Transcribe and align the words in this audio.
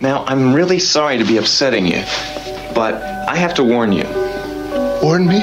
Now, 0.00 0.24
I'm 0.26 0.52
really 0.52 0.78
sorry 0.78 1.16
to 1.16 1.24
be 1.24 1.38
upsetting 1.38 1.86
you, 1.86 2.02
but 2.74 2.94
I 3.28 3.34
have 3.34 3.54
to 3.54 3.64
warn 3.64 3.92
you. 3.92 4.04
Warn 5.02 5.26
me? 5.26 5.42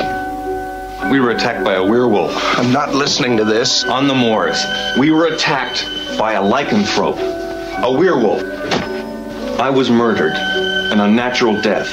We 1.09 1.19
were 1.19 1.31
attacked 1.31 1.65
by 1.65 1.73
a 1.73 1.83
werewolf 1.83 2.31
I'm 2.57 2.71
not 2.71 2.93
listening 2.93 3.35
to 3.37 3.45
this. 3.45 3.83
on 3.83 4.07
the 4.07 4.13
moors. 4.13 4.63
We 4.99 5.11
were 5.11 5.25
attacked 5.25 5.85
by 6.19 6.33
a 6.33 6.41
lycanthrope, 6.41 7.17
a 7.83 7.91
werewolf. 7.91 8.43
I 9.59 9.71
was 9.71 9.89
murdered, 9.89 10.33
an 10.33 10.99
unnatural 10.99 11.59
death. 11.61 11.89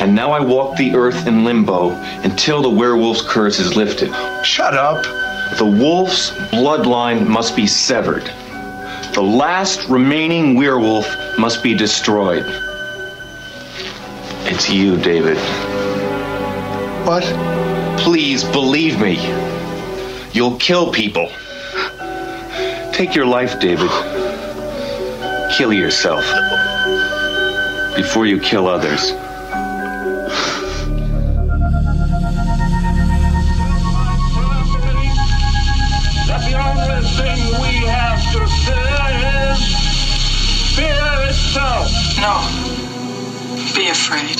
And 0.00 0.14
now 0.14 0.30
I 0.30 0.40
walk 0.40 0.76
the 0.76 0.94
earth 0.94 1.26
in 1.26 1.44
limbo 1.44 1.90
until 2.22 2.62
the 2.62 2.70
werewolf's 2.70 3.22
curse 3.22 3.58
is 3.58 3.74
lifted. 3.74 4.14
Shut 4.44 4.74
up. 4.74 5.02
The 5.58 5.66
wolf's 5.66 6.30
bloodline 6.52 7.26
must 7.26 7.56
be 7.56 7.66
severed. 7.66 8.30
The 9.12 9.22
last 9.22 9.88
remaining 9.88 10.54
werewolf 10.54 11.04
must 11.40 11.62
be 11.62 11.74
destroyed. 11.74 12.44
It's 14.44 14.68
you, 14.68 14.98
David. 14.98 15.38
What? 17.06 17.24
Please 17.98 18.44
believe 18.44 19.00
me. 19.00 19.16
You'll 20.32 20.58
kill 20.58 20.92
people. 20.92 21.32
Take 22.92 23.14
your 23.14 23.24
life, 23.24 23.58
David. 23.58 23.90
Kill 25.56 25.72
yourself 25.72 26.24
before 27.96 28.26
you 28.26 28.38
kill 28.38 28.68
others. 28.68 29.12
No. 42.20 42.36
Be 43.74 43.88
afraid. 43.88 44.36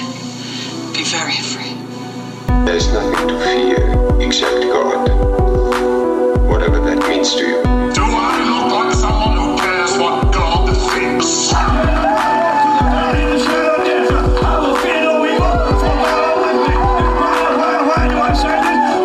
Be 0.93 1.03
very 1.03 1.33
afraid. 1.33 1.77
There 2.67 2.77
is 2.77 2.93
nothing 2.93 3.29
to 3.29 3.35
fear 3.43 4.21
except 4.21 4.61
God. 4.65 5.09
Whatever 6.47 6.79
that 6.81 7.09
means 7.09 7.35
to 7.37 7.41
you. 7.41 7.63
Do 7.95 8.03
I 8.05 8.45
look 8.51 8.71
like 8.71 8.93
someone 8.95 9.37
who 9.39 9.57
cares 9.57 9.93
what 9.97 10.31
God 10.31 10.77
thinks? 10.93 11.49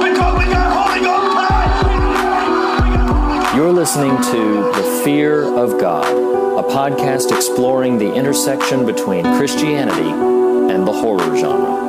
Because 0.04 0.34
we 0.38 0.46
got 0.52 0.68
holy 0.76 1.00
God. 1.00 1.46
You're 3.56 3.72
listening 3.72 4.18
to 4.34 4.64
The 4.76 4.84
Fear 5.06 5.44
of 5.58 5.80
God, 5.80 6.06
a 6.06 6.25
podcast 6.70 7.32
exploring 7.36 7.98
the 7.98 8.14
intersection 8.14 8.86
between 8.86 9.24
Christianity 9.38 10.10
and 10.74 10.88
the 10.88 10.92
horror 10.92 11.38
genre. 11.38 11.86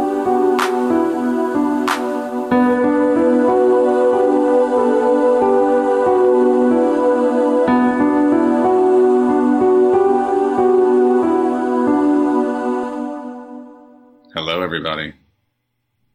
Hello, 14.35 14.63
everybody. 14.63 15.15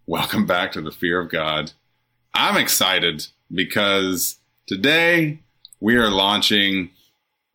Welcome 0.06 0.46
back 0.46 0.72
to 0.74 0.82
the 0.82 0.92
Fear 0.92 1.20
of 1.20 1.32
God. 1.32 1.72
I'm 2.34 2.58
excited 2.58 3.28
because 3.54 4.38
today 4.68 5.40
we 5.80 5.96
are 5.96 6.10
launching 6.10 6.92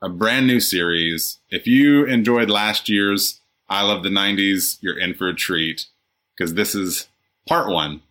a 0.02 0.08
brand 0.08 0.46
new 0.46 0.60
series. 0.60 1.38
If 1.50 1.66
you 1.66 2.04
enjoyed 2.04 2.50
last 2.50 2.88
year's 2.88 3.40
I 3.68 3.82
Love 3.82 4.02
the 4.02 4.08
90s, 4.08 4.78
you're 4.80 4.98
in 4.98 5.14
for 5.14 5.28
a 5.28 5.34
treat 5.34 5.86
because 6.36 6.54
this 6.54 6.74
is 6.74 7.08
part 7.48 7.68
one 7.68 8.02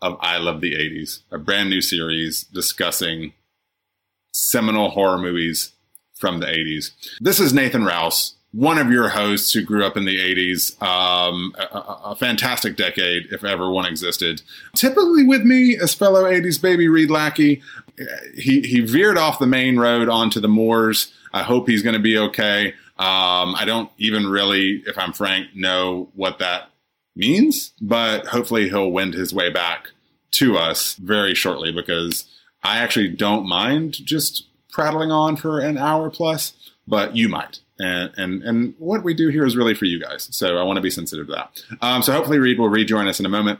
of 0.00 0.16
I 0.20 0.38
Love 0.38 0.60
the 0.60 0.74
80s, 0.74 1.20
a 1.30 1.38
brand 1.38 1.70
new 1.70 1.80
series 1.80 2.44
discussing 2.44 3.34
seminal 4.32 4.90
horror 4.90 5.18
movies 5.18 5.72
from 6.14 6.40
the 6.40 6.46
80s. 6.46 6.92
This 7.20 7.40
is 7.40 7.52
Nathan 7.52 7.84
Rouse, 7.84 8.33
one 8.54 8.78
of 8.78 8.90
your 8.90 9.08
hosts 9.08 9.52
who 9.52 9.62
grew 9.62 9.84
up 9.84 9.96
in 9.96 10.04
the 10.04 10.16
80s, 10.16 10.80
um, 10.80 11.52
a, 11.58 11.78
a- 12.10 12.16
fantastic 12.16 12.76
decade, 12.76 13.26
if 13.32 13.42
ever 13.42 13.68
one 13.68 13.84
existed. 13.84 14.42
Typically 14.76 15.24
with 15.24 15.42
me 15.42 15.76
as 15.76 15.92
fellow 15.92 16.22
80s 16.22 16.62
baby 16.62 16.86
Reed 16.86 17.10
Lackey. 17.10 17.62
He, 18.36 18.60
he 18.60 18.80
veered 18.80 19.18
off 19.18 19.40
the 19.40 19.46
main 19.46 19.78
road 19.78 20.08
onto 20.08 20.38
the 20.38 20.48
moors. 20.48 21.12
I 21.32 21.42
hope 21.42 21.68
he's 21.68 21.82
going 21.82 21.94
to 21.94 22.02
be 22.02 22.16
okay. 22.16 22.68
Um, 22.96 23.56
I 23.56 23.64
don't 23.66 23.90
even 23.98 24.26
really, 24.26 24.84
if 24.86 24.96
I'm 24.96 25.12
frank, 25.12 25.48
know 25.56 26.08
what 26.14 26.38
that 26.38 26.70
means, 27.16 27.72
but 27.80 28.26
hopefully 28.26 28.68
he'll 28.68 28.90
wend 28.90 29.14
his 29.14 29.34
way 29.34 29.50
back 29.50 29.88
to 30.32 30.56
us 30.56 30.94
very 30.94 31.34
shortly 31.34 31.72
because 31.72 32.24
I 32.62 32.78
actually 32.78 33.08
don't 33.08 33.48
mind 33.48 33.94
just 33.94 34.46
prattling 34.70 35.10
on 35.10 35.36
for 35.36 35.58
an 35.58 35.76
hour 35.76 36.08
plus, 36.08 36.52
but 36.86 37.16
you 37.16 37.28
might. 37.28 37.60
And, 37.78 38.12
and 38.16 38.42
and 38.44 38.74
what 38.78 39.02
we 39.02 39.14
do 39.14 39.28
here 39.28 39.44
is 39.44 39.56
really 39.56 39.74
for 39.74 39.84
you 39.84 40.00
guys. 40.00 40.28
So 40.30 40.58
I 40.58 40.62
want 40.62 40.76
to 40.76 40.80
be 40.80 40.90
sensitive 40.90 41.26
to 41.26 41.32
that. 41.32 41.64
Um, 41.82 42.02
so 42.02 42.12
hopefully 42.12 42.38
Reed 42.38 42.58
will 42.58 42.68
rejoin 42.68 43.08
us 43.08 43.18
in 43.18 43.26
a 43.26 43.30
moment. 43.30 43.58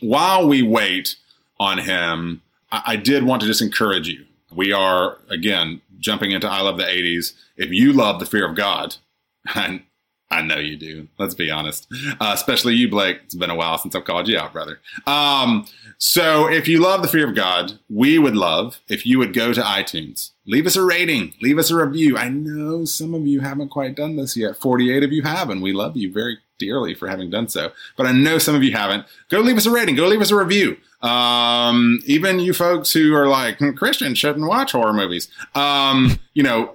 While 0.00 0.48
we 0.48 0.62
wait 0.62 1.16
on 1.60 1.78
him, 1.78 2.42
I, 2.72 2.82
I 2.86 2.96
did 2.96 3.22
want 3.22 3.40
to 3.42 3.46
just 3.46 3.62
encourage 3.62 4.08
you. 4.08 4.24
We 4.52 4.72
are 4.72 5.18
again 5.30 5.80
jumping 6.00 6.32
into 6.32 6.48
I 6.48 6.60
love 6.60 6.76
the 6.76 6.84
80s. 6.84 7.34
If 7.56 7.70
you 7.70 7.92
love 7.92 8.18
the 8.18 8.26
fear 8.26 8.48
of 8.48 8.56
God, 8.56 8.96
and 9.54 9.82
I 10.30 10.40
know 10.40 10.56
you 10.58 10.76
do. 10.76 11.08
Let's 11.18 11.34
be 11.34 11.50
honest. 11.50 11.86
Uh, 12.18 12.32
especially 12.34 12.74
you, 12.74 12.88
Blake. 12.88 13.20
It's 13.24 13.34
been 13.34 13.50
a 13.50 13.54
while 13.54 13.78
since 13.78 13.94
I've 13.94 14.04
called 14.04 14.28
you 14.28 14.38
out, 14.38 14.52
brother. 14.52 14.80
Um, 15.06 15.66
so 15.98 16.48
if 16.48 16.66
you 16.66 16.80
love 16.80 17.02
the 17.02 17.08
fear 17.08 17.28
of 17.28 17.34
God, 17.34 17.78
we 17.90 18.18
would 18.18 18.34
love 18.34 18.80
if 18.88 19.04
you 19.04 19.18
would 19.18 19.34
go 19.34 19.52
to 19.52 19.60
iTunes, 19.60 20.31
leave 20.46 20.66
us 20.66 20.76
a 20.76 20.84
rating, 20.84 21.34
leave 21.40 21.58
us 21.58 21.70
a 21.70 21.76
review. 21.76 22.16
I 22.16 22.28
know 22.28 22.84
some 22.84 23.14
of 23.14 23.26
you 23.26 23.40
haven't 23.40 23.68
quite 23.70 23.94
done 23.94 24.16
this 24.16 24.36
yet. 24.36 24.56
48 24.56 25.02
of 25.02 25.12
you 25.12 25.22
have, 25.22 25.50
and 25.50 25.62
we 25.62 25.72
love 25.72 25.96
you 25.96 26.12
very 26.12 26.38
dearly 26.58 26.94
for 26.94 27.08
having 27.08 27.30
done 27.30 27.48
so. 27.48 27.72
But 27.96 28.06
I 28.06 28.12
know 28.12 28.38
some 28.38 28.54
of 28.54 28.62
you 28.62 28.72
haven't. 28.72 29.06
Go 29.28 29.40
leave 29.40 29.56
us 29.56 29.66
a 29.66 29.70
rating. 29.70 29.96
Go 29.96 30.06
leave 30.06 30.20
us 30.20 30.30
a 30.30 30.36
review. 30.36 30.76
Um, 31.00 32.00
even 32.06 32.38
you 32.38 32.52
folks 32.52 32.92
who 32.92 33.12
are 33.14 33.26
like 33.26 33.58
"Hmm, 33.58 33.72
Christian 33.72 34.14
shouldn't 34.14 34.46
watch 34.46 34.72
horror 34.72 34.92
movies. 34.92 35.28
Um, 35.54 36.18
you 36.34 36.44
know, 36.44 36.74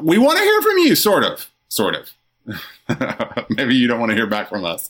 we 0.00 0.18
want 0.18 0.38
to 0.38 0.44
hear 0.44 0.62
from 0.62 0.78
you, 0.78 0.94
sort 0.94 1.24
of, 1.24 1.50
sort 1.68 1.96
of. 1.96 2.12
Maybe 3.50 3.74
you 3.74 3.88
don't 3.88 4.00
want 4.00 4.10
to 4.10 4.16
hear 4.16 4.26
back 4.26 4.48
from 4.48 4.64
us. 4.64 4.88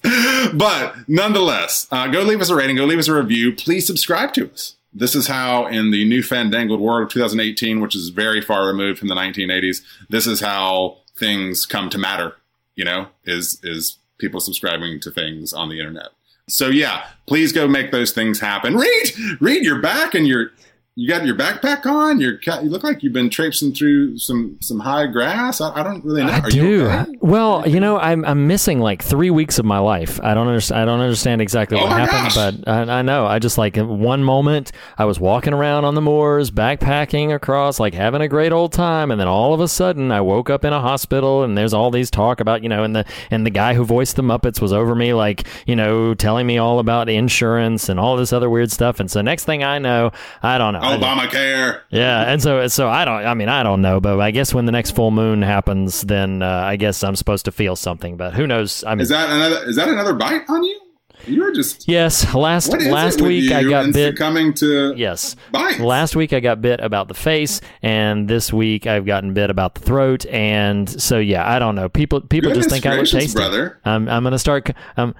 But 0.55 0.95
nonetheless, 1.09 1.89
uh, 1.91 2.07
go 2.09 2.23
leave 2.23 2.41
us 2.41 2.51
a 2.51 2.55
rating, 2.55 2.77
go 2.77 2.85
leave 2.85 2.99
us 2.99 3.09
a 3.09 3.15
review. 3.15 3.55
Please 3.55 3.87
subscribe 3.87 4.33
to 4.35 4.51
us. 4.53 4.77
This 4.99 5.15
is 5.15 5.27
how, 5.27 5.67
in 5.67 5.91
the 5.91 6.05
new 6.05 6.23
fandangled 6.23 6.81
world 6.81 7.05
of 7.05 7.09
2018, 7.11 7.81
which 7.81 7.95
is 7.95 8.09
very 8.09 8.41
far 8.41 8.67
removed 8.67 8.99
from 8.99 9.09
the 9.09 9.15
1980s, 9.15 9.83
this 10.09 10.27
is 10.27 10.41
how 10.41 10.99
things 11.17 11.67
come 11.67 11.89
to 11.91 11.99
matter. 11.99 12.35
You 12.75 12.85
know, 12.85 13.09
is 13.25 13.61
is 13.63 13.99
people 14.19 14.41
subscribing 14.41 15.01
to 15.01 15.11
things 15.11 15.53
on 15.53 15.69
the 15.69 15.79
internet. 15.79 16.09
So 16.49 16.69
yeah, 16.69 17.07
please 17.27 17.53
go 17.53 17.69
make 17.69 17.91
those 17.93 18.13
things 18.13 18.41
happen. 18.41 18.77
Reed, 18.77 19.41
Reed. 19.41 19.65
you're 19.65 19.81
back 19.81 20.15
and 20.15 20.27
you're 20.27 20.51
you 20.99 21.07
got 21.07 21.25
your 21.25 21.37
backpack 21.37 21.87
on. 21.87 22.19
You're 22.21 22.39
ca- 22.39 22.59
you 22.61 22.71
look 22.71 22.83
like 22.83 23.05
you've 23.05 23.13
been 23.13 23.31
traipsing 23.31 23.73
through 23.73 24.19
some 24.19 24.57
some 24.61 24.81
high 24.81 25.07
grass. 25.07 25.61
I, 25.61 25.73
I 25.79 25.85
don't 25.85 26.05
really 26.05 26.25
know. 26.25 26.33
I 26.33 26.41
Are 26.41 26.51
do. 26.51 26.57
you 26.59 26.87
okay? 26.89 27.17
Well, 27.21 27.69
you 27.69 27.79
know, 27.79 27.99
I'm 27.99 28.25
I'm 28.25 28.49
missing 28.49 28.81
like 28.81 29.01
three 29.05 29.31
weeks 29.31 29.61
of 29.61 29.65
my 29.65 29.79
life. 29.79 30.19
I 30.25 30.35
don't 30.35 30.49
understand. 30.49 30.81
I 30.81 30.85
don't 30.87 30.99
understand 30.99 31.41
exactly 31.41 31.79
Oh 31.79 31.85
what 31.85 31.93
happened, 31.93 32.35
gosh. 32.35 32.35
but 32.65 32.69
I, 32.69 32.99
I 32.99 33.03
know. 33.03 33.27
I 33.27 33.39
just 33.39 33.59
like 33.59 33.77
one 33.77 34.25
moment 34.25 34.73
I 34.99 35.05
was 35.05 35.21
walking 35.21 35.53
around 35.53 35.85
on 35.85 35.95
the 35.95 36.01
moors, 36.01 36.51
backpacking 36.51 37.33
across, 37.33 37.79
like 37.79 37.95
having 37.95 38.21
a 38.21 38.27
great 38.29 38.51
old 38.51 38.73
time, 38.73 39.13
and 39.13 39.21
then 39.21 39.29
all 39.29 39.55
of 39.55 39.61
a 39.61 39.69
sudden 39.69 40.11
I 40.11 40.21
woke 40.21 40.51
up 40.51 40.65
in 40.65 40.73
a 40.73 40.81
hospital, 40.81 41.45
and 41.45 41.57
there's 41.57 41.73
all 41.75 41.93
these 41.93 42.11
talk 42.11 42.41
about 42.41 42.65
you 42.65 42.69
know, 42.69 42.83
and 42.83 42.97
the 42.97 43.05
and 43.31 43.47
the 43.47 43.51
guy 43.51 43.75
who 43.75 43.85
voiced 43.85 44.17
the 44.17 44.23
Muppets 44.23 44.61
was 44.61 44.73
over 44.73 44.97
me, 44.97 45.15
like 45.15 45.47
you 45.65 45.77
know, 45.77 46.13
telling 46.15 46.45
me 46.45 46.59
all 46.59 46.81
about 46.81 47.09
insurance 47.09 47.89
and 47.89 48.01
all 48.01 48.17
this 48.17 48.33
other 48.33 48.51
weird 48.51 48.73
stuff. 48.73 48.99
And 48.99 49.09
so 49.09 49.23
next 49.23 49.45
thing 49.45 49.63
I 49.63 49.79
know, 49.79 50.11
I 50.43 50.59
don't 50.59 50.73
know. 50.73 50.88
Obamacare. 50.97 51.81
yeah, 51.91 52.31
and 52.31 52.43
so 52.43 52.67
so 52.69 52.89
I 52.89 53.05
don't. 53.05 53.25
I 53.27 53.35
mean, 53.35 53.49
I 53.49 53.63
don't 53.63 53.83
know, 53.83 54.01
but 54.01 54.19
I 54.21 54.31
guess 54.31 54.55
when 54.55 54.67
the 54.67 54.73
next 54.73 54.93
full 54.93 55.11
moon 55.11 55.43
happens, 55.43 56.03
then 56.03 56.43
uh, 56.43 56.47
I 56.65 56.77
guess 56.77 57.03
I'm 57.05 57.17
supposed 57.17 57.45
to 57.47 57.53
feel 57.53 57.77
something. 57.77 58.17
But 58.17 58.35
who 58.35 58.47
knows? 58.47 58.85
I 58.85 58.95
mean, 58.95 59.01
Is 59.03 59.09
that 59.11 59.31
another? 59.31 59.69
Is 59.69 59.77
that 59.77 59.89
another 59.89 60.15
bite 60.15 60.43
on 60.49 60.63
you? 60.65 60.81
You 61.27 61.43
were 61.43 61.53
just. 61.53 61.89
yes. 61.89 62.33
Last 62.33 62.69
last 62.73 63.21
week 63.21 63.51
I 63.51 63.65
got 63.65 63.93
bit. 63.93 64.17
coming 64.17 64.55
to 64.55 64.95
Yes. 64.97 65.35
bites. 65.51 65.81
Last 65.81 66.15
week 66.15 66.33
I 66.33 66.39
got 66.41 66.63
bit 66.63 66.79
about 66.81 67.09
the 67.09 67.15
face, 67.15 67.61
and 67.83 68.29
this 68.29 68.53
week 68.53 68.87
I've 68.87 69.05
gotten 69.05 69.35
bit 69.35 69.51
about 69.51 69.75
the 69.75 69.81
throat, 69.81 70.25
and 70.27 70.89
so 70.89 71.19
yeah, 71.19 71.47
I 71.51 71.59
don't 71.59 71.75
know. 71.75 71.89
People 71.89 72.21
people 72.21 72.51
Goodness 72.51 72.67
just 72.67 72.73
think 72.73 72.87
I 72.87 72.97
look 72.97 73.07
tasty. 73.09 73.35
brother. 73.37 73.79
I'm 73.85 74.09
I'm 74.09 74.23
gonna 74.23 74.39
start. 74.39 74.71
Um, 74.97 75.15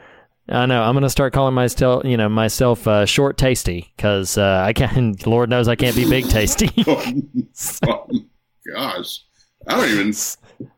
I 0.51 0.67
know 0.67 0.83
I'm 0.83 0.95
gonna 0.95 1.11
start 1.11 1.33
calling 1.33 1.55
myself, 1.55 2.05
you 2.05 2.17
know, 2.17 2.29
myself 2.29 2.87
uh, 2.89 3.05
short 3.05 3.37
tasty 3.37 3.93
because 3.97 4.39
uh, 4.39 4.63
I 4.65 4.73
can't. 4.73 5.27
Lord 5.27 5.51
knows 5.51 5.69
I 5.69 5.77
can't 5.77 5.95
be 5.97 6.09
big 6.09 6.29
tasty. 6.29 6.71
oh, 7.87 8.09
gosh, 8.75 9.25
I 9.67 9.77
don't 9.77 9.89
even. 9.91 10.15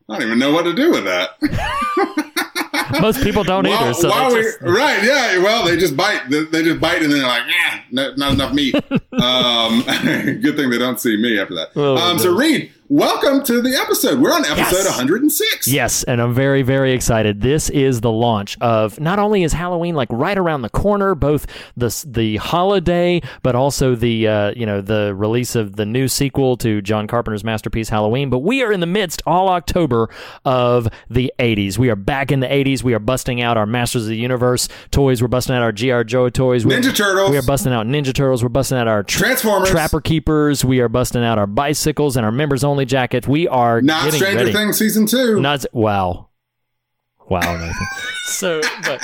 I 0.09 0.15
don't 0.19 0.27
even 0.27 0.39
know 0.39 0.51
what 0.51 0.63
to 0.63 0.73
do 0.73 0.91
with 0.91 1.05
that. 1.05 1.31
Most 3.01 3.23
people 3.23 3.43
don't 3.43 3.65
While- 3.65 3.81
either. 3.83 3.93
So 3.93 4.09
while 4.09 4.29
they 4.29 4.35
we- 4.37 4.43
just- 4.43 4.61
right, 4.61 5.03
yeah. 5.03 5.37
Well, 5.41 5.65
they 5.65 5.77
just 5.77 5.95
bite. 5.95 6.29
They, 6.29 6.43
they 6.43 6.63
just 6.63 6.81
bite, 6.81 7.01
and 7.01 7.11
then 7.11 7.19
they're 7.19 7.27
like, 7.27 7.43
"Ah, 7.47 7.83
no, 7.91 8.13
not 8.15 8.33
enough 8.33 8.53
meat." 8.53 8.75
um, 9.13 9.83
good 10.41 10.55
thing 10.57 10.69
they 10.69 10.77
don't 10.77 10.99
see 10.99 11.15
me 11.15 11.39
after 11.39 11.55
that. 11.55 11.69
Oh, 11.75 11.95
um, 11.95 12.19
so. 12.19 12.35
Reed, 12.35 12.71
welcome 12.95 13.41
to 13.41 13.61
the 13.61 13.73
episode. 13.73 14.19
We're 14.19 14.33
on 14.33 14.43
episode 14.43 14.83
Yes. 14.83 14.97
106. 14.97 15.67
Yes, 15.69 16.03
and 16.03 16.21
I'm 16.21 16.33
very, 16.33 16.61
very 16.61 16.91
excited. 16.91 17.39
This 17.39 17.69
is 17.69 18.01
the 18.01 18.11
launch 18.11 18.57
of 18.59 18.99
not 18.99 19.17
only 19.17 19.43
is 19.43 19.53
Halloween 19.53 19.95
like 19.95 20.09
right 20.11 20.37
around 20.37 20.61
the 20.61 20.69
corner, 20.69 21.15
both 21.15 21.47
the 21.77 22.03
the 22.05 22.35
holiday, 22.37 23.21
but 23.43 23.55
also 23.55 23.95
the 23.95 24.27
uh, 24.27 24.51
you 24.57 24.65
know 24.65 24.81
the 24.81 25.15
release 25.15 25.55
of 25.55 25.77
the 25.77 25.85
new 25.85 26.09
sequel 26.09 26.57
to 26.57 26.81
John 26.81 27.07
Carpenter's 27.07 27.45
masterpiece 27.45 27.87
Halloween. 27.87 28.29
But 28.29 28.39
we 28.39 28.61
are 28.61 28.73
in 28.73 28.81
the 28.81 28.85
midst 28.85 29.21
all 29.25 29.47
October 29.47 30.09
of 30.43 30.89
the 31.09 31.31
80s. 31.39 31.77
We 31.77 31.89
are 31.89 31.95
back 31.95 32.29
in 32.31 32.41
the 32.41 32.47
80s. 32.47 32.83
We 32.83 32.93
are 32.93 32.99
busting 32.99 33.41
out 33.41 33.55
our 33.55 33.65
Masters 33.65 34.03
of 34.03 34.09
the 34.09 34.17
Universe 34.17 34.67
toys. 34.91 35.21
We're 35.21 35.29
busting 35.29 35.55
out 35.55 35.61
our 35.61 35.71
G.I. 35.71 36.03
Joe 36.03 36.27
toys. 36.29 36.65
We're, 36.65 36.81
Ninja 36.81 36.93
Turtles. 36.93 37.31
We 37.31 37.37
are 37.37 37.41
busting 37.41 37.71
out 37.71 37.85
Ninja 37.87 38.13
Turtles. 38.13 38.43
We're 38.43 38.49
busting 38.49 38.77
out 38.77 38.89
our 38.89 39.03
tra- 39.03 39.21
Transformers. 39.27 39.69
Trapper 39.69 40.01
Keepers. 40.01 40.65
We 40.65 40.81
are 40.81 40.89
busting 40.89 41.23
out 41.23 41.37
our 41.37 41.47
bicycles 41.47 42.17
and 42.17 42.25
our 42.25 42.31
members 42.31 42.63
only 42.65 42.80
jackets. 42.85 43.27
We 43.27 43.47
are 43.47 43.81
Not 43.81 44.05
getting 44.05 44.19
Stranger 44.19 44.37
ready. 44.39 44.53
Things 44.53 44.77
season 44.77 45.05
two. 45.05 45.39
Not 45.39 45.65
wow, 45.73 46.29
wow, 47.29 47.57
Nathan. 47.57 47.87
so, 48.25 48.61
but 48.83 49.01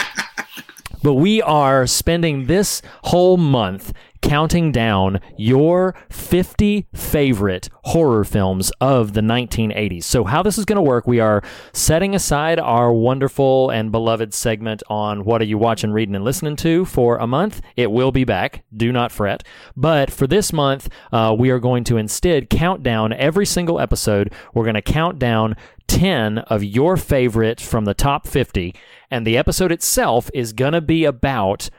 but 1.04 1.14
we 1.16 1.42
are 1.42 1.88
spending 1.88 2.46
this 2.46 2.82
whole 3.04 3.38
month 3.38 3.94
counting 4.28 4.74
down 4.74 5.22
your 5.38 5.96
50 6.10 6.86
favorite 6.94 7.70
horror 7.86 8.26
films 8.26 8.72
of 8.82 9.14
the 9.14 9.22
1980s. 9.22 10.04
So, 10.04 10.26
how 10.26 10.44
this 10.44 10.58
is 10.58 10.66
going 10.66 10.76
to 10.76 10.82
work, 10.82 11.08
we 11.08 11.22
are 11.22 11.42
setting 11.72 12.14
aside 12.14 12.60
our 12.60 12.92
wonderful 12.92 13.70
and 13.70 13.90
beloved 13.90 14.34
segment 14.34 14.84
on 14.90 15.24
what 15.24 15.42
are 15.42 15.46
you 15.46 15.58
watching, 15.58 15.92
reading, 15.92 16.14
and 16.14 16.26
listening 16.26 16.58
to 16.58 16.84
for 16.84 17.16
a 17.18 17.26
month. 17.26 17.62
It 17.78 17.90
will 17.90 18.12
be 18.12 18.26
back. 18.26 18.66
Do 18.76 18.92
not 18.92 19.14
fret. 19.14 19.44
But 19.78 20.12
for 20.12 20.28
this 20.28 20.52
month, 20.52 20.90
uh, 21.14 21.34
we 21.38 21.50
are 21.50 21.60
going 21.60 21.86
to 21.86 21.96
instead 21.96 22.50
count 22.50 22.84
down 22.84 23.14
every 23.14 23.46
single 23.46 23.80
episode. 23.80 24.34
We're 24.54 24.66
going 24.66 24.74
to 24.76 24.82
count 24.82 25.20
down 25.20 25.56
10 25.88 26.40
of 26.40 26.66
your 26.66 26.98
favorites 26.98 27.66
from 27.66 27.86
the 27.86 27.94
top 27.94 28.28
50. 28.28 28.76
And 29.10 29.26
the 29.26 29.38
episode 29.38 29.72
itself 29.72 30.30
is 30.34 30.52
going 30.52 30.74
to 30.74 30.82
be 30.82 31.06
about 31.06 31.70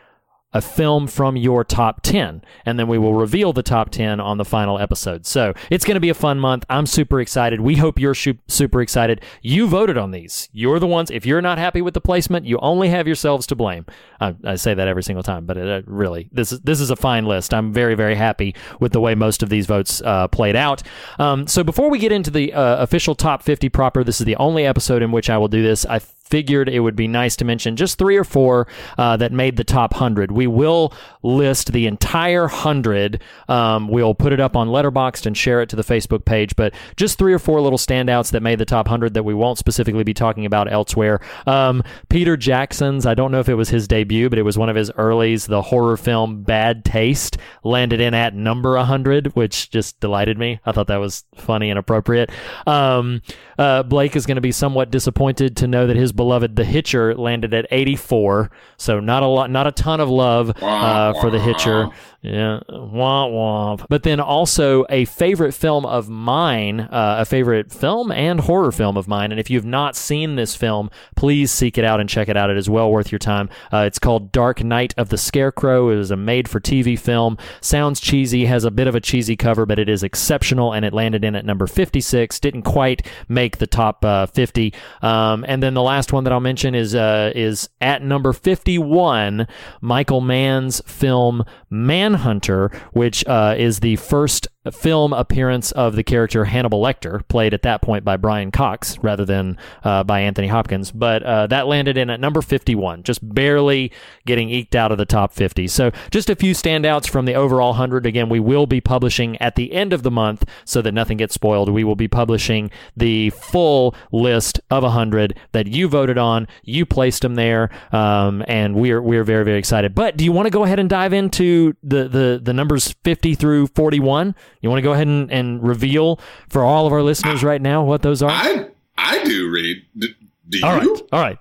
a 0.54 0.62
film 0.62 1.06
from 1.06 1.36
your 1.36 1.62
top 1.62 2.00
10 2.02 2.42
and 2.64 2.78
then 2.78 2.88
we 2.88 2.96
will 2.96 3.12
reveal 3.12 3.52
the 3.52 3.62
top 3.62 3.90
10 3.90 4.18
on 4.18 4.38
the 4.38 4.44
final 4.44 4.78
episode. 4.78 5.26
So 5.26 5.52
it's 5.70 5.84
going 5.84 5.96
to 5.96 6.00
be 6.00 6.08
a 6.08 6.14
fun 6.14 6.40
month. 6.40 6.64
I'm 6.70 6.86
super 6.86 7.20
excited. 7.20 7.60
We 7.60 7.76
hope 7.76 7.98
you're 7.98 8.14
super 8.14 8.80
excited. 8.80 9.22
You 9.42 9.66
voted 9.66 9.98
on 9.98 10.10
these. 10.10 10.48
You're 10.52 10.78
the 10.78 10.86
ones 10.86 11.10
if 11.10 11.26
you're 11.26 11.42
not 11.42 11.58
happy 11.58 11.82
with 11.82 11.92
the 11.92 12.00
placement 12.00 12.46
you 12.46 12.58
only 12.60 12.88
have 12.88 13.06
yourselves 13.06 13.46
to 13.48 13.54
blame. 13.54 13.84
I, 14.20 14.34
I 14.42 14.54
say 14.56 14.72
that 14.72 14.88
every 14.88 15.02
single 15.02 15.22
time 15.22 15.44
but 15.44 15.58
it, 15.58 15.68
uh, 15.68 15.82
really 15.86 16.30
this 16.32 16.50
is 16.52 16.60
this 16.60 16.80
is 16.80 16.90
a 16.90 16.96
fine 16.96 17.26
list. 17.26 17.52
I'm 17.52 17.70
very 17.72 17.94
very 17.94 18.14
happy 18.14 18.54
with 18.80 18.92
the 18.92 19.00
way 19.00 19.14
most 19.14 19.42
of 19.42 19.50
these 19.50 19.66
votes 19.66 20.00
uh, 20.02 20.28
played 20.28 20.56
out. 20.56 20.82
Um, 21.18 21.46
so 21.46 21.62
before 21.62 21.90
we 21.90 21.98
get 21.98 22.10
into 22.10 22.30
the 22.30 22.54
uh, 22.54 22.82
official 22.82 23.14
top 23.14 23.42
50 23.42 23.68
proper 23.68 24.02
this 24.02 24.18
is 24.18 24.24
the 24.24 24.36
only 24.36 24.64
episode 24.64 25.02
in 25.02 25.12
which 25.12 25.28
i 25.28 25.36
will 25.36 25.48
do 25.48 25.62
this. 25.62 25.84
I 25.84 26.00
figured 26.28 26.68
it 26.68 26.80
would 26.80 26.96
be 26.96 27.08
nice 27.08 27.36
to 27.36 27.44
mention 27.44 27.76
just 27.76 27.98
three 27.98 28.16
or 28.16 28.24
four 28.24 28.66
uh, 28.96 29.16
that 29.16 29.32
made 29.32 29.56
the 29.56 29.64
top 29.64 29.92
100. 29.92 30.30
We 30.30 30.46
will 30.46 30.92
list 31.22 31.72
the 31.72 31.86
entire 31.86 32.42
100. 32.42 33.22
Um, 33.48 33.88
we'll 33.88 34.14
put 34.14 34.32
it 34.32 34.40
up 34.40 34.56
on 34.56 34.68
Letterboxd 34.68 35.26
and 35.26 35.36
share 35.36 35.60
it 35.62 35.68
to 35.70 35.76
the 35.76 35.82
Facebook 35.82 36.24
page, 36.24 36.56
but 36.56 36.74
just 36.96 37.18
three 37.18 37.32
or 37.32 37.38
four 37.38 37.60
little 37.60 37.78
standouts 37.78 38.30
that 38.32 38.42
made 38.42 38.58
the 38.58 38.64
top 38.64 38.86
100 38.86 39.14
that 39.14 39.24
we 39.24 39.34
won't 39.34 39.58
specifically 39.58 40.04
be 40.04 40.14
talking 40.14 40.46
about 40.46 40.70
elsewhere. 40.70 41.20
Um, 41.46 41.82
Peter 42.08 42.36
Jackson's, 42.36 43.06
I 43.06 43.14
don't 43.14 43.32
know 43.32 43.40
if 43.40 43.48
it 43.48 43.54
was 43.54 43.70
his 43.70 43.88
debut, 43.88 44.28
but 44.28 44.38
it 44.38 44.42
was 44.42 44.58
one 44.58 44.68
of 44.68 44.76
his 44.76 44.90
earlies, 44.92 45.46
the 45.46 45.62
horror 45.62 45.96
film 45.96 46.42
Bad 46.42 46.84
Taste, 46.84 47.38
landed 47.64 48.00
in 48.00 48.14
at 48.14 48.34
number 48.34 48.76
100, 48.76 49.34
which 49.34 49.70
just 49.70 49.98
delighted 50.00 50.38
me. 50.38 50.60
I 50.64 50.72
thought 50.72 50.88
that 50.88 50.96
was 50.96 51.24
funny 51.34 51.70
and 51.70 51.78
appropriate. 51.78 52.30
Um, 52.66 53.22
uh, 53.58 53.82
Blake 53.82 54.16
is 54.16 54.26
going 54.26 54.36
to 54.36 54.40
be 54.40 54.52
somewhat 54.52 54.90
disappointed 54.90 55.56
to 55.58 55.66
know 55.66 55.86
that 55.86 55.96
his 55.96 56.12
beloved 56.18 56.56
The 56.56 56.64
Hitcher 56.64 57.14
landed 57.14 57.54
at 57.54 57.66
84. 57.70 58.50
So 58.76 59.00
not 59.00 59.22
a 59.22 59.26
lot, 59.26 59.50
not 59.50 59.66
a 59.66 59.72
ton 59.72 60.00
of 60.00 60.10
love 60.10 60.52
uh, 60.60 61.14
for 61.20 61.30
The 61.30 61.40
Hitcher. 61.40 61.88
Yeah, 62.28 62.60
womp 62.68 63.32
womp. 63.32 63.86
But 63.88 64.02
then 64.02 64.20
also 64.20 64.84
a 64.90 65.06
favorite 65.06 65.52
film 65.52 65.86
of 65.86 66.10
mine, 66.10 66.80
uh, 66.80 67.16
a 67.20 67.24
favorite 67.24 67.72
film 67.72 68.12
and 68.12 68.40
horror 68.40 68.70
film 68.70 68.98
of 68.98 69.08
mine. 69.08 69.30
And 69.30 69.40
if 69.40 69.48
you've 69.48 69.64
not 69.64 69.96
seen 69.96 70.36
this 70.36 70.54
film, 70.54 70.90
please 71.16 71.50
seek 71.50 71.78
it 71.78 71.84
out 71.84 72.00
and 72.00 72.08
check 72.08 72.28
it 72.28 72.36
out. 72.36 72.50
It 72.50 72.58
is 72.58 72.68
well 72.68 72.90
worth 72.90 73.10
your 73.10 73.18
time. 73.18 73.48
Uh, 73.72 73.84
it's 73.86 73.98
called 73.98 74.30
Dark 74.30 74.62
Night 74.62 74.92
of 74.98 75.08
the 75.08 75.16
Scarecrow. 75.16 75.88
It 75.88 75.96
was 75.96 76.10
a 76.10 76.18
made-for-TV 76.18 76.98
film. 76.98 77.38
Sounds 77.62 77.98
cheesy, 77.98 78.44
has 78.44 78.64
a 78.64 78.70
bit 78.70 78.88
of 78.88 78.94
a 78.94 79.00
cheesy 79.00 79.34
cover, 79.34 79.64
but 79.64 79.78
it 79.78 79.88
is 79.88 80.02
exceptional. 80.02 80.74
And 80.74 80.84
it 80.84 80.92
landed 80.92 81.24
in 81.24 81.34
at 81.34 81.46
number 81.46 81.66
56. 81.66 82.40
Didn't 82.40 82.62
quite 82.62 83.06
make 83.28 83.56
the 83.56 83.66
top 83.66 84.04
uh, 84.04 84.26
50. 84.26 84.74
Um, 85.00 85.46
and 85.48 85.62
then 85.62 85.72
the 85.72 85.82
last 85.82 86.12
one 86.12 86.24
that 86.24 86.32
I'll 86.34 86.40
mention 86.40 86.74
is 86.74 86.94
uh, 86.94 87.32
is 87.34 87.70
at 87.80 88.02
number 88.02 88.34
51, 88.34 89.46
Michael 89.80 90.20
Mann's 90.20 90.82
film 90.84 91.44
Manhunter, 91.70 92.70
which 92.92 93.26
uh, 93.26 93.54
is 93.56 93.80
the 93.80 93.96
first 93.96 94.48
film 94.72 95.12
appearance 95.12 95.72
of 95.72 95.96
the 95.96 96.04
character 96.04 96.44
Hannibal 96.44 96.82
Lecter, 96.82 97.26
played 97.28 97.54
at 97.54 97.62
that 97.62 97.82
point 97.82 98.04
by 98.04 98.16
Brian 98.16 98.50
Cox 98.50 98.98
rather 98.98 99.24
than 99.24 99.56
uh, 99.84 100.04
by 100.04 100.20
Anthony 100.20 100.48
Hopkins. 100.48 100.90
But 100.90 101.22
uh, 101.22 101.46
that 101.48 101.66
landed 101.66 101.96
in 101.96 102.10
at 102.10 102.20
number 102.20 102.42
51, 102.42 103.02
just 103.02 103.26
barely 103.34 103.92
getting 104.26 104.50
eked 104.50 104.74
out 104.74 104.92
of 104.92 104.98
the 104.98 105.06
top 105.06 105.32
50. 105.32 105.68
So 105.68 105.90
just 106.10 106.30
a 106.30 106.36
few 106.36 106.54
standouts 106.54 107.08
from 107.08 107.24
the 107.24 107.34
overall 107.34 107.70
100. 107.70 108.06
Again, 108.06 108.28
we 108.28 108.40
will 108.40 108.66
be 108.66 108.80
publishing 108.80 109.36
at 109.38 109.56
the 109.56 109.72
end 109.72 109.92
of 109.92 110.02
the 110.02 110.10
month 110.10 110.44
so 110.64 110.82
that 110.82 110.92
nothing 110.92 111.16
gets 111.18 111.34
spoiled. 111.34 111.68
We 111.68 111.84
will 111.84 111.96
be 111.96 112.08
publishing 112.08 112.70
the 112.96 113.30
full 113.30 113.94
list 114.12 114.60
of 114.70 114.82
100 114.82 115.38
that 115.52 115.66
you 115.66 115.88
voted 115.88 116.18
on. 116.18 116.48
You 116.62 116.86
placed 116.86 117.22
them 117.22 117.34
there, 117.34 117.70
um, 117.92 118.44
and 118.48 118.74
we're 118.74 119.00
we're 119.00 119.24
very 119.24 119.44
very 119.44 119.58
excited. 119.58 119.94
But 119.94 120.16
do 120.16 120.24
you 120.24 120.32
want 120.32 120.46
to 120.46 120.50
go 120.50 120.64
ahead 120.64 120.78
and 120.78 120.88
dive 120.88 121.12
into 121.12 121.74
the 121.82 122.08
the 122.08 122.40
the 122.42 122.52
numbers 122.52 122.94
50 123.04 123.34
through 123.34 123.68
41? 123.68 124.34
You 124.60 124.68
want 124.70 124.78
to 124.78 124.82
go 124.82 124.92
ahead 124.92 125.06
and, 125.06 125.30
and 125.30 125.62
reveal 125.62 126.20
for 126.48 126.62
all 126.64 126.86
of 126.86 126.92
our 126.92 127.02
listeners 127.02 127.42
right 127.44 127.60
now 127.62 127.84
what 127.84 128.02
those 128.02 128.22
are? 128.22 128.30
I 128.30 128.68
I 128.96 129.22
do, 129.24 129.50
Reed. 129.50 129.82
Do 129.96 130.08
you? 130.50 130.64
all 130.64 130.76
right, 130.76 130.88
all 131.12 131.20
right. 131.20 131.38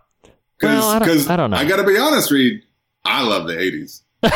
Well, 0.62 0.90
I 0.90 1.00
don't- 1.00 1.30
I 1.32 1.36
don't 1.36 1.52
know. 1.52 1.58
I 1.58 1.66
got 1.66 1.78
to 1.78 1.84
be 1.84 1.98
honest, 1.98 2.30
Reed. 2.32 2.62
I 3.06 3.24
love 3.24 3.48
the 3.48 3.54
80s. 3.54 4.02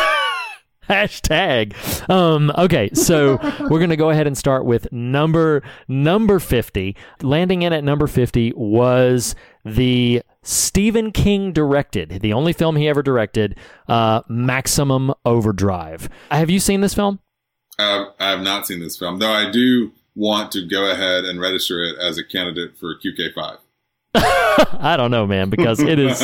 Hashtag. 0.89 1.73
Um, 2.09 2.51
okay, 2.57 2.89
so 2.93 3.37
we're 3.69 3.79
gonna 3.79 3.95
go 3.95 4.09
ahead 4.09 4.27
and 4.27 4.37
start 4.37 4.65
with 4.65 4.91
number 4.91 5.61
number 5.87 6.39
fifty. 6.39 6.97
Landing 7.21 7.61
in 7.61 7.71
at 7.71 7.83
number 7.83 8.07
fifty 8.07 8.51
was 8.55 9.35
the 9.63 10.21
Stephen 10.43 11.11
King 11.11 11.53
directed, 11.53 12.19
the 12.21 12.33
only 12.33 12.51
film 12.51 12.75
he 12.75 12.89
ever 12.89 13.01
directed, 13.03 13.55
uh, 13.87 14.21
Maximum 14.27 15.13
Overdrive. 15.23 16.09
Have 16.29 16.49
you 16.49 16.59
seen 16.59 16.81
this 16.81 16.93
film? 16.95 17.19
Uh, 17.79 18.05
I 18.19 18.29
have 18.29 18.41
not 18.41 18.67
seen 18.67 18.79
this 18.79 18.97
film, 18.97 19.19
though 19.19 19.31
I 19.31 19.49
do 19.49 19.91
want 20.15 20.51
to 20.51 20.67
go 20.67 20.89
ahead 20.91 21.25
and 21.25 21.39
register 21.39 21.81
it 21.83 21.97
as 21.97 22.17
a 22.17 22.23
candidate 22.23 22.77
for 22.77 22.95
QK5. 22.95 23.57
I 24.15 24.95
don't 24.97 25.11
know, 25.11 25.25
man, 25.25 25.49
because 25.49 25.79
it 25.79 25.97
is. 25.97 26.21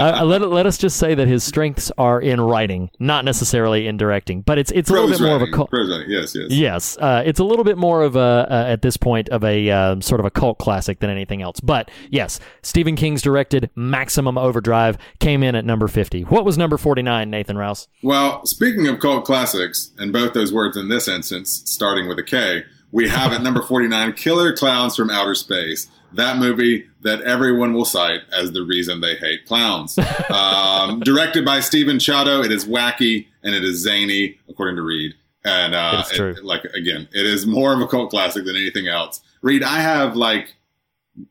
Uh, 0.00 0.22
let, 0.24 0.40
let 0.42 0.66
us 0.66 0.78
just 0.78 0.98
say 0.98 1.14
that 1.14 1.26
his 1.26 1.42
strengths 1.42 1.90
are 1.98 2.20
in 2.20 2.40
writing, 2.40 2.90
not 2.98 3.24
necessarily 3.24 3.86
in 3.86 3.96
directing. 3.96 4.42
But 4.42 4.58
it's 4.58 4.70
it's 4.70 4.88
a 4.88 4.92
little 4.92 5.08
bit 5.08 5.20
more 5.20 5.36
of 5.36 5.42
a 5.42 5.50
cult. 5.50 5.70
Prose 5.70 5.90
writing. 5.90 6.10
Yes, 6.10 6.34
yes. 6.34 6.50
Yes, 6.50 6.98
uh, 6.98 7.22
it's 7.26 7.40
a 7.40 7.44
little 7.44 7.64
bit 7.64 7.76
more 7.76 8.02
of 8.02 8.14
a 8.14 8.46
uh, 8.48 8.64
at 8.68 8.82
this 8.82 8.96
point 8.96 9.28
of 9.30 9.42
a 9.42 9.68
uh, 9.68 10.00
sort 10.00 10.20
of 10.20 10.26
a 10.26 10.30
cult 10.30 10.58
classic 10.58 11.00
than 11.00 11.10
anything 11.10 11.42
else. 11.42 11.58
But 11.60 11.90
yes, 12.08 12.38
Stephen 12.62 12.94
King's 12.94 13.20
directed 13.20 13.70
Maximum 13.74 14.38
Overdrive 14.38 14.96
came 15.18 15.42
in 15.42 15.54
at 15.56 15.64
number 15.64 15.88
fifty. 15.88 16.22
What 16.22 16.44
was 16.44 16.56
number 16.56 16.78
forty 16.78 17.02
nine, 17.02 17.30
Nathan 17.30 17.58
Rouse? 17.58 17.88
Well, 18.02 18.46
speaking 18.46 18.86
of 18.86 19.00
cult 19.00 19.24
classics, 19.24 19.92
and 19.98 20.12
both 20.12 20.34
those 20.34 20.52
words 20.52 20.76
in 20.76 20.88
this 20.88 21.08
instance 21.08 21.62
starting 21.66 22.08
with 22.08 22.18
a 22.18 22.24
K, 22.24 22.62
we 22.92 23.08
have 23.08 23.32
at 23.32 23.42
number 23.42 23.62
49 23.62 24.12
Killer 24.14 24.54
Clowns 24.56 24.96
from 24.96 25.10
Outer 25.10 25.34
Space. 25.34 25.88
That 26.12 26.38
movie 26.38 26.86
that 27.02 27.20
everyone 27.22 27.72
will 27.72 27.84
cite 27.84 28.20
as 28.32 28.50
the 28.52 28.62
reason 28.64 29.00
they 29.00 29.14
hate 29.16 29.46
clowns. 29.46 29.98
Um, 30.30 31.00
directed 31.00 31.44
by 31.44 31.60
Stephen 31.60 31.96
Chiodo, 31.98 32.44
it 32.44 32.52
is 32.52 32.64
wacky 32.64 33.26
and 33.42 33.54
it 33.54 33.64
is 33.64 33.78
zany, 33.82 34.38
according 34.48 34.76
to 34.76 34.82
Reed. 34.82 35.14
And 35.44 35.74
uh, 35.74 35.98
It's 36.06 36.16
true. 36.16 36.30
it- 36.30 36.44
like 36.44 36.64
again, 36.66 37.08
it 37.12 37.26
is 37.26 37.46
more 37.46 37.72
of 37.74 37.80
a 37.80 37.86
cult 37.88 38.10
classic 38.10 38.44
than 38.44 38.54
anything 38.56 38.86
else. 38.88 39.20
Reed, 39.42 39.62
I 39.64 39.80
have 39.80 40.14
like, 40.16 40.54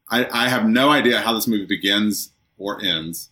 I, 0.10 0.26
I 0.32 0.50
have 0.50 0.66
no 0.68 0.90
idea 0.90 1.22
how 1.22 1.34
this 1.34 1.48
movie 1.48 1.66
begins 1.66 2.32
or 2.58 2.82
ends, 2.82 3.30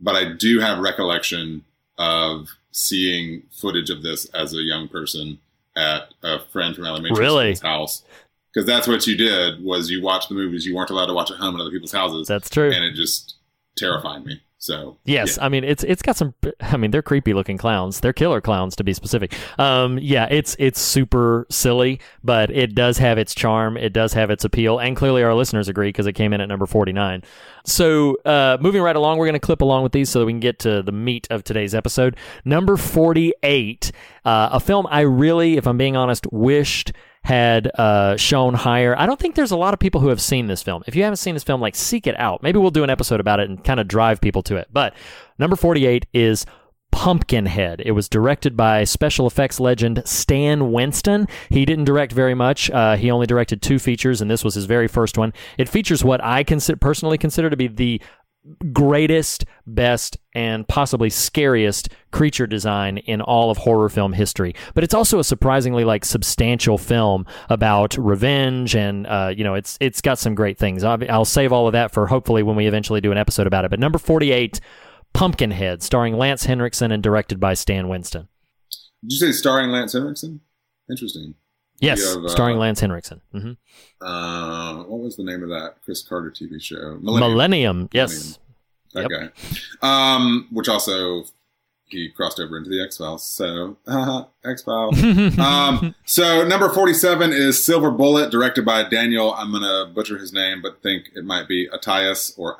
but 0.00 0.14
I 0.16 0.32
do 0.32 0.60
have 0.60 0.78
recollection 0.78 1.64
of 1.98 2.48
seeing 2.70 3.42
footage 3.50 3.90
of 3.90 4.02
this 4.02 4.24
as 4.26 4.54
a 4.54 4.62
young 4.62 4.88
person 4.88 5.38
at 5.76 6.12
a 6.22 6.38
friend 6.52 6.74
from 6.74 6.84
elementary 6.86 7.18
Really? 7.18 7.54
school's 7.54 7.62
house. 7.72 8.02
because 8.52 8.66
that's 8.66 8.86
what 8.86 9.06
you 9.06 9.16
did 9.16 9.62
was 9.62 9.90
you 9.90 10.02
watched 10.02 10.28
the 10.28 10.34
movies 10.34 10.66
you 10.66 10.74
weren't 10.74 10.90
allowed 10.90 11.06
to 11.06 11.14
watch 11.14 11.30
at 11.30 11.38
home 11.38 11.54
in 11.54 11.60
other 11.60 11.70
people's 11.70 11.92
houses. 11.92 12.28
That's 12.28 12.50
true. 12.50 12.70
and 12.70 12.84
it 12.84 12.94
just 12.94 13.36
terrified 13.76 14.24
me. 14.26 14.40
So 14.62 14.96
Yes, 15.04 15.38
yeah. 15.38 15.46
I 15.46 15.48
mean 15.48 15.64
it's 15.64 15.82
it's 15.82 16.02
got 16.02 16.16
some. 16.16 16.34
I 16.60 16.76
mean 16.76 16.92
they're 16.92 17.02
creepy 17.02 17.34
looking 17.34 17.58
clowns. 17.58 17.98
They're 17.98 18.12
killer 18.12 18.40
clowns 18.40 18.76
to 18.76 18.84
be 18.84 18.94
specific. 18.94 19.34
Um, 19.58 19.98
yeah, 19.98 20.28
it's 20.30 20.54
it's 20.56 20.80
super 20.80 21.48
silly, 21.50 21.98
but 22.22 22.48
it 22.52 22.76
does 22.76 22.96
have 22.98 23.18
its 23.18 23.34
charm. 23.34 23.76
It 23.76 23.92
does 23.92 24.12
have 24.12 24.30
its 24.30 24.44
appeal, 24.44 24.78
and 24.78 24.96
clearly 24.96 25.24
our 25.24 25.34
listeners 25.34 25.68
agree 25.68 25.88
because 25.88 26.06
it 26.06 26.12
came 26.12 26.32
in 26.32 26.40
at 26.40 26.46
number 26.46 26.66
forty 26.66 26.92
nine. 26.92 27.24
So 27.64 28.16
uh, 28.24 28.56
moving 28.60 28.82
right 28.82 28.94
along, 28.94 29.18
we're 29.18 29.26
going 29.26 29.34
to 29.34 29.40
clip 29.40 29.62
along 29.62 29.82
with 29.82 29.90
these 29.90 30.08
so 30.08 30.20
that 30.20 30.26
we 30.26 30.32
can 30.32 30.40
get 30.40 30.60
to 30.60 30.80
the 30.80 30.92
meat 30.92 31.26
of 31.28 31.42
today's 31.42 31.74
episode. 31.74 32.16
Number 32.44 32.76
forty 32.76 33.32
eight, 33.42 33.90
uh, 34.24 34.50
a 34.52 34.60
film 34.60 34.86
I 34.88 35.00
really, 35.00 35.56
if 35.56 35.66
I'm 35.66 35.76
being 35.76 35.96
honest, 35.96 36.24
wished 36.32 36.92
had 37.24 37.70
uh, 37.78 38.16
shown 38.16 38.54
higher. 38.54 38.98
I 38.98 39.06
don't 39.06 39.18
think 39.18 39.34
there's 39.34 39.52
a 39.52 39.56
lot 39.56 39.74
of 39.74 39.80
people 39.80 40.00
who 40.00 40.08
have 40.08 40.20
seen 40.20 40.46
this 40.46 40.62
film. 40.62 40.82
If 40.86 40.96
you 40.96 41.04
haven't 41.04 41.16
seen 41.16 41.34
this 41.34 41.44
film, 41.44 41.60
like 41.60 41.76
seek 41.76 42.06
it 42.06 42.18
out. 42.18 42.42
Maybe 42.42 42.58
we'll 42.58 42.70
do 42.70 42.84
an 42.84 42.90
episode 42.90 43.20
about 43.20 43.40
it 43.40 43.48
and 43.48 43.62
kind 43.62 43.78
of 43.78 43.86
drive 43.86 44.20
people 44.20 44.42
to 44.44 44.56
it. 44.56 44.68
But 44.72 44.94
number 45.38 45.56
48 45.56 46.06
is 46.12 46.44
Pumpkinhead. 46.90 47.80
It 47.84 47.92
was 47.92 48.08
directed 48.08 48.56
by 48.56 48.84
special 48.84 49.26
effects 49.26 49.58
legend 49.58 50.02
Stan 50.04 50.72
Winston. 50.72 51.26
He 51.48 51.64
didn't 51.64 51.86
direct 51.86 52.12
very 52.12 52.34
much. 52.34 52.70
Uh, 52.70 52.96
he 52.96 53.10
only 53.10 53.26
directed 53.26 53.62
two 53.62 53.78
features, 53.78 54.20
and 54.20 54.30
this 54.30 54.44
was 54.44 54.54
his 54.54 54.66
very 54.66 54.88
first 54.88 55.16
one. 55.16 55.32
It 55.58 55.68
features 55.68 56.04
what 56.04 56.22
I 56.22 56.44
consider, 56.44 56.76
personally 56.76 57.18
consider 57.18 57.48
to 57.50 57.56
be 57.56 57.66
the 57.66 58.00
greatest, 58.72 59.44
best, 59.66 60.16
and 60.34 60.66
possibly 60.66 61.08
scariest 61.10 61.88
creature 62.10 62.46
design 62.46 62.98
in 62.98 63.20
all 63.20 63.50
of 63.50 63.58
horror 63.58 63.88
film 63.88 64.12
history. 64.12 64.54
But 64.74 64.84
it's 64.84 64.94
also 64.94 65.18
a 65.18 65.24
surprisingly 65.24 65.84
like 65.84 66.04
substantial 66.04 66.78
film 66.78 67.26
about 67.48 67.96
revenge, 67.96 68.74
and 68.74 69.06
uh, 69.06 69.32
you 69.36 69.44
know, 69.44 69.54
it's 69.54 69.78
it's 69.80 70.00
got 70.00 70.18
some 70.18 70.34
great 70.34 70.58
things. 70.58 70.82
I'll, 70.84 70.98
I'll 71.10 71.24
save 71.24 71.52
all 71.52 71.66
of 71.66 71.72
that 71.72 71.92
for 71.92 72.06
hopefully 72.06 72.42
when 72.42 72.56
we 72.56 72.66
eventually 72.66 73.00
do 73.00 73.12
an 73.12 73.18
episode 73.18 73.46
about 73.46 73.64
it. 73.64 73.70
But 73.70 73.80
number 73.80 73.98
forty-eight, 73.98 74.60
Pumpkinhead, 75.12 75.82
starring 75.82 76.16
Lance 76.16 76.44
Henriksen 76.44 76.90
and 76.90 77.02
directed 77.02 77.38
by 77.38 77.54
Stan 77.54 77.88
Winston. 77.88 78.28
did 79.02 79.12
you 79.12 79.18
say 79.18 79.32
starring 79.32 79.70
Lance 79.70 79.92
Henriksen? 79.92 80.40
Interesting. 80.90 81.34
Yes, 81.82 82.16
uh, 82.16 82.28
starring 82.28 82.58
Lance 82.58 82.80
Henriksen. 82.80 83.20
hmm 83.32 83.52
Uh, 84.00 84.84
what 84.84 85.00
was 85.00 85.16
the 85.16 85.24
name 85.24 85.42
of 85.42 85.48
that 85.50 85.76
Chris 85.84 86.02
Carter 86.02 86.30
TV 86.30 86.62
show? 86.62 86.98
Millennium. 87.00 87.88
Yes. 87.92 88.38
that 88.94 89.08
guy. 89.10 89.30
Um, 89.82 90.48
which 90.52 90.68
also 90.68 91.24
he 91.86 92.08
crossed 92.08 92.40
over 92.40 92.56
into 92.56 92.70
the 92.70 92.82
X 92.82 92.96
Files. 92.98 93.24
So 93.28 93.76
X 94.44 94.62
Files. 94.62 95.02
um, 95.38 95.94
so 96.04 96.46
number 96.46 96.68
forty-seven 96.70 97.32
is 97.32 97.62
Silver 97.62 97.90
Bullet, 97.90 98.30
directed 98.30 98.64
by 98.64 98.82
Daniel. 98.88 99.34
I'm 99.34 99.52
gonna 99.52 99.90
butcher 99.92 100.18
his 100.18 100.32
name, 100.32 100.62
but 100.62 100.82
think 100.82 101.10
it 101.14 101.24
might 101.24 101.48
be 101.48 101.68
Attias 101.68 102.32
or 102.38 102.58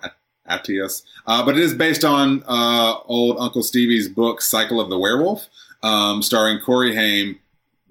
Atias. 0.49 1.03
Uh, 1.27 1.45
but 1.45 1.57
it 1.57 1.63
is 1.63 1.75
based 1.75 2.05
on 2.05 2.43
uh, 2.47 2.99
old 3.07 3.37
Uncle 3.39 3.63
Stevie's 3.63 4.09
book 4.09 4.41
Cycle 4.43 4.81
of 4.81 4.91
the 4.91 4.99
Werewolf, 4.99 5.47
um, 5.83 6.23
starring 6.23 6.59
Corey 6.61 6.95
Haim, 6.95 7.39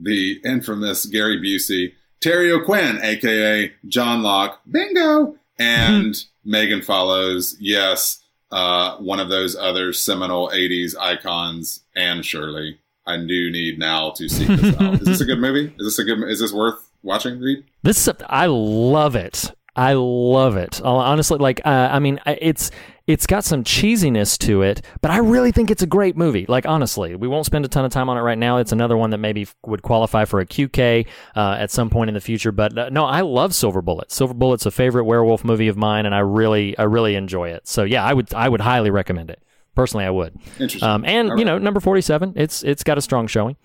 the 0.01 0.41
infamous 0.43 1.05
Gary 1.05 1.39
Busey, 1.39 1.93
Terry 2.21 2.51
O'Quinn, 2.51 2.99
aka 3.01 3.71
John 3.87 4.23
Locke, 4.23 4.59
bingo, 4.69 5.35
and 5.59 6.15
Megan 6.45 6.81
Follows. 6.81 7.55
Yes, 7.59 8.23
uh, 8.51 8.97
one 8.97 9.19
of 9.19 9.29
those 9.29 9.55
other 9.55 9.93
seminal 9.93 10.49
'80s 10.53 10.95
icons, 10.99 11.83
and 11.95 12.25
Shirley. 12.25 12.79
I 13.05 13.17
do 13.17 13.51
need 13.51 13.79
now 13.79 14.11
to 14.11 14.29
seek 14.29 14.47
this 14.47 14.79
out. 14.79 15.01
Is 15.01 15.07
this 15.07 15.21
a 15.21 15.25
good 15.25 15.39
movie? 15.41 15.73
Is 15.79 15.85
this 15.85 15.99
a 15.99 16.03
good? 16.03 16.29
Is 16.29 16.39
this 16.39 16.53
worth 16.53 16.89
watching? 17.01 17.39
Reed? 17.39 17.65
This 17.83 18.07
I 18.29 18.45
love 18.45 19.15
it. 19.15 19.51
I 19.75 19.93
love 19.93 20.57
it. 20.57 20.81
Honestly, 20.83 21.37
like 21.37 21.61
uh, 21.65 21.89
I 21.91 21.99
mean, 21.99 22.19
it's 22.25 22.71
it's 23.07 23.25
got 23.25 23.43
some 23.45 23.63
cheesiness 23.63 24.37
to 24.39 24.61
it, 24.63 24.81
but 25.01 25.11
I 25.11 25.17
really 25.17 25.51
think 25.51 25.71
it's 25.71 25.81
a 25.81 25.87
great 25.87 26.17
movie. 26.17 26.45
Like 26.47 26.65
honestly, 26.65 27.15
we 27.15 27.27
won't 27.27 27.45
spend 27.45 27.63
a 27.63 27.67
ton 27.69 27.85
of 27.85 27.91
time 27.91 28.09
on 28.09 28.17
it 28.17 28.21
right 28.21 28.37
now. 28.37 28.57
It's 28.57 28.73
another 28.73 28.97
one 28.97 29.11
that 29.11 29.19
maybe 29.19 29.47
would 29.65 29.81
qualify 29.81 30.25
for 30.25 30.41
a 30.41 30.45
QK 30.45 31.07
uh, 31.35 31.55
at 31.57 31.71
some 31.71 31.89
point 31.89 32.09
in 32.09 32.13
the 32.13 32.21
future. 32.21 32.51
But 32.51 32.77
uh, 32.77 32.89
no, 32.89 33.05
I 33.05 33.21
love 33.21 33.55
Silver 33.55 33.81
Bullet. 33.81 34.11
Silver 34.11 34.33
Bullet's 34.33 34.65
a 34.65 34.71
favorite 34.71 35.05
werewolf 35.05 35.45
movie 35.45 35.69
of 35.69 35.77
mine, 35.77 36.05
and 36.05 36.13
I 36.13 36.19
really 36.19 36.77
I 36.77 36.83
really 36.83 37.15
enjoy 37.15 37.49
it. 37.49 37.67
So 37.67 37.83
yeah, 37.83 38.03
I 38.03 38.13
would 38.13 38.33
I 38.33 38.49
would 38.49 38.61
highly 38.61 38.89
recommend 38.89 39.29
it. 39.29 39.41
Personally, 39.73 40.05
I 40.05 40.09
would. 40.09 40.35
Interesting. 40.59 40.83
Um, 40.83 41.05
and 41.05 41.31
All 41.31 41.39
you 41.39 41.45
know, 41.45 41.57
number 41.57 41.79
forty-seven, 41.79 42.33
it's 42.35 42.61
it's 42.63 42.83
got 42.83 42.97
a 42.97 43.01
strong 43.01 43.27
showing. 43.27 43.55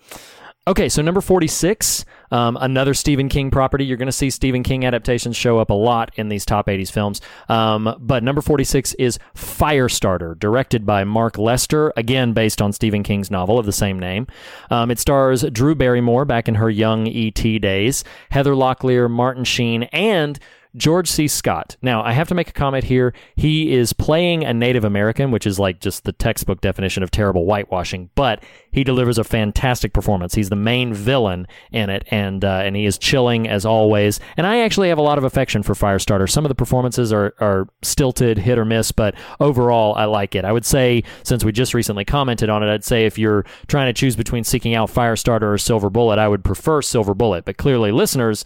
Okay, 0.67 0.89
so 0.89 1.01
number 1.01 1.21
46, 1.21 2.03
um, 2.29 2.57
another 2.59 2.93
Stephen 2.93 3.29
King 3.29 3.49
property. 3.49 3.85
You're 3.85 3.95
going 3.95 4.07
to 4.07 4.11
see 4.11 4.29
Stephen 4.29 4.63
King 4.63 4.83
adaptations 4.83 5.37
show 5.37 5.59
up 5.59 5.69
a 5.69 5.73
lot 5.73 6.11
in 6.15 6.27
these 6.27 6.43
top 6.45 6.67
80s 6.67 6.91
films. 6.91 7.21
Um, 7.47 7.95
but 8.01 8.21
number 8.21 8.41
46 8.41 8.93
is 8.95 9.17
Firestarter, 9.33 10.37
directed 10.37 10.85
by 10.85 11.05
Mark 11.05 11.37
Lester, 11.37 11.93
again 11.95 12.33
based 12.33 12.61
on 12.61 12.73
Stephen 12.73 13.01
King's 13.01 13.31
novel 13.31 13.57
of 13.57 13.65
the 13.65 13.71
same 13.71 13.97
name. 13.97 14.27
Um, 14.69 14.91
it 14.91 14.99
stars 14.99 15.43
Drew 15.53 15.73
Barrymore 15.73 16.25
back 16.25 16.49
in 16.49 16.55
her 16.55 16.69
young 16.69 17.07
E.T. 17.07 17.59
days, 17.59 18.03
Heather 18.29 18.53
Locklear, 18.53 19.09
Martin 19.09 19.45
Sheen, 19.45 19.83
and 19.83 20.37
George 20.75 21.09
C. 21.09 21.27
Scott. 21.27 21.77
Now, 21.81 22.03
I 22.03 22.11
have 22.11 22.27
to 22.27 22.35
make 22.35 22.49
a 22.49 22.53
comment 22.53 22.83
here. 22.83 23.13
He 23.35 23.73
is 23.73 23.93
playing 23.93 24.43
a 24.43 24.53
Native 24.53 24.83
American, 24.83 25.31
which 25.31 25.47
is 25.47 25.59
like 25.59 25.79
just 25.79 26.03
the 26.03 26.11
textbook 26.11 26.61
definition 26.61 27.03
of 27.03 27.11
terrible 27.11 27.45
whitewashing, 27.45 28.09
but 28.15 28.43
he 28.71 28.83
delivers 28.83 29.17
a 29.17 29.23
fantastic 29.23 29.93
performance. 29.93 30.35
He's 30.35 30.49
the 30.49 30.55
main 30.55 30.93
villain 30.93 31.47
in 31.71 31.89
it, 31.89 32.05
and 32.11 32.45
uh, 32.45 32.61
and 32.63 32.75
he 32.75 32.85
is 32.85 32.97
chilling 32.97 33.47
as 33.47 33.65
always. 33.65 34.19
And 34.35 34.45
I 34.45 34.59
actually 34.59 34.89
have 34.89 34.97
a 34.97 35.03
lot 35.03 35.17
of 35.17 35.23
affection 35.23 35.63
for 35.63 35.73
Firestarter. 35.73 36.29
Some 36.29 36.45
of 36.45 36.49
the 36.49 36.55
performances 36.55 37.11
are, 37.11 37.33
are 37.39 37.67
stilted, 37.81 38.37
hit 38.37 38.59
or 38.59 38.65
miss, 38.65 38.91
but 38.91 39.15
overall, 39.39 39.95
I 39.95 40.05
like 40.05 40.35
it. 40.35 40.45
I 40.45 40.51
would 40.51 40.65
say, 40.65 41.03
since 41.23 41.43
we 41.43 41.51
just 41.51 41.73
recently 41.73 42.05
commented 42.05 42.49
on 42.49 42.61
it, 42.61 42.71
I'd 42.71 42.83
say 42.83 43.05
if 43.05 43.17
you're 43.17 43.45
trying 43.67 43.87
to 43.87 43.99
choose 43.99 44.15
between 44.15 44.43
seeking 44.43 44.75
out 44.75 44.91
Firestarter 44.91 45.53
or 45.53 45.57
Silver 45.57 45.89
Bullet, 45.89 46.19
I 46.19 46.27
would 46.27 46.43
prefer 46.43 46.81
Silver 46.81 47.13
Bullet. 47.13 47.45
But 47.45 47.57
clearly, 47.57 47.91
listeners, 47.91 48.45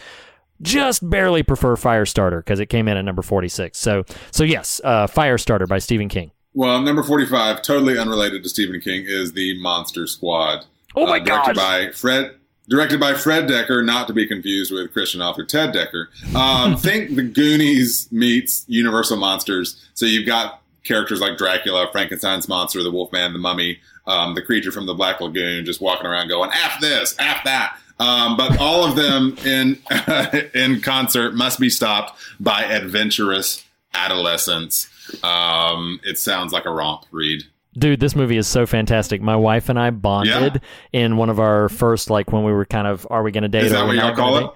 just 0.62 1.08
barely 1.08 1.44
prefer 1.44 1.76
Firestarter 1.76 2.40
because 2.40 2.60
it 2.60 2.68
came 2.68 2.88
in 2.88 2.98
at 2.98 3.06
number 3.06 3.22
46. 3.22 3.78
So, 3.78 4.04
so 4.32 4.44
yes, 4.44 4.82
uh, 4.84 5.08
Firestarter 5.08 5.68
by 5.68 5.80
Stephen 5.80 6.10
King. 6.10 6.32
Well, 6.54 6.82
number 6.82 7.04
45, 7.04 7.62
totally 7.62 7.98
unrelated 7.98 8.44
to 8.44 8.50
Stephen 8.50 8.82
King, 8.82 9.06
is 9.08 9.34
the 9.34 9.60
Monster 9.62 10.06
Squad. 10.06 10.66
Oh 10.96 11.06
my 11.06 11.18
uh, 11.18 11.20
directed 11.20 11.56
gosh. 11.56 11.88
by 11.88 11.92
Fred 11.92 12.36
directed 12.70 13.00
by 13.00 13.14
Fred 13.14 13.50
Dekker, 13.50 13.84
not 13.84 14.08
to 14.08 14.14
be 14.14 14.26
confused 14.26 14.72
with 14.72 14.94
Christian 14.94 15.22
author 15.22 15.46
Ted 15.46 15.74
Dekker. 15.74 16.08
Um, 16.36 16.78
think 16.78 17.16
the 17.16 17.24
Goonies 17.24 18.10
meets 18.12 18.66
Universal 18.68 19.18
Monsters. 19.18 19.82
So 19.94 20.06
you've 20.06 20.26
got 20.26 20.62
characters 20.84 21.22
like 21.22 21.38
Dracula, 21.38 21.90
Frankenstein's 21.92 22.48
monster, 22.48 22.82
the 22.84 22.92
Wolfman, 22.92 23.34
the 23.34 23.40
Mummy, 23.40 23.80
um, 24.08 24.36
the 24.36 24.42
creature 24.42 24.72
from 24.72 24.86
the 24.86 24.94
Black 24.94 25.22
Lagoon, 25.22 25.66
just 25.66 25.82
walking 25.82 26.08
around 26.08 26.28
going 26.28 26.50
"F 26.54 26.80
this, 26.82 27.16
F 27.20 27.44
that." 27.46 27.78
Um, 28.02 28.36
but 28.36 28.58
all 28.58 28.84
of 28.84 28.96
them 28.96 29.38
in 29.46 29.78
in 30.56 30.82
concert 30.82 31.36
must 31.36 31.60
be 31.60 31.70
stopped 31.70 32.20
by 32.40 32.64
adventurous 32.64 33.64
adolescents. 33.94 34.90
Um, 35.24 36.00
it 36.04 36.18
sounds 36.18 36.52
like 36.52 36.66
a 36.66 36.72
romp. 36.72 37.06
Reed. 37.12 37.44
Dude, 37.78 38.00
this 38.00 38.16
movie 38.16 38.38
is 38.38 38.48
so 38.48 38.66
fantastic. 38.66 39.22
My 39.22 39.36
wife 39.36 39.70
and 39.70 39.80
I 39.80 39.92
bonded 39.92 40.62
in 40.92 41.16
one 41.16 41.30
of 41.30 41.40
our 41.40 41.70
first, 41.70 42.10
like 42.10 42.34
when 42.34 42.44
we 42.44 42.52
were 42.52 42.66
kind 42.66 42.86
of, 42.86 43.08
are 43.10 43.24
we 43.24 43.32
going 43.32 43.44
to 43.44 43.50
date? 43.50 43.66
Is 43.66 43.72
that 43.72 43.86
what 43.86 43.96
y'all 43.96 44.16
call 44.16 44.40
date? 44.40 44.46
it? 44.48 44.52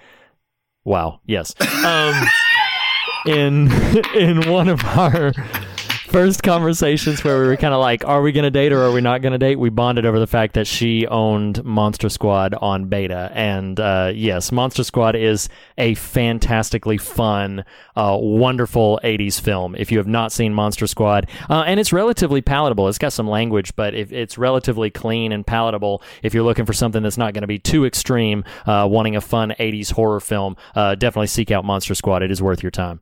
Wow. 0.84 1.22
Yes. 1.26 1.56
Um, 1.86 2.28
in 3.26 3.72
in 4.16 4.50
one 4.52 4.70
of 4.70 4.84
our 4.84 5.32
first 6.16 6.44
conversations 6.44 7.26
where 7.26 7.42
we 7.42 7.46
were 7.46 7.58
kind 7.58 7.74
of 7.74 7.82
like, 7.82 8.08
are 8.08 8.22
we 8.22 8.32
going 8.32 8.46
to 8.46 8.50
date 8.50 8.72
or 8.72 8.82
are 8.82 8.92
we 8.94 9.02
not 9.02 9.22
going 9.22 9.34
to 9.34 9.38
date? 9.38 9.60
We 9.60 9.70
bonded 9.70 10.06
over 10.06 10.18
the 10.18 10.26
fact 10.26 10.54
that 10.54 10.66
she 10.66 11.06
owned 11.08 11.62
Monster 11.66 12.08
Squad 12.08 12.54
on 12.54 12.86
beta, 12.86 13.30
and 13.34 13.78
uh, 13.78 14.14
yes, 14.16 14.50
Monster 14.50 14.86
Squad 14.86 15.18
is 15.18 15.50
a 15.78 15.94
fantastically 15.96 16.98
fun, 16.98 17.66
uh, 17.98 18.18
wonderful 18.18 18.98
'80s 19.04 19.42
film. 19.42 19.76
If 19.76 19.92
you 19.92 19.98
have 19.98 20.08
not 20.08 20.32
seen 20.32 20.54
Monster 20.54 20.88
Squad, 20.88 21.30
uh, 21.50 21.66
and 21.68 21.82
it's 21.82 21.92
relatively 21.92 22.42
palatable. 22.42 22.88
It's 22.88 22.98
got 22.98 23.12
some 23.12 23.28
language, 23.28 23.76
but 23.76 23.94
if 23.94 24.14
it's 24.14 24.38
relatively 24.38 24.90
clean 24.90 25.34
and 25.34 25.46
palatable. 25.46 26.02
If 26.24 26.34
you're 26.34 26.46
looking 26.46 26.66
for 26.66 26.72
something 26.72 27.04
that's 27.04 27.18
not 27.18 27.34
going 27.34 27.42
to 27.42 27.48
be 27.48 27.60
too 27.60 27.84
extreme, 27.84 28.46
uh, 28.66 28.88
wanting 28.90 29.18
a 29.18 29.22
fun 29.22 29.54
'80s 29.60 29.92
horror 29.92 30.22
film, 30.22 30.56
uh, 30.76 30.96
definitely 30.96 31.28
seek 31.28 31.52
out 31.52 31.66
Monster 31.66 31.94
Squad. 31.94 32.24
It 32.24 32.32
is 32.32 32.42
worth 32.42 32.64
your 32.64 32.72
time. 32.72 33.02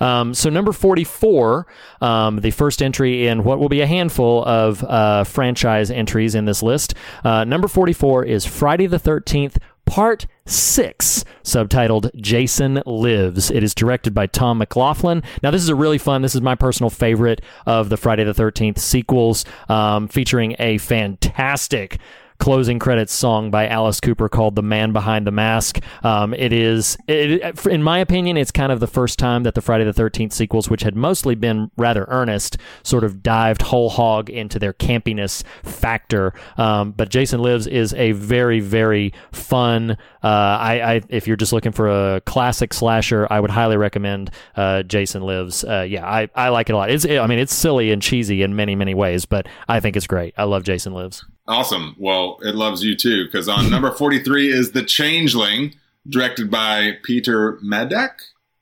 Um, 0.00 0.34
so 0.34 0.50
number 0.50 0.72
44, 0.72 1.66
um, 2.00 2.40
the 2.40 2.50
first 2.50 2.82
entry 2.82 3.26
in 3.26 3.44
what 3.44 3.58
will 3.58 3.68
be 3.68 3.80
a 3.80 3.86
handful 3.86 4.44
of 4.44 4.82
uh, 4.84 5.24
franchise 5.24 5.90
entries 5.90 6.34
in 6.34 6.44
this 6.44 6.62
list. 6.62 6.94
Uh, 7.24 7.44
number 7.44 7.68
44 7.68 8.24
is 8.24 8.44
Friday 8.44 8.86
the 8.86 8.98
13th, 8.98 9.58
Part 9.86 10.26
6, 10.46 11.24
subtitled 11.44 12.10
Jason 12.16 12.82
Lives. 12.86 13.52
It 13.52 13.62
is 13.62 13.72
directed 13.72 14.12
by 14.12 14.26
Tom 14.26 14.58
McLoughlin. 14.58 15.22
Now, 15.44 15.52
this 15.52 15.62
is 15.62 15.68
a 15.68 15.76
really 15.76 15.98
fun, 15.98 16.22
this 16.22 16.34
is 16.34 16.42
my 16.42 16.56
personal 16.56 16.90
favorite 16.90 17.40
of 17.66 17.88
the 17.88 17.96
Friday 17.96 18.24
the 18.24 18.32
13th 18.32 18.78
sequels, 18.78 19.44
um, 19.68 20.08
featuring 20.08 20.56
a 20.58 20.78
fantastic 20.78 21.98
closing 22.38 22.78
credits 22.78 23.12
song 23.12 23.50
by 23.50 23.66
Alice 23.68 24.00
Cooper 24.00 24.28
called 24.28 24.56
"The 24.56 24.62
Man 24.62 24.92
Behind 24.92 25.26
the 25.26 25.30
Mask." 25.30 25.80
Um, 26.02 26.34
it 26.34 26.52
is, 26.52 26.96
it, 27.06 27.66
in 27.66 27.82
my 27.82 27.98
opinion, 27.98 28.36
it's 28.36 28.50
kind 28.50 28.72
of 28.72 28.80
the 28.80 28.86
first 28.86 29.18
time 29.18 29.42
that 29.44 29.54
the 29.54 29.60
Friday 29.60 29.84
the 29.84 29.92
Thirteenth 29.92 30.32
sequels, 30.32 30.68
which 30.70 30.82
had 30.82 30.96
mostly 30.96 31.34
been 31.34 31.70
rather 31.76 32.04
earnest, 32.08 32.56
sort 32.82 33.04
of 33.04 33.22
dived 33.22 33.62
whole 33.62 33.90
hog 33.90 34.30
into 34.30 34.58
their 34.58 34.72
campiness 34.72 35.42
factor. 35.62 36.32
Um, 36.56 36.92
but 36.92 37.08
Jason 37.08 37.40
Lives 37.40 37.66
is 37.66 37.94
a 37.94 38.12
very, 38.12 38.60
very 38.60 39.12
fun. 39.32 39.96
Uh, 40.22 40.26
I, 40.26 40.94
I, 40.94 41.00
if 41.08 41.26
you're 41.26 41.36
just 41.36 41.52
looking 41.52 41.72
for 41.72 41.88
a 41.88 42.20
classic 42.22 42.74
slasher, 42.74 43.26
I 43.30 43.40
would 43.40 43.50
highly 43.50 43.76
recommend 43.76 44.30
uh, 44.56 44.82
Jason 44.82 45.22
Lives. 45.22 45.64
Uh, 45.64 45.86
yeah, 45.88 46.06
I, 46.06 46.28
I 46.34 46.48
like 46.48 46.68
it 46.68 46.72
a 46.72 46.76
lot. 46.76 46.90
It's, 46.90 47.06
I 47.06 47.26
mean, 47.26 47.38
it's 47.38 47.54
silly 47.54 47.92
and 47.92 48.02
cheesy 48.02 48.42
in 48.42 48.56
many, 48.56 48.74
many 48.74 48.94
ways, 48.94 49.24
but 49.24 49.46
I 49.68 49.80
think 49.80 49.96
it's 49.96 50.06
great. 50.06 50.34
I 50.36 50.44
love 50.44 50.64
Jason 50.64 50.92
Lives. 50.92 51.24
Awesome. 51.48 51.94
Well, 51.98 52.38
it 52.42 52.54
loves 52.54 52.82
you 52.82 52.96
too, 52.96 53.24
because 53.24 53.48
on 53.48 53.70
number 53.70 53.92
43 53.92 54.50
is 54.50 54.72
The 54.72 54.82
Changeling, 54.82 55.74
directed 56.08 56.50
by 56.50 56.98
Peter 57.02 57.54
Medak, 57.64 58.10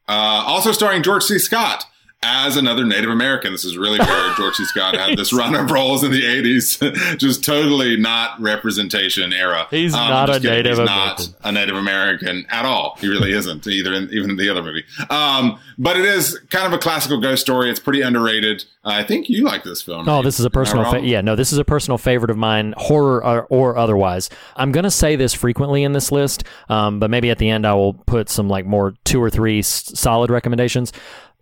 uh, 0.07 0.45
also 0.47 0.73
starring 0.73 1.03
George 1.03 1.23
C. 1.23 1.39
Scott 1.39 1.87
as 2.25 2.57
another 2.57 2.85
Native 2.85 3.11
American. 3.11 3.53
This 3.53 3.65
is 3.65 3.77
really 3.77 3.99
where 3.99 4.35
George 4.37 4.55
C. 4.55 4.65
Scott 4.65 4.97
had 4.97 5.17
this 5.19 5.33
run 5.33 5.55
of 5.55 5.71
roles 5.71 6.03
in 6.03 6.11
the 6.11 6.23
80s. 6.23 7.19
just 7.19 7.45
totally 7.45 7.97
not 7.97 8.41
representation 8.41 9.33
era. 9.33 9.67
He's 9.71 9.95
Um, 9.95 10.09
not 10.09 10.31
a 10.31 10.33
kidding. 10.35 10.51
Native 10.51 10.71
He's 10.73 10.79
American. 10.79 11.27
not 11.27 11.49
a 11.49 11.53
Native 11.53 11.77
American 11.77 12.47
at 12.51 12.65
all. 12.65 12.97
He 13.01 13.09
really 13.09 13.33
isn't, 13.33 13.67
either 13.67 13.93
in 13.93 14.09
even 14.13 14.31
in 14.31 14.37
the 14.37 14.49
other 14.49 14.63
movie. 14.63 14.85
Um, 15.11 15.59
but 15.79 15.97
it 15.97 16.05
is 16.05 16.39
kind 16.51 16.67
of 16.67 16.73
a 16.73 16.79
classical 16.79 17.21
ghost 17.21 17.43
story. 17.43 17.71
It's 17.71 17.81
pretty 17.81 18.01
underrated. 18.01 18.65
I 18.87 19.03
think 19.03 19.29
you 19.31 19.45
like 19.45 19.65
this 19.65 19.81
film. 19.83 20.09
Oh, 20.09 20.17
right? 20.17 20.25
this 20.25 20.39
is 20.39 20.45
a 20.45 20.51
personal. 20.51 20.91
Fa- 20.91 21.01
yeah, 21.01 21.21
no, 21.21 21.37
this 21.37 21.53
is 21.53 21.59
a 21.59 21.65
personal 21.65 21.99
favorite 21.99 22.31
of 22.31 22.37
mine, 22.37 22.75
horror 22.77 23.25
or, 23.25 23.47
or 23.51 23.77
otherwise. 23.79 24.31
I'm 24.57 24.73
gonna 24.73 24.91
say 24.91 25.17
this 25.17 25.33
frequently 25.35 25.83
in 25.85 25.93
this 25.93 26.13
list, 26.13 26.45
um, 26.69 27.01
but 27.01 27.11
maybe 27.11 27.31
at 27.31 27.39
the 27.39 27.49
end 27.49 27.67
I 27.67 27.75
will 27.75 27.95
put 27.95 28.29
some 28.29 28.49
like 28.49 28.67
more 28.67 28.95
two 29.05 29.23
or 29.23 29.31
three 29.31 29.61
s- 29.61 29.91
solid 29.99 30.31
recommendations. 30.31 30.93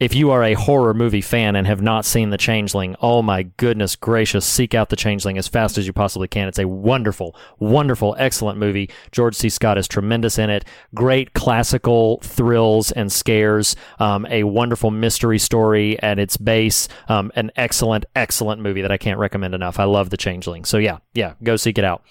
If 0.01 0.17
you 0.17 0.33
are 0.33 0.43
a 0.43 0.55
horror 0.55 0.95
movie 0.95 1.21
fan 1.21 1.55
and 1.55 1.65
have 1.67 1.81
not 1.81 2.05
seen 2.05 2.31
The 2.31 2.37
Changeling, 2.37 2.97
oh 3.01 3.23
my 3.23 3.45
goodness 3.45 3.95
gracious, 3.95 4.45
seek 4.45 4.75
out 4.75 4.89
The 4.89 4.97
Changeling 4.97 5.39
as 5.39 5.47
fast 5.47 5.79
as 5.79 5.87
you 5.87 5.93
possibly 5.93 6.27
can. 6.27 6.49
It's 6.49 6.59
a 6.59 6.67
wonderful, 6.67 7.37
wonderful, 7.61 8.17
excellent 8.19 8.59
movie. 8.59 8.91
George 9.13 9.37
C. 9.37 9.49
Scott 9.49 9.79
is 9.79 9.87
tremendous 9.87 10.39
in 10.39 10.51
it. 10.51 10.65
Great 10.93 11.35
classical 11.35 12.19
thrills 12.23 12.91
and 12.91 13.13
scares. 13.13 13.77
Um, 14.01 14.27
a 14.27 14.43
wonderful 14.43 14.91
mystery 14.91 15.39
story 15.39 16.03
at 16.03 16.19
its 16.19 16.37
base. 16.37 16.89
Um, 17.09 17.31
an 17.37 17.53
excellent, 17.55 18.05
excellent 18.17 18.61
movie 18.61 18.83
that 18.83 18.91
I 18.91 18.97
can't 18.97 19.21
recommend 19.21 19.55
enough. 19.55 19.79
I 19.79 19.85
love 19.85 20.11
The 20.11 20.17
Changeling. 20.17 20.65
So 20.65 20.79
yeah, 20.79 20.99
yeah, 21.15 21.35
go 21.45 21.55
seek 21.55 21.79
it 21.79 21.85
out. 21.85 22.03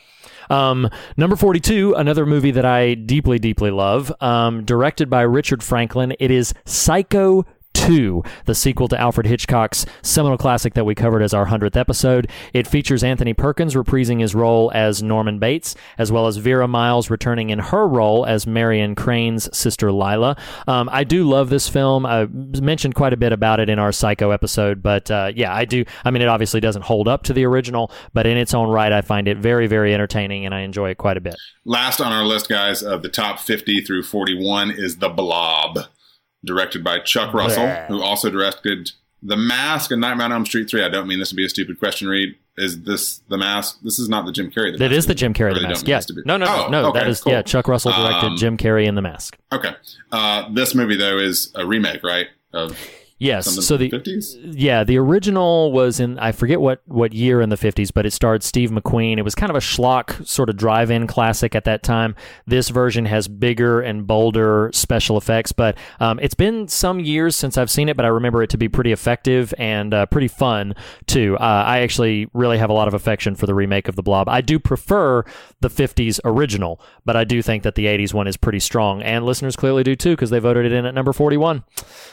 Um, 0.50 0.89
number 1.17 1.35
42, 1.35 1.95
another 1.95 2.25
movie 2.25 2.51
that 2.51 2.65
I 2.65 2.93
deeply, 2.93 3.39
deeply 3.39 3.71
love, 3.71 4.13
um, 4.21 4.63
directed 4.63 5.09
by 5.09 5.21
Richard 5.21 5.63
Franklin. 5.63 6.13
It 6.19 6.31
is 6.31 6.53
Psycho 6.65 7.45
2, 7.73 8.23
the 8.45 8.55
sequel 8.55 8.87
to 8.87 8.99
Alfred 8.99 9.27
Hitchcock's 9.27 9.85
seminal 10.01 10.37
classic 10.37 10.73
that 10.73 10.85
we 10.85 10.95
covered 10.95 11.21
as 11.21 11.33
our 11.33 11.45
100th 11.45 11.75
episode. 11.75 12.29
It 12.53 12.67
features 12.67 13.03
Anthony 13.03 13.33
Perkins 13.33 13.75
reprising 13.75 14.21
his 14.21 14.35
role 14.35 14.71
as 14.73 15.01
Norman 15.01 15.39
Bates, 15.39 15.75
as 15.97 16.11
well 16.11 16.27
as 16.27 16.37
Vera 16.37 16.67
Miles 16.67 17.09
returning 17.09 17.49
in 17.49 17.59
her 17.59 17.87
role 17.87 18.25
as 18.25 18.45
Marion 18.45 18.95
Crane's 18.95 19.55
sister 19.55 19.91
Lila. 19.91 20.37
Um, 20.67 20.89
I 20.91 21.03
do 21.03 21.27
love 21.27 21.49
this 21.49 21.67
film. 21.67 22.05
I 22.05 22.25
mentioned 22.25 22.95
quite 22.95 23.13
a 23.13 23.17
bit 23.17 23.31
about 23.31 23.59
it 23.59 23.69
in 23.69 23.79
our 23.79 23.91
Psycho 23.91 24.31
episode, 24.31 24.81
but 24.81 25.09
uh, 25.09 25.31
yeah, 25.35 25.53
I 25.53 25.65
do. 25.65 25.85
I 26.05 26.11
mean, 26.11 26.21
it 26.21 26.27
obviously 26.27 26.59
doesn't 26.59 26.83
hold 26.83 27.07
up 27.07 27.23
to 27.23 27.33
the 27.33 27.45
original, 27.45 27.91
but 28.13 28.25
in 28.25 28.37
its 28.37 28.53
own 28.53 28.69
right, 28.69 28.91
I 28.91 29.01
find 29.01 29.27
it 29.27 29.37
very, 29.37 29.67
very 29.67 29.93
entertaining 29.93 30.45
and 30.45 30.53
I 30.55 30.61
enjoy 30.61 30.89
it 30.89 30.97
quite 30.97 31.17
a 31.17 31.21
bit. 31.21 31.35
Last 31.65 32.01
on 32.01 32.11
our 32.11 32.25
list, 32.25 32.49
guys, 32.49 32.81
of 32.81 33.01
the 33.01 33.09
top 33.09 33.39
50 33.39 33.81
through 33.81 34.03
41 34.03 34.71
is 34.71 34.97
The 34.97 35.09
Blob, 35.09 35.77
directed 36.43 36.83
by 36.83 37.00
Chuck 37.00 37.33
Russell, 37.33 37.63
Bleh. 37.63 37.88
who 37.88 38.01
also 38.01 38.29
directed 38.29 38.91
The 39.24 39.38
Mask 39.38 39.91
and 39.91 40.01
Nightmare 40.01 40.25
on 40.25 40.31
Elm 40.31 40.45
Street 40.45 40.69
3. 40.69 40.83
I 40.83 40.89
don't 40.89 41.07
mean 41.07 41.19
this 41.19 41.29
to 41.29 41.36
be 41.36 41.45
a 41.45 41.50
stupid 41.50 41.79
question, 41.79 42.07
Reed. 42.07 42.36
Is 42.57 42.81
this 42.83 43.22
The 43.29 43.37
Mask? 43.37 43.79
This 43.81 43.98
is 44.00 44.09
not 44.09 44.25
the 44.25 44.31
Jim 44.31 44.51
Carrey. 44.51 44.72
The 44.74 44.77
That 44.79 44.89
Mask, 44.89 44.98
is 44.98 45.05
the? 45.07 45.15
Jim 45.15 45.33
Carrey 45.33 45.51
I 45.51 45.53
The 45.55 45.61
Mask. 45.61 45.81
don't 45.85 45.89
Yeah. 45.89 45.98
this 45.98 46.05
to 46.07 46.13
be- 46.13 46.22
No, 46.25 46.37
no, 46.37 46.46
no, 46.46 46.65
Oh, 46.65 46.70
no. 46.70 46.85
okay, 46.89 47.00
that 47.00 47.07
is 47.09 47.22
cool. 47.22 47.31
yeah. 47.31 47.42
Chuck 47.42 47.68
Russell 47.68 47.92
directed 47.94 48.27
Um, 48.27 48.37
Jim 48.37 48.57
Carrey 48.57 48.85
in 48.87 48.96
The 48.96 49.01
Mask. 49.01 49.37
Okay. 49.53 49.74
Uh, 50.11 50.46
this 50.51 50.75
movie, 50.75 50.96
though, 50.98 51.18
is 51.18 51.51
a 51.55 51.65
remake, 51.65 52.03
right? 52.03 52.27
Of 52.53 52.77
Yes. 53.22 53.46
something 53.46 53.62
So 53.62 53.77
the 53.77 53.90
50s? 53.90 54.53
yeah, 54.57 54.84
the 54.84 54.98
original 54.98 55.72
was 55.72 56.00
in 56.00 56.18
I 56.18 56.31
forget 56.31 56.60
what 56.60 56.81
what 56.86 57.14
year 57.14 57.40
in 57.40 57.50
the 57.50 57.55
50s, 57.55 57.92
but 57.94 58.05
it 58.07 58.12
starred 58.14 58.42
Steve 58.42 58.72
McQueen. 58.72 59.20
It 59.20 59.22
was 59.22 59.36
kind 59.36 59.51
of 59.51 59.55
a 59.55 59.60
schlock 59.60 60.25
sort 60.27 60.50
of 60.50 60.57
drive-in 60.57 61.05
classic 61.05 61.53
at 61.53 61.64
that 61.66 61.84
time. 61.84 62.16
This 62.48 62.70
version 62.70 63.05
has 63.05 63.27
bigger 63.27 63.79
and 63.79 64.07
bolder 64.07 64.72
special 64.74 65.18
effects, 65.18 65.51
but 65.51 65.77
um, 66.00 66.20
it's 66.20 66.34
been 66.34 66.68
some 66.68 67.00
years 67.00 67.36
since 67.36 67.60
I've 67.60 67.70
seen 67.70 67.90
it, 67.90 67.96
but 67.96 68.05
I 68.05 68.10
remember 68.10 68.42
it 68.42 68.50
to 68.51 68.57
be 68.57 68.68
pretty 68.68 68.92
effective 68.92 69.53
and 69.60 69.94
uh, 69.94 70.07
pretty 70.07 70.27
fun 70.27 70.74
too. 71.05 71.38
Uh, 71.38 71.64
I 71.68 71.81
actually 71.81 72.27
really 72.34 72.57
have 72.57 72.72
a 72.72 72.74
lot 72.74 72.88
of 72.88 72.96
affection 72.96 73.36
for 73.36 73.46
the 73.46 73.53
remake 73.53 73.88
of 73.88 73.96
The 73.96 74.03
Blob. 74.03 74.29
I 74.29 74.42
do 74.42 74.57
prefer 74.57 75.24
the 75.60 75.70
50s 75.70 76.20
original, 76.25 76.81
but 77.05 77.16
I 77.16 77.24
do 77.24 77.44
think 77.44 77.62
that 77.64 77.75
the 77.75 77.86
80s 77.86 78.16
one 78.16 78.25
is 78.25 78.36
pretty 78.36 78.60
strong, 78.60 79.03
and 79.03 79.25
listeners 79.25 79.55
clearly 79.55 79.84
do 79.84 79.96
too 79.96 80.14
because 80.14 80.31
they 80.31 80.40
voted 80.40 80.66
it 80.66 80.72
in 80.72 80.88
at 80.88 80.96
number 80.96 81.14
41. 81.14 81.64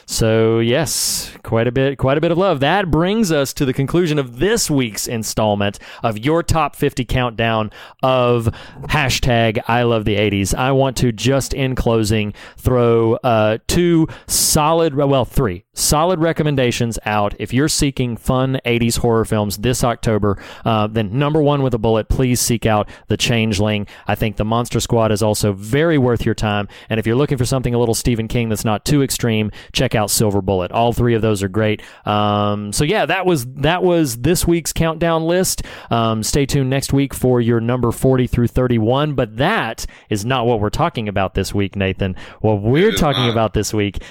So 0.05 0.59
yes, 0.59 0.98
quite 1.43 1.67
a 1.67 1.71
bit, 1.71 1.97
quite 1.97 2.17
a 2.17 2.21
bit 2.21 2.31
of 2.31 2.37
love. 2.37 2.59
That 2.59 2.91
brings 2.91 3.31
us 3.31 3.53
to 3.53 3.65
the 3.65 3.73
conclusion 3.73 4.19
of 4.19 4.39
this 4.39 4.69
week's 4.69 5.07
installment 5.07 5.79
of 6.03 6.17
your 6.17 6.43
top 6.43 6.75
50 6.75 7.05
countdown 7.05 7.71
of 8.03 8.45
hashtag 8.83 9.61
I 9.67 9.83
love 9.83 10.05
the 10.05 10.15
80s. 10.15 10.53
I 10.53 10.71
want 10.71 10.97
to 10.97 11.11
just 11.11 11.53
in 11.53 11.75
closing 11.75 12.33
throw 12.57 13.15
uh, 13.15 13.59
two 13.67 14.07
solid, 14.27 14.95
well, 14.95 15.25
three 15.25 15.65
solid 15.79 16.19
recommendations 16.19 16.99
out. 17.05 17.33
If 17.39 17.53
you're 17.53 17.69
seeking 17.69 18.17
fun 18.17 18.59
80s 18.65 18.97
horror 18.97 19.25
films 19.25 19.57
this 19.57 19.83
October, 19.83 20.37
uh, 20.65 20.87
then 20.87 21.17
number 21.17 21.41
one 21.41 21.63
with 21.63 21.73
a 21.73 21.77
bullet, 21.77 22.09
please 22.09 22.39
seek 22.39 22.65
out 22.65 22.89
The 23.07 23.17
Changeling. 23.17 23.87
I 24.07 24.15
think 24.15 24.35
The 24.35 24.45
Monster 24.45 24.79
Squad 24.79 25.11
is 25.11 25.23
also 25.23 25.53
very 25.53 25.97
worth 25.97 26.25
your 26.25 26.35
time. 26.35 26.67
And 26.89 26.99
if 26.99 27.07
you're 27.07 27.15
looking 27.15 27.37
for 27.37 27.45
something 27.45 27.73
a 27.73 27.79
little 27.79 27.95
Stephen 27.95 28.27
King 28.27 28.49
that's 28.49 28.65
not 28.65 28.85
too 28.85 29.01
extreme, 29.01 29.51
check 29.71 29.95
out 29.95 30.11
Silver 30.11 30.41
Bullet. 30.41 30.71
All 30.71 30.88
three 30.93 31.15
of 31.15 31.21
those 31.21 31.43
are 31.43 31.49
great. 31.49 31.81
Um, 32.05 32.71
so 32.73 32.83
yeah, 32.83 33.05
that 33.05 33.25
was 33.25 33.45
that 33.55 33.83
was 33.83 34.17
this 34.17 34.45
week's 34.47 34.73
countdown 34.73 35.23
list. 35.23 35.63
Um, 35.89 36.23
stay 36.23 36.45
tuned 36.45 36.69
next 36.69 36.93
week 36.93 37.13
for 37.13 37.41
your 37.41 37.59
number 37.59 37.91
40 37.91 38.27
through 38.27 38.47
31. 38.47 39.13
But 39.13 39.37
that 39.37 39.85
is 40.09 40.25
not 40.25 40.45
what 40.45 40.59
we're 40.59 40.69
talking 40.69 41.07
about 41.07 41.33
this 41.33 41.53
week, 41.53 41.75
Nathan. 41.75 42.15
What 42.41 42.61
we're 42.61 42.91
talking 42.91 43.23
not. 43.23 43.31
about 43.31 43.53
this 43.53 43.73
week 43.73 44.01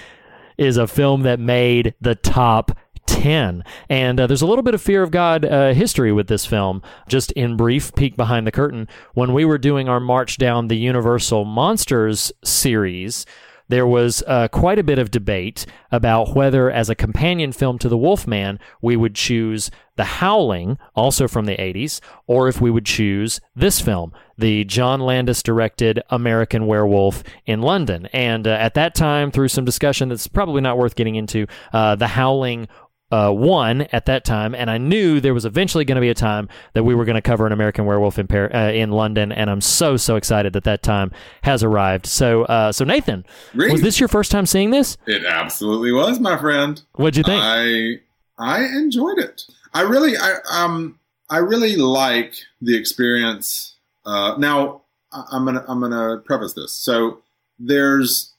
is 0.57 0.77
a 0.77 0.87
film 0.87 1.23
that 1.23 1.39
made 1.39 1.95
the 2.01 2.17
top 2.17 2.77
10. 3.07 3.65
And 3.89 4.21
uh, 4.21 4.27
there's 4.27 4.43
a 4.43 4.47
little 4.47 4.63
bit 4.63 4.75
of 4.75 4.83
Fear 4.83 5.03
of 5.03 5.11
God 5.11 5.45
uh, 5.45 5.73
history 5.73 6.13
with 6.13 6.29
this 6.29 6.47
film. 6.47 6.83
Just 7.09 7.33
in 7.33 7.57
brief, 7.57 7.95
peek 7.95 8.17
behind 8.17 8.47
the 8.47 8.53
curtain. 8.53 8.87
When 9.15 9.33
we 9.33 9.45
were 9.45 9.59
doing 9.59 9.89
our 9.89 10.01
March 10.01 10.37
Down 10.37 10.69
the 10.69 10.77
Universal 10.77 11.45
Monsters 11.45 12.31
series, 12.45 13.25
there 13.69 13.87
was 13.87 14.23
uh, 14.27 14.49
quite 14.49 14.79
a 14.79 14.83
bit 14.83 14.99
of 14.99 15.11
debate 15.11 15.67
about 15.93 16.35
whether, 16.35 16.71
as 16.71 16.91
a 16.91 16.95
companion 16.95 17.53
film 17.53 17.79
to 17.79 17.89
The 17.89 17.99
Wolfman, 17.99 18.59
we 18.81 18.97
would 18.97 19.15
choose 19.15 19.71
The 19.97 20.05
Howling, 20.05 20.79
also 20.95 21.29
from 21.29 21.45
the 21.45 21.57
80s, 21.57 22.01
or 22.27 22.49
if 22.49 22.61
we 22.61 22.71
would 22.71 22.87
choose 22.87 23.41
this 23.55 23.81
film, 23.81 24.13
the 24.37 24.65
John 24.65 25.01
Landis 25.01 25.43
directed 25.43 26.01
American 26.11 26.67
Werewolf 26.67 27.23
in 27.47 27.61
London. 27.61 28.07
And 28.13 28.47
uh, 28.47 28.51
at 28.51 28.75
that 28.75 28.95
time, 28.95 29.31
through 29.31 29.49
some 29.49 29.65
discussion 29.65 30.09
that's 30.09 30.29
probably 30.29 30.61
not 30.61 30.79
worth 30.79 30.95
getting 30.95 31.17
into, 31.17 31.47
uh, 31.73 31.97
The 31.97 32.09
Howling 32.09 32.69
uh, 33.11 33.31
one 33.33 33.83
at 33.93 34.07
that 34.07 34.25
time, 34.25 34.55
and 34.55 34.71
I 34.71 34.79
knew 34.79 35.21
there 35.21 35.33
was 35.35 35.45
eventually 35.45 35.85
going 35.85 35.97
to 35.97 36.01
be 36.01 36.11
a 36.11 36.15
time 36.15 36.49
that 36.75 36.85
we 36.85 36.95
were 36.95 37.05
going 37.05 37.15
to 37.17 37.23
cover 37.23 37.47
an 37.47 37.53
American 37.53 37.87
Werewolf 37.87 38.19
in 38.19 38.27
Par- 38.27 38.55
uh, 38.55 38.71
in 38.71 38.91
London, 38.91 39.33
and 39.33 39.49
I'm 39.51 39.61
so 39.61 39.97
so 39.97 40.17
excited 40.17 40.53
that 40.53 40.65
that 40.65 40.83
time 40.83 41.11
has 41.43 41.63
arrived. 41.63 42.07
So, 42.07 42.45
uh, 42.45 42.73
so 42.73 42.85
Nathan, 42.85 43.25
was 43.73 43.81
this 43.83 43.99
your 44.01 44.09
first 44.09 44.31
time 44.31 44.45
seeing 44.47 44.71
this? 44.71 44.97
It 45.07 45.25
absolutely 45.25 45.93
was, 45.93 46.21
my 46.21 46.37
friend. 46.37 46.81
What'd 46.97 47.17
you 47.17 47.23
think? 47.25 47.41
I 47.43 48.01
I 48.39 48.65
enjoyed 48.65 49.19
it. 49.19 49.43
I 49.75 49.83
really 49.83 50.17
I 50.17 50.35
um 50.53 50.99
I 51.31 51.39
really 51.39 51.77
like 51.77 52.35
the 52.61 52.77
experience. 52.77 53.77
Uh, 54.05 54.35
now 54.39 54.83
I- 55.13 55.25
I'm 55.33 55.45
gonna 55.45 55.65
I'm 55.67 55.81
gonna 55.81 56.19
preface 56.19 56.53
this. 56.55 56.73
So 56.75 57.23
there's 57.59 58.35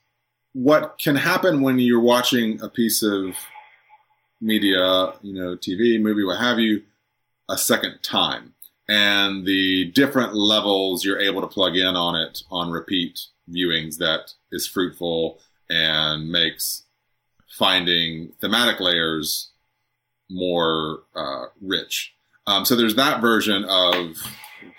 what 0.53 0.97
can 0.99 1.15
happen 1.15 1.61
when 1.61 1.77
you're 1.79 1.99
watching 1.99 2.61
a 2.61 2.69
piece 2.69 3.03
of 3.03 3.35
media, 4.41 5.13
you 5.21 5.33
know, 5.33 5.55
TV, 5.55 6.01
movie, 6.01 6.23
what 6.23 6.39
have 6.39 6.59
you, 6.59 6.83
a 7.49 7.57
second 7.57 7.99
time, 8.01 8.53
and 8.87 9.45
the 9.45 9.85
different 9.91 10.35
levels 10.35 11.03
you're 11.03 11.19
able 11.19 11.41
to 11.41 11.47
plug 11.47 11.75
in 11.75 11.95
on 11.95 12.15
it 12.15 12.43
on 12.51 12.71
repeat 12.71 13.19
viewings 13.49 13.97
that 13.97 14.33
is 14.51 14.67
fruitful 14.67 15.39
and 15.69 16.31
makes 16.31 16.83
finding 17.57 18.31
thematic 18.39 18.79
layers 18.79 19.49
more 20.29 21.01
uh, 21.15 21.45
rich. 21.61 22.13
Um, 22.47 22.65
so 22.65 22.75
there's 22.75 22.95
that 22.95 23.21
version 23.21 23.65
of 23.65 24.15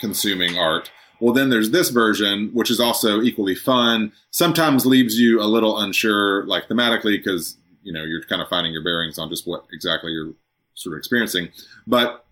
consuming 0.01 0.59
art. 0.59 0.91
Well, 1.21 1.35
then 1.35 1.51
there's 1.51 1.71
this 1.71 1.91
version, 1.91 2.51
which 2.55 2.71
is 2.71 2.81
also 2.81 3.21
equally 3.21 3.55
fun. 3.55 4.13
Sometimes 4.31 4.87
leaves 4.87 5.19
you 5.19 5.41
a 5.41 5.45
little 5.45 5.79
unsure, 5.79 6.47
like 6.47 6.69
thematically, 6.69 7.19
because 7.19 7.57
you 7.83 7.93
know 7.93 8.05
you're 8.05 8.23
kind 8.25 8.43
of 8.43 8.49
finding 8.49 8.73
your 8.73 8.85
bearings 8.85 9.19
on 9.19 9.29
just 9.29 9.47
what 9.47 9.65
exactly 9.73 10.13
you're 10.13 10.33
sort 10.75 10.95
of 10.95 10.99
experiencing, 10.99 11.49
but 11.87 12.25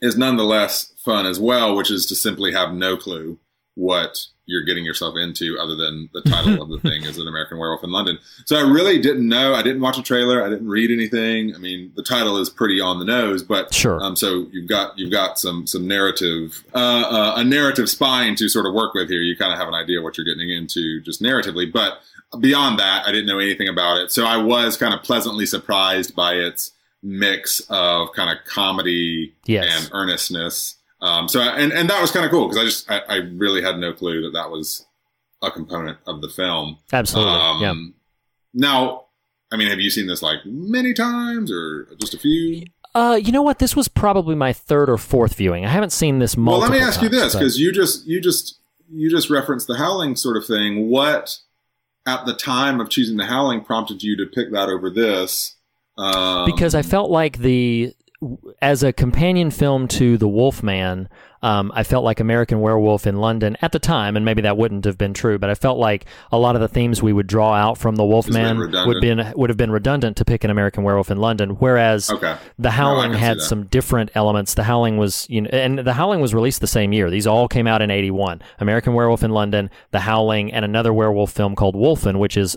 is 0.00 0.16
nonetheless 0.16 0.92
fun 1.04 1.26
as 1.26 1.40
well, 1.40 1.74
which 1.74 1.90
is 1.90 2.06
to 2.06 2.14
simply 2.14 2.52
have 2.52 2.72
no 2.72 2.96
clue 2.96 3.38
what 3.74 4.26
you're 4.46 4.62
getting 4.62 4.84
yourself 4.84 5.16
into 5.16 5.58
other 5.58 5.74
than 5.74 6.08
the 6.12 6.20
title 6.22 6.62
of 6.62 6.68
the 6.68 6.78
thing 6.88 7.02
is 7.04 7.18
an 7.18 7.26
American 7.26 7.58
Werewolf 7.58 7.82
in 7.82 7.90
London. 7.90 8.18
So 8.44 8.56
I 8.56 8.60
really 8.60 9.00
didn't 9.00 9.26
know. 9.26 9.54
I 9.54 9.62
didn't 9.62 9.80
watch 9.80 9.96
a 9.96 10.02
trailer. 10.02 10.44
I 10.44 10.50
didn't 10.50 10.68
read 10.68 10.90
anything. 10.90 11.54
I 11.54 11.58
mean, 11.58 11.92
the 11.96 12.02
title 12.02 12.36
is 12.36 12.50
pretty 12.50 12.80
on 12.80 12.98
the 12.98 13.04
nose, 13.04 13.42
but 13.42 13.72
Sure. 13.72 14.02
Um, 14.02 14.16
so 14.16 14.46
you've 14.52 14.68
got 14.68 14.98
you've 14.98 15.10
got 15.10 15.38
some 15.38 15.66
some 15.66 15.88
narrative 15.88 16.62
uh, 16.74 16.78
uh, 16.78 17.34
a 17.36 17.44
narrative 17.44 17.88
spine 17.88 18.34
to 18.36 18.48
sort 18.48 18.66
of 18.66 18.74
work 18.74 18.94
with 18.94 19.08
here. 19.08 19.20
You 19.20 19.36
kind 19.36 19.52
of 19.52 19.58
have 19.58 19.68
an 19.68 19.74
idea 19.74 20.02
what 20.02 20.18
you're 20.18 20.26
getting 20.26 20.50
into 20.50 21.00
just 21.00 21.22
narratively, 21.22 21.72
but 21.72 22.00
beyond 22.40 22.78
that, 22.78 23.06
I 23.06 23.12
didn't 23.12 23.26
know 23.26 23.38
anything 23.38 23.68
about 23.68 23.98
it. 23.98 24.10
So 24.12 24.24
I 24.24 24.36
was 24.36 24.76
kind 24.76 24.94
of 24.94 25.02
pleasantly 25.02 25.46
surprised 25.46 26.14
by 26.14 26.34
its 26.34 26.72
mix 27.02 27.60
of 27.68 28.08
kind 28.14 28.30
of 28.36 28.44
comedy 28.46 29.34
Yes. 29.46 29.64
and 29.84 29.90
earnestness. 29.92 30.76
Um, 31.00 31.28
so 31.28 31.40
and 31.42 31.72
and 31.72 31.90
that 31.90 32.00
was 32.00 32.10
kind 32.10 32.24
of 32.24 32.30
cool 32.30 32.48
because 32.48 32.58
I 32.58 32.64
just 32.64 32.90
I, 32.90 32.98
I 33.08 33.16
really 33.16 33.62
had 33.62 33.78
no 33.78 33.92
clue 33.92 34.22
that 34.22 34.32
that 34.32 34.50
was 34.50 34.86
a 35.42 35.50
component 35.50 35.98
of 36.06 36.22
the 36.22 36.28
film. 36.28 36.78
Absolutely. 36.92 37.32
Um, 37.34 37.60
yeah. 37.60 37.74
Now, 38.54 39.04
I 39.52 39.56
mean, 39.56 39.68
have 39.68 39.80
you 39.80 39.90
seen 39.90 40.06
this 40.06 40.22
like 40.22 40.38
many 40.46 40.94
times 40.94 41.52
or 41.52 41.88
just 42.00 42.14
a 42.14 42.18
few? 42.18 42.64
Uh, 42.94 43.18
you 43.22 43.32
know 43.32 43.42
what? 43.42 43.58
This 43.58 43.74
was 43.76 43.88
probably 43.88 44.34
my 44.36 44.52
third 44.52 44.88
or 44.88 44.96
fourth 44.96 45.34
viewing. 45.34 45.66
I 45.66 45.68
haven't 45.68 45.90
seen 45.90 46.20
this 46.20 46.36
much. 46.36 46.52
Well, 46.52 46.60
let 46.60 46.70
me 46.70 46.78
ask 46.78 47.02
you 47.02 47.08
times, 47.08 47.22
this 47.22 47.32
but- 47.34 47.40
because 47.40 47.58
you 47.58 47.72
just 47.72 48.06
you 48.06 48.20
just 48.20 48.58
you 48.90 49.10
just 49.10 49.28
referenced 49.28 49.66
the 49.66 49.76
Howling 49.76 50.16
sort 50.16 50.36
of 50.36 50.46
thing. 50.46 50.88
What 50.88 51.36
at 52.06 52.26
the 52.26 52.34
time 52.34 52.80
of 52.80 52.90
choosing 52.90 53.16
the 53.16 53.26
Howling 53.26 53.62
prompted 53.64 54.02
you 54.02 54.16
to 54.16 54.26
pick 54.26 54.52
that 54.52 54.68
over 54.68 54.90
this? 54.90 55.56
Um, 55.96 56.46
because 56.46 56.74
I 56.74 56.82
felt 56.82 57.10
like 57.10 57.38
the 57.38 57.94
as 58.60 58.82
a 58.82 58.92
companion 58.92 59.50
film 59.50 59.88
to 59.88 60.16
The 60.16 60.28
Wolfman, 60.28 61.08
um, 61.42 61.70
I 61.74 61.82
felt 61.82 62.04
like 62.04 62.20
American 62.20 62.60
Werewolf 62.60 63.06
in 63.06 63.16
London 63.16 63.56
at 63.60 63.72
the 63.72 63.78
time, 63.78 64.16
and 64.16 64.24
maybe 64.24 64.40
that 64.42 64.56
wouldn't 64.56 64.86
have 64.86 64.96
been 64.96 65.12
true, 65.12 65.38
but 65.38 65.50
I 65.50 65.54
felt 65.54 65.78
like 65.78 66.06
a 66.32 66.38
lot 66.38 66.54
of 66.54 66.62
the 66.62 66.68
themes 66.68 67.02
we 67.02 67.12
would 67.12 67.26
draw 67.26 67.52
out 67.52 67.76
from 67.76 67.96
The 67.96 68.04
Wolfman 68.04 68.58
would 68.86 69.00
been 69.02 69.32
would 69.36 69.50
have 69.50 69.58
been 69.58 69.70
redundant 69.70 70.16
to 70.16 70.24
pick 70.24 70.42
an 70.42 70.50
American 70.50 70.84
Werewolf 70.84 71.10
in 71.10 71.18
London, 71.18 71.50
whereas 71.50 72.08
Okay. 72.10 72.34
The 72.58 72.70
Howling 72.70 73.12
see 73.12 73.18
had 73.18 73.40
some 73.42 73.66
different 73.66 74.10
elements. 74.14 74.54
The 74.54 74.62
Howling 74.62 74.96
was, 74.96 75.26
you 75.28 75.42
know, 75.42 75.50
and 75.52 75.80
The 75.80 75.92
Howling 75.92 76.20
was 76.20 76.32
released 76.32 76.62
the 76.62 76.66
same 76.66 76.94
year. 76.94 77.10
These 77.10 77.26
all 77.26 77.46
came 77.46 77.66
out 77.66 77.82
in 77.82 77.90
'81. 77.90 78.40
American 78.58 78.94
Werewolf 78.94 79.22
in 79.22 79.30
London, 79.30 79.68
The 79.90 80.00
Howling, 80.00 80.50
and 80.50 80.64
another 80.64 80.94
werewolf 80.94 81.30
film 81.30 81.54
called 81.54 81.74
Wolfen, 81.74 82.18
which 82.18 82.38
is 82.38 82.56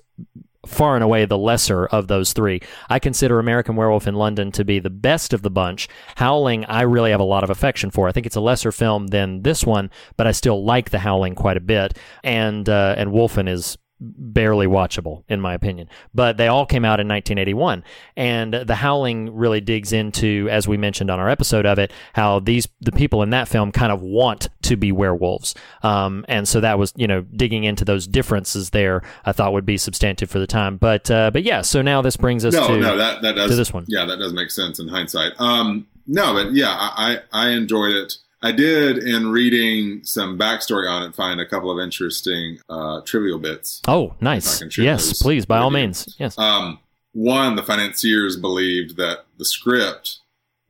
far 0.65 0.95
and 0.95 1.03
away 1.03 1.25
the 1.25 1.37
lesser 1.37 1.85
of 1.85 2.07
those 2.07 2.33
three. 2.33 2.59
I 2.89 2.99
consider 2.99 3.39
American 3.39 3.75
Werewolf 3.75 4.07
in 4.07 4.15
London 4.15 4.51
to 4.53 4.65
be 4.65 4.79
the 4.79 4.89
best 4.89 5.33
of 5.33 5.41
the 5.41 5.51
bunch. 5.51 5.87
Howling, 6.15 6.65
I 6.65 6.81
really 6.81 7.11
have 7.11 7.19
a 7.19 7.23
lot 7.25 7.43
of 7.43 7.49
affection 7.49 7.91
for. 7.91 8.07
I 8.07 8.11
think 8.11 8.25
it's 8.25 8.35
a 8.35 8.41
lesser 8.41 8.71
film 8.71 9.07
than 9.07 9.43
this 9.43 9.63
one, 9.63 9.89
but 10.15 10.27
I 10.27 10.31
still 10.31 10.63
like 10.63 10.89
The 10.89 10.99
Howling 10.99 11.35
quite 11.35 11.57
a 11.57 11.61
bit. 11.61 11.97
And 12.23 12.67
uh, 12.67 12.95
and 12.97 13.11
Wolfen 13.11 13.47
is 13.49 13.77
barely 13.99 14.67
watchable 14.67 15.23
in 15.27 15.41
my 15.41 15.53
opinion 15.53 15.89
but 16.13 16.37
they 16.37 16.47
all 16.47 16.65
came 16.65 16.85
out 16.85 16.99
in 16.99 17.07
1981 17.07 17.83
and 18.15 18.53
the 18.53 18.75
howling 18.75 19.35
really 19.35 19.59
digs 19.59 19.91
into 19.91 20.47
as 20.51 20.67
we 20.67 20.77
mentioned 20.77 21.09
on 21.09 21.19
our 21.19 21.29
episode 21.29 21.65
of 21.65 21.79
it 21.79 21.91
how 22.13 22.39
these 22.39 22.67
the 22.81 22.91
people 22.91 23.23
in 23.23 23.31
that 23.31 23.47
film 23.47 23.71
kind 23.71 23.91
of 23.91 24.01
want 24.01 24.49
to 24.61 24.75
be 24.75 24.91
werewolves 24.91 25.55
um, 25.83 26.25
and 26.27 26.47
so 26.47 26.59
that 26.59 26.77
was 26.77 26.93
you 26.95 27.07
know 27.07 27.21
digging 27.21 27.63
into 27.63 27.83
those 27.83 28.05
differences 28.05 28.69
there 28.69 29.01
i 29.25 29.31
thought 29.31 29.51
would 29.51 29.65
be 29.65 29.77
substantive 29.77 30.29
for 30.29 30.39
the 30.39 30.47
time 30.47 30.77
but 30.77 31.09
uh, 31.09 31.31
but 31.31 31.43
yeah 31.43 31.61
so 31.61 31.81
now 31.81 32.01
this 32.01 32.17
brings 32.17 32.45
us 32.45 32.53
no, 32.53 32.67
to 32.67 32.77
no, 32.77 32.97
that 32.97 33.21
that 33.21 33.35
does 33.35 33.49
to 33.49 33.55
this 33.55 33.73
one. 33.73 33.85
Yeah, 33.87 34.05
that 34.05 34.17
does 34.17 34.33
make 34.33 34.51
sense 34.51 34.79
in 34.79 34.87
hindsight. 34.87 35.33
Um, 35.39 35.87
no, 36.05 36.33
but 36.33 36.53
yeah, 36.53 36.69
I 36.69 37.19
I 37.33 37.47
I 37.47 37.49
enjoyed 37.49 37.93
it. 37.93 38.17
I 38.41 38.51
did 38.51 38.99
in 38.99 39.29
reading 39.31 40.03
some 40.03 40.37
backstory 40.37 40.89
on 40.89 41.03
it 41.03 41.15
find 41.15 41.39
a 41.41 41.45
couple 41.45 41.71
of 41.71 41.79
interesting 41.83 42.59
uh, 42.69 43.01
trivial 43.01 43.39
bits. 43.39 43.81
oh 43.87 44.15
nice 44.21 44.61
yes 44.77 45.21
please 45.21 45.45
by 45.45 45.57
all 45.57 45.71
means 45.71 46.15
yes 46.19 46.37
Um, 46.37 46.79
one, 47.13 47.55
the 47.55 47.63
financiers 47.63 48.37
believed 48.37 48.97
that 48.97 49.25
the 49.39 49.45
script 49.45 50.19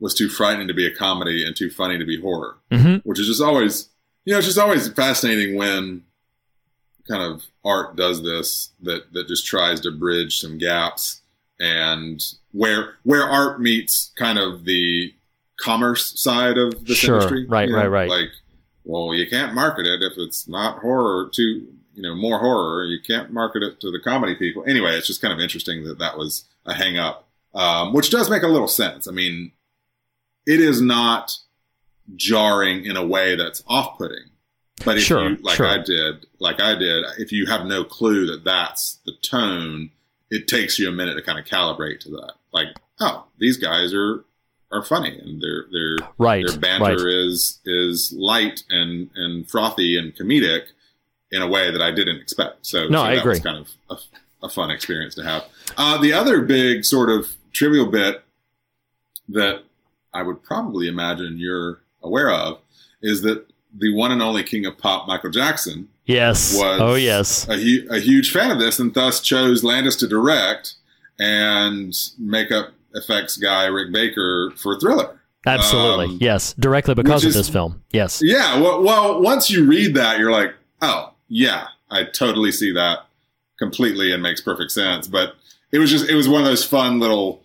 was 0.00 0.14
too 0.14 0.30
frightening 0.30 0.68
to 0.68 0.72
be 0.74 0.86
a 0.86 0.94
comedy 0.94 1.44
and 1.44 1.54
too 1.54 1.68
funny 1.68 1.98
to 1.98 2.06
be 2.06 2.18
horror, 2.20 2.56
Mhm. 2.72 3.02
which 3.04 3.18
is 3.20 3.26
just 3.26 3.42
always, 3.42 3.90
you 4.24 4.32
know, 4.32 4.38
it's 4.38 4.46
just 4.46 4.58
always 4.58 4.88
fascinating 4.88 5.56
when 5.56 6.04
kind 7.06 7.22
of 7.22 7.44
art 7.64 7.96
does 7.96 8.22
this 8.22 8.70
that 8.82 9.12
that 9.12 9.28
just 9.28 9.44
tries 9.46 9.80
to 9.80 9.90
bridge 9.90 10.40
some 10.40 10.56
gaps 10.56 11.20
and 11.60 12.22
where 12.52 12.94
where 13.02 13.24
art 13.24 13.60
meets 13.60 14.12
kind 14.16 14.38
of 14.38 14.64
the 14.64 15.12
commerce 15.60 16.20
side 16.20 16.56
of 16.58 16.84
this 16.86 16.98
Sure. 16.98 17.16
industry. 17.16 17.46
Right, 17.46 17.68
you 17.68 17.76
right, 17.76 17.86
right. 17.88 18.08
Like, 18.08 18.30
well, 18.84 19.14
you 19.14 19.26
can't 19.28 19.54
market 19.54 19.86
it 19.86 20.02
if 20.02 20.12
it's 20.16 20.48
not 20.48 20.78
horror 20.78 21.30
to 21.34 21.42
you 21.42 22.02
know 22.02 22.14
more 22.14 22.38
horror. 22.38 22.84
You 22.84 23.00
can't 23.00 23.32
market 23.32 23.62
it 23.62 23.80
to 23.80 23.90
the 23.90 23.98
comedy 24.00 24.34
people. 24.36 24.64
Anyway, 24.66 24.92
it's 24.96 25.06
just 25.06 25.20
kind 25.20 25.32
of 25.34 25.40
interesting 25.40 25.84
that 25.84 25.98
that 25.98 26.16
was 26.16 26.44
a 26.64 26.74
hang 26.74 26.96
up, 26.96 27.28
um, 27.54 27.92
which 27.92 28.10
does 28.10 28.30
make 28.30 28.42
a 28.42 28.48
little 28.48 28.68
sense. 28.68 29.08
I 29.08 29.10
mean, 29.12 29.52
it 30.46 30.60
is 30.60 30.80
not 30.80 31.36
jarring 32.16 32.84
in 32.84 32.96
a 32.96 33.06
way 33.06 33.36
that's 33.36 33.62
off-putting. 33.66 34.30
But 34.84 34.96
if 34.98 35.02
Sure, 35.04 35.30
you, 35.30 35.36
like 35.42 35.56
sure. 35.56 35.66
I 35.66 35.78
did, 35.82 36.26
like 36.38 36.60
I 36.60 36.74
did, 36.76 37.04
if 37.18 37.32
you 37.32 37.46
have 37.46 37.66
no 37.66 37.82
clue 37.84 38.26
that 38.26 38.44
that's 38.44 39.00
the 39.04 39.12
tone, 39.22 39.90
it 40.30 40.46
takes 40.46 40.78
you 40.78 40.88
a 40.88 40.92
minute 40.92 41.14
to 41.16 41.22
kind 41.22 41.38
of 41.38 41.44
calibrate 41.44 41.98
to 42.00 42.10
that. 42.10 42.34
Like, 42.52 42.68
oh, 43.00 43.26
these 43.38 43.56
guys 43.56 43.92
are 43.92 44.24
are 44.70 44.82
funny 44.82 45.18
and 45.18 45.40
their 45.40 45.64
their 45.72 46.08
right 46.18 46.46
their 46.46 46.58
banter 46.58 46.84
right 46.84 46.98
is 47.06 47.58
is 47.64 48.12
light 48.16 48.62
and 48.68 49.08
and 49.14 49.48
frothy 49.50 49.96
and 49.98 50.14
comedic 50.14 50.64
in 51.30 51.40
a 51.42 51.46
way 51.48 51.70
that 51.70 51.82
I 51.82 51.90
didn't 51.90 52.16
expect. 52.20 52.66
So, 52.66 52.88
No, 52.88 52.98
so 52.98 53.02
I 53.04 53.14
that 53.16 53.24
was 53.26 53.38
agree. 53.38 53.50
kind 53.52 53.58
of 53.58 53.68
a, 54.42 54.46
a 54.46 54.48
fun 54.48 54.70
experience 54.70 55.14
to 55.16 55.22
have. 55.24 55.44
Uh, 55.76 55.98
the 56.00 56.12
other 56.12 56.40
big 56.40 56.84
sort 56.86 57.10
of 57.10 57.28
trivial 57.52 57.84
bit 57.86 58.22
that 59.28 59.62
I 60.14 60.22
would 60.22 60.42
probably 60.42 60.88
imagine 60.88 61.36
you're 61.38 61.80
aware 62.02 62.30
of 62.32 62.60
is 63.02 63.20
that 63.22 63.46
the 63.76 63.92
one 63.94 64.10
and 64.10 64.22
only 64.22 64.42
king 64.42 64.64
of 64.64 64.78
pop, 64.78 65.06
Michael 65.06 65.30
Jackson, 65.30 65.88
yes 66.06 66.54
was 66.56 66.80
oh 66.80 66.94
yes 66.94 67.46
a, 67.48 67.56
hu- 67.56 67.86
a 67.90 67.98
huge 68.00 68.32
fan 68.32 68.50
of 68.50 68.58
this 68.58 68.78
and 68.78 68.94
thus 68.94 69.20
chose 69.20 69.62
Landis 69.62 69.96
to 69.96 70.06
direct 70.08 70.74
and 71.18 71.92
makeup 72.18 72.72
effects 72.94 73.36
guy 73.36 73.66
Rick 73.66 73.92
Baker 73.92 74.52
for 74.56 74.78
Thriller. 74.78 75.18
absolutely 75.46 76.06
um, 76.06 76.18
yes 76.20 76.54
directly 76.54 76.94
because 76.94 77.24
of 77.24 77.32
this 77.32 77.48
film 77.48 77.82
yes 77.90 78.20
Yeah, 78.22 78.60
well, 78.60 78.82
well, 78.82 79.20
once 79.20 79.50
you 79.50 79.64
read 79.66 79.94
that, 79.94 80.18
you're 80.18 80.32
like, 80.32 80.54
oh, 80.82 81.12
yeah, 81.28 81.68
I 81.90 82.04
totally 82.04 82.52
see 82.52 82.72
that 82.72 83.00
completely 83.58 84.12
and 84.12 84.22
makes 84.22 84.40
perfect 84.40 84.70
sense. 84.70 85.06
But 85.06 85.34
it 85.72 85.78
was 85.78 85.90
just, 85.90 86.08
it 86.08 86.14
was 86.14 86.28
one 86.28 86.40
of 86.40 86.46
those 86.46 86.64
fun 86.64 86.98
little 87.00 87.42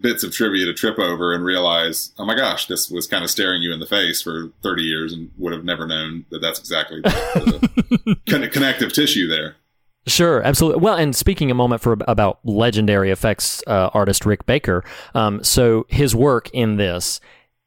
bits 0.00 0.22
of 0.22 0.32
trivia 0.32 0.66
to 0.66 0.74
trip 0.74 0.98
over 0.98 1.32
and 1.34 1.44
realize, 1.44 2.12
oh 2.18 2.24
my 2.24 2.34
gosh, 2.34 2.66
this 2.66 2.90
was 2.90 3.06
kind 3.06 3.24
of 3.24 3.30
staring 3.30 3.62
you 3.62 3.72
in 3.72 3.80
the 3.80 3.86
face 3.86 4.20
for 4.20 4.50
30 4.62 4.82
years 4.82 5.12
and 5.12 5.30
would 5.38 5.52
have 5.52 5.64
never 5.64 5.86
known 5.86 6.26
that 6.30 6.40
that's 6.40 6.58
exactly 6.58 7.00
the, 7.00 8.16
the 8.26 8.48
connective 8.52 8.92
tissue 8.92 9.26
there. 9.26 9.56
Sure, 10.08 10.40
absolutely. 10.42 10.80
Well, 10.82 10.94
and 10.96 11.16
speaking 11.16 11.50
a 11.50 11.54
moment 11.54 11.82
for 11.82 11.96
about 12.06 12.38
legendary 12.44 13.10
effects 13.10 13.60
uh, 13.66 13.90
artist 13.92 14.24
Rick 14.24 14.46
Baker, 14.46 14.84
um, 15.14 15.42
so 15.42 15.84
his 15.88 16.14
work 16.14 16.48
in 16.52 16.76
this 16.76 17.20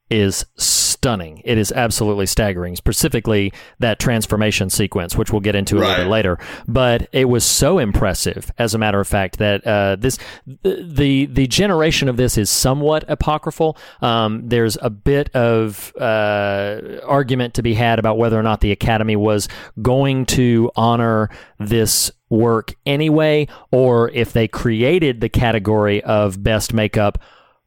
is 0.09 0.45
stunning. 0.57 1.41
It 1.45 1.57
is 1.57 1.71
absolutely 1.71 2.25
staggering, 2.25 2.75
specifically 2.75 3.53
that 3.79 3.99
transformation 3.99 4.69
sequence, 4.69 5.15
which 5.15 5.31
we'll 5.31 5.41
get 5.41 5.55
into 5.55 5.77
a 5.77 5.79
little 5.79 5.95
bit 5.95 6.07
later. 6.07 6.39
But 6.67 7.07
it 7.11 7.25
was 7.25 7.45
so 7.45 7.79
impressive, 7.79 8.51
as 8.57 8.73
a 8.73 8.77
matter 8.77 8.99
of 8.99 9.07
fact, 9.07 9.37
that 9.37 9.65
uh, 9.65 9.95
this 9.97 10.17
the 10.63 11.25
the 11.25 11.47
generation 11.47 12.09
of 12.09 12.17
this 12.17 12.37
is 12.37 12.49
somewhat 12.49 13.05
apocryphal. 13.07 13.77
Um, 14.01 14.47
there's 14.47 14.77
a 14.81 14.89
bit 14.89 15.33
of 15.35 15.93
uh, 15.95 16.99
argument 17.05 17.53
to 17.55 17.63
be 17.63 17.73
had 17.73 17.99
about 17.99 18.17
whether 18.17 18.39
or 18.39 18.43
not 18.43 18.61
the 18.61 18.71
Academy 18.71 19.15
was 19.15 19.47
going 19.81 20.25
to 20.27 20.71
honor 20.75 21.29
this 21.59 22.11
work 22.29 22.75
anyway, 22.85 23.47
or 23.71 24.09
if 24.11 24.33
they 24.33 24.47
created 24.47 25.21
the 25.21 25.29
category 25.29 26.03
of 26.03 26.43
best 26.43 26.73
makeup 26.73 27.19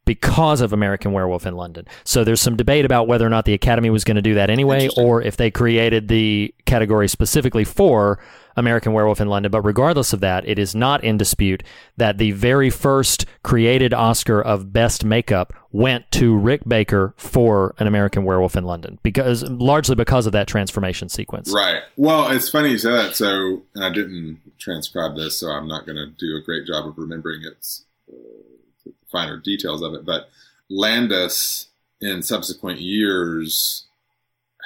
because 0.04 0.60
of 0.60 0.72
American 0.72 1.12
Werewolf 1.12 1.46
in 1.46 1.54
London. 1.54 1.86
So 2.04 2.24
there's 2.24 2.40
some 2.40 2.56
debate 2.56 2.84
about 2.84 3.06
whether 3.06 3.26
or 3.26 3.30
not 3.30 3.44
the 3.44 3.54
Academy 3.54 3.90
was 3.90 4.04
going 4.04 4.16
to 4.16 4.22
do 4.22 4.34
that 4.34 4.50
anyway, 4.50 4.88
or 4.96 5.22
if 5.22 5.36
they 5.36 5.50
created 5.50 6.08
the 6.08 6.54
category 6.66 7.08
specifically 7.08 7.64
for 7.64 8.18
American 8.56 8.92
Werewolf 8.92 9.20
in 9.20 9.28
London. 9.28 9.50
But 9.50 9.62
regardless 9.62 10.12
of 10.12 10.20
that, 10.20 10.46
it 10.46 10.58
is 10.58 10.74
not 10.74 11.02
in 11.04 11.16
dispute 11.16 11.62
that 11.96 12.18
the 12.18 12.32
very 12.32 12.70
first 12.70 13.26
created 13.42 13.94
Oscar 13.94 14.40
of 14.40 14.72
Best 14.72 15.04
Makeup 15.04 15.52
went 15.70 16.10
to 16.12 16.36
Rick 16.36 16.68
Baker 16.68 17.14
for 17.16 17.74
an 17.78 17.86
American 17.86 18.24
Werewolf 18.24 18.56
in 18.56 18.64
London 18.64 18.98
because 19.02 19.42
largely 19.44 19.94
because 19.94 20.26
of 20.26 20.32
that 20.32 20.46
transformation 20.46 21.08
sequence. 21.08 21.52
Right. 21.54 21.82
Well, 21.96 22.30
it's 22.30 22.50
funny 22.50 22.70
you 22.70 22.78
say 22.78 22.90
that. 22.90 23.16
So, 23.16 23.62
and 23.74 23.84
I 23.84 23.90
didn't 23.90 24.40
transcribe 24.58 25.16
this, 25.16 25.38
so 25.38 25.48
I'm 25.48 25.68
not 25.68 25.86
going 25.86 25.96
to 25.96 26.06
do 26.06 26.36
a 26.36 26.42
great 26.44 26.66
job 26.66 26.86
of 26.86 26.98
remembering 26.98 27.42
uh, 27.46 28.12
finer 29.10 29.36
details 29.36 29.82
of 29.82 29.94
it. 29.94 30.04
But 30.04 30.28
Landis, 30.68 31.68
in 32.00 32.22
subsequent 32.22 32.80
years, 32.80 33.84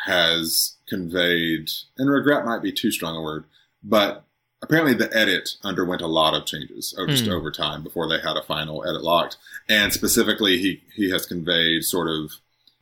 has 0.04 0.76
conveyed, 0.88 1.70
and 1.98 2.10
regret 2.10 2.44
might 2.44 2.62
be 2.62 2.72
too 2.72 2.90
strong 2.90 3.16
a 3.16 3.22
word, 3.22 3.44
but 3.82 4.24
apparently 4.62 4.94
the 4.94 5.14
edit 5.16 5.50
underwent 5.64 6.00
a 6.02 6.06
lot 6.06 6.34
of 6.34 6.46
changes 6.46 6.94
over, 6.96 7.08
just 7.10 7.24
Hmm. 7.26 7.32
over 7.32 7.50
time 7.50 7.82
before 7.82 8.08
they 8.08 8.20
had 8.20 8.36
a 8.36 8.42
final 8.42 8.84
edit 8.88 9.02
locked. 9.02 9.36
And 9.68 9.92
specifically, 9.92 10.58
he 10.58 10.82
he 10.94 11.10
has 11.10 11.26
conveyed 11.26 11.84
sort 11.84 12.08
of 12.08 12.32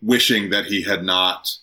wishing 0.03 0.51
that 0.51 0.67
he 0.67 0.83
had 0.83 1.03
not 1.03 1.57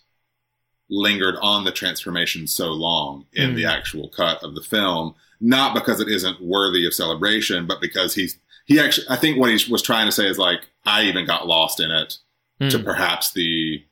lingered 0.90 1.36
on 1.42 1.64
the 1.64 1.72
transformation 1.72 2.48
so 2.48 2.70
long 2.72 3.26
in 3.34 3.52
Hmm. 3.52 3.56
the 3.56 3.66
actual 3.66 4.10
cut 4.10 4.44
of 4.44 4.56
the 4.56 4.62
film, 4.64 5.16
not 5.40 5.74
because 5.74 6.00
it 6.02 6.10
isn't 6.10 6.42
worthy 6.42 6.86
of 6.86 6.94
celebration, 6.94 7.66
but 7.68 7.80
because 7.80 8.16
he's 8.16 8.38
he 8.66 8.80
actually 8.80 9.08
I 9.10 9.16
think 9.16 9.38
what 9.38 9.50
he 9.52 9.72
was 9.72 9.82
trying 9.82 10.08
to 10.08 10.12
say 10.12 10.28
is 10.28 10.38
like 10.38 10.62
I 10.86 11.04
even 11.04 11.26
got 11.26 11.48
lost 11.48 11.80
in 11.80 11.92
it 11.92 12.18
to 12.70 12.78
Mm. 12.80 12.84
perhaps 12.86 13.32
the 13.34 13.84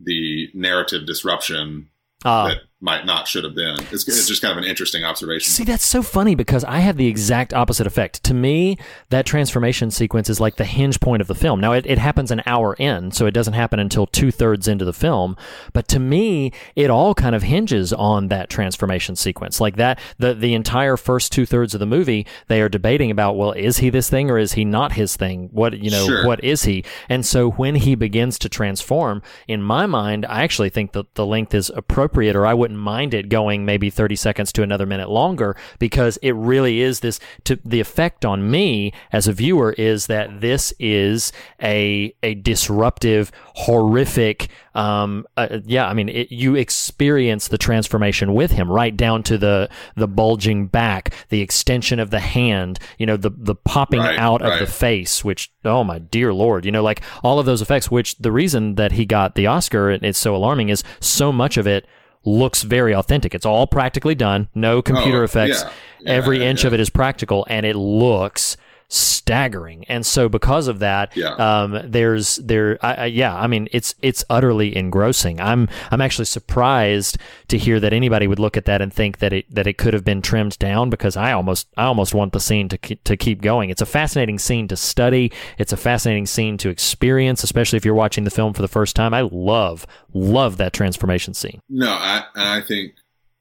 the 0.00 0.50
narrative 0.54 1.06
disruption 1.06 1.88
Ah. 2.24 2.48
that 2.48 2.58
might 2.84 3.06
not 3.06 3.26
should 3.26 3.44
have 3.44 3.54
been. 3.54 3.76
It's, 3.90 4.06
it's 4.06 4.28
just 4.28 4.42
kind 4.42 4.52
of 4.52 4.58
an 4.58 4.64
interesting 4.68 5.04
observation. 5.04 5.50
See, 5.50 5.64
that's 5.64 5.86
so 5.86 6.02
funny 6.02 6.34
because 6.34 6.64
I 6.64 6.80
have 6.80 6.98
the 6.98 7.06
exact 7.06 7.54
opposite 7.54 7.86
effect. 7.86 8.22
To 8.24 8.34
me, 8.34 8.76
that 9.08 9.24
transformation 9.24 9.90
sequence 9.90 10.28
is 10.28 10.38
like 10.38 10.56
the 10.56 10.66
hinge 10.66 11.00
point 11.00 11.22
of 11.22 11.26
the 11.26 11.34
film. 11.34 11.60
Now, 11.60 11.72
it, 11.72 11.86
it 11.86 11.96
happens 11.96 12.30
an 12.30 12.42
hour 12.44 12.74
in, 12.74 13.10
so 13.10 13.24
it 13.24 13.30
doesn't 13.30 13.54
happen 13.54 13.80
until 13.80 14.06
two 14.06 14.30
thirds 14.30 14.68
into 14.68 14.84
the 14.84 14.92
film. 14.92 15.34
But 15.72 15.88
to 15.88 15.98
me, 15.98 16.52
it 16.76 16.90
all 16.90 17.14
kind 17.14 17.34
of 17.34 17.42
hinges 17.42 17.94
on 17.94 18.28
that 18.28 18.50
transformation 18.50 19.16
sequence. 19.16 19.62
Like 19.62 19.76
that, 19.76 19.98
the, 20.18 20.34
the 20.34 20.52
entire 20.52 20.98
first 20.98 21.32
two 21.32 21.46
thirds 21.46 21.72
of 21.72 21.80
the 21.80 21.86
movie, 21.86 22.26
they 22.48 22.60
are 22.60 22.68
debating 22.68 23.10
about, 23.10 23.36
well, 23.36 23.52
is 23.52 23.78
he 23.78 23.88
this 23.88 24.10
thing 24.10 24.30
or 24.30 24.36
is 24.36 24.52
he 24.52 24.64
not 24.66 24.92
his 24.92 25.16
thing? 25.16 25.48
What, 25.52 25.78
you 25.78 25.90
know, 25.90 26.04
Sure. 26.06 26.26
what 26.26 26.44
is 26.44 26.64
he? 26.64 26.84
And 27.08 27.24
so 27.24 27.50
when 27.52 27.76
he 27.76 27.94
begins 27.94 28.38
to 28.40 28.50
transform, 28.50 29.22
in 29.48 29.62
my 29.62 29.86
mind, 29.86 30.26
I 30.26 30.42
actually 30.42 30.68
think 30.68 30.92
that 30.92 31.14
the 31.14 31.24
length 31.24 31.54
is 31.54 31.70
appropriate, 31.74 32.36
or 32.36 32.44
I 32.44 32.52
wouldn't 32.52 32.73
mind 32.76 33.14
it 33.14 33.28
going 33.28 33.64
maybe 33.64 33.90
30 33.90 34.16
seconds 34.16 34.52
to 34.52 34.62
another 34.62 34.86
minute 34.86 35.10
longer 35.10 35.56
because 35.78 36.16
it 36.18 36.32
really 36.32 36.80
is 36.80 37.00
this. 37.00 37.20
To 37.44 37.58
the 37.64 37.80
effect 37.80 38.24
on 38.24 38.50
me 38.50 38.92
as 39.12 39.28
a 39.28 39.32
viewer 39.32 39.72
is 39.72 40.06
that 40.06 40.40
this 40.40 40.72
is 40.78 41.32
a 41.62 42.14
a 42.22 42.34
disruptive, 42.34 43.30
horrific. 43.54 44.48
Um, 44.74 45.26
uh, 45.36 45.60
yeah, 45.64 45.86
I 45.86 45.94
mean, 45.94 46.08
it, 46.08 46.32
you 46.32 46.56
experience 46.56 47.48
the 47.48 47.58
transformation 47.58 48.34
with 48.34 48.50
him, 48.50 48.70
right 48.70 48.96
down 48.96 49.22
to 49.24 49.38
the 49.38 49.68
the 49.96 50.08
bulging 50.08 50.66
back, 50.66 51.14
the 51.28 51.40
extension 51.40 52.00
of 52.00 52.10
the 52.10 52.20
hand, 52.20 52.78
you 52.98 53.06
know, 53.06 53.16
the 53.16 53.30
the 53.30 53.54
popping 53.54 54.00
Right, 54.00 54.18
out 54.18 54.42
of 54.42 54.58
the 54.58 54.66
face, 54.66 55.24
which 55.24 55.52
oh 55.64 55.84
my 55.84 55.98
dear 55.98 56.32
lord, 56.34 56.64
you 56.64 56.72
know, 56.72 56.82
like 56.82 57.02
all 57.22 57.38
of 57.38 57.46
those 57.46 57.62
effects. 57.62 57.90
Which 57.90 58.16
the 58.16 58.32
reason 58.32 58.74
that 58.74 58.92
he 58.92 59.04
got 59.04 59.34
the 59.34 59.46
Oscar 59.46 59.90
and 59.90 60.04
it's 60.04 60.18
so 60.18 60.34
alarming 60.34 60.68
is 60.68 60.82
so 61.00 61.32
much 61.32 61.56
of 61.56 61.66
it 61.66 61.86
looks 62.24 62.62
very 62.62 62.94
authentic. 62.94 63.34
It's 63.34 63.46
all 63.46 63.66
practically 63.66 64.14
done, 64.14 64.48
no 64.54 64.80
computer 64.82 65.20
Oh, 65.20 65.24
effects. 65.24 65.62
yeah. 65.62 65.70
Yeah, 66.00 66.12
Every 66.12 66.44
inch 66.44 66.64
of 66.64 66.74
it 66.74 66.80
is 66.80 66.90
practical, 66.90 67.46
and 67.48 67.64
it 67.64 67.76
looks 67.76 68.56
staggering. 68.94 69.84
And 69.88 70.04
so 70.06 70.28
because 70.28 70.68
of 70.68 70.78
that, 70.78 71.16
Yeah. 71.16 71.34
um, 71.34 71.80
there's 71.84 72.36
there, 72.36 72.78
I, 72.82 72.94
I, 72.94 73.04
yeah, 73.06 73.34
I 73.34 73.46
mean, 73.46 73.68
it's 73.72 73.94
it's 74.02 74.24
utterly 74.30 74.76
engrossing. 74.76 75.40
I'm 75.40 75.68
I'm 75.90 76.00
actually 76.00 76.24
surprised 76.26 77.18
to 77.48 77.58
hear 77.58 77.80
that 77.80 77.92
anybody 77.92 78.26
would 78.26 78.38
look 78.38 78.56
at 78.56 78.64
that 78.66 78.80
and 78.80 78.92
think 78.92 79.18
that 79.18 79.32
it 79.32 79.52
that 79.54 79.66
it 79.66 79.78
could 79.78 79.94
have 79.94 80.04
been 80.04 80.22
trimmed 80.22 80.58
down 80.58 80.90
because 80.90 81.16
I 81.16 81.32
almost 81.32 81.68
I 81.76 81.84
almost 81.84 82.14
want 82.14 82.32
the 82.32 82.40
scene 82.40 82.68
to 82.70 82.78
to 82.78 83.16
keep 83.16 83.42
going. 83.42 83.70
It's 83.70 83.82
a 83.82 83.86
fascinating 83.86 84.38
scene 84.38 84.68
to 84.68 84.76
study. 84.76 85.32
It's 85.58 85.72
a 85.72 85.76
fascinating 85.76 86.26
scene 86.26 86.56
to 86.58 86.68
experience, 86.68 87.42
especially 87.44 87.76
if 87.76 87.84
you're 87.84 87.94
watching 87.94 88.24
the 88.24 88.30
film 88.30 88.52
for 88.54 88.62
the 88.62 88.68
first 88.68 88.94
time. 88.96 89.12
I 89.14 89.22
love 89.30 89.86
love 90.12 90.56
that 90.58 90.72
transformation 90.72 91.34
scene. 91.34 91.60
No, 91.68 91.88
I, 91.90 92.24
I 92.36 92.60
think 92.60 92.92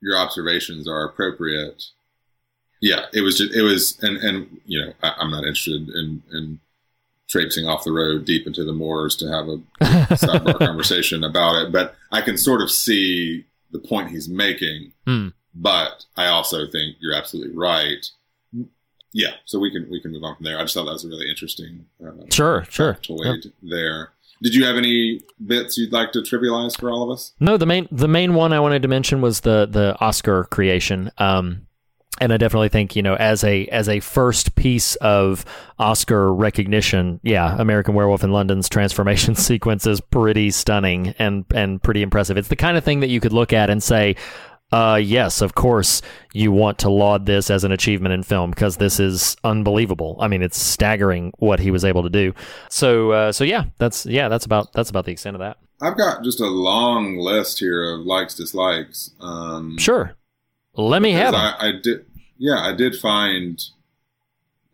your 0.01 0.17
observations 0.17 0.87
are 0.87 1.05
appropriate. 1.05 1.83
Yeah, 2.83 3.05
it 3.13 3.21
was 3.21 3.37
just, 3.37 3.53
it 3.55 3.61
was, 3.61 3.97
and, 4.01 4.17
and, 4.17 4.59
you 4.65 4.81
know, 4.81 4.91
I, 5.01 5.13
I'm 5.17 5.31
not 5.31 5.45
interested 5.45 5.87
in, 5.87 6.21
in 6.33 6.59
traipsing 7.29 7.65
off 7.65 7.85
the 7.85 7.93
road 7.93 8.25
deep 8.25 8.45
into 8.45 8.65
the 8.65 8.73
moors 8.73 9.15
to 9.15 9.27
have 9.29 9.47
a 9.47 9.57
sidebar 10.17 10.59
conversation 10.59 11.23
about 11.23 11.55
it, 11.55 11.71
but 11.71 11.95
I 12.11 12.19
can 12.19 12.37
sort 12.37 12.61
of 12.61 12.69
see 12.69 13.45
the 13.71 13.79
point 13.79 14.09
he's 14.09 14.27
making. 14.27 14.91
Hmm. 15.07 15.29
But 15.55 16.03
I 16.17 16.25
also 16.27 16.69
think 16.69 16.97
you're 16.99 17.15
absolutely 17.15 17.55
right. 17.55 18.05
Yeah, 19.13 19.35
so 19.45 19.59
we 19.59 19.71
can 19.71 19.89
we 19.89 20.01
can 20.01 20.11
move 20.11 20.23
on 20.23 20.35
from 20.35 20.43
there. 20.43 20.57
I 20.57 20.63
just 20.63 20.73
thought 20.73 20.85
that 20.85 20.91
was 20.91 21.05
a 21.05 21.07
really 21.07 21.29
interesting. 21.29 21.85
Uh, 22.05 22.11
Sure, 22.31 22.65
sure. 22.69 22.95
factoid 22.95 23.53
there. 23.61 24.09
Did 24.41 24.55
you 24.55 24.65
have 24.65 24.75
any 24.75 25.21
bits 25.45 25.77
you'd 25.77 25.93
like 25.93 26.11
to 26.13 26.19
trivialize 26.19 26.77
for 26.77 26.89
all 26.89 27.03
of 27.03 27.11
us? 27.15 27.31
No, 27.39 27.55
the 27.55 27.67
main 27.67 27.87
the 27.91 28.07
main 28.09 28.33
one 28.33 28.51
I 28.51 28.59
wanted 28.59 28.81
to 28.81 28.87
mention 28.89 29.21
was 29.21 29.41
the 29.41 29.67
the 29.71 29.95
Oscar 30.01 30.45
creation. 30.45 31.11
Um, 31.17 31.67
and 32.19 32.31
I 32.31 32.37
definitely 32.37 32.69
think 32.69 32.95
you 32.95 33.01
know 33.01 33.15
as 33.15 33.43
a 33.43 33.65
as 33.67 33.89
a 33.89 33.99
first 33.99 34.55
piece 34.55 34.95
of 34.97 35.45
Oscar 35.79 36.33
recognition, 36.33 37.19
yeah, 37.23 37.55
American 37.59 37.95
Werewolf 37.95 38.23
in 38.23 38.31
London's 38.31 38.69
transformation 38.69 39.35
sequence 39.49 39.85
is 39.87 39.99
pretty 40.01 40.51
stunning 40.51 41.15
and 41.19 41.45
and 41.53 41.81
pretty 41.81 42.01
impressive. 42.01 42.37
It's 42.37 42.47
the 42.47 42.55
kind 42.55 42.77
of 42.77 42.83
thing 42.83 42.99
that 43.01 43.09
you 43.09 43.19
could 43.19 43.33
look 43.33 43.53
at 43.53 43.69
and 43.69 43.81
say. 43.81 44.15
Uh, 44.71 44.95
yes, 44.95 45.41
of 45.41 45.53
course, 45.53 46.01
you 46.33 46.51
want 46.51 46.79
to 46.79 46.89
laud 46.89 47.27
this 47.27 47.51
as 47.51 47.63
an 47.63 47.71
achievement 47.71 48.11
in 48.11 48.23
film 48.23 48.49
because 48.49 48.77
this 48.77 48.99
is 48.99 49.37
unbelievable. 49.43 50.17
I 50.19 50.27
mean, 50.27 50.41
it's 50.41 50.57
staggering 50.57 51.31
what 51.37 51.59
he 51.59 51.69
was 51.69 51.85
able 51.85 52.01
to 52.01 52.09
do. 52.09 52.33
So, 52.71 53.11
uh, 53.11 53.31
so 53.31 53.43
yeah, 53.43 53.65
that's 53.77 54.07
yeah, 54.07 54.29
that's 54.29 54.45
about 54.45 54.73
that's 54.73 54.89
about 54.89 55.05
the 55.05 55.11
extent 55.11 55.35
of 55.35 55.41
that. 55.41 55.57
I've 55.79 55.95
got 55.95 56.23
just 56.23 56.39
a 56.39 56.47
long 56.47 57.17
list 57.17 57.59
here 57.59 57.93
of 57.93 58.07
likes, 58.07 58.33
dislikes. 58.33 59.11
Um, 59.19 59.77
Sure, 59.77 60.15
let 60.75 61.01
me 61.01 61.11
have. 61.11 61.33
I, 61.33 61.55
I 61.59 61.71
did, 61.81 62.05
yeah, 62.37 62.61
I 62.61 62.73
did 62.73 62.95
find 62.95 63.61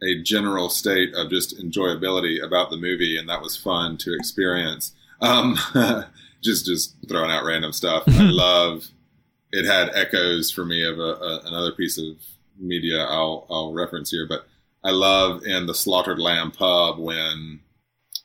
a 0.01 0.21
general 0.21 0.69
state 0.69 1.13
of 1.13 1.29
just 1.29 1.57
enjoyability 1.59 2.41
about 2.43 2.69
the 2.69 2.77
movie, 2.77 3.17
and 3.17 3.27
that 3.29 3.41
was 3.41 3.57
fun 3.57 3.97
to 3.97 4.13
experience. 4.13 4.93
Um, 5.21 5.57
just 6.41 6.65
just 6.65 6.95
throwing 7.07 7.31
out 7.31 7.43
random 7.43 7.73
stuff. 7.73 8.03
I 8.07 8.12
love. 8.23 8.88
It 9.51 9.65
had 9.65 9.89
echoes 9.95 10.51
for 10.51 10.63
me 10.63 10.88
of 10.88 10.99
a, 10.99 11.01
a, 11.01 11.41
another 11.45 11.71
piece 11.71 11.97
of 11.97 12.17
media 12.57 13.03
I'll 13.05 13.47
I'll 13.49 13.73
reference 13.73 14.12
here, 14.12 14.27
but 14.27 14.47
I 14.83 14.91
love 14.91 15.43
in 15.43 15.65
the 15.65 15.73
Slaughtered 15.73 16.19
Lamb 16.19 16.51
pub 16.51 16.99
when 16.99 17.59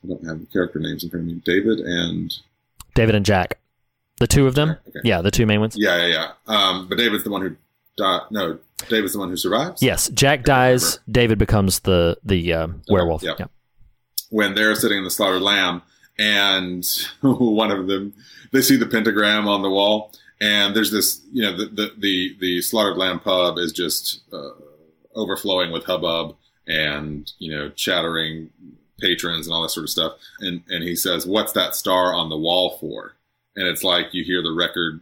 I 0.04 0.08
don't 0.08 0.26
have 0.26 0.40
the 0.40 0.46
character 0.46 0.78
names 0.78 1.02
in 1.02 1.10
front 1.10 1.28
of 1.28 1.34
me. 1.34 1.42
David 1.44 1.80
and 1.80 2.32
David 2.94 3.14
and 3.14 3.24
Jack, 3.24 3.58
the 4.18 4.26
two 4.26 4.46
of 4.46 4.54
them. 4.54 4.76
Okay. 4.88 5.00
Yeah, 5.02 5.22
the 5.22 5.30
two 5.30 5.46
main 5.46 5.60
ones. 5.60 5.76
Yeah, 5.78 6.06
yeah, 6.06 6.06
yeah. 6.06 6.30
Um, 6.46 6.88
but 6.88 6.98
David's 6.98 7.24
the 7.24 7.30
one 7.30 7.42
who 7.42 7.56
died. 7.96 8.22
No, 8.30 8.58
David's 8.88 9.12
the 9.12 9.18
one 9.18 9.30
who 9.30 9.36
survives. 9.36 9.82
Yes, 9.82 10.08
Jack 10.08 10.44
dies. 10.44 10.98
David 11.10 11.38
becomes 11.38 11.80
the 11.80 12.18
the 12.24 12.52
uh, 12.52 12.68
werewolf. 12.88 13.22
yeah. 13.22 13.34
Yeah. 13.38 13.46
When 14.30 14.54
they're 14.54 14.74
sitting 14.74 14.98
in 14.98 15.04
the 15.04 15.10
slaughtered 15.10 15.42
lamb, 15.42 15.82
and 16.18 16.84
one 17.20 17.70
of 17.70 17.86
them, 17.86 18.14
they 18.52 18.62
see 18.62 18.76
the 18.76 18.86
pentagram 18.86 19.46
on 19.46 19.62
the 19.62 19.70
wall, 19.70 20.12
and 20.40 20.74
there's 20.74 20.90
this, 20.90 21.22
you 21.32 21.42
know, 21.42 21.56
the 21.56 21.66
the 21.66 21.92
the, 21.98 22.36
the 22.40 22.62
slaughtered 22.62 22.96
lamb 22.96 23.20
pub 23.20 23.58
is 23.58 23.72
just 23.72 24.22
uh, 24.32 24.50
overflowing 25.14 25.72
with 25.72 25.84
hubbub 25.84 26.36
and 26.66 27.32
you 27.38 27.54
know 27.54 27.68
chattering 27.70 28.50
patrons 29.00 29.46
and 29.46 29.54
all 29.54 29.62
that 29.62 29.70
sort 29.70 29.84
of 29.84 29.90
stuff. 29.90 30.14
And 30.40 30.62
and 30.68 30.82
he 30.82 30.96
says, 30.96 31.26
"What's 31.26 31.52
that 31.52 31.74
star 31.74 32.14
on 32.14 32.28
the 32.28 32.38
wall 32.38 32.78
for?" 32.78 33.16
And 33.56 33.68
it's 33.68 33.84
like 33.84 34.12
you 34.12 34.24
hear 34.24 34.42
the 34.42 34.52
record 34.52 35.00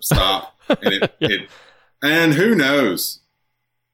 stop, 0.00 0.58
and 0.68 0.94
it, 0.94 1.14
it 1.20 1.50
and 2.02 2.34
who 2.34 2.54
knows, 2.54 3.20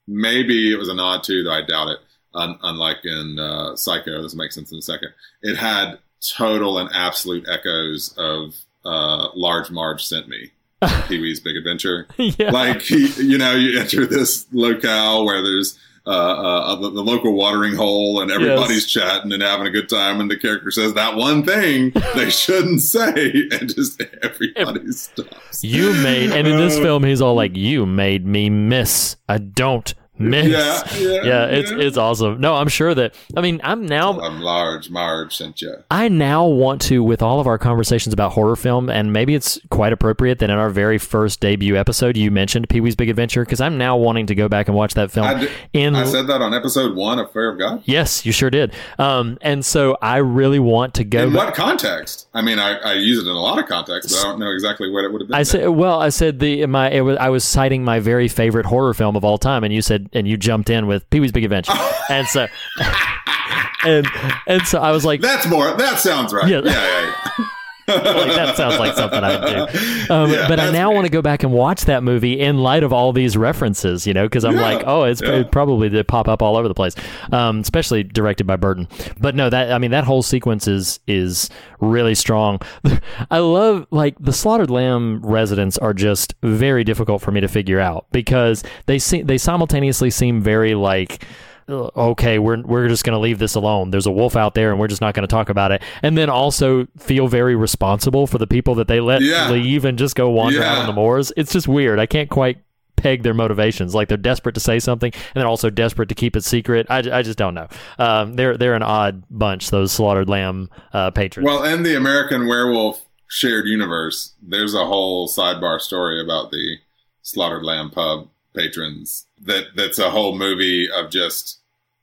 maybe 0.07 0.73
it 0.73 0.79
was 0.79 0.89
a 0.89 0.95
nod 0.95 1.23
to, 1.25 1.45
though 1.45 1.53
I 1.53 1.63
doubt 1.63 1.89
it. 1.89 1.99
Un- 2.35 2.59
unlike 2.63 3.05
in 3.05 3.39
uh, 3.39 3.75
Psycho, 3.75 4.23
this 4.23 4.35
makes 4.35 4.55
sense 4.55 4.71
in 4.71 4.79
a 4.79 4.83
second. 4.83 5.11
It 5.43 5.57
had 5.57 5.99
total 6.21 6.79
and 6.79 6.91
absolute 6.93 7.49
echoes 7.49 8.15
of 8.19 8.55
uh, 8.85 9.29
Large 9.35 9.71
Marge 9.71 10.05
sent 10.05 10.29
me. 10.29 10.51
Pee 11.09 11.19
Wee's 11.19 11.41
Big 11.41 11.57
Adventure 11.57 12.07
yeah. 12.19 12.53
like 12.53 12.83
he, 12.83 13.09
you 13.21 13.37
know 13.37 13.53
you 13.53 13.81
enter 13.81 14.07
this 14.07 14.47
locale 14.53 15.25
where 15.25 15.43
there's 15.43 15.77
uh, 16.09 16.73
uh, 16.73 16.75
the, 16.77 16.91
the 16.91 17.03
local 17.03 17.33
watering 17.35 17.75
hole, 17.75 18.21
and 18.23 18.31
everybody's 18.31 18.87
chatting 18.87 19.31
and 19.33 19.43
having 19.43 19.67
a 19.67 19.71
good 19.71 19.89
time, 19.89 20.21
and 20.21 20.31
the 20.31 20.37
character 20.39 20.71
says 20.71 20.95
that 20.95 21.17
one 21.17 21.45
thing 21.45 21.93
they 22.15 22.31
shouldn't 22.43 22.81
say, 22.81 23.49
and 23.53 23.75
just 23.75 24.03
everybody 24.23 24.91
stops. 24.93 25.63
You 25.63 25.93
made, 26.03 26.31
and 26.33 26.47
in 26.49 26.57
this 26.57 26.79
Uh, 26.79 26.83
film, 26.83 27.05
he's 27.05 27.21
all 27.21 27.35
like, 27.35 27.57
"You 27.57 27.85
made 27.85 28.25
me 28.27 28.49
miss. 28.49 29.17
I 29.29 29.39
don't 29.39 29.95
miss." 30.19 30.49
Yeah, 30.49 31.23
yeah, 31.23 31.45
it's 31.47 31.71
yeah. 31.71 31.79
it's 31.79 31.97
awesome. 31.97 32.41
No, 32.41 32.55
I'm 32.55 32.69
sure 32.69 32.95
that. 32.95 33.15
I 33.37 33.41
mean, 33.41 33.61
I'm 33.65 33.87
now. 33.87 34.19
I'm 34.21 34.41
large, 34.41 34.91
Marge 34.91 35.37
sent 35.37 35.63
you. 35.63 35.75
I 35.91 36.09
now 36.09 36.47
want 36.47 36.81
to, 36.83 37.03
with 37.03 37.23
all 37.23 37.41
of 37.41 37.47
our 37.47 37.59
conversations 37.59 38.13
about 38.13 38.33
horror 38.33 38.57
film, 38.57 38.91
and 38.91 39.13
maybe 39.13 39.35
it's 39.35 39.59
quite 39.71 39.93
appropriate 39.93 40.39
that 40.41 40.51
in 40.51 40.57
our 40.57 40.71
very 40.71 40.99
first 40.99 41.41
debut 41.41 41.77
episode, 41.77 42.17
you 42.17 42.31
mentioned 42.31 42.69
Pee 42.69 42.81
Wee's 42.81 42.97
Big 42.97 43.09
Adventure, 43.09 43.45
because 43.45 43.61
I'm 43.61 43.79
now 43.79 43.97
wanting 43.97 44.27
to 44.27 44.35
go 44.35 44.49
back 44.49 44.69
and 44.69 44.77
watch 44.77 44.95
that 44.95 45.11
film. 45.11 45.27
I, 45.27 45.35
did- 45.41 45.51
in 45.73 45.95
I 45.95 46.05
said 46.05 46.27
that 46.29 46.41
on 46.43 46.55
episode 46.55 46.97
one 46.97 47.19
of 47.19 47.33
Fear 47.33 47.53
of 47.53 47.59
God. 47.59 47.83
yes, 47.85 48.25
you 48.27 48.33
sure 48.33 48.51
did. 48.51 48.73
Um, 48.99 49.39
and 49.41 49.65
so 49.65 49.97
I 50.01 50.17
really 50.19 50.59
want 50.59 50.95
to 50.95 51.05
go. 51.05 51.25
In 51.25 51.33
back- 51.33 51.47
what 51.47 51.55
context? 51.55 52.29
I 52.35 52.43
mean, 52.43 52.59
I, 52.59 52.79
I 52.79 52.93
use 52.95 53.19
it 53.19 53.29
in 53.29 53.35
a 53.37 53.41
lot 53.41 53.59
of 53.59 53.67
contexts, 53.67 54.13
but 54.13 54.21
I 54.27 54.31
don't 54.31 54.41
know 54.41 54.51
exactly 54.53 54.91
what 54.91 55.05
it 55.05 55.13
would 55.13 55.21
have 55.23 55.29
been. 55.29 55.37
I 55.37 55.43
said, 55.43 55.69
well, 55.69 56.01
I 56.01 56.09
said 56.09 56.39
the 56.41 56.67
my 56.67 56.91
it 56.91 57.01
was, 57.01 57.17
I 57.19 57.29
was 57.29 57.45
citing 57.45 57.85
my 57.85 58.01
very 58.01 58.29
favorite 58.29 58.67
horror 58.67 58.95
film 58.95 59.17
of 59.17 59.25
all 59.25 59.39
time, 59.39 59.65
and 59.65 59.73
you 59.75 59.83
said, 59.83 60.08
and 60.13 60.27
you 60.27 60.37
jumped 60.37 60.71
in 60.71 60.87
with 60.87 61.09
Pee 61.11 61.21
Wee's 61.21 61.33
Big 61.33 61.45
Adventure, 61.45 61.73
and 62.11 62.27
so, 62.27 62.47
and 63.85 64.07
and 64.47 64.63
so 64.63 64.81
I 64.81 64.93
was 64.93 65.05
like, 65.05 65.21
That's 65.21 65.47
more. 65.47 65.77
That 65.77 65.99
sounds 65.99 66.33
right. 66.33 66.49
Yeah. 66.49 66.61
Yeah, 66.65 66.73
yeah, 66.73 67.15
yeah. 67.39 67.45
Like, 67.89 68.35
that 68.37 68.57
sounds 68.57 68.79
like 68.79 68.95
something 68.95 69.21
I'd 69.23 69.45
do. 69.47 70.13
Um, 70.15 70.31
Yeah, 70.31 70.49
but 70.49 70.61
I 70.61 70.71
now 70.71 70.93
want 70.93 71.07
to 71.07 71.11
go 71.11 71.23
back 71.23 71.43
and 71.43 71.53
watch 71.53 71.83
that 71.87 72.03
movie 72.03 72.39
in 72.39 72.59
light 72.59 72.83
of 72.83 72.93
all 72.93 73.13
these 73.13 73.37
references, 73.37 74.07
you 74.07 74.15
know, 74.15 74.27
because 74.27 74.45
I'm 74.45 74.55
Yeah, 74.57 74.61
like, 74.63 74.85
oh, 74.87 75.05
it's 75.05 75.21
yeah. 75.23 75.43
probably 75.51 75.89
they 75.89 76.03
pop 76.03 76.29
up 76.29 76.43
all 76.43 76.57
over 76.57 76.69
the 76.69 76.75
place, 76.75 76.95
um, 77.33 77.61
especially 77.61 78.03
directed 78.03 78.47
by 78.47 78.57
Burton. 78.57 78.89
But 79.21 79.35
no, 79.35 79.51
that 79.51 79.73
I 79.73 79.79
mean 79.79 79.91
that 79.91 80.05
whole 80.05 80.23
sequence 80.23 80.69
is 80.69 81.01
is 81.07 81.51
really 81.81 82.15
strong. 82.15 82.61
I 83.31 83.39
love 83.39 83.87
like 83.91 84.17
the 84.21 84.33
slaughtered 84.33 84.71
lamb 84.71 85.21
residents 85.25 85.79
are 85.79 85.95
just 85.95 86.35
very 86.43 86.85
difficult 86.85 87.23
for 87.23 87.31
me 87.33 87.41
to 87.41 87.49
figure 87.49 87.81
out 87.81 88.07
because 88.13 88.63
they 88.87 88.99
see 88.99 89.23
they 89.23 89.39
simultaneously 89.39 90.11
seem 90.11 90.41
very 90.41 90.75
like 90.75 91.23
"Ugh, 91.23 91.29
okay, 91.69 92.39
we're 92.39 92.61
we're 92.63 92.89
just 92.89 93.05
going 93.05 93.15
to 93.15 93.21
leave 93.21 93.39
this 93.39 93.55
alone. 93.55 93.91
There's 93.91 94.07
a 94.07 94.11
wolf 94.13 94.37
out 94.37 94.55
there, 94.55 94.71
and 94.71 94.79
we're 94.81 94.89
just 94.89 95.01
not 95.01 95.15
going 95.15 95.27
to 95.27 95.31
talk 95.31 95.49
about 95.49 95.73
it. 95.73 95.83
And 96.03 96.17
then 96.17 96.31
also 96.31 96.87
feel 96.99 97.29
very 97.29 97.55
responsible 97.57 98.27
for 98.27 98.39
the 98.39 98.47
people 98.47 98.75
that 98.77 98.89
they 98.89 99.01
let 99.01 99.23
Yeah. 99.23 99.51
leave 99.51 99.85
and 99.85 99.99
just 99.99 100.15
go 100.17 100.31
wander 100.31 100.63
out 100.63 100.79
on 100.79 100.87
the 100.87 100.93
moors. 100.93 101.33
It's 101.37 101.53
just 101.53 101.69
weird. 101.69 101.99
I 101.99 102.07
can't 102.07 102.31
quite 102.31 102.59
peg 102.97 103.23
their 103.23 103.35
motivations. 103.35 103.95
Like 103.95 104.09
they're 104.09 104.17
desperate 104.17 104.55
to 104.55 104.61
say 104.61 104.79
something, 104.79 105.13
and 105.15 105.41
they're 105.41 105.47
also 105.49 105.71
desperate 105.71 106.09
to 106.09 106.15
keep 106.15 106.35
it 106.37 106.45
secret. 106.45 106.87
I, 106.91 106.99
I 106.99 107.23
just 107.23 107.39
don't 107.39 107.55
know. 107.55 107.69
Um, 107.99 108.35
they're 108.35 108.57
they're 108.57 108.75
an 108.75 108.83
odd 108.83 109.23
bunch. 109.31 109.71
Those 109.71 109.93
slaughtered 109.93 110.29
lamb 110.29 110.71
uh, 110.93 111.11
patrons. 111.13 111.47
Well, 111.47 111.63
in 111.65 111.83
the 111.83 111.97
American 111.97 112.47
Werewolf 112.49 113.05
shared 113.29 113.67
universe, 113.67 114.35
there's 114.43 114.75
a 114.75 114.87
whole 114.87 115.29
sidebar 115.29 115.81
story 115.81 116.21
about 116.21 116.51
the 116.51 116.79
Slaughtered 117.23 117.63
Lamb 117.63 117.91
pub 117.91 118.29
patrons. 118.59 119.27
That 119.41 119.69
that's 119.77 119.99
a 119.99 120.11
whole 120.11 120.37
movie 120.37 120.89
of 120.91 121.11
just. 121.11 121.61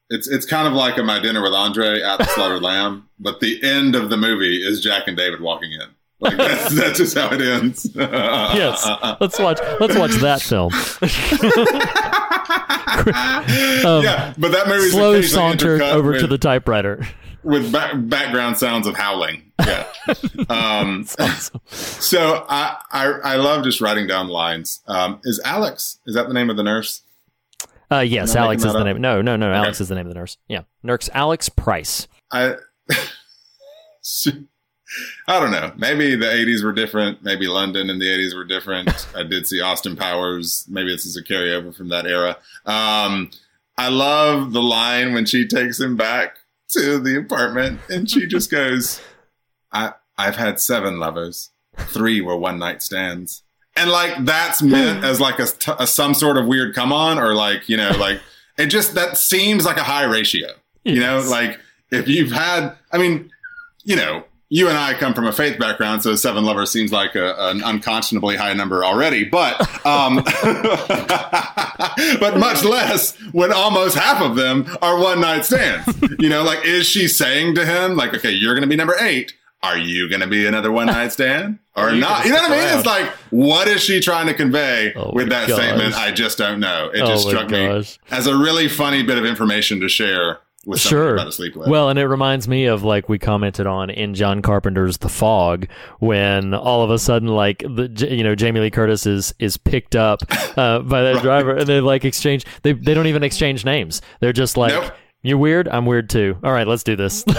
It's 0.10 0.28
it's 0.28 0.46
kind 0.46 0.68
of 0.68 0.74
like 0.74 0.98
a 0.98 1.04
My 1.04 1.20
Dinner 1.20 1.42
with 1.42 1.54
Andre 1.54 2.02
at 2.02 2.18
the 2.20 2.26
Slaughtered 2.26 2.62
Lamb, 2.70 3.10
but 3.20 3.40
the 3.40 3.60
end 3.64 3.96
of 3.96 4.10
the 4.12 4.18
movie 4.18 4.58
is 4.64 4.80
Jack 4.82 5.08
and 5.08 5.18
David 5.18 5.42
walking 5.42 5.72
in. 5.72 5.88
Like 6.20 6.38
that's 6.38 6.74
that's 6.80 6.98
just 7.00 7.18
how 7.18 7.30
it 7.34 7.42
ends. 7.42 7.90
yes, 7.96 8.88
let's 9.20 9.40
watch 9.40 9.60
let's 9.80 9.98
watch 9.98 10.12
that 10.22 10.42
film. 10.42 10.72
Um, 13.86 14.04
yeah, 14.04 14.34
but 14.38 14.52
that 14.52 14.68
movie 14.68 14.90
Slow 14.90 15.22
saunter 15.22 15.82
over 15.84 16.12
with, 16.12 16.22
to 16.22 16.28
the 16.28 16.38
typewriter. 16.38 17.06
with 17.44 17.72
back, 17.72 17.94
background 17.96 18.58
sounds 18.58 18.88
of 18.88 18.96
howling. 18.96 19.45
Yeah. 19.60 19.86
Um, 20.50 21.06
Awesome. 21.20 21.62
so 21.68 22.46
I, 22.50 22.78
I 22.92 23.06
I 23.24 23.36
love 23.38 23.64
just 23.64 23.82
writing 23.82 24.06
down 24.08 24.28
lines. 24.28 24.82
Um, 24.88 25.20
is 25.24 25.40
Alex? 25.46 26.00
Is 26.06 26.16
that 26.16 26.28
the 26.28 26.34
name 26.34 26.50
of 26.50 26.58
the 26.58 26.64
nurse? 26.64 27.02
Uh, 27.92 28.00
yes, 28.00 28.36
Alex 28.36 28.64
is 28.64 28.74
the 28.74 28.80
up? 28.80 28.86
name. 28.86 29.00
No, 29.00 29.22
no, 29.22 29.36
no. 29.36 29.50
Okay. 29.50 29.58
Alex 29.58 29.80
is 29.80 29.90
the 29.90 29.96
name 29.96 30.08
of 30.08 30.14
the 30.14 30.20
nurse. 30.20 30.38
Yeah, 30.48 30.62
nurse 30.84 31.10
Alex 31.14 31.50
Price. 31.50 32.08
I 32.32 32.56
I 35.28 35.40
don't 35.40 35.52
know. 35.52 35.72
Maybe 35.78 36.16
the 36.16 36.26
'80s 36.26 36.64
were 36.64 36.72
different. 36.74 37.24
Maybe 37.24 37.48
London 37.48 37.90
in 37.90 38.00
the 38.00 38.06
'80s 38.06 38.36
were 38.36 38.46
different. 38.46 39.08
I 39.16 39.24
did 39.24 39.48
see 39.48 39.62
Austin 39.62 39.96
Powers. 39.96 40.66
Maybe 40.70 40.92
this 40.92 41.06
is 41.06 41.18
a 41.18 41.24
carryover 41.24 41.76
from 41.76 41.90
that 41.90 42.06
era. 42.06 42.38
Um, 42.66 43.32
I 43.78 43.90
love 43.90 44.54
the 44.54 44.62
line 44.62 45.14
when 45.14 45.26
she 45.26 45.48
takes 45.48 45.80
him 45.80 45.96
back 45.98 46.38
to 46.70 47.00
the 47.00 47.18
apartment, 47.18 47.80
and 47.90 48.10
she 48.10 48.26
just 48.28 48.50
goes, 48.50 49.02
"I 49.76 49.94
I've 50.18 50.38
had 50.38 50.60
seven 50.60 51.00
lovers. 51.00 51.52
Three 51.78 52.22
were 52.22 52.38
one 52.38 52.58
night 52.58 52.82
stands." 52.82 53.44
And 53.76 53.92
like 53.92 54.24
that's 54.26 54.62
meant 54.62 55.04
as 55.04 55.20
like 55.20 55.38
a 55.40 55.86
some 55.86 56.14
sort 56.14 56.38
of 56.38 56.48
weird 56.48 56.74
come 56.74 56.94
on, 56.94 57.20
or 57.20 57.34
like 57.34 57.68
you 57.68 57.78
know, 57.78 57.92
like 57.92 58.22
it 58.58 58.68
just 58.68 58.96
that 58.96 59.18
seems 59.18 59.66
like 59.66 59.78
a 59.78 59.84
high 59.84 60.06
ratio. 60.06 60.48
You 60.84 61.00
know, 61.00 61.20
like 61.20 61.60
if 61.92 62.08
you've 62.08 62.32
had, 62.32 62.76
I 62.92 63.00
mean, 63.00 63.32
you 63.84 63.96
know, 63.96 64.24
you 64.50 64.70
and 64.70 64.78
I 64.78 64.94
come 64.94 65.14
from 65.14 65.26
a 65.26 65.32
faith 65.32 65.58
background, 65.58 66.04
so 66.04 66.16
seven 66.16 66.46
lovers 66.46 66.72
seems 66.72 66.92
like 66.92 67.16
a, 67.16 67.36
an 67.50 67.64
unconscionably 67.64 68.36
high 68.38 68.54
number 68.54 68.86
already. 68.86 69.24
But, 69.24 69.60
um, 69.86 70.18
but 72.20 72.38
much 72.38 72.64
less 72.64 73.18
when 73.32 73.52
almost 73.52 73.98
half 73.98 74.22
of 74.22 74.36
them 74.36 74.68
are 74.82 75.00
one 75.00 75.22
night 75.22 75.46
stands. 75.46 75.88
You 76.20 76.30
know, 76.30 76.44
like 76.44 76.64
is 76.64 76.88
she 76.88 77.08
saying 77.08 77.56
to 77.56 77.66
him, 77.66 77.96
like, 77.96 78.14
okay, 78.14 78.32
you're 78.32 78.54
going 78.54 78.62
to 78.62 78.68
be 78.70 78.76
number 78.76 78.96
eight. 79.00 79.34
Are 79.66 79.78
you 79.78 80.10
going 80.10 80.22
to 80.22 80.28
be 80.28 80.46
another 80.46 80.72
one 80.72 80.88
night 80.88 81.12
stand 81.12 81.60
or 81.76 81.92
not? 81.94 82.26
You 82.26 82.32
know 82.32 82.42
what 82.42 82.52
I 82.52 82.58
mean? 82.70 82.78
It's 82.78 82.86
like, 82.88 83.08
what 83.32 83.68
is 83.68 83.82
she 83.84 84.00
trying 84.00 84.28
to 84.28 84.34
convey 84.34 84.94
Oh 84.96 85.12
with 85.14 85.30
that 85.30 85.48
gosh. 85.48 85.58
statement? 85.58 85.96
I 85.96 86.12
just 86.12 86.38
don't 86.38 86.60
know. 86.60 86.90
It 86.94 87.02
Oh 87.02 87.08
just 87.08 87.28
struck 87.28 87.50
me 87.50 87.66
as 88.12 88.28
a 88.28 88.38
really 88.38 88.68
funny 88.68 89.04
bit 89.04 89.18
of 89.18 89.26
information 89.26 89.80
to 89.82 89.90
share 89.90 90.40
with 90.66 90.82
somebody 90.82 91.06
Sure. 91.06 91.14
about 91.16 91.26
to 91.26 91.32
sleep 91.32 91.56
with. 91.56 91.68
Well, 91.68 91.90
and 91.90 92.00
it 92.00 92.08
reminds 92.08 92.48
me 92.48 92.66
of 92.66 92.84
like 92.84 93.08
we 93.08 93.20
commented 93.20 93.68
on 93.68 93.90
in 93.92 94.14
John 94.16 94.42
Carpenter's 94.42 94.98
The 94.98 95.10
Fog 95.10 95.68
when 96.00 96.54
all 96.56 96.82
of 96.84 96.90
a 96.90 96.98
sudden 96.98 97.28
like 97.30 97.60
the 97.60 98.08
you 98.10 98.24
know 98.24 98.34
Jamie 98.36 98.60
Lee 98.62 98.72
Curtis 98.72 99.06
is 99.06 99.34
is 99.40 99.58
picked 99.58 99.96
up 99.96 100.22
uh, 100.58 100.80
by 100.80 101.02
that 101.04 101.22
driver 101.22 101.56
and 101.56 101.68
they 101.68 101.82
like 101.82 102.04
exchange 102.06 102.46
they 102.64 102.74
they 102.74 102.94
don't 102.96 103.08
even 103.08 103.24
exchange 103.24 103.64
names. 103.64 104.02
They're 104.22 104.34
just 104.34 104.58
like 104.58 104.72
Nope. 104.74 104.92
you're 105.22 105.38
weird, 105.38 105.68
I'm 105.68 105.86
weird 105.86 106.10
too. 106.10 106.38
All 106.44 106.52
right, 106.52 106.66
let's 106.68 106.84
do 106.84 106.96
this. 106.96 107.24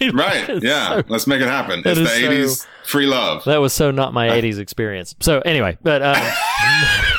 Right. 0.14 0.62
Yeah. 0.62 0.96
so- 1.00 1.04
Let's 1.08 1.26
make 1.26 1.40
it 1.40 1.48
happen. 1.48 1.82
It's 1.84 1.98
the 1.98 2.02
is 2.32 2.62
80s 2.62 2.66
free 2.84 3.06
love. 3.06 3.44
that 3.44 3.58
was 3.58 3.72
so 3.72 3.90
not 3.90 4.12
my 4.14 4.28
80s 4.40 4.58
experience. 4.58 5.14
So 5.20 5.40
anyway, 5.40 5.76
but 5.82 6.02
uh, 6.02 6.14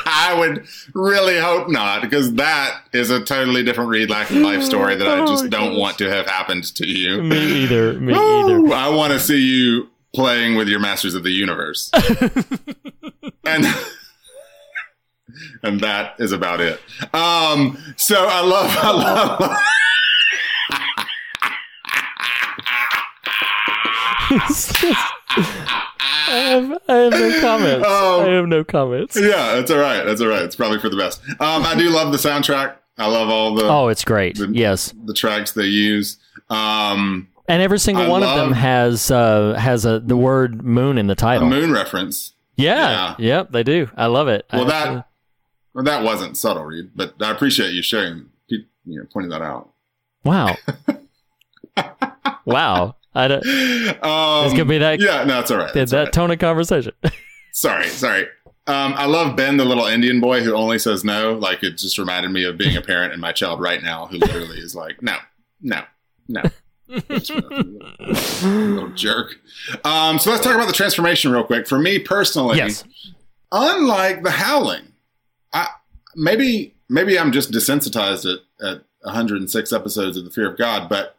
I 0.06 0.34
would 0.38 0.66
really 0.94 1.38
hope 1.38 1.68
not, 1.68 2.02
because 2.02 2.34
that 2.34 2.82
is 2.92 3.10
a 3.10 3.24
totally 3.24 3.62
different 3.64 3.90
Reed 3.90 4.10
Lackey 4.10 4.38
life 4.40 4.62
story 4.62 4.96
that 4.96 5.06
I 5.08 5.20
Oh 5.20 5.26
just 5.26 5.48
don't 5.50 5.70
gosh. 5.70 5.78
want 5.78 5.98
to 5.98 6.10
have 6.10 6.26
happened 6.26 6.64
to 6.76 6.86
you. 6.86 7.22
me 7.22 7.38
either, 7.64 7.94
me 7.94 8.12
either. 8.14 8.74
I 8.74 8.88
want 8.88 9.12
to 9.12 9.20
see 9.20 9.38
you 9.40 9.88
playing 10.14 10.56
with 10.56 10.68
your 10.68 10.80
Masters 10.80 11.14
of 11.14 11.22
the 11.22 11.30
Universe. 11.30 11.90
and 13.46 13.64
and 15.62 15.80
that 15.80 16.14
is 16.18 16.32
about 16.32 16.60
it. 16.60 16.80
Um, 17.14 17.78
so 17.96 18.26
I 18.28 18.40
love 18.42 18.70
I 18.78 18.90
love 18.90 19.56
I 24.30 24.94
have, 26.38 26.78
I 26.88 26.94
have 26.94 27.12
no 27.12 27.40
comments. 27.40 27.86
Um, 27.86 28.20
I 28.20 28.28
have 28.30 28.46
no 28.46 28.64
comments. 28.64 29.16
Yeah, 29.20 29.54
that's 29.56 29.70
all 29.70 29.78
right. 29.78 30.02
That's 30.04 30.20
all 30.20 30.28
right. 30.28 30.42
It's 30.42 30.56
probably 30.56 30.78
for 30.78 30.88
the 30.88 30.96
best. 30.96 31.20
Um, 31.40 31.64
I 31.64 31.74
do 31.76 31.90
love 31.90 32.12
the 32.12 32.18
soundtrack. 32.18 32.76
I 32.98 33.06
love 33.08 33.28
all 33.28 33.54
the 33.54 33.64
Oh, 33.68 33.88
it's 33.88 34.04
great. 34.04 34.38
the- 34.38 34.48
Yes. 34.52 34.94
the 35.04 35.14
tracks 35.14 35.52
they 35.52 35.66
use. 35.66 36.18
Um, 36.50 37.28
And 37.48 37.62
every 37.62 37.78
single 37.78 38.04
I 38.04 38.08
one 38.08 38.22
of 38.22 38.36
them 38.36 38.52
has 38.52 39.10
uh, 39.10 39.54
has 39.54 39.84
a 39.84 40.00
the 40.00 40.16
word 40.16 40.62
moon 40.62 40.98
in 40.98 41.06
the 41.06 41.12
a 41.12 41.16
title. 41.16 41.48
moon 41.48 41.72
reference. 41.72 42.34
Yeah. 42.56 43.14
yeah. 43.18 43.26
Yep, 43.38 43.52
they 43.52 43.62
do. 43.62 43.88
I 43.96 44.06
love 44.06 44.28
it. 44.28 44.46
Well, 44.52 44.64
I- 44.64 44.66
that 44.94 45.08
well, 45.74 45.84
that 45.84 46.02
wasn't 46.02 46.36
subtle, 46.36 46.64
Reed, 46.64 46.90
but 46.94 47.14
I 47.20 47.30
appreciate 47.30 47.72
you 47.72 47.82
sharing, 47.82 48.26
you 48.48 48.64
know, 48.84 49.04
pointing 49.12 49.30
that 49.30 49.40
out. 49.42 49.70
Wow. 50.22 50.54
wow. 52.44 52.96
I 53.14 53.28
don't, 53.28 53.46
Um, 54.02 54.44
This 54.44 54.54
could 54.54 54.68
be 54.68 54.78
that- 54.78 55.00
Yeah, 55.00 55.24
no, 55.24 55.40
it's 55.40 55.50
all 55.50 55.58
right. 55.58 55.72
that, 55.72 55.80
It's 55.82 55.92
that 55.92 56.04
right. 56.04 56.12
tone 56.12 56.30
of 56.30 56.38
conversation. 56.38 56.92
Sorry, 57.54 57.86
sorry. 57.88 58.22
Um, 58.66 58.94
I 58.96 59.04
love 59.04 59.36
Ben, 59.36 59.58
the 59.58 59.64
little 59.66 59.84
Indian 59.84 60.20
boy 60.20 60.42
who 60.42 60.54
only 60.54 60.78
says 60.78 61.04
no. 61.04 61.34
Like 61.34 61.62
it 61.62 61.72
just 61.76 61.98
reminded 61.98 62.30
me 62.30 62.44
of 62.44 62.56
being 62.56 62.76
a 62.78 62.80
parent 62.80 63.12
and 63.12 63.20
my 63.20 63.32
child 63.32 63.60
right 63.60 63.82
now, 63.82 64.06
who 64.06 64.16
literally 64.16 64.56
is 64.58 64.74
like, 64.74 65.02
no, 65.02 65.16
no, 65.60 65.82
no. 66.28 66.40
little 68.42 68.88
jerk. 68.90 69.36
Um, 69.84 70.18
so 70.18 70.30
let's 70.30 70.42
talk 70.42 70.54
about 70.54 70.66
the 70.66 70.72
transformation 70.72 71.30
real 71.32 71.44
quick. 71.44 71.66
For 71.68 71.78
me 71.78 71.98
personally, 71.98 72.56
yes. 72.58 72.84
unlike 73.50 74.22
the 74.22 74.30
howling, 74.30 74.92
I 75.52 75.68
maybe 76.16 76.74
maybe 76.88 77.18
I'm 77.18 77.32
just 77.32 77.50
desensitized 77.50 78.24
at, 78.32 78.66
at 78.66 78.82
106 79.02 79.72
episodes 79.72 80.16
of 80.16 80.24
The 80.24 80.30
Fear 80.30 80.50
of 80.52 80.58
God, 80.58 80.88
but 80.88 81.16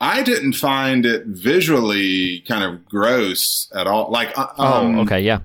I 0.00 0.22
didn't 0.22 0.52
find 0.54 1.06
it 1.06 1.24
visually 1.26 2.40
kind 2.46 2.62
of 2.62 2.84
gross 2.86 3.70
at 3.74 3.86
all. 3.86 4.10
Like, 4.10 4.36
uh, 4.38 4.46
um, 4.58 4.98
oh, 4.98 5.02
okay, 5.02 5.20
yeah. 5.20 5.40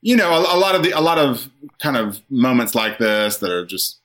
you 0.00 0.16
know, 0.16 0.30
a, 0.32 0.56
a 0.56 0.58
lot 0.58 0.74
of 0.74 0.82
the 0.82 0.92
a 0.92 1.00
lot 1.00 1.18
of 1.18 1.50
kind 1.80 1.96
of 1.96 2.20
moments 2.30 2.74
like 2.74 2.98
this 2.98 3.36
that 3.38 3.50
are 3.50 3.66
just, 3.66 4.00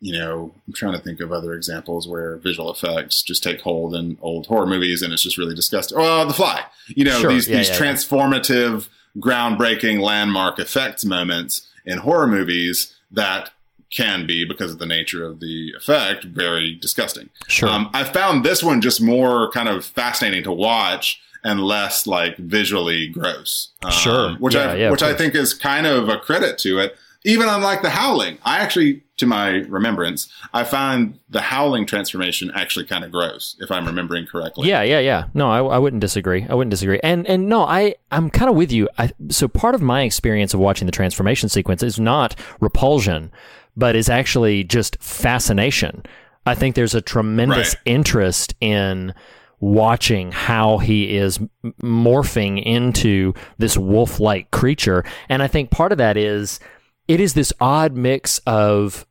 you 0.00 0.12
know, 0.16 0.54
I'm 0.66 0.72
trying 0.74 0.92
to 0.92 1.00
think 1.00 1.20
of 1.20 1.32
other 1.32 1.54
examples 1.54 2.06
where 2.06 2.36
visual 2.36 2.70
effects 2.72 3.22
just 3.22 3.42
take 3.42 3.60
hold 3.62 3.94
in 3.96 4.16
old 4.20 4.46
horror 4.46 4.66
movies, 4.66 5.02
and 5.02 5.12
it's 5.12 5.22
just 5.22 5.38
really 5.38 5.54
disgusting. 5.54 5.98
Oh, 6.00 6.24
The 6.26 6.34
Fly, 6.34 6.62
you 6.88 7.04
know, 7.04 7.18
Sure. 7.18 7.32
these 7.32 7.48
Yeah, 7.48 7.56
these 7.58 7.68
yeah, 7.70 7.74
yeah. 7.74 7.80
transformative, 7.94 8.88
groundbreaking, 9.18 10.00
landmark 10.00 10.58
effects 10.60 11.04
moments 11.04 11.66
in 11.84 11.98
horror 11.98 12.26
movies 12.28 12.94
that 13.10 13.50
can 13.94 14.26
be 14.26 14.44
because 14.44 14.72
of 14.72 14.78
the 14.78 14.86
nature 14.86 15.24
of 15.24 15.40
the 15.40 15.72
effect 15.76 16.24
very 16.24 16.74
disgusting. 16.74 17.30
Sure. 17.48 17.68
Um, 17.68 17.90
I 17.92 18.04
found 18.04 18.44
this 18.44 18.62
one 18.62 18.80
just 18.80 19.00
more 19.00 19.50
kind 19.52 19.68
of 19.68 19.84
fascinating 19.84 20.42
to 20.44 20.52
watch 20.52 21.20
and 21.44 21.60
less 21.60 22.06
like 22.06 22.36
visually 22.38 23.06
gross. 23.08 23.72
Um, 23.84 23.92
Sure. 23.92 24.34
Which 24.34 24.54
Yeah, 24.54 24.72
I 24.72 24.76
yeah, 24.76 24.90
which 24.90 25.02
I 25.02 25.14
think 25.14 25.34
is 25.34 25.54
kind 25.54 25.86
of 25.86 26.08
a 26.08 26.18
credit 26.18 26.58
to 26.58 26.78
it. 26.78 26.96
Even 27.24 27.48
unlike 27.48 27.82
the 27.82 27.90
Howling, 27.90 28.38
I 28.44 28.58
actually, 28.58 29.02
to 29.16 29.26
my 29.26 29.48
remembrance, 29.48 30.32
I 30.54 30.62
find 30.62 31.18
the 31.28 31.40
Howling 31.40 31.84
transformation 31.84 32.52
actually 32.54 32.86
kind 32.86 33.02
of 33.04 33.10
gross, 33.10 33.56
if 33.58 33.68
I'm 33.72 33.84
remembering 33.84 34.26
correctly. 34.26 34.68
Yeah, 34.68 34.82
yeah, 34.82 35.00
yeah. 35.00 35.24
No, 35.34 35.50
I, 35.50 35.58
I 35.58 35.78
wouldn't 35.78 36.00
disagree. 36.00 36.46
I 36.48 36.54
wouldn't 36.54 36.70
disagree. 36.70 37.00
And 37.02 37.26
and 37.26 37.48
no, 37.48 37.62
I 37.64 37.96
I'm 38.12 38.30
kind 38.30 38.48
of 38.48 38.54
with 38.54 38.70
you. 38.70 38.88
I, 38.96 39.10
so 39.28 39.48
part 39.48 39.74
of 39.74 39.82
my 39.82 40.02
experience 40.02 40.54
of 40.54 40.60
watching 40.60 40.86
the 40.86 40.92
transformation 40.92 41.48
sequence 41.48 41.82
is 41.82 41.98
not 41.98 42.36
repulsion, 42.60 43.32
but 43.76 43.96
is 43.96 44.08
actually 44.08 44.64
just 44.64 44.96
fascination. 45.02 46.02
I 46.44 46.54
think 46.54 46.74
there's 46.74 46.94
a 46.94 47.00
tremendous 47.00 47.74
Right. 47.74 47.82
interest 47.84 48.54
in 48.60 49.14
watching 49.60 50.32
how 50.32 50.78
he 50.78 51.16
is 51.16 51.38
morphing 51.82 52.62
into 52.62 53.32
this 53.58 53.76
wolf-like 53.76 54.50
creature, 54.50 55.04
and 55.28 55.42
I 55.42 55.48
think 55.48 55.70
part 55.70 55.92
of 55.92 55.98
that 55.98 56.16
is 56.16 56.60
it 57.08 57.20
is 57.20 57.34
this 57.34 57.52
odd 57.60 57.96
mix 57.96 58.38
of 58.46 59.06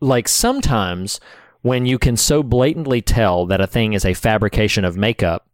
like 0.00 0.28
sometimes 0.28 1.20
when 1.62 1.84
you 1.84 1.98
can 1.98 2.16
so 2.16 2.42
blatantly 2.42 3.02
tell 3.02 3.44
that 3.46 3.60
a 3.60 3.66
thing 3.66 3.92
is 3.92 4.04
a 4.04 4.14
fabrication 4.14 4.84
of 4.84 4.96
makeup 4.96 5.47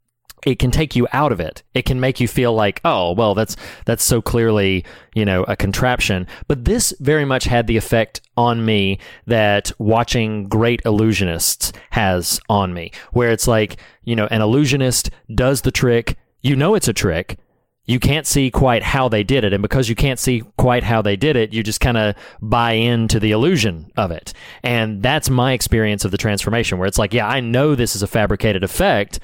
it 0.46 0.58
can 0.58 0.70
take 0.70 0.94
you 0.94 1.06
out 1.12 1.32
of 1.32 1.40
it 1.40 1.62
it 1.74 1.84
can 1.84 2.00
make 2.00 2.20
you 2.20 2.28
feel 2.28 2.52
like 2.52 2.80
oh 2.84 3.12
well 3.12 3.34
that's 3.34 3.56
that's 3.84 4.04
so 4.04 4.20
clearly 4.20 4.84
you 5.14 5.24
know 5.24 5.44
a 5.44 5.56
contraption 5.56 6.26
but 6.48 6.64
this 6.64 6.94
very 7.00 7.24
much 7.24 7.44
had 7.44 7.66
the 7.66 7.76
effect 7.76 8.20
on 8.36 8.64
me 8.64 8.98
that 9.26 9.70
watching 9.78 10.44
great 10.48 10.82
illusionists 10.84 11.74
has 11.90 12.40
on 12.48 12.74
me 12.74 12.90
where 13.12 13.30
it's 13.30 13.48
like 13.48 13.78
you 14.04 14.16
know 14.16 14.26
an 14.30 14.42
illusionist 14.42 15.10
does 15.34 15.62
the 15.62 15.70
trick 15.70 16.16
you 16.42 16.56
know 16.56 16.74
it's 16.74 16.88
a 16.88 16.92
trick 16.92 17.38
you 17.86 18.00
can't 18.00 18.26
see 18.26 18.50
quite 18.50 18.82
how 18.82 19.08
they 19.08 19.22
did 19.22 19.44
it. 19.44 19.52
And 19.52 19.62
because 19.62 19.88
you 19.88 19.94
can't 19.94 20.18
see 20.18 20.42
quite 20.56 20.82
how 20.82 21.02
they 21.02 21.16
did 21.16 21.36
it, 21.36 21.52
you 21.52 21.62
just 21.62 21.80
kind 21.80 21.96
of 21.96 22.14
buy 22.40 22.72
into 22.72 23.20
the 23.20 23.32
illusion 23.32 23.92
of 23.96 24.10
it. 24.10 24.32
And 24.62 25.02
that's 25.02 25.28
my 25.28 25.52
experience 25.52 26.04
of 26.04 26.10
the 26.10 26.18
transformation, 26.18 26.78
where 26.78 26.88
it's 26.88 26.98
like, 26.98 27.12
yeah, 27.12 27.28
I 27.28 27.40
know 27.40 27.74
this 27.74 27.94
is 27.94 28.02
a 28.02 28.06
fabricated 28.06 28.64
effect, 28.64 29.20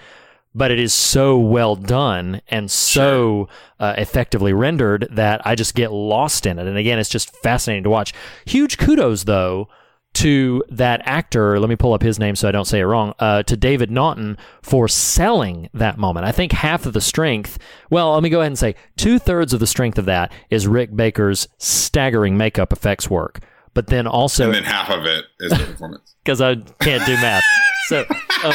but 0.55 0.71
it 0.71 0.81
is 0.81 0.93
so 0.93 1.39
well 1.39 1.77
done 1.77 2.41
and 2.49 2.71
so 2.71 3.49
uh, 3.79 3.95
effectively 3.97 4.53
rendered 4.53 5.07
that 5.11 5.47
I 5.47 5.55
just 5.55 5.75
get 5.75 5.93
lost 5.93 6.47
in 6.47 6.59
it. 6.59 6.67
And 6.67 6.77
again, 6.77 6.99
it's 6.99 7.09
just 7.09 7.35
fascinating 7.37 7.85
to 7.85 7.91
watch. 7.91 8.13
Huge 8.47 8.77
kudos, 8.77 9.25
though, 9.25 9.69
to 10.15 10.65
that 10.69 11.03
actor. 11.05 11.61
Let 11.61 11.69
me 11.71 11.77
pull 11.77 11.93
up 11.93 12.03
his 12.03 12.19
name 12.19 12.35
so 12.35 12.49
I 12.49 12.53
don't 12.53 12.65
say 12.65 12.81
it 12.81 12.85
wrong. 12.85 13.15
Uh, 13.21 13.45
to 13.45 13.57
David 13.57 13.93
Naughton 13.93 14.39
for 14.61 14.89
selling 14.89 15.69
that 15.73 15.99
moment. 15.99 16.27
I 16.27 16.33
think 16.33 16.51
half 16.53 16.85
of 16.85 16.95
the 16.95 17.01
strength. 17.01 17.59
Well, 17.91 18.15
let 18.15 18.23
me 18.23 18.29
go 18.29 18.41
ahead 18.41 18.49
and 18.49 18.59
say 18.59 18.75
two 18.97 19.21
thirds 19.21 19.53
of 19.53 19.61
the 19.61 19.69
strength 19.69 19.99
of 19.99 20.07
that 20.07 20.33
is 20.51 20.67
Rick 20.67 20.97
Baker's 20.97 21.47
staggering 21.59 22.37
makeup 22.37 22.73
effects 22.73 23.09
work. 23.09 23.41
But 23.73 23.87
then 23.87 24.09
also 24.09 24.47
And 24.47 24.55
then 24.55 24.65
half 24.65 24.91
of 24.91 25.07
it 25.07 25.27
is 25.39 25.53
the 25.53 25.65
performance. 25.65 26.17
because 26.25 26.41
I 26.41 26.57
can't 26.81 27.07
do 27.07 27.15
math. 27.15 27.45
So, 27.87 28.05
um, 28.45 28.53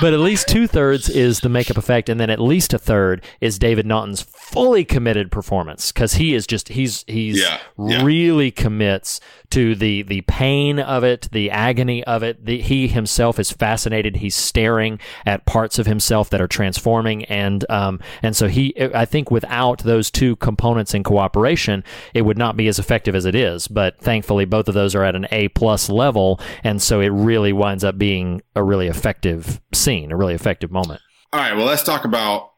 but 0.00 0.12
at 0.12 0.20
least 0.20 0.48
two 0.48 0.66
thirds 0.66 1.08
is 1.08 1.40
the 1.40 1.48
makeup 1.48 1.76
effect, 1.76 2.08
and 2.08 2.20
then 2.20 2.30
at 2.30 2.40
least 2.40 2.72
a 2.74 2.78
third 2.78 3.24
is 3.40 3.58
David 3.58 3.86
Naughton's 3.86 4.22
fully 4.22 4.84
committed 4.84 5.30
performance 5.30 5.92
because 5.92 6.14
he 6.14 6.34
is 6.34 6.46
just 6.46 6.68
he's 6.68 7.04
he's 7.06 7.40
Yeah, 7.40 7.58
yeah. 7.78 8.02
really 8.02 8.50
commits 8.50 9.20
to 9.50 9.74
the 9.74 10.02
the 10.02 10.22
pain 10.22 10.78
of 10.78 11.04
it, 11.04 11.28
the 11.32 11.50
agony 11.50 12.04
of 12.04 12.22
it. 12.22 12.44
The, 12.44 12.60
he 12.60 12.88
himself 12.88 13.38
is 13.38 13.50
fascinated. 13.50 14.16
He's 14.16 14.36
staring 14.36 14.98
at 15.26 15.46
parts 15.46 15.78
of 15.78 15.86
himself 15.86 16.30
that 16.30 16.40
are 16.40 16.48
transforming, 16.48 17.24
and 17.24 17.64
um 17.70 18.00
and 18.22 18.36
so 18.36 18.48
he 18.48 18.74
I 18.94 19.04
think 19.04 19.30
without 19.30 19.80
those 19.80 20.10
two 20.10 20.36
components 20.36 20.94
in 20.94 21.02
cooperation, 21.02 21.84
it 22.14 22.22
would 22.22 22.38
not 22.38 22.56
be 22.56 22.68
as 22.68 22.78
effective 22.78 23.14
as 23.14 23.24
it 23.24 23.34
is. 23.34 23.68
But 23.68 24.00
thankfully, 24.00 24.44
both 24.44 24.68
of 24.68 24.74
those 24.74 24.94
are 24.94 25.04
at 25.04 25.16
an 25.16 25.26
A 25.30 25.48
plus 25.48 25.88
level, 25.88 26.40
and 26.62 26.80
so 26.80 27.00
it 27.00 27.08
really 27.08 27.52
winds 27.52 27.84
up 27.84 27.98
being 27.98 28.42
a 28.54 28.62
really 28.62 28.86
effective 28.86 29.60
scene, 29.72 30.12
a 30.12 30.16
really 30.16 30.34
effective 30.34 30.70
moment. 30.70 31.00
All 31.32 31.40
right, 31.40 31.56
well, 31.56 31.66
let's 31.66 31.82
talk 31.82 32.04
about 32.04 32.50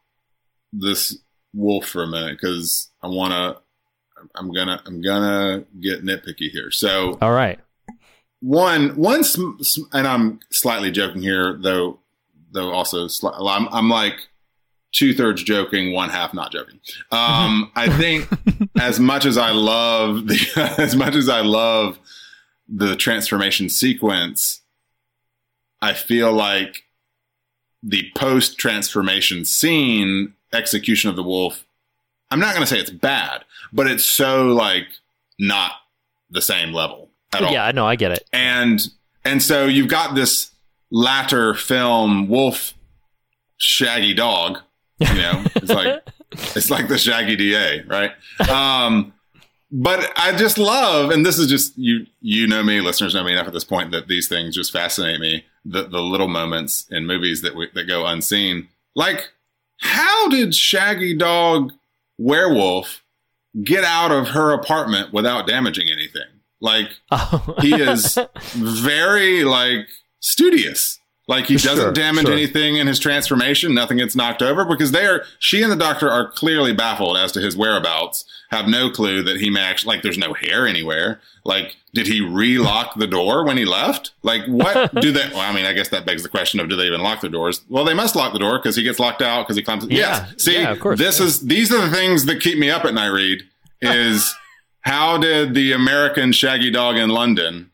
this 0.73 1.19
wolf 1.53 1.87
for 1.87 2.03
a 2.03 2.07
minute 2.07 2.39
because 2.41 2.91
I 3.03 3.09
want 3.09 3.33
to. 3.33 3.62
I'm 4.35 4.53
gonna 4.53 4.81
I'm 4.87 5.01
gonna 5.01 5.65
get 5.81 6.05
nitpicky 6.05 6.51
here. 6.51 6.71
So 6.71 7.19
All 7.21 7.33
right. 7.33 7.59
one 8.41 8.97
one 8.97 9.25
sm- 9.25 9.61
sm- 9.63 9.89
and 9.93 10.07
I'm 10.07 10.41
slightly 10.51 10.91
joking 10.91 11.23
here 11.23 11.59
though 11.61 11.99
though 12.53 12.71
also 12.71 13.09
I'm, 13.25 13.69
I'm 13.73 13.89
like 13.89 14.15
two 14.93 15.15
thirds 15.15 15.43
joking 15.43 15.93
one 15.95 16.11
half 16.11 16.35
not 16.35 16.53
joking 16.53 16.81
um 17.11 17.71
I 17.77 17.89
think 17.97 18.29
as 18.79 19.01
much 19.01 19.25
as 19.25 19.39
I 19.39 19.51
love 19.53 20.27
the 20.27 20.75
as 20.79 20.95
much 20.95 21.15
as 21.15 21.29
I 21.29 21.41
love 21.41 21.99
the 22.69 22.95
transformation 22.97 23.69
sequence 23.69 24.61
I 25.81 25.95
feel 25.95 26.33
like 26.33 26.85
the 27.83 28.11
post 28.17 28.59
transformation 28.59 29.45
scene 29.45 30.35
execution 30.53 31.09
of 31.11 31.17
the 31.17 31.23
wolf 31.23 31.65
I'm 32.31 32.41
not 32.41 32.55
going 32.55 32.67
to 32.67 32.67
say 32.67 32.79
it's 32.79 32.91
bad 32.91 33.45
but 33.73 33.87
it's 33.87 34.05
so 34.05 34.47
like 34.49 34.87
not 35.39 35.73
the 36.31 36.43
same 36.43 36.73
level 36.73 37.11
at 37.33 37.43
all 37.43 37.53
Yeah, 37.53 37.65
I 37.65 37.73
know. 37.73 37.87
I 37.87 37.97
get 37.97 38.13
it. 38.13 38.29
and 38.33 38.81
and 39.25 39.43
so 39.43 39.67
you've 39.67 39.89
got 39.89 40.15
this 40.15 40.51
latter 40.91 41.55
film 41.55 42.29
wolf 42.29 42.75
shaggy 43.57 44.13
dog 44.15 44.59
you 44.99 45.15
know 45.15 45.43
it's 45.57 45.71
like 45.71 46.03
it's 46.57 46.71
like 46.71 46.89
the 46.89 46.99
shaggy 46.99 47.37
da 47.37 47.83
right 47.87 48.13
um 48.51 49.13
but 49.71 50.13
i 50.17 50.37
just 50.37 50.59
love 50.59 51.11
and 51.11 51.25
this 51.25 51.39
is 51.39 51.47
just 51.49 51.77
you 51.79 52.07
you 52.21 52.47
know 52.47 52.63
me 52.63 52.81
listeners 52.81 53.15
know 53.15 53.25
me 53.25 53.33
enough 53.33 53.47
at 53.47 53.53
this 53.53 53.65
point 53.65 53.91
that 53.93 54.09
these 54.09 54.29
things 54.29 54.55
just 54.55 54.73
fascinate 54.73 55.21
me 55.21 55.45
the, 55.65 55.85
the 55.85 56.01
little 56.01 56.29
moments 56.29 56.87
in 56.91 57.07
movies 57.07 57.41
that 57.43 57.55
we, 57.55 57.69
that 57.75 57.85
go 57.87 58.05
unseen 58.05 58.69
like 58.97 59.31
how 59.79 60.29
did 60.29 60.55
shaggy 60.55 61.17
dog 61.17 61.73
werewolf 62.19 63.02
get 63.65 63.85
out 63.85 64.11
of 64.11 64.29
her 64.29 64.53
apartment 64.53 65.13
without 65.13 65.47
damaging 65.47 65.89
anything 65.91 66.23
like 66.63 66.89
he 67.61 67.75
is 67.75 68.19
very 68.53 69.45
like 69.45 69.89
studious. 70.21 70.99
Like 71.29 71.47
he 71.47 71.55
doesn't 71.57 71.77
Sure, 71.77 71.93
damage 71.93 72.25
sure. 72.27 72.33
anything 72.33 72.77
in 72.77 72.87
his 72.89 72.99
transformation. 72.99 73.73
Nothing 73.75 73.99
gets 73.99 74.17
knocked 74.17 74.43
over 74.43 74.65
because 74.65 74.91
they 74.91 75.07
are. 75.07 75.25
She 75.39 75.63
and 75.63 75.71
the 75.71 75.77
doctor 75.77 76.11
are 76.11 76.29
clearly 76.31 76.73
baffled 76.73 77.17
as 77.17 77.31
to 77.33 77.41
his 77.41 77.57
whereabouts. 77.57 78.25
Have 78.51 78.67
no 78.69 78.91
clue 78.91 79.23
that 79.23 79.37
he 79.37 79.49
may 79.49 79.61
actually 79.61 79.95
like. 79.95 80.03
There's 80.03 80.19
no 80.19 80.35
hair 80.35 80.67
anywhere. 80.67 81.21
Like, 81.45 81.77
did 81.95 82.07
he 82.09 82.21
relock 82.21 82.97
the 82.97 83.07
door 83.07 83.45
when 83.47 83.57
he 83.57 83.65
left? 83.65 84.11
Like, 84.23 84.45
what 84.47 84.95
do 85.01 85.13
they? 85.13 85.29
Well, 85.31 85.39
I 85.41 85.53
mean, 85.55 85.65
I 85.65 85.73
guess 85.73 85.89
that 85.91 86.05
begs 86.05 86.23
the 86.25 86.29
question 86.29 86.59
of 86.61 86.69
do 86.69 86.77
they 86.77 86.87
even 86.87 87.01
lock 87.03 87.21
the 87.21 87.29
doors? 87.29 87.63
Well, 87.69 87.85
they 87.85 87.95
must 87.95 88.17
lock 88.17 88.33
the 88.33 88.39
door 88.41 88.59
because 88.59 88.75
he 88.77 88.83
gets 88.83 88.99
locked 88.99 89.23
out 89.23 89.45
because 89.47 89.57
he 89.57 89.63
climbs. 89.63 89.85
Yeah, 89.85 90.27
yes. 90.29 90.35
See, 90.43 90.55
yeah, 90.61 90.73
of 90.73 90.81
course. 90.81 90.99
this 90.99 91.21
is 91.21 91.41
these 91.41 91.73
are 91.73 91.81
the 91.89 91.95
things 91.97 92.25
that 92.27 92.41
keep 92.41 92.59
me 92.59 92.69
up 92.69 92.85
at 92.85 92.95
night. 92.95 93.09
Reed 93.09 93.45
is 93.81 94.35
how 94.81 95.19
did 95.19 95.55
the 95.55 95.73
American 95.73 96.33
shaggy 96.33 96.71
dog 96.71 96.97
in 96.97 97.11
London 97.11 97.71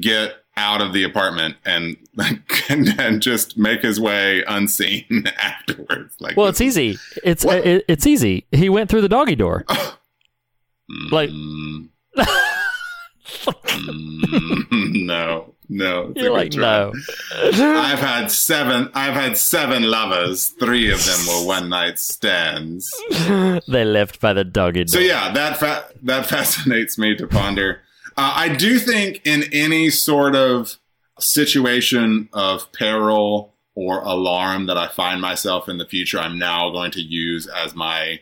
get 0.00 0.36
out 0.56 0.80
of 0.80 0.92
the 0.92 1.02
apartment 1.04 1.56
and 1.64 1.96
and, 2.68 2.88
and 2.98 3.20
just 3.22 3.56
make 3.58 3.80
his 3.82 3.98
way 4.00 4.44
unseen 4.46 5.24
afterwards? 5.38 6.14
Like, 6.20 6.36
Well, 6.36 6.46
it's 6.48 6.60
easy. 6.60 6.98
It's 7.24 7.44
it's 7.48 8.06
easy. 8.06 8.46
He 8.52 8.68
went 8.68 8.88
through 8.90 9.02
the 9.02 9.08
doggy 9.08 9.36
door. 9.36 9.64
like- 11.10 11.30
Mm. 11.30 11.88
Mm, 13.46 15.06
no, 15.06 15.54
no. 15.68 16.12
You're 16.16 16.30
like, 16.32 16.52
try. 16.52 16.62
no. 16.62 16.92
I've 17.52 17.98
had 17.98 18.30
seven. 18.30 18.90
I've 18.94 19.14
had 19.14 19.36
seven 19.36 19.82
lovers. 19.84 20.48
Three 20.48 20.90
of 20.90 21.04
them 21.04 21.18
were 21.26 21.46
one 21.46 21.68
night 21.68 21.98
stands. 21.98 22.90
they 23.68 23.84
left 23.84 24.20
by 24.20 24.32
the 24.32 24.44
doggy 24.44 24.84
door. 24.84 24.92
So 24.92 24.98
yeah, 25.00 25.32
that 25.32 25.58
fa- 25.58 25.86
that 26.02 26.26
fascinates 26.26 26.96
me 26.98 27.14
to 27.16 27.26
ponder. 27.26 27.80
Uh, 28.16 28.32
I 28.36 28.48
do 28.54 28.78
think 28.78 29.20
in 29.24 29.44
any 29.52 29.90
sort 29.90 30.36
of 30.36 30.76
situation 31.18 32.28
of 32.32 32.70
peril 32.72 33.54
or 33.74 34.00
alarm 34.02 34.66
that 34.66 34.76
I 34.78 34.88
find 34.88 35.20
myself 35.20 35.68
in 35.68 35.78
the 35.78 35.86
future, 35.86 36.18
I'm 36.18 36.38
now 36.38 36.70
going 36.70 36.90
to 36.92 37.00
use 37.00 37.46
as 37.48 37.74
my 37.74 38.20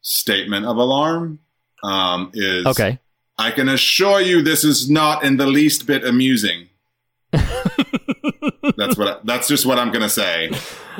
statement 0.00 0.64
of 0.66 0.76
alarm. 0.76 1.40
Um, 1.82 2.30
is 2.34 2.66
Okay. 2.66 2.98
I 3.38 3.50
can 3.50 3.68
assure 3.68 4.20
you 4.20 4.42
this 4.42 4.64
is 4.64 4.90
not 4.90 5.24
in 5.24 5.36
the 5.38 5.46
least 5.46 5.86
bit 5.86 6.04
amusing. 6.04 6.68
that's 7.32 8.96
what. 8.98 9.08
I, 9.08 9.16
that's 9.24 9.48
just 9.48 9.64
what 9.66 9.78
I'm 9.78 9.90
going 9.90 10.02
to 10.02 10.08
say 10.10 10.50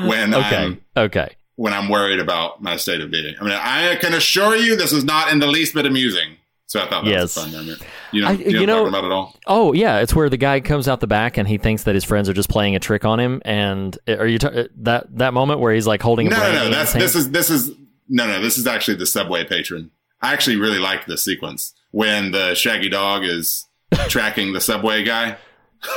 when 0.06 0.34
Okay. 0.34 0.56
I'm 0.56 0.80
Okay. 0.96 1.36
when 1.56 1.72
I'm 1.74 1.88
worried 1.88 2.18
about 2.20 2.62
my 2.62 2.76
state 2.76 3.00
of 3.02 3.10
being. 3.10 3.34
I 3.40 3.44
mean, 3.44 3.52
I 3.52 3.96
can 3.96 4.14
assure 4.14 4.56
you 4.56 4.76
this 4.76 4.92
is 4.92 5.04
not 5.04 5.30
in 5.30 5.38
the 5.40 5.46
least 5.46 5.74
bit 5.74 5.84
amusing. 5.86 6.36
So 6.70 6.78
I 6.80 6.86
thought 6.88 7.04
that 7.04 7.10
Yes. 7.10 7.22
was 7.34 7.36
a 7.36 7.40
fun 7.40 7.52
moment. 7.52 7.82
You 8.12 8.22
know, 8.22 8.28
I- 8.28 8.32
you, 8.34 8.60
you 8.60 8.66
know- 8.66 8.86
about 8.86 9.04
at 9.04 9.10
all? 9.10 9.36
Oh 9.48 9.72
yeah, 9.72 9.98
it's 9.98 10.14
where 10.14 10.28
the 10.28 10.36
guy 10.36 10.60
comes 10.60 10.86
out 10.86 11.00
the 11.00 11.08
back 11.08 11.36
and 11.36 11.48
he 11.48 11.58
thinks 11.58 11.82
that 11.82 11.96
his 11.96 12.04
friends 12.04 12.28
are 12.28 12.32
just 12.32 12.48
playing 12.48 12.76
a 12.76 12.78
trick 12.78 13.04
on 13.04 13.18
him. 13.18 13.42
And 13.44 13.98
uh, 14.06 14.18
are 14.18 14.26
you 14.28 14.38
ta- 14.38 14.48
uh, 14.50 14.64
that 14.82 15.16
that 15.18 15.34
moment 15.34 15.58
where 15.58 15.74
he's 15.74 15.88
like 15.88 16.00
holding 16.00 16.28
a 16.28 16.30
No, 16.30 16.36
no, 16.38 16.52
no. 16.52 16.70
That's 16.70 16.92
this 16.92 17.16
is 17.16 17.32
this 17.32 17.50
is 17.50 17.72
no, 18.08 18.24
no. 18.28 18.40
This 18.40 18.56
is 18.56 18.68
actually 18.68 18.98
the 18.98 19.06
subway 19.06 19.44
patron. 19.44 19.90
I 20.22 20.32
actually 20.32 20.56
really 20.58 20.78
like 20.78 21.06
this 21.06 21.24
sequence 21.24 21.74
when 21.90 22.30
the 22.30 22.54
shaggy 22.54 22.88
dog 22.88 23.24
is 23.24 23.66
tracking 24.08 24.52
the 24.52 24.60
subway 24.60 25.02
guy. 25.02 25.38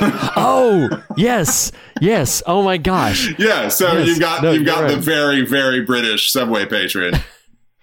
Oh 0.00 0.88
yes, 1.16 1.70
yes. 2.00 2.42
Oh 2.46 2.62
my 2.64 2.78
gosh. 2.78 3.32
Yeah, 3.38 3.68
so 3.68 3.92
Yes. 3.92 4.08
you've 4.08 4.18
got 4.18 4.42
No, 4.42 4.50
you've 4.50 4.66
got 4.66 4.88
the 4.90 4.96
very 4.96 5.42
very 5.46 5.82
British 5.82 6.32
subway 6.32 6.66
patron, 6.66 7.14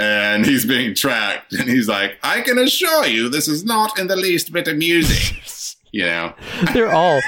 and 0.02 0.46
he's 0.46 0.66
being 0.66 0.96
tracked, 0.96 1.54
and 1.54 1.70
he's 1.70 1.88
like, 1.88 2.18
"I 2.24 2.42
can 2.42 2.58
assure 2.58 3.06
you, 3.06 3.30
this 3.30 3.48
is 3.48 3.64
not 3.64 3.98
in 4.00 4.08
the 4.08 4.16
least 4.16 4.52
bit 4.52 4.68
amusing." 4.68 5.38
You 5.94 6.04
know, 6.04 6.34
They're 6.74 6.90
all 6.94 7.20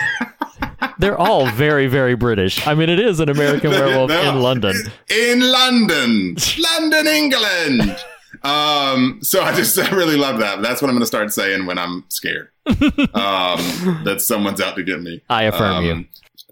they're 0.98 1.18
all 1.18 1.48
very 1.52 1.88
very 1.88 2.16
British. 2.16 2.66
I 2.66 2.74
mean, 2.76 2.88
it 2.90 2.98
is 2.98 3.20
an 3.20 3.28
American 3.28 3.72
werewolf 3.78 4.08
No. 4.10 4.30
in 4.30 4.40
London. 4.42 4.76
in 5.10 5.42
London, 5.42 6.38
London, 6.58 7.06
England. 7.08 7.98
Um, 8.42 9.20
so 9.22 9.42
I 9.44 9.54
just 9.54 9.78
I 9.78 9.90
really 9.94 10.16
love 10.16 10.40
that. 10.40 10.62
That's 10.62 10.82
what 10.82 10.88
I'm 10.88 10.96
going 10.96 11.02
to 11.02 11.06
start 11.08 11.34
saying 11.34 11.66
when 11.66 11.78
I'm 11.78 12.06
scared 12.08 12.52
um, 12.68 13.60
that 14.06 14.20
someone's 14.22 14.62
out 14.62 14.78
to 14.78 14.84
get 14.84 15.02
me. 15.02 15.22
I 15.30 15.44
affirm 15.44 15.74
Um, 15.76 15.84
you. 15.86 16.06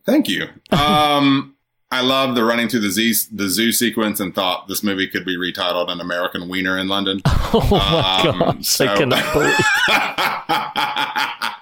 Thank 0.05 0.27
you. 0.27 0.47
Um, 0.71 1.55
I 1.93 2.01
love 2.01 2.35
the 2.35 2.43
running 2.45 2.69
through 2.69 2.79
the 2.81 2.89
Z, 2.89 3.13
the 3.33 3.49
zoo 3.49 3.71
sequence 3.73 4.19
and 4.21 4.33
thought 4.33 4.67
this 4.69 4.81
movie 4.83 5.07
could 5.07 5.25
be 5.25 5.35
retitled 5.37 5.89
"An 5.91 5.99
American 5.99 6.47
Wiener 6.47 6.77
in 6.77 6.87
London." 6.87 7.21
Oh 7.53 7.67
my 7.69 8.29
um, 8.29 8.39
gosh, 8.39 8.65
so- 8.67 8.85
I 8.87 8.95
cannot 8.95 9.33
believe. 9.33 9.55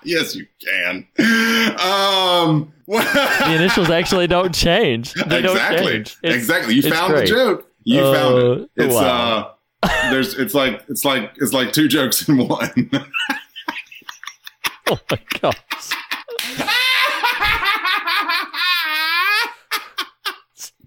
yes, 0.04 0.36
you 0.36 0.46
can. 0.64 1.08
Um, 1.80 2.72
The 2.88 3.56
initials 3.56 3.90
actually 3.90 4.28
don't 4.28 4.54
change. 4.54 5.14
They 5.14 5.42
don't 5.42 5.56
exactly. 5.56 5.88
change. 5.94 6.18
It's- 6.24 6.36
exactly. 6.36 6.76
You 6.76 6.84
found 6.84 7.14
great. 7.14 7.22
the 7.30 7.34
joke. 7.36 7.72
You 7.84 8.02
Uh, 8.02 8.14
found 8.14 8.38
it. 8.62 8.70
It's 8.76 8.94
wow. 8.96 9.56
uh 9.84 10.10
there's 10.12 10.34
it's 10.38 10.54
like 10.54 10.84
it's 10.90 11.04
like 11.06 11.32
it's 11.38 11.54
like 11.54 11.72
two 11.74 11.88
jokes 11.88 12.28
in 12.30 12.38
one. 12.48 12.92
Oh 14.92 15.00
my 15.10 15.20
gosh. 15.42 15.56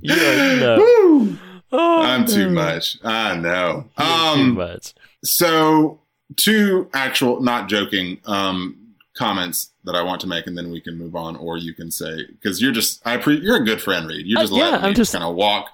You. 0.02 1.38
Oh, 1.74 2.02
I'm 2.02 2.26
too 2.26 2.50
much. 2.50 2.98
I 3.02 3.34
know. 3.34 3.86
You're 3.98 4.06
too 4.06 4.12
Um 4.12 4.54
much. 4.56 4.92
so 5.24 6.00
two 6.36 6.90
actual 6.92 7.40
not 7.40 7.66
joking 7.70 8.20
um 8.26 8.76
comments 9.16 9.70
that 9.84 9.94
I 9.94 10.02
want 10.02 10.20
to 10.20 10.26
make 10.26 10.46
and 10.46 10.56
then 10.56 10.70
we 10.70 10.82
can 10.82 10.98
move 10.98 11.16
on 11.16 11.34
or 11.36 11.56
you 11.56 11.72
can 11.72 11.90
say 11.90 12.26
cuz 12.42 12.60
you're 12.60 12.72
just 12.72 13.00
I 13.06 13.16
pre- 13.16 13.40
you're 13.40 13.56
a 13.56 13.64
good 13.64 13.80
friend 13.80 14.06
Reed. 14.06 14.26
You're 14.26 14.40
Uh, 14.40 14.42
just 14.42 14.52
yeah, 14.52 14.64
letting 14.64 14.84
I'm 14.84 14.90
me 14.90 14.94
just- 14.96 15.12
kind 15.12 15.24
of 15.24 15.34
walk 15.34 15.70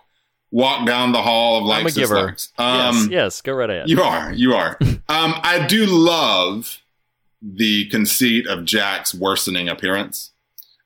walk 0.53 0.87
down 0.87 1.11
the 1.11 1.23
hall 1.23 1.65
of 1.65 1.69
I'm 1.77 1.87
a 1.87 1.91
giver. 1.91 2.37
Um 2.59 2.95
yes, 2.95 3.09
yes, 3.11 3.41
go 3.43 3.55
right 3.55 3.69
ahead. 3.69 3.89
You 3.89 4.01
are. 4.01 4.33
You 4.33 4.55
are. 4.55 4.79
um, 5.09 5.35
I 5.43 5.67
do 5.67 5.85
love 5.85 6.79
the 7.43 7.87
conceit 7.87 8.47
of 8.47 8.65
Jack's 8.65 9.13
worsening 9.13 9.69
appearance. 9.69 10.31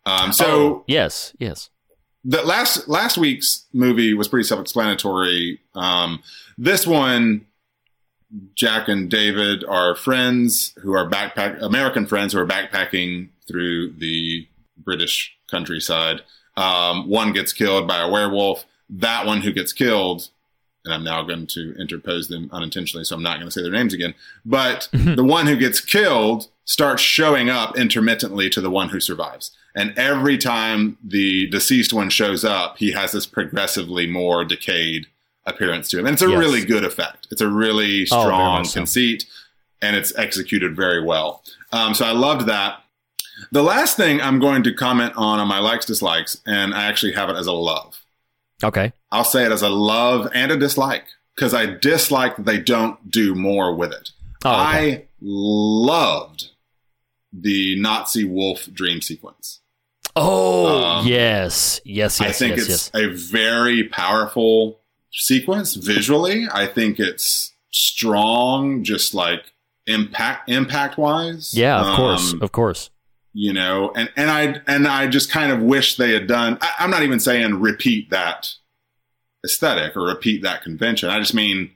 Um, 0.06 0.32
so 0.32 0.46
Oh, 0.46 0.84
yes, 0.86 1.34
yes. 1.38 1.68
The 2.24 2.42
last 2.42 2.88
last 2.88 3.18
week's 3.18 3.66
movie 3.72 4.14
was 4.14 4.28
pretty 4.28 4.44
self-explanatory. 4.44 5.60
Um, 5.74 6.22
this 6.56 6.86
one, 6.86 7.46
Jack 8.54 8.88
and 8.88 9.10
David 9.10 9.64
are 9.64 9.94
friends 9.94 10.74
who 10.82 10.92
are 10.92 11.08
backpack 11.08 11.60
American 11.60 12.06
friends 12.06 12.32
who 12.32 12.38
are 12.38 12.46
backpacking 12.46 13.28
through 13.46 13.92
the 13.92 14.46
British 14.76 15.36
countryside. 15.50 16.22
Um, 16.56 17.08
one 17.08 17.32
gets 17.32 17.52
killed 17.52 17.88
by 17.88 18.00
a 18.00 18.10
werewolf. 18.10 18.64
That 18.88 19.26
one 19.26 19.40
who 19.40 19.52
gets 19.52 19.72
killed, 19.72 20.28
and 20.84 20.94
I'm 20.94 21.04
now 21.04 21.22
going 21.22 21.46
to 21.48 21.74
interpose 21.78 22.28
them 22.28 22.50
unintentionally, 22.52 23.04
so 23.04 23.16
I'm 23.16 23.22
not 23.22 23.36
going 23.36 23.46
to 23.46 23.50
say 23.50 23.62
their 23.62 23.72
names 23.72 23.94
again. 23.94 24.14
But 24.44 24.88
the 24.92 25.24
one 25.24 25.46
who 25.46 25.56
gets 25.56 25.80
killed 25.80 26.48
starts 26.64 27.02
showing 27.02 27.50
up 27.50 27.76
intermittently 27.76 28.48
to 28.50 28.60
the 28.60 28.70
one 28.70 28.90
who 28.90 29.00
survives. 29.00 29.56
And 29.74 29.96
every 29.98 30.36
time 30.38 30.98
the 31.02 31.46
deceased 31.48 31.92
one 31.92 32.10
shows 32.10 32.44
up, 32.44 32.76
he 32.78 32.92
has 32.92 33.12
this 33.12 33.26
progressively 33.26 34.06
more 34.06 34.44
decayed 34.44 35.06
appearance 35.46 35.88
to 35.90 35.98
him. 35.98 36.06
And 36.06 36.12
it's 36.14 36.22
a 36.22 36.28
Yes. 36.28 36.38
really 36.38 36.64
good 36.64 36.84
effect. 36.84 37.26
It's 37.30 37.40
a 37.40 37.48
really 37.48 38.02
Oh, 38.12 38.22
strong 38.22 38.64
so. 38.64 38.74
conceit, 38.80 39.24
and 39.80 39.96
it's 39.96 40.14
executed 40.16 40.76
very 40.76 41.02
well. 41.02 41.42
Um, 41.72 41.94
so 41.94 42.04
I 42.04 42.12
loved 42.12 42.46
that. 42.46 42.84
The 43.50 43.62
last 43.62 43.96
thing 43.96 44.20
I'm 44.20 44.38
going 44.38 44.62
to 44.64 44.74
comment 44.74 45.14
on 45.16 45.40
on 45.40 45.48
my 45.48 45.58
likes 45.58 45.86
dislikes, 45.86 46.36
and 46.46 46.74
I 46.74 46.84
actually 46.84 47.12
have 47.12 47.28
it 47.30 47.36
as 47.36 47.46
a 47.46 47.52
love. 47.52 47.98
Okay. 48.62 48.92
I'll 49.10 49.24
say 49.24 49.44
it 49.44 49.50
as 49.52 49.62
a 49.62 49.68
love 49.70 50.28
and 50.34 50.52
a 50.52 50.56
dislike 50.56 51.06
because 51.34 51.54
I 51.54 51.66
dislike 51.66 52.36
that 52.36 52.44
they 52.46 52.58
don't 52.60 53.10
do 53.10 53.34
more 53.34 53.74
with 53.74 53.90
it. 53.92 54.10
Oh, 54.44 54.50
okay. 54.50 54.60
I 54.94 55.04
loved 55.20 56.50
the 57.32 57.80
Nazi 57.80 58.24
wolf 58.24 58.68
dream 58.72 59.00
sequence. 59.00 59.60
Oh, 60.14 60.82
Um, 60.84 61.06
yes, 61.06 61.80
yes, 61.84 62.20
yes, 62.20 62.20
I 62.20 62.32
think 62.32 62.56
yes, 62.56 62.68
it's 62.68 62.90
yes. 62.94 63.02
a 63.02 63.08
very 63.08 63.84
powerful 63.84 64.80
sequence 65.12 65.74
visually. 65.74 66.46
I 66.52 66.66
think 66.66 66.98
it's 66.98 67.52
strong, 67.70 68.84
just 68.84 69.14
like 69.14 69.52
impact 69.86 70.50
impact 70.50 70.98
wise. 70.98 71.54
Yeah, 71.54 71.80
of 71.80 71.96
course, 71.96 72.34
of 72.40 72.52
course. 72.52 72.90
you 73.34 73.52
know 73.52 73.90
and 73.96 74.10
and 74.14 74.30
i 74.30 74.60
and 74.66 74.86
i 74.86 75.06
just 75.06 75.30
kind 75.30 75.50
of 75.50 75.62
wish 75.62 75.96
they 75.96 76.12
had 76.12 76.26
done 76.26 76.58
I, 76.60 76.70
i'm 76.80 76.90
not 76.90 77.02
even 77.02 77.18
saying 77.18 77.60
repeat 77.60 78.10
that 78.10 78.52
aesthetic 79.42 79.96
or 79.96 80.02
repeat 80.02 80.42
that 80.42 80.62
convention 80.62 81.08
i 81.08 81.18
just 81.18 81.32
mean 81.32 81.70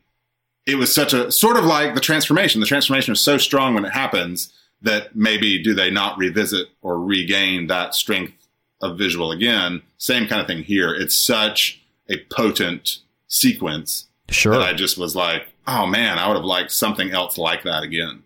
it 0.67 0.75
was 0.75 0.95
such 0.95 1.15
a 1.15 1.33
sort 1.33 1.57
of 1.57 1.65
like 1.65 1.95
the 1.95 2.01
transformation 2.03 2.61
the 2.61 2.67
transformation 2.67 3.13
is 3.13 3.23
so 3.23 3.39
strong 3.39 3.73
when 3.75 3.87
it 3.87 3.93
happens 3.95 4.53
that 4.83 5.15
maybe 5.17 5.63
do 5.63 5.75
they 5.75 5.91
not 5.91 6.19
revisit 6.19 6.69
or 6.83 7.01
regain 7.01 7.67
that 7.67 7.95
strength 7.95 8.35
of 8.83 8.99
visual 8.99 9.33
again 9.33 9.83
same 9.99 10.27
kind 10.29 10.41
of 10.41 10.47
thing 10.47 10.63
here 10.63 10.95
it's 10.95 11.17
such 11.17 11.83
a 12.11 12.17
potent 12.31 12.99
sequence 13.29 14.07
Sure. 14.29 14.53
that 14.53 14.63
i 14.63 14.73
just 14.73 14.99
was 14.99 15.15
like 15.17 15.49
oh 15.67 15.87
man 15.87 16.19
i 16.19 16.27
would 16.29 16.37
have 16.37 16.45
liked 16.45 16.71
something 16.73 17.11
else 17.11 17.39
like 17.39 17.63
that 17.65 17.83
again 17.83 18.23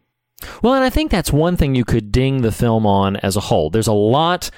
Well, 0.63 0.75
and 0.75 0.83
I 0.85 0.89
think 0.91 1.11
that's 1.11 1.33
one 1.33 1.57
thing 1.57 1.75
you 1.75 1.85
could 1.85 2.11
ding 2.11 2.41
the 2.43 2.51
film 2.53 2.87
on 2.87 3.17
as 3.17 3.37
a 3.37 3.41
whole. 3.41 3.69
There's 3.69 3.87
a 3.87 3.93
lot 3.93 4.51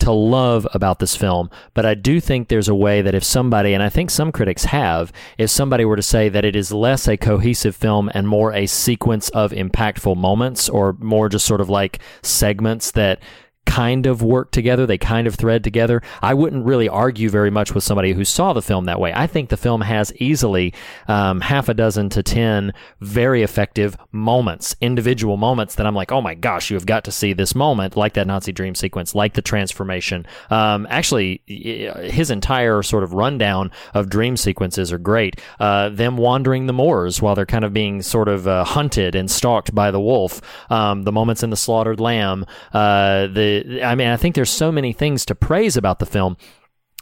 to 0.00 0.12
love 0.12 0.66
about 0.72 0.98
this 0.98 1.16
film, 1.16 1.50
but 1.74 1.84
I 1.86 1.94
do 1.94 2.20
think 2.20 2.48
there's 2.48 2.68
a 2.68 2.74
way 2.74 3.02
that 3.02 3.14
if 3.14 3.24
somebody, 3.24 3.74
and 3.74 3.82
I 3.82 3.88
think 3.88 4.10
some 4.10 4.32
critics 4.32 4.64
have, 4.64 5.12
if 5.38 5.50
somebody 5.50 5.84
were 5.84 5.96
to 5.96 6.02
say 6.02 6.28
that 6.28 6.44
it 6.44 6.56
is 6.56 6.72
less 6.72 7.08
a 7.08 7.16
cohesive 7.16 7.74
film 7.76 8.10
and 8.14 8.28
more 8.28 8.52
a 8.52 8.66
sequence 8.66 9.28
of 9.30 9.52
impactful 9.52 10.16
moments 10.16 10.68
or 10.68 10.94
more 11.00 11.28
just 11.28 11.46
sort 11.46 11.60
of 11.60 11.68
like 11.68 11.98
segments 12.22 12.90
that 12.92 13.20
kind 13.68 14.06
of 14.06 14.22
work 14.22 14.50
together, 14.50 14.86
they 14.86 14.96
kind 14.96 15.26
of 15.26 15.34
thread 15.34 15.62
together. 15.62 16.02
I 16.22 16.32
wouldn't 16.32 16.64
really 16.64 16.88
argue 16.88 17.28
very 17.28 17.50
much 17.50 17.74
with 17.74 17.84
somebody 17.84 18.14
who 18.14 18.24
saw 18.24 18.54
the 18.54 18.62
film 18.62 18.86
that 18.86 18.98
way. 18.98 19.12
I 19.14 19.26
think 19.26 19.50
the 19.50 19.58
film 19.58 19.82
has 19.82 20.10
easily 20.16 20.72
um, 21.06 21.42
half 21.42 21.68
a 21.68 21.74
dozen 21.74 22.08
to 22.10 22.22
10 22.22 22.72
very 23.00 23.42
effective 23.42 23.96
moments, 24.10 24.74
individual 24.80 25.36
moments 25.36 25.74
that 25.74 25.86
I'm 25.86 25.94
like, 25.94 26.10
oh 26.10 26.22
my 26.22 26.34
gosh, 26.34 26.70
you 26.70 26.76
have 26.76 26.86
got 26.86 27.04
to 27.04 27.12
see 27.12 27.34
this 27.34 27.54
moment, 27.54 27.94
like 27.94 28.14
that 28.14 28.26
Nazi 28.26 28.52
dream 28.52 28.74
sequence, 28.74 29.14
like 29.14 29.34
the 29.34 29.42
transformation. 29.42 30.26
Um, 30.48 30.86
actually, 30.88 31.42
his 31.46 32.30
entire 32.30 32.82
sort 32.82 33.04
of 33.04 33.12
rundown 33.12 33.70
of 33.92 34.08
dream 34.08 34.38
sequences 34.38 34.90
are 34.92 34.98
great. 34.98 35.40
Uh, 35.60 35.90
them 35.90 36.16
wandering 36.16 36.66
the 36.66 36.72
moors 36.72 37.20
while 37.20 37.34
they're 37.34 37.44
kind 37.44 37.66
of 37.66 37.74
being 37.74 38.00
sort 38.00 38.28
of 38.28 38.48
uh, 38.48 38.64
hunted 38.64 39.14
and 39.14 39.30
stalked 39.30 39.74
by 39.74 39.90
the 39.90 40.00
wolf. 40.00 40.40
Um, 40.70 41.02
the 41.02 41.12
moments 41.12 41.42
in 41.42 41.50
the 41.50 41.56
slaughtered 41.56 42.00
lamb. 42.00 42.46
Uh, 42.72 43.26
the 43.26 43.57
I 43.82 43.94
mean, 43.94 44.08
I 44.08 44.16
think 44.16 44.34
there's 44.34 44.50
so 44.50 44.72
many 44.72 44.92
things 44.92 45.24
to 45.26 45.34
praise 45.34 45.76
about 45.76 45.98
the 45.98 46.06
film 46.06 46.36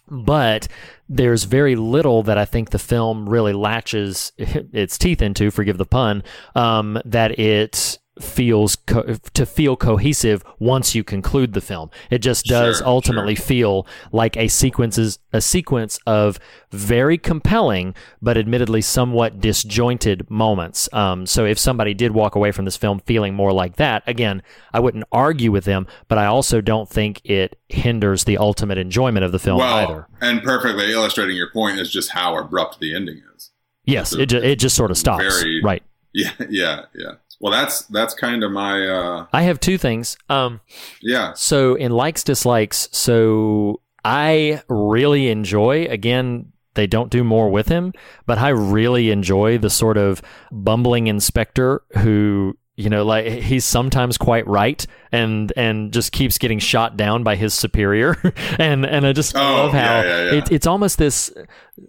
but 0.09 0.69
there's 1.09 1.45
very 1.45 1.77
little 1.77 2.23
that 2.25 2.39
I 2.39 2.45
think 2.45 2.71
the 2.71 2.79
film 2.79 3.29
really 3.29 3.53
latches 3.53 4.33
its 4.39 4.99
teeth 4.99 5.23
into, 5.23 5.51
forgive 5.51 5.79
the 5.79 5.87
pun, 5.87 6.23
um, 6.55 7.01
that 7.05 7.39
it 7.39 7.99
feels 8.21 8.77
co- 8.77 9.03
to 9.35 9.45
feel 9.47 9.77
cohesive 9.77 10.43
once 10.59 10.95
you 10.95 11.05
conclude 11.05 11.53
the 11.53 11.61
film. 11.61 11.91
It 12.11 12.19
just 12.19 12.47
does 12.47 12.79
Sure, 12.79 12.87
ultimately 12.87 13.35
feel 13.35 13.87
like 14.13 14.37
a 14.37 14.49
sequences 14.49 15.19
a 15.33 15.41
sequence 15.41 15.99
of 16.07 16.39
very 16.71 17.19
compelling 17.19 17.95
but 18.23 18.39
admittedly 18.39 18.81
somewhat 18.81 19.41
disjointed 19.41 20.31
moments. 20.31 20.89
Um, 20.95 21.27
so 21.27 21.45
if 21.45 21.59
somebody 21.59 21.93
did 21.93 22.13
walk 22.13 22.35
away 22.35 22.53
from 22.53 22.65
this 22.65 22.77
film 22.77 23.01
feeling 23.01 23.35
more 23.35 23.53
like 23.53 23.77
that, 23.77 24.03
again, 24.07 24.43
I 24.73 24.81
wouldn't 24.81 25.05
argue 25.13 25.53
with 25.53 25.65
them, 25.65 25.87
but 26.09 26.17
I 26.17 26.25
also 26.27 26.61
don't 26.63 26.89
think 26.89 27.21
it 27.25 27.59
hinders 27.69 28.25
the 28.25 28.39
ultimate 28.39 28.79
enjoyment 28.79 29.25
of 29.25 29.33
the 29.33 29.39
film 29.39 29.59
well, 29.59 29.77
either. 29.77 30.09
and 30.21 30.43
perfectly 30.43 30.91
illustrating 30.91 31.37
your 31.37 31.51
point 31.51 31.79
is 31.79 31.91
just 31.91 32.11
how 32.11 32.39
abrupt 32.39 32.81
the 32.81 32.95
ending 32.95 33.21
is. 33.35 33.51
Yes, 33.85 34.13
it 34.15 34.27
ju- 34.27 34.39
it 34.43 34.57
just 34.57 34.75
sort 34.75 34.91
of 34.91 34.97
stops. 34.97 35.23
Very- 35.43 35.61
right. 35.63 35.83
Yeah, 36.19 36.31
yeah, 36.49 36.85
yeah. 36.95 37.13
Well, 37.41 37.53
that's 37.53 37.83
that's 37.87 38.15
kind 38.15 38.43
of 38.43 38.51
my 38.53 38.87
uh 38.87 39.27
I 39.33 39.43
have 39.43 39.61
two 39.61 39.79
things. 39.79 40.17
Um, 40.29 40.61
yeah. 41.03 41.33
So 41.35 41.75
in 41.75 41.93
likes 41.93 42.25
dislikes, 42.25 42.89
so 42.93 43.81
I 44.05 44.63
really 44.69 45.29
enjoy 45.29 45.85
again 45.87 46.53
they 46.75 46.87
don't 46.87 47.11
do 47.11 47.25
more 47.25 47.51
with 47.51 47.69
him, 47.69 47.93
but 48.27 48.37
I 48.39 48.51
really 48.51 49.11
enjoy 49.11 49.57
the 49.59 49.71
sort 49.71 49.97
of 49.97 50.21
bumbling 50.53 51.07
inspector 51.07 51.83
who 51.99 52.57
you 52.77 52.91
know 52.91 53.03
like 53.05 53.27
he's 53.27 53.65
sometimes 53.65 54.19
quite 54.19 54.47
right 54.47 54.87
and 55.11 55.51
and 55.57 55.93
just 55.93 56.13
keeps 56.13 56.37
getting 56.37 56.59
shot 56.59 56.95
down 56.97 57.23
by 57.23 57.35
his 57.35 57.55
superior 57.55 58.17
and 58.59 58.85
and 58.85 59.07
I 59.07 59.13
just 59.15 59.35
Oh, 59.35 59.41
love 59.41 59.73
how 59.73 59.79
yeah, 59.79 60.03
yeah, 60.03 60.25
yeah. 60.25 60.39
It, 60.39 60.53
it's 60.53 60.67
almost 60.67 60.99
this 60.99 61.33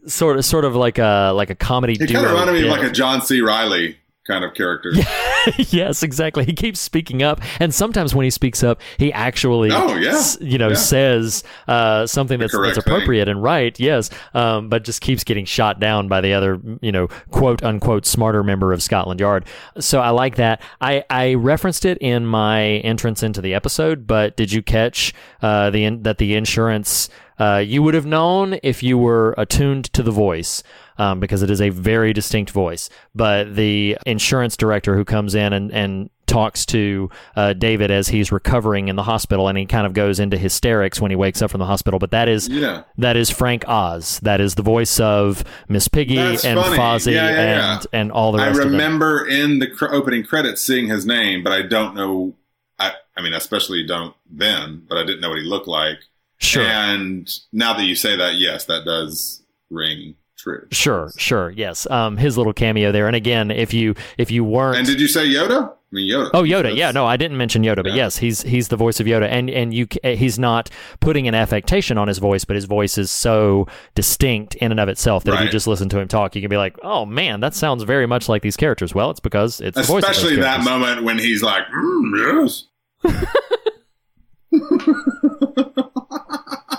sort 0.06 0.38
of 0.38 0.46
sort 0.46 0.64
of 0.64 0.76
like 0.76 0.98
a 0.98 1.32
like 1.36 1.50
a 1.50 1.56
comedy 1.56 1.94
He 2.00 2.08
kind 2.08 2.26
of 2.26 2.32
reminded 2.32 2.54
me 2.54 2.64
of 2.64 2.78
like 2.78 2.84
a 2.90 2.92
John 2.92 3.22
C. 3.22 3.42
Reilly 3.42 3.98
kind 4.28 4.44
of 4.44 4.54
character. 4.54 4.92
yes, 5.58 6.04
exactly. 6.04 6.46
He 6.46 6.54
keeps 6.54 6.80
speaking 6.80 7.24
up, 7.24 7.42
and 7.60 7.74
sometimes 7.74 8.14
when 8.14 8.24
he 8.26 8.30
speaks 8.30 8.64
up, 8.64 8.82
he 8.98 9.12
actually, 9.14 9.72
Oh, 9.72 9.96
yeah. 9.96 10.10
s- 10.10 10.38
you 10.42 10.58
know, 10.58 10.70
Yeah. 10.70 10.74
says 10.76 11.44
uh, 11.68 12.06
something 12.06 12.40
that's, 12.40 12.54
that's 12.54 12.78
thing. 12.78 12.84
appropriate 12.94 13.28
and 13.28 13.42
right. 13.42 13.78
Yes, 13.80 14.10
um, 14.34 14.70
but 14.70 14.84
just 14.84 15.02
keeps 15.02 15.24
getting 15.24 15.46
shot 15.46 15.80
down 15.80 16.08
by 16.08 16.22
the 16.22 16.34
other, 16.34 16.60
you 16.82 16.92
know, 16.92 17.08
quote 17.32 17.64
unquote 17.64 18.06
smarter 18.06 18.44
member 18.44 18.74
of 18.74 18.84
Scotland 18.84 19.20
Yard. 19.20 19.46
So 19.80 20.00
I 20.02 20.10
like 20.10 20.36
that. 20.36 20.62
I 20.82 21.04
I 21.10 21.34
referenced 21.36 21.86
it 21.86 21.98
in 22.00 22.26
my 22.26 22.64
entrance 22.84 23.24
into 23.24 23.42
the 23.42 23.54
episode, 23.54 24.06
but 24.08 24.36
did 24.38 24.52
you 24.52 24.62
catch 24.62 25.14
uh, 25.42 25.70
the 25.70 25.84
in, 25.86 26.04
that 26.04 26.18
the 26.18 26.36
insurance? 26.36 27.10
Uh, 27.40 27.58
you 27.64 27.84
would 27.84 27.94
have 27.94 28.06
known 28.08 28.58
if 28.64 28.82
you 28.82 28.98
were 28.98 29.36
attuned 29.38 29.86
to 29.94 30.02
the 30.02 30.10
voice 30.10 30.64
um, 30.98 31.20
because 31.20 31.42
it 31.44 31.50
is 31.50 31.62
a 31.62 31.70
very 31.70 32.14
distinct 32.14 32.52
voice. 32.52 32.90
But 33.16 33.56
the 33.56 33.98
insurance 34.06 34.58
director 34.58 34.96
who 34.96 35.06
comes 35.06 35.36
in 35.36 35.54
and, 35.54 35.72
and 35.72 36.10
talks 36.26 36.66
to 36.66 37.10
uh, 37.38 37.54
David 37.54 37.90
as 37.90 38.10
he's 38.10 38.34
recovering 38.34 38.90
in 38.90 38.98
the 38.98 39.04
hospital, 39.04 39.48
and 39.48 39.58
he 39.58 39.66
kind 39.66 39.86
of 39.88 39.94
goes 39.94 40.20
into 40.20 40.38
hysterics 40.38 41.00
when 41.00 41.10
he 41.10 41.16
wakes 41.16 41.42
up 41.42 41.50
from 41.52 41.60
the 41.60 41.66
hospital. 41.66 42.00
But 42.00 42.12
that 42.12 42.28
is 42.28 42.50
Yeah. 42.50 42.84
that 42.98 43.16
is 43.16 43.30
Frank 43.30 43.64
Oz. 43.68 44.20
That 44.24 44.42
is 44.42 44.56
the 44.56 44.62
voice 44.62 45.00
of 45.00 45.44
Miss 45.70 45.88
Piggy 45.88 46.16
That's 46.18 46.44
and 46.44 46.60
funny. 46.60 46.78
Fozzie 46.78 47.14
Yeah, 47.14 47.30
yeah, 47.30 47.78
and 47.78 47.88
and 47.94 48.12
all 48.12 48.34
the 48.34 48.40
I 48.44 48.48
rest 48.48 48.60
of 48.60 48.64
them. 48.66 48.74
remember 48.74 49.26
in 49.26 49.60
the 49.60 49.68
cr- 49.68 49.94
opening 49.94 50.24
credits 50.26 50.62
seeing 50.62 50.88
his 50.88 51.06
name, 51.06 51.44
but 51.44 51.54
I 51.54 51.62
don't 51.62 51.96
know. 51.96 52.36
I, 52.78 52.92
I 53.16 53.22
mean, 53.22 53.34
especially 53.34 53.88
don't 53.88 54.14
then, 54.30 54.84
but 54.90 54.98
I 54.98 55.04
didn't 55.06 55.22
know 55.22 55.30
what 55.30 55.40
he 55.40 55.46
looked 55.46 55.68
like. 55.68 55.98
Sure. 56.40 56.64
And 56.64 57.28
now 57.54 57.74
that 57.74 57.86
you 57.86 57.96
say 57.96 58.16
that, 58.18 58.36
yes, 58.36 58.66
that 58.66 58.84
does 58.86 59.44
ring 59.72 60.16
true. 60.48 60.68
Sure, 60.72 61.12
sure, 61.18 61.50
yes. 61.52 61.90
Um, 61.90 62.18
his 62.18 62.38
little 62.38 62.54
cameo 62.54 62.92
there, 62.92 63.08
and 63.08 63.16
again, 63.16 63.52
if 63.52 63.74
you 63.74 63.96
if 64.18 64.32
you 64.32 64.44
weren't 64.44 64.78
And 64.78 64.88
did 64.88 65.00
you 65.02 65.08
say 65.08 65.28
Yoda? 65.28 65.70
I 65.70 65.96
mean, 65.96 66.12
Yoda. 66.12 66.30
Oh, 66.34 66.44
Yoda. 66.44 66.64
That's- 66.64 66.76
Yeah, 66.78 66.92
no, 66.92 67.06
I 67.06 67.16
didn't 67.16 67.38
mention 67.38 67.64
Yoda, 67.64 67.78
but 67.78 67.88
Yeah. 67.88 67.96
yes, 67.96 68.18
he's 68.18 68.42
he's 68.42 68.68
the 68.68 68.76
voice 68.76 69.00
of 69.00 69.08
Yoda, 69.08 69.28
and 69.30 69.50
and 69.50 69.74
you 69.74 69.88
he's 70.04 70.38
not 70.38 70.70
putting 71.00 71.28
an 71.30 71.36
affectation 71.36 71.98
on 71.98 72.08
his 72.10 72.18
voice, 72.18 72.44
but 72.44 72.56
his 72.56 72.66
voice 72.66 72.98
is 72.98 73.10
so 73.10 73.68
distinct 73.96 74.56
in 74.56 74.72
and 74.72 74.80
of 74.82 74.90
itself 74.90 75.24
that 75.24 75.36
if 75.36 75.42
you 75.42 75.50
just 75.50 75.66
listen 75.68 75.88
to 75.90 76.00
him 76.00 76.08
talk, 76.10 76.36
you 76.36 76.42
can 76.42 76.50
be 76.50 76.58
like, 76.58 76.76
oh 76.84 77.06
man, 77.06 77.40
that 77.40 77.54
sounds 77.54 77.84
very 77.84 78.06
much 78.06 78.28
like 78.28 78.42
these 78.42 78.58
characters. 78.58 78.94
Well, 78.94 79.12
it's 79.12 79.22
because 79.22 79.62
it's 79.62 79.78
the 79.78 79.84
voice 79.84 80.04
of 80.04 80.10
those 80.10 80.18
Especially 80.18 80.42
that 80.42 80.64
moment 80.64 81.04
when 81.04 81.20
he's 81.20 81.42
like, 81.42 81.64
mm, 81.68 82.46
yes. 82.46 82.66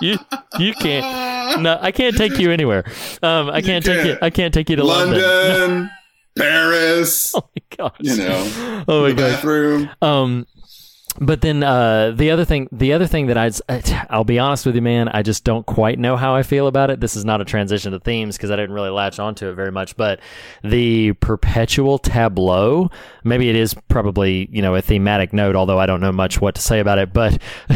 You 0.01 0.17
you 0.57 0.73
can't. 0.75 1.61
No, 1.61 1.77
I 1.81 1.91
can't 1.91 2.15
take 2.15 2.37
you 2.39 2.51
anywhere. 2.51 2.85
Um, 3.21 3.49
I 3.49 3.61
can't 3.61 3.83
take 3.83 4.05
you. 4.05 4.11
can't. 4.13 4.23
I 4.23 4.29
can't 4.29 4.53
take 4.53 4.69
you 4.69 4.77
to 4.77 4.83
London. 4.85 5.21
London, 5.21 5.89
Paris, 6.37 7.33
Oh 7.35 7.43
my 7.55 7.75
gosh. 7.77 7.97
you 7.99 8.15
know, 8.15 8.83
Oh 8.87 9.01
my 9.03 9.09
god. 9.09 9.17
gosh. 9.17 9.31
bathroom. 9.35 9.89
Um, 10.01 10.47
but 11.19 11.41
then 11.41 11.63
uh, 11.63 12.11
the 12.11 12.31
other 12.31 12.45
thing, 12.45 12.69
the 12.71 12.93
other 12.93 13.05
thing 13.05 13.27
that 13.27 13.37
I'd, 13.37 13.55
I'll 14.09 14.23
be 14.23 14.39
honest 14.39 14.65
with 14.65 14.75
you, 14.75 14.81
man, 14.81 15.09
I 15.09 15.21
just 15.21 15.43
don't 15.43 15.65
quite 15.65 15.99
know 15.99 16.15
how 16.15 16.33
I 16.33 16.43
feel 16.43 16.67
about 16.67 16.89
it. 16.89 17.01
This 17.01 17.15
is 17.15 17.25
not 17.25 17.41
a 17.41 17.45
transition 17.45 17.91
to 17.91 17.99
themes 17.99 18.37
because 18.37 18.51
I 18.51 18.55
didn't 18.55 18.73
really 18.73 18.89
latch 18.89 19.19
onto 19.19 19.49
it 19.49 19.55
very 19.55 19.71
much. 19.71 19.97
But 19.97 20.21
the 20.63 21.13
perpetual 21.13 21.97
tableau, 21.99 22.89
maybe 23.23 23.49
it 23.49 23.55
is 23.55 23.73
probably 23.89 24.47
you 24.51 24.61
know 24.61 24.75
a 24.75 24.81
thematic 24.81 25.33
note, 25.33 25.55
although 25.55 25.79
I 25.79 25.85
don't 25.85 26.01
know 26.01 26.13
much 26.13 26.39
what 26.39 26.55
to 26.55 26.61
say 26.61 26.79
about 26.79 26.99
it. 26.99 27.11
But 27.11 27.41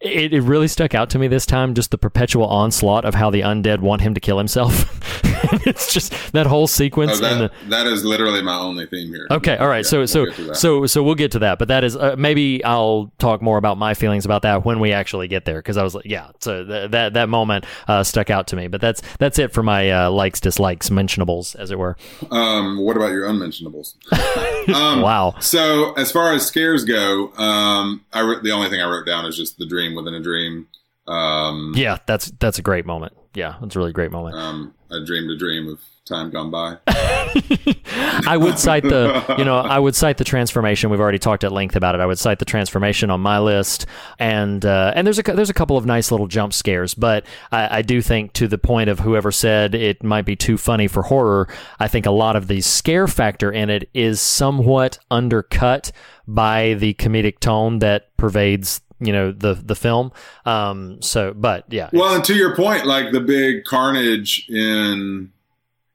it, 0.00 0.34
it 0.34 0.42
really 0.42 0.68
stuck 0.68 0.94
out 0.94 1.10
to 1.10 1.18
me 1.18 1.26
this 1.26 1.46
time, 1.46 1.74
just 1.74 1.90
the 1.90 1.98
perpetual 1.98 2.46
onslaught 2.46 3.06
of 3.06 3.14
how 3.14 3.30
the 3.30 3.40
undead 3.40 3.80
want 3.80 4.02
him 4.02 4.14
to 4.14 4.20
kill 4.20 4.38
himself. 4.38 5.24
it's 5.66 5.92
just 5.92 6.32
that 6.32 6.46
whole 6.46 6.66
sequence 6.66 7.20
Oh, 7.20 7.24
and 7.24 7.40
the, 7.40 7.48
that, 7.48 7.70
that 7.70 7.86
is 7.86 8.04
literally 8.04 8.42
my 8.42 8.56
only 8.56 8.86
theme 8.86 9.08
here. 9.08 9.26
Okay, 9.30 9.56
all 9.56 9.68
right. 9.68 9.84
Yeah, 9.84 9.90
so 9.90 9.98
we'll 9.98 10.06
so 10.06 10.26
that. 10.26 10.56
so 10.56 10.86
so 10.86 11.02
we'll 11.02 11.14
get 11.14 11.32
to 11.32 11.38
that, 11.40 11.58
but 11.58 11.68
that 11.68 11.84
is 11.84 11.96
uh, 11.96 12.16
maybe 12.18 12.62
I'll 12.64 13.12
talk 13.18 13.42
more 13.42 13.58
about 13.58 13.78
my 13.78 13.94
feelings 13.94 14.24
about 14.24 14.42
that 14.42 14.64
when 14.64 14.80
we 14.80 14.92
actually 14.92 15.28
get 15.28 15.44
there 15.44 15.58
because 15.58 15.76
I 15.76 15.82
was 15.82 15.94
like, 15.94 16.06
yeah, 16.06 16.30
so 16.40 16.64
th- 16.64 16.90
that 16.90 17.14
that 17.14 17.28
moment 17.28 17.64
uh, 17.88 18.02
stuck 18.02 18.30
out 18.30 18.46
to 18.48 18.56
me. 18.56 18.68
But 18.68 18.80
that's 18.80 19.02
that's 19.18 19.38
it 19.38 19.52
for 19.52 19.62
my 19.62 19.90
uh, 19.90 20.10
likes, 20.10 20.40
dislikes, 20.40 20.90
mentionables, 20.90 21.54
as 21.56 21.70
it 21.70 21.78
were. 21.78 21.96
Um, 22.30 22.78
what 22.78 22.96
about 22.96 23.12
your 23.12 23.26
unmentionables? 23.26 23.96
um, 24.74 25.02
Wow. 25.02 25.34
So 25.40 25.92
as 25.94 26.10
far 26.10 26.32
as 26.32 26.46
scares 26.46 26.84
go, 26.84 27.32
um, 27.36 28.04
I 28.12 28.22
wrote, 28.22 28.42
the 28.42 28.52
only 28.52 28.70
thing 28.70 28.80
I 28.80 28.88
wrote 28.88 29.06
down 29.06 29.26
is 29.26 29.36
just 29.36 29.58
the 29.58 29.66
dream 29.66 29.94
within 29.94 30.14
a 30.14 30.20
dream. 30.20 30.68
Um, 31.06 31.72
Yeah, 31.76 31.98
that's 32.06 32.32
that's 32.38 32.58
a 32.58 32.62
great 32.62 32.86
moment. 32.86 33.12
Yeah, 33.34 33.56
that's 33.60 33.76
a 33.76 33.78
really 33.78 33.92
great 33.92 34.10
moment. 34.10 34.36
um, 34.36 34.74
I 34.90 34.98
dreamed 35.04 35.30
a 35.30 35.36
dream 35.36 35.68
of 35.68 35.80
time 36.06 36.30
gone 36.30 36.50
by. 36.50 36.76
I 36.86 38.36
would 38.38 38.58
cite 38.58 38.82
the, 38.82 39.34
you 39.38 39.44
know, 39.44 39.56
I 39.56 39.78
would 39.78 39.94
cite 39.94 40.18
the 40.18 40.24
transformation. 40.24 40.90
We've 40.90 41.00
already 41.00 41.18
talked 41.18 41.42
at 41.44 41.52
length 41.52 41.76
about 41.76 41.94
it. 41.94 42.00
I 42.00 42.06
would 42.06 42.18
cite 42.18 42.38
the 42.38 42.44
transformation 42.44 43.10
on 43.10 43.20
my 43.20 43.38
list, 43.38 43.86
and 44.18 44.64
uh, 44.64 44.92
and 44.94 45.06
there's 45.06 45.18
a 45.18 45.22
there's 45.22 45.50
a 45.50 45.54
couple 45.54 45.76
of 45.76 45.86
nice 45.86 46.10
little 46.10 46.26
jump 46.26 46.52
scares, 46.52 46.94
but 46.94 47.24
I, 47.50 47.78
I 47.78 47.82
do 47.82 48.02
think 48.02 48.34
to 48.34 48.46
the 48.46 48.58
point 48.58 48.90
of 48.90 49.00
whoever 49.00 49.32
said 49.32 49.74
it 49.74 50.04
might 50.04 50.26
be 50.26 50.36
too 50.36 50.56
funny 50.58 50.86
for 50.86 51.02
horror. 51.02 51.48
I 51.80 51.88
think 51.88 52.06
a 52.06 52.10
lot 52.12 52.36
of 52.36 52.46
the 52.46 52.60
scare 52.60 53.08
factor 53.08 53.50
in 53.50 53.70
it 53.70 53.88
is 53.94 54.20
somewhat 54.20 54.98
undercut 55.10 55.90
by 56.26 56.74
the 56.74 56.94
comedic 56.94 57.40
tone 57.40 57.78
that 57.80 58.16
pervades. 58.16 58.80
You 59.00 59.12
know 59.12 59.32
the 59.32 59.54
the 59.54 59.74
film. 59.74 60.12
Um. 60.46 61.00
So, 61.02 61.34
but 61.34 61.64
yeah. 61.70 61.90
Well, 61.92 62.14
and 62.14 62.24
to 62.24 62.34
your 62.34 62.54
point, 62.56 62.86
like 62.86 63.12
the 63.12 63.20
big 63.20 63.64
carnage 63.64 64.48
in 64.48 65.32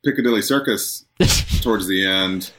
Piccadilly 0.06 0.42
Circus 0.42 1.06
towards 1.62 1.88
the 1.88 2.06
end. 2.06 2.52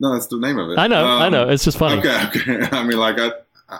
No, 0.00 0.12
that's 0.14 0.26
the 0.26 0.38
name 0.38 0.58
of 0.58 0.70
it. 0.70 0.78
I 0.78 0.86
know. 0.88 1.04
I 1.06 1.26
Um, 1.26 1.32
know. 1.32 1.48
It's 1.48 1.64
just 1.64 1.78
funny. 1.78 2.00
Okay, 2.00 2.26
okay. 2.28 2.68
I 2.76 2.82
mean, 2.82 2.98
like 2.98 3.18
I, 3.18 3.30
I, 3.68 3.78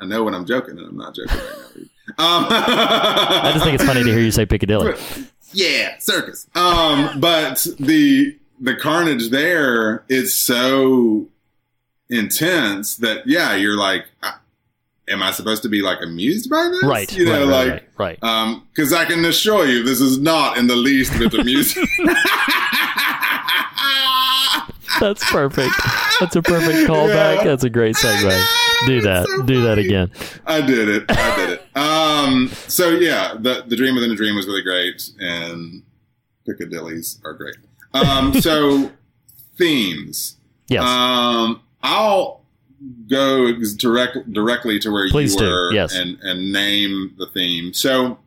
I 0.00 0.06
know 0.06 0.24
when 0.24 0.34
I'm 0.34 0.44
joking, 0.46 0.78
and 0.78 0.86
I'm 0.88 0.96
not 0.96 1.14
joking 1.14 1.36
right 1.36 1.46
now. 1.76 2.24
Um, 2.24 2.46
I 2.50 3.50
just 3.52 3.64
think 3.64 3.74
it's 3.76 3.84
funny 3.84 4.02
to 4.02 4.10
hear 4.10 4.18
you 4.20 4.30
say 4.32 4.46
Piccadilly. 4.46 4.94
yeah, 5.52 5.98
circus. 5.98 6.46
Um, 6.54 7.20
but 7.20 7.66
the 7.78 8.36
the 8.60 8.74
carnage 8.74 9.30
there 9.30 10.02
is 10.08 10.34
so 10.34 11.28
intense 12.10 12.96
that 12.96 13.26
yeah, 13.26 13.54
you're 13.54 13.76
like, 13.76 14.06
uh, 14.22 14.32
am 15.08 15.22
I 15.22 15.30
supposed 15.30 15.62
to 15.62 15.68
be 15.68 15.82
like 15.82 15.98
amused 16.02 16.50
by 16.50 16.68
this? 16.70 16.84
Right. 16.84 17.12
You 17.12 17.24
know, 17.26 17.48
right, 17.48 17.68
like. 17.68 17.70
right, 17.70 17.88
right. 17.98 18.22
Um, 18.22 18.66
because 18.74 18.92
I 18.92 19.04
can 19.04 19.24
assure 19.24 19.66
you, 19.66 19.82
this 19.82 20.00
is 20.00 20.18
not 20.18 20.58
in 20.58 20.66
the 20.66 20.76
least 20.76 21.18
bit 21.18 21.34
amusing. 21.34 21.86
That's 25.00 25.24
perfect. 25.30 25.74
That's 26.18 26.34
a 26.34 26.42
perfect 26.42 26.88
callback. 26.90 27.36
Yeah. 27.36 27.44
That's 27.44 27.64
a 27.64 27.70
great 27.70 27.94
segue. 27.96 28.86
Do 28.86 29.00
that. 29.02 29.26
So 29.26 29.42
Do 29.42 29.62
that 29.62 29.78
again. 29.78 30.10
I 30.46 30.60
did 30.60 30.88
it. 30.88 31.04
I 31.08 31.36
did 31.36 31.50
it. 31.50 31.76
Um, 31.76 32.48
so 32.68 32.90
yeah, 32.90 33.34
the 33.38 33.64
the 33.66 33.76
dream 33.76 33.94
within 33.94 34.10
a 34.10 34.16
dream 34.16 34.34
was 34.34 34.46
really 34.46 34.62
great, 34.62 35.10
and 35.20 35.82
Piccadilly's 36.46 37.20
are 37.24 37.34
great. 37.34 37.56
Um, 37.94 38.34
so 38.40 38.90
themes. 39.58 40.36
Yes. 40.68 40.82
Um, 40.84 41.62
I'll 41.82 42.44
go 43.08 43.52
direct 43.76 44.32
directly 44.32 44.78
to 44.80 44.90
where 44.90 45.08
Please 45.08 45.34
you 45.34 45.40
do, 45.40 45.46
were 45.46 45.72
yes. 45.72 45.94
and 45.94 46.18
and 46.22 46.52
name 46.52 47.14
the 47.18 47.26
theme. 47.26 47.72
So 47.72 48.18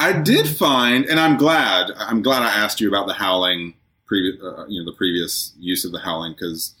I 0.00 0.12
did 0.12 0.48
find, 0.48 1.04
and 1.06 1.18
I'm 1.18 1.36
glad. 1.36 1.90
I'm 1.96 2.22
glad 2.22 2.42
I 2.42 2.54
asked 2.54 2.80
you 2.80 2.88
about 2.88 3.06
the 3.06 3.14
howling. 3.14 3.74
Previous, 4.06 4.42
uh, 4.42 4.64
you 4.68 4.80
know, 4.82 4.90
the 4.90 4.96
previous 4.96 5.52
use 5.58 5.84
of 5.84 5.92
the 5.92 5.98
howling 5.98 6.32
because 6.32 6.74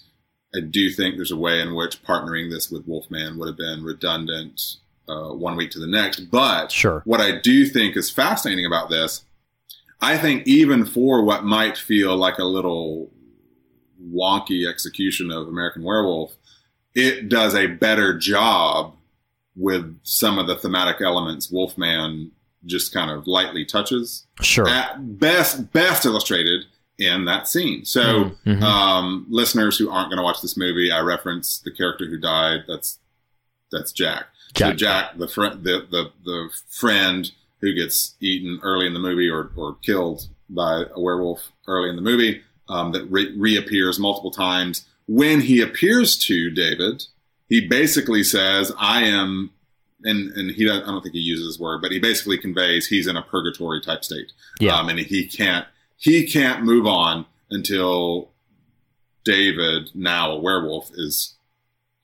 I 0.54 0.60
do 0.60 0.90
think 0.90 1.16
there's 1.16 1.30
a 1.30 1.36
way 1.36 1.60
in 1.60 1.74
which 1.74 2.02
partnering 2.02 2.50
this 2.50 2.70
with 2.70 2.86
Wolfman 2.86 3.38
would 3.38 3.48
have 3.48 3.56
been 3.58 3.84
redundant 3.84 4.60
uh, 5.08 5.34
one 5.34 5.56
week 5.56 5.70
to 5.72 5.78
the 5.78 5.86
next. 5.86 6.20
But 6.30 6.72
Sure. 6.72 7.02
what 7.04 7.20
I 7.20 7.38
do 7.38 7.66
think 7.66 7.96
is 7.96 8.10
fascinating 8.10 8.64
about 8.64 8.88
this, 8.88 9.24
I 10.00 10.16
think 10.16 10.46
even 10.46 10.86
for 10.86 11.22
what 11.22 11.44
might 11.44 11.76
feel 11.76 12.16
like 12.16 12.38
a 12.38 12.44
little 12.44 13.10
wonky 14.02 14.66
execution 14.66 15.30
of 15.30 15.48
American 15.48 15.82
Werewolf, 15.82 16.37
it 16.98 17.28
does 17.28 17.54
a 17.54 17.66
better 17.68 18.16
job 18.18 18.94
with 19.56 19.98
some 20.02 20.38
of 20.38 20.46
the 20.46 20.56
thematic 20.56 21.00
elements 21.00 21.50
Wolfman 21.50 22.30
just 22.66 22.92
kind 22.92 23.10
of 23.10 23.26
lightly 23.26 23.64
touches. 23.64 24.26
Sure. 24.42 24.68
At 24.68 25.18
best, 25.18 25.72
best 25.72 26.04
illustrated 26.04 26.64
in 26.98 27.24
that 27.26 27.46
scene. 27.48 27.84
So, 27.84 28.32
Mhm. 28.46 28.62
um, 28.62 29.26
listeners 29.28 29.78
who 29.78 29.88
aren't 29.90 30.10
going 30.10 30.16
to 30.18 30.22
watch 30.24 30.42
this 30.42 30.56
movie, 30.56 30.90
I 30.90 31.00
reference 31.00 31.58
the 31.60 31.70
character 31.70 32.06
who 32.06 32.18
died. 32.18 32.64
That's 32.66 32.98
that's 33.70 33.92
Jack. 33.92 34.26
So 34.56 34.70
Jack. 34.72 34.76
Jack, 34.78 35.18
the 35.18 35.28
friend, 35.28 35.62
the, 35.62 35.86
the 35.90 36.10
the 36.24 36.48
friend 36.68 37.30
who 37.60 37.72
gets 37.74 38.14
eaten 38.20 38.58
early 38.62 38.86
in 38.86 38.94
the 38.94 39.00
movie 39.00 39.28
or 39.28 39.50
or 39.56 39.76
killed 39.82 40.26
by 40.50 40.84
a 40.94 41.00
werewolf 41.00 41.52
early 41.68 41.90
in 41.90 41.96
the 41.96 42.02
movie, 42.02 42.42
um, 42.68 42.92
that 42.92 43.04
re- 43.04 43.34
reappears 43.36 43.98
multiple 43.98 44.30
times. 44.30 44.84
When 45.08 45.40
he 45.40 45.60
appears 45.60 46.16
to 46.26 46.50
David, 46.50 47.06
he 47.48 47.66
basically 47.66 48.22
says, 48.22 48.72
"I 48.78 49.02
am." 49.02 49.50
And, 50.04 50.30
and 50.36 50.52
he 50.52 50.64
doesn't, 50.64 50.84
I 50.84 50.92
don't 50.92 51.02
think 51.02 51.16
he 51.16 51.20
uses 51.20 51.48
this 51.48 51.58
word, 51.58 51.82
but 51.82 51.90
he 51.90 51.98
basically 51.98 52.38
conveys 52.38 52.86
he's 52.86 53.08
in 53.08 53.16
a 53.16 53.22
purgatory 53.22 53.80
type 53.80 54.04
state. 54.04 54.30
Yeah. 54.60 54.76
Um, 54.76 54.88
and 54.88 55.00
he 55.00 55.26
can't, 55.26 55.66
he 55.96 56.24
can't 56.24 56.62
move 56.62 56.86
on 56.86 57.26
until 57.50 58.30
David, 59.24 59.90
now 59.94 60.30
a 60.30 60.38
werewolf, 60.38 60.92
is 60.94 61.34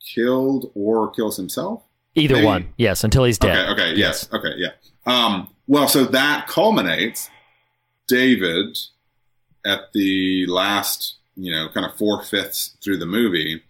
killed 0.04 0.72
or 0.74 1.08
kills 1.12 1.36
himself. 1.36 1.84
Either 2.16 2.34
maybe- 2.34 2.46
one. 2.46 2.74
Yes, 2.76 3.04
until 3.04 3.22
he's 3.22 3.38
dead. 3.38 3.68
Okay, 3.68 3.72
okay, 3.90 3.94
yes, 3.94 4.28
okay, 4.32 4.54
yeah. 4.56 4.70
Um, 5.06 5.50
well, 5.68 5.86
so 5.86 6.04
that 6.04 6.48
culminates 6.48 7.30
David 8.08 8.76
at 9.64 9.92
the 9.92 10.46
last, 10.46 11.14
you 11.36 11.52
know, 11.52 11.68
kind 11.72 11.86
of 11.86 11.96
four 11.96 12.22
fifths 12.22 12.76
through 12.82 12.98
the 12.98 13.06
movie. 13.06 13.62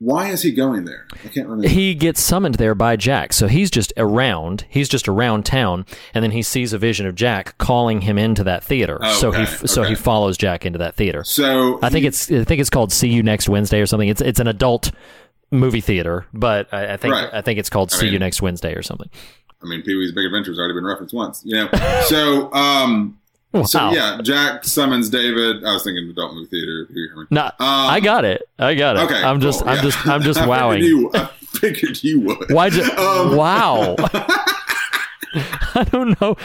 Why 0.00 0.28
is 0.28 0.42
he 0.42 0.52
going 0.52 0.84
there? 0.84 1.08
I 1.24 1.28
can't 1.28 1.48
remember. 1.48 1.66
He 1.68 1.92
gets 1.94 2.20
summoned 2.20 2.54
there 2.54 2.76
by 2.76 2.94
Jack. 2.94 3.32
So 3.32 3.48
he's 3.48 3.68
just 3.68 3.92
around. 3.96 4.64
He's 4.68 4.88
just 4.88 5.08
around 5.08 5.44
town, 5.44 5.86
and 6.14 6.22
then 6.22 6.30
he 6.30 6.42
sees 6.42 6.72
a 6.72 6.78
vision 6.78 7.04
of 7.04 7.16
Jack 7.16 7.58
calling 7.58 8.02
him 8.02 8.16
into 8.16 8.44
that 8.44 8.62
theater. 8.62 9.00
so 9.18 9.32
he 9.32 9.42
Okay, 9.42 9.66
so 9.66 9.82
he 9.82 9.96
follows 9.96 10.36
Jack 10.38 10.64
into 10.64 10.78
that 10.78 10.94
theater. 10.94 11.24
so 11.24 11.80
I 11.82 11.88
think 11.90 12.02
he- 12.02 12.06
it's 12.08 12.30
I 12.30 12.44
think 12.44 12.60
it's 12.60 12.70
called 12.70 12.92
See 12.92 13.08
You 13.08 13.24
Next 13.24 13.48
Wednesday 13.48 13.80
or 13.80 13.86
something. 13.86 14.08
It's 14.08 14.20
it's 14.20 14.38
an 14.38 14.46
adult 14.46 14.92
movie 15.50 15.80
theater, 15.80 16.26
but 16.32 16.72
I, 16.72 16.92
I 16.92 16.96
think 16.96 17.14
Right. 17.14 17.30
I 17.32 17.42
think 17.42 17.58
it's 17.58 17.70
called 17.70 17.92
I 17.92 17.96
See 17.96 18.08
You 18.08 18.20
Next 18.20 18.40
Wednesday 18.40 18.74
or 18.74 18.82
something. 18.82 19.10
I 19.60 19.66
mean, 19.66 19.82
Pee 19.82 19.96
Wee's 19.96 20.12
Big 20.12 20.26
Adventure 20.26 20.52
has 20.52 20.60
already 20.60 20.74
been 20.74 20.84
referenced 20.86 21.12
once, 21.12 21.42
you 21.44 21.56
know. 21.56 21.68
So, 22.06 22.52
um, 22.52 23.17
so 23.64 23.90
yeah, 23.92 24.20
Jack 24.22 24.64
summons 24.64 25.08
David. 25.08 25.64
I 25.64 25.72
was 25.72 25.84
thinking 25.84 26.08
adult 26.10 26.34
movie 26.34 26.48
theater. 26.50 26.86
No, 27.30 27.44
Um, 27.44 27.52
I 27.58 28.00
got 28.00 28.24
it. 28.24 28.42
I 28.58 28.74
got 28.74 28.96
it. 28.96 29.00
Okay, 29.02 29.22
I'm 29.22 29.40
just 29.40 29.60
cool, 29.60 29.70
I'm 29.70 29.76
yeah. 29.76 29.82
just 29.82 30.06
I'm 30.06 30.22
just 30.22 30.40
I 30.42 30.46
wowing. 30.46 30.82
You, 30.84 31.10
I 31.14 31.26
figured 31.40 32.02
you 32.02 32.20
would. 32.20 32.74
You? 32.74 32.82
Um, 32.84 33.36
wow. 33.36 33.96
I 35.74 35.86
don't 35.90 36.20
know. 36.20 36.36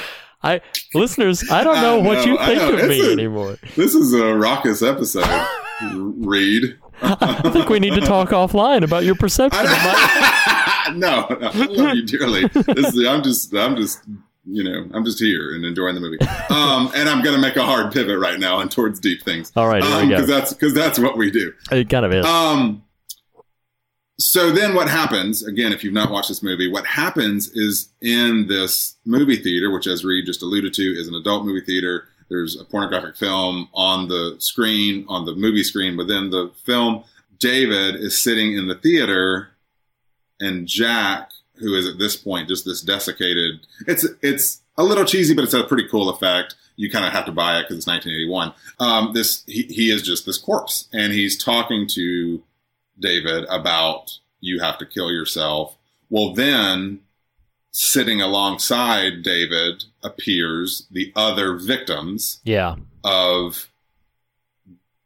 I 0.44 0.62
listeners, 0.94 1.50
I 1.50 1.64
don't 1.64 1.82
know 1.82 2.00
I 2.02 2.06
what 2.06 2.26
you 2.26 2.38
think 2.38 2.62
of 2.82 2.90
me 2.90 3.12
anymore. 3.12 3.58
This 3.76 3.96
is 3.96 4.14
a 4.14 4.36
raucous 4.36 4.82
episode. 4.82 5.26
Reed. 5.94 6.78
I 7.02 7.50
think 7.52 7.70
we 7.70 7.80
need 7.80 7.96
to 7.96 8.02
talk 8.02 8.30
offline 8.30 8.84
about 8.84 9.04
your 9.04 9.16
perception 9.16 9.66
of 9.66 9.72
my. 9.72 10.94
no, 10.96 11.28
no, 11.40 11.48
I 11.48 11.66
love 11.66 11.96
you 11.96 12.06
dearly. 12.06 12.48
This 12.48 12.94
is, 12.94 13.06
I'm 13.08 13.24
just, 13.24 13.54
I'm 13.56 13.76
just, 13.76 14.00
you 14.46 14.64
know, 14.64 14.90
I'm 14.94 15.06
just 15.06 15.20
here 15.20 15.56
and 15.56 15.64
enjoying 15.66 15.96
the 15.96 16.02
movie. 16.02 16.20
Um, 16.50 16.92
and 16.96 17.08
I'm 17.08 17.24
going 17.24 17.36
to 17.36 17.42
make 17.42 17.56
a 17.56 17.64
hard 17.64 17.94
pivot 17.94 18.20
right 18.20 18.40
now 18.40 18.60
and 18.60 18.70
towards 18.70 19.00
deep 19.00 19.24
things. 19.24 19.52
All 19.56 19.68
right, 19.68 19.84
um. 19.84 20.10
Because 20.10 20.28
that's 20.28 20.54
because 20.54 20.74
that's 20.74 21.00
what 21.00 21.18
we 21.18 21.32
do. 21.32 21.54
It 21.72 21.90
kind 21.90 22.06
of 22.06 22.12
is. 22.14 22.26
Um, 22.26 22.84
so 24.20 24.52
then 24.52 24.76
what 24.76 24.90
happens, 24.90 25.44
again, 25.46 25.74
if 25.74 25.84
you've 25.84 25.94
not 25.94 26.12
watched 26.12 26.30
this 26.30 26.44
movie, 26.44 26.72
what 26.72 26.86
happens 26.86 27.50
is 27.50 27.90
in 28.02 28.48
this 28.48 28.96
movie 29.06 29.38
theater, 29.38 29.72
which 29.72 29.88
as 29.88 30.06
Reed 30.06 30.26
just 30.26 30.42
alluded 30.42 30.74
to 30.76 30.84
is 30.84 31.08
an 31.08 31.16
adult 31.16 31.46
movie 31.46 31.66
theater, 31.66 32.08
there's 32.30 32.60
a 32.60 32.64
pornographic 32.64 33.18
film 33.18 33.70
on 33.74 34.08
the 34.08 34.36
screen, 34.40 35.06
on 35.10 35.26
the 35.26 35.36
movie 35.36 35.64
screen 35.64 35.98
within 35.98 36.30
the 36.30 36.52
film. 36.64 37.04
David 37.40 37.96
is 37.96 38.18
sitting 38.18 38.56
in 38.56 38.68
the 38.68 38.76
theater 38.76 39.50
and 40.40 40.68
Jack, 40.68 41.32
who 41.64 41.76
is 41.76 41.88
at 41.88 41.98
this 41.98 42.16
point 42.16 42.48
just 42.48 42.66
this 42.66 42.82
desiccated, 42.82 43.66
it's, 43.88 44.06
it's 44.22 44.62
a 44.78 44.84
little 44.84 45.06
cheesy, 45.06 45.34
but 45.34 45.44
it's 45.44 45.54
a 45.54 45.64
pretty 45.64 45.88
cool 45.88 46.10
effect. 46.10 46.56
You 46.76 46.90
kind 46.90 47.06
of 47.06 47.14
have 47.14 47.26
to 47.26 47.32
buy 47.32 47.60
it 47.60 47.64
because 47.64 47.78
it's 47.78 47.88
1981. 47.88 48.54
Um, 48.80 49.14
this, 49.14 49.44
he, 49.48 49.64
he 49.64 49.92
is 49.92 50.02
just 50.02 50.26
this 50.26 50.38
corpse 50.38 50.88
and 50.94 51.14
he's 51.14 51.42
talking 51.42 51.88
to 51.94 52.44
David 53.00 53.46
about 53.50 54.20
you 54.40 54.60
have 54.60 54.78
to 54.80 54.86
kill 54.86 55.12
yourself. 55.12 55.78
Well, 56.10 56.34
then 56.34 57.00
sitting 57.72 58.22
alongside 58.22 59.24
David 59.24 59.84
appears 60.04 60.88
the 60.92 61.12
other 61.16 61.56
victims 61.56 62.40
yeah. 62.44 62.76
of 63.04 63.70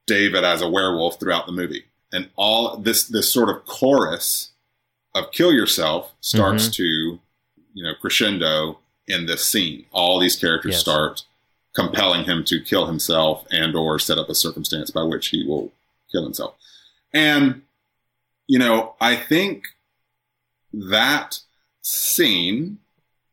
David 0.05 0.43
as 0.43 0.61
a 0.61 0.69
werewolf 0.69 1.19
throughout 1.19 1.45
the 1.45 1.51
movie. 1.51 1.85
And 2.11 2.29
all 2.35 2.77
this 2.77 3.07
this 3.07 3.31
sort 3.31 3.49
of 3.49 3.65
chorus 3.65 4.51
of 5.17 5.31
kill 5.31 5.51
yourself 5.53 6.13
starts 6.21 6.69
to, 6.77 6.83
you 6.83 7.83
know, 7.83 7.93
crescendo 7.99 8.79
in 9.07 9.25
this 9.25 9.45
scene. 9.45 9.85
All 9.91 10.19
these 10.19 10.35
characters 10.35 10.73
Yes. 10.73 10.81
start 10.81 11.23
compelling 11.75 12.23
him 12.25 12.43
to 12.45 12.59
kill 12.61 12.87
himself 12.87 13.45
and 13.51 13.75
or 13.75 13.99
set 13.99 14.17
up 14.17 14.29
a 14.29 14.35
circumstance 14.35 14.89
by 14.89 15.03
which 15.03 15.27
he 15.29 15.45
will 15.45 15.71
kill 16.11 16.23
himself. 16.23 16.55
And 17.13 17.61
you 18.47 18.59
know, 18.59 18.95
I 19.01 19.15
think 19.15 19.65
that 20.73 21.39
scene 21.81 22.79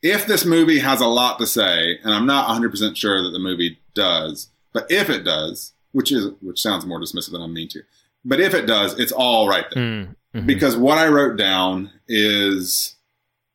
if 0.02 0.26
this 0.26 0.44
movie 0.44 0.80
has 0.80 1.00
a 1.00 1.06
lot 1.06 1.38
to 1.38 1.46
say, 1.46 1.98
and 2.04 2.12
I'm 2.12 2.26
not 2.26 2.46
100% 2.48 2.94
sure 2.94 3.22
that 3.22 3.30
the 3.30 3.38
movie 3.38 3.78
does, 3.94 4.48
but 4.74 4.84
if 4.90 5.08
it 5.08 5.24
does, 5.24 5.72
which 5.92 6.12
is 6.12 6.30
which 6.42 6.60
sounds 6.60 6.84
more 6.84 7.00
dismissive 7.00 7.32
than 7.32 7.40
I 7.40 7.46
mean 7.46 7.68
to, 7.68 7.82
but 8.24 8.38
if 8.38 8.52
it 8.52 8.66
does, 8.66 8.98
it's 8.98 9.12
all 9.12 9.48
right 9.48 9.64
there. 9.72 9.82
Mm, 9.82 10.16
mhm. 10.34 10.46
Because 10.46 10.76
what 10.76 10.98
I 10.98 11.08
wrote 11.08 11.36
down 11.36 11.90
is 12.08 12.96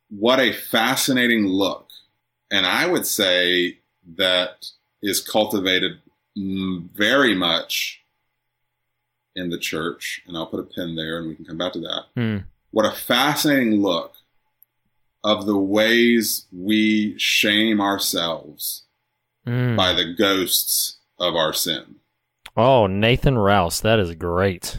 what 0.08 0.40
a 0.40 0.52
fascinating 0.52 1.46
look, 1.46 1.88
and 2.50 2.66
I 2.66 2.86
would 2.86 3.06
say 3.06 3.78
that 4.16 4.66
is 5.02 5.20
cultivated 5.20 5.98
very 6.36 7.34
much 7.34 8.02
in 9.36 9.50
the 9.50 9.58
church, 9.58 10.22
and 10.26 10.36
I'll 10.36 10.46
put 10.46 10.60
a 10.60 10.64
pin 10.64 10.96
there, 10.96 11.18
and 11.18 11.28
we 11.28 11.34
can 11.36 11.44
come 11.44 11.58
back 11.58 11.72
to 11.74 11.80
that 11.80 12.04
Mm. 12.16 12.44
what 12.70 12.86
a 12.86 12.90
fascinating 12.90 13.80
look 13.82 14.14
of 15.22 15.46
the 15.46 15.56
ways 15.56 16.46
we 16.52 17.16
shame 17.18 17.80
ourselves 17.80 18.84
Mm. 19.46 19.76
by 19.76 19.92
the 19.92 20.12
ghosts 20.12 20.98
of 21.18 21.34
our 21.36 21.52
sin. 21.52 21.96
Oh, 22.56 22.86
Nathan 22.86 23.38
Rouse, 23.38 23.80
that 23.80 23.98
is 24.00 24.14
great. 24.14 24.78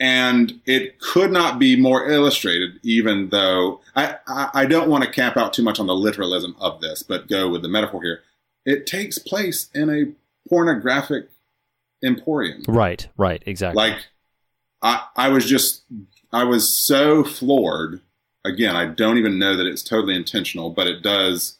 And 0.00 0.60
it 0.66 0.98
could 0.98 1.30
not 1.30 1.58
be 1.58 1.80
more 1.80 2.08
illustrated, 2.10 2.80
even 2.82 3.28
though 3.28 3.80
I, 3.94 4.16
I, 4.26 4.50
I 4.52 4.66
don't 4.66 4.90
want 4.90 5.04
to 5.04 5.10
camp 5.10 5.36
out 5.36 5.52
too 5.52 5.62
much 5.62 5.78
on 5.78 5.86
the 5.86 5.94
literalism 5.94 6.56
of 6.58 6.80
this, 6.80 7.02
but 7.02 7.28
go 7.28 7.48
with 7.48 7.62
the 7.62 7.68
metaphor 7.68 8.02
here. 8.02 8.22
It 8.66 8.86
takes 8.86 9.18
place 9.18 9.70
in 9.72 9.90
a 9.90 10.12
pornographic 10.48 11.28
emporium. 12.02 12.64
Right, 12.66 13.08
right, 13.16 13.42
exactly. 13.46 13.76
Like, 13.82 14.06
I, 14.82 15.04
I 15.16 15.28
was 15.28 15.46
just, 15.46 15.84
I 16.32 16.44
was 16.44 16.68
so 16.68 17.22
floored. 17.22 18.00
Again, 18.44 18.76
I 18.76 18.86
don't 18.86 19.16
even 19.16 19.38
know 19.38 19.56
that 19.56 19.66
it's 19.66 19.82
totally 19.82 20.16
intentional, 20.16 20.70
but 20.70 20.86
it 20.86 21.02
does. 21.02 21.56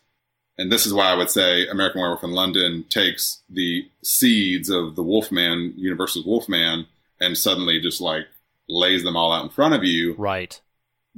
And 0.59 0.71
this 0.71 0.87
is 0.87 0.93
why 0.93 1.07
I 1.07 1.15
would 1.15 1.31
say 1.31 1.67
American 1.69 2.01
Werewolf 2.01 2.25
in 2.25 2.33
London 2.33 2.85
takes 2.89 3.43
the 3.49 3.89
seeds 4.03 4.69
of 4.69 4.97
the 4.97 5.03
Wolfman, 5.03 5.73
Universal's 5.77 6.27
Wolfman, 6.27 6.87
and 7.21 7.37
suddenly 7.39 7.81
just 7.81 8.01
like 8.01 8.25
lays 8.69 9.03
them 9.05 9.17
all 9.17 9.33
out 9.33 9.45
in 9.45 9.51
front 9.51 9.75
of 9.75 9.85
you 9.85 10.15
right. 10.15 10.61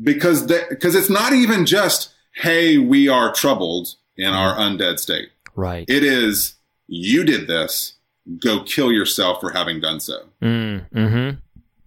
because 0.03 0.43
because 0.47 0.95
it's 0.95 1.11
not 1.11 1.33
even 1.33 1.65
just 1.67 2.13
hey 2.35 2.77
we 2.79 3.09
are 3.09 3.33
troubled 3.33 3.95
in 4.17 4.33
our 4.33 4.57
undead 4.57 4.99
state 4.99 5.29
Right. 5.55 5.89
it 5.89 6.03
is 6.05 6.55
you 6.87 7.25
did 7.25 7.47
this 7.47 7.95
go 8.43 8.63
kill 8.63 8.91
yourself 8.93 9.41
for 9.41 9.51
having 9.53 9.81
done 9.81 10.01
so 10.01 10.25
Mm, 10.43 10.91
mm-hmm. 10.91 11.39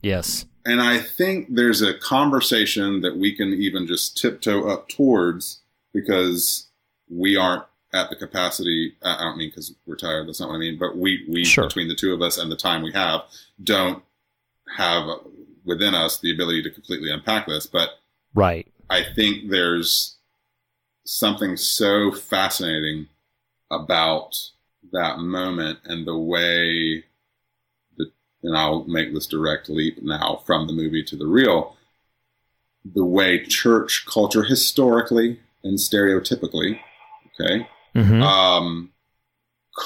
Yes. 0.01 0.45
and 0.65 0.81
I 0.81 0.99
think 0.99 1.47
there's 1.53 1.81
a 1.81 1.93
conversation 1.93 3.01
that 3.01 3.17
we 3.17 3.35
can 3.35 3.53
even 3.53 3.85
just 3.85 4.17
tiptoe 4.17 4.69
up 4.69 4.87
towards 4.87 5.59
because 5.93 6.67
we 7.09 7.35
aren't 7.35 7.63
at 7.93 8.09
the 8.09 8.15
capacity. 8.15 8.95
I 9.03 9.17
don't 9.19 9.37
mean 9.37 9.49
because 9.49 9.73
we're 9.85 9.95
tired. 9.95 10.27
That's 10.27 10.39
not 10.39 10.49
what 10.49 10.55
I 10.55 10.59
mean. 10.59 10.77
But 10.77 10.97
we, 10.97 11.25
we 11.27 11.43
Sure. 11.45 11.65
between 11.65 11.87
the 11.87 11.95
two 11.95 12.13
of 12.13 12.21
us 12.21 12.37
and 12.37 12.51
the 12.51 12.55
time 12.55 12.81
we 12.81 12.91
have, 12.93 13.21
don't 13.63 14.03
have 14.77 15.07
within 15.65 15.95
us 15.95 16.19
the 16.19 16.31
ability 16.33 16.63
to 16.63 16.69
completely 16.69 17.11
unpack 17.11 17.47
this, 17.47 17.65
but 17.65 17.89
Right. 18.33 18.71
I 18.89 19.03
think 19.15 19.49
there's 19.49 20.17
something 21.03 21.57
so 21.57 22.11
fascinating 22.11 23.07
about 23.71 24.35
that 24.91 25.19
moment 25.19 25.79
and 25.85 26.07
the 26.07 26.17
way 26.17 27.05
and 28.43 28.55
I'll 28.55 28.85
make 28.85 29.13
this 29.13 29.27
direct 29.27 29.69
leap 29.69 30.01
now 30.01 30.41
from 30.45 30.67
the 30.67 30.73
movie 30.73 31.03
to 31.03 31.15
the 31.15 31.27
real, 31.27 31.75
the 32.85 33.03
way 33.03 33.45
church 33.45 34.05
culture 34.05 34.43
historically 34.43 35.39
and 35.63 35.77
stereotypically, 35.77 36.79
okay, 37.39 37.67
hmm 37.93 38.21
um, 38.21 38.91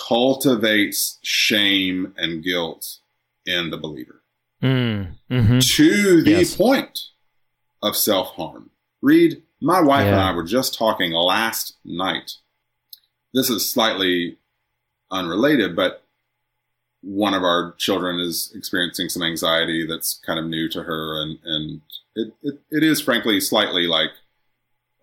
cultivates 0.07 1.19
shame 1.21 2.13
and 2.17 2.43
guilt 2.43 2.97
in 3.45 3.69
the 3.69 3.77
believer 3.77 4.21
Mm. 4.61 5.15
hmm 5.29 5.59
to 5.59 6.21
the 6.23 6.31
Yes. 6.31 6.55
point 6.55 6.99
of 7.81 7.97
self 7.97 8.35
harm. 8.35 8.69
Reed, 9.01 9.43
my 9.59 9.81
wife 9.81 10.05
and 10.07 10.15
I 10.21 10.33
were 10.33 10.43
just 10.45 10.73
talking 10.73 11.11
last 11.11 11.75
night. 11.83 12.37
This 13.33 13.49
is 13.49 13.69
slightly 13.69 14.37
unrelated, 15.11 15.75
but 15.75 16.03
one 17.01 17.33
of 17.33 17.43
our 17.43 17.73
children 17.77 18.19
is 18.21 18.53
experiencing 18.55 19.09
some 19.09 19.21
anxiety 19.23 19.85
that's 19.85 20.21
kind 20.25 20.39
of 20.39 20.45
new 20.45 20.69
to 20.69 20.83
her, 20.83 21.21
and 21.21 21.39
and 21.43 21.81
it, 22.15 22.33
it, 22.41 22.61
it 22.71 22.83
is 22.83 23.01
frankly 23.01 23.41
slightly 23.41 23.85
like 23.85 24.11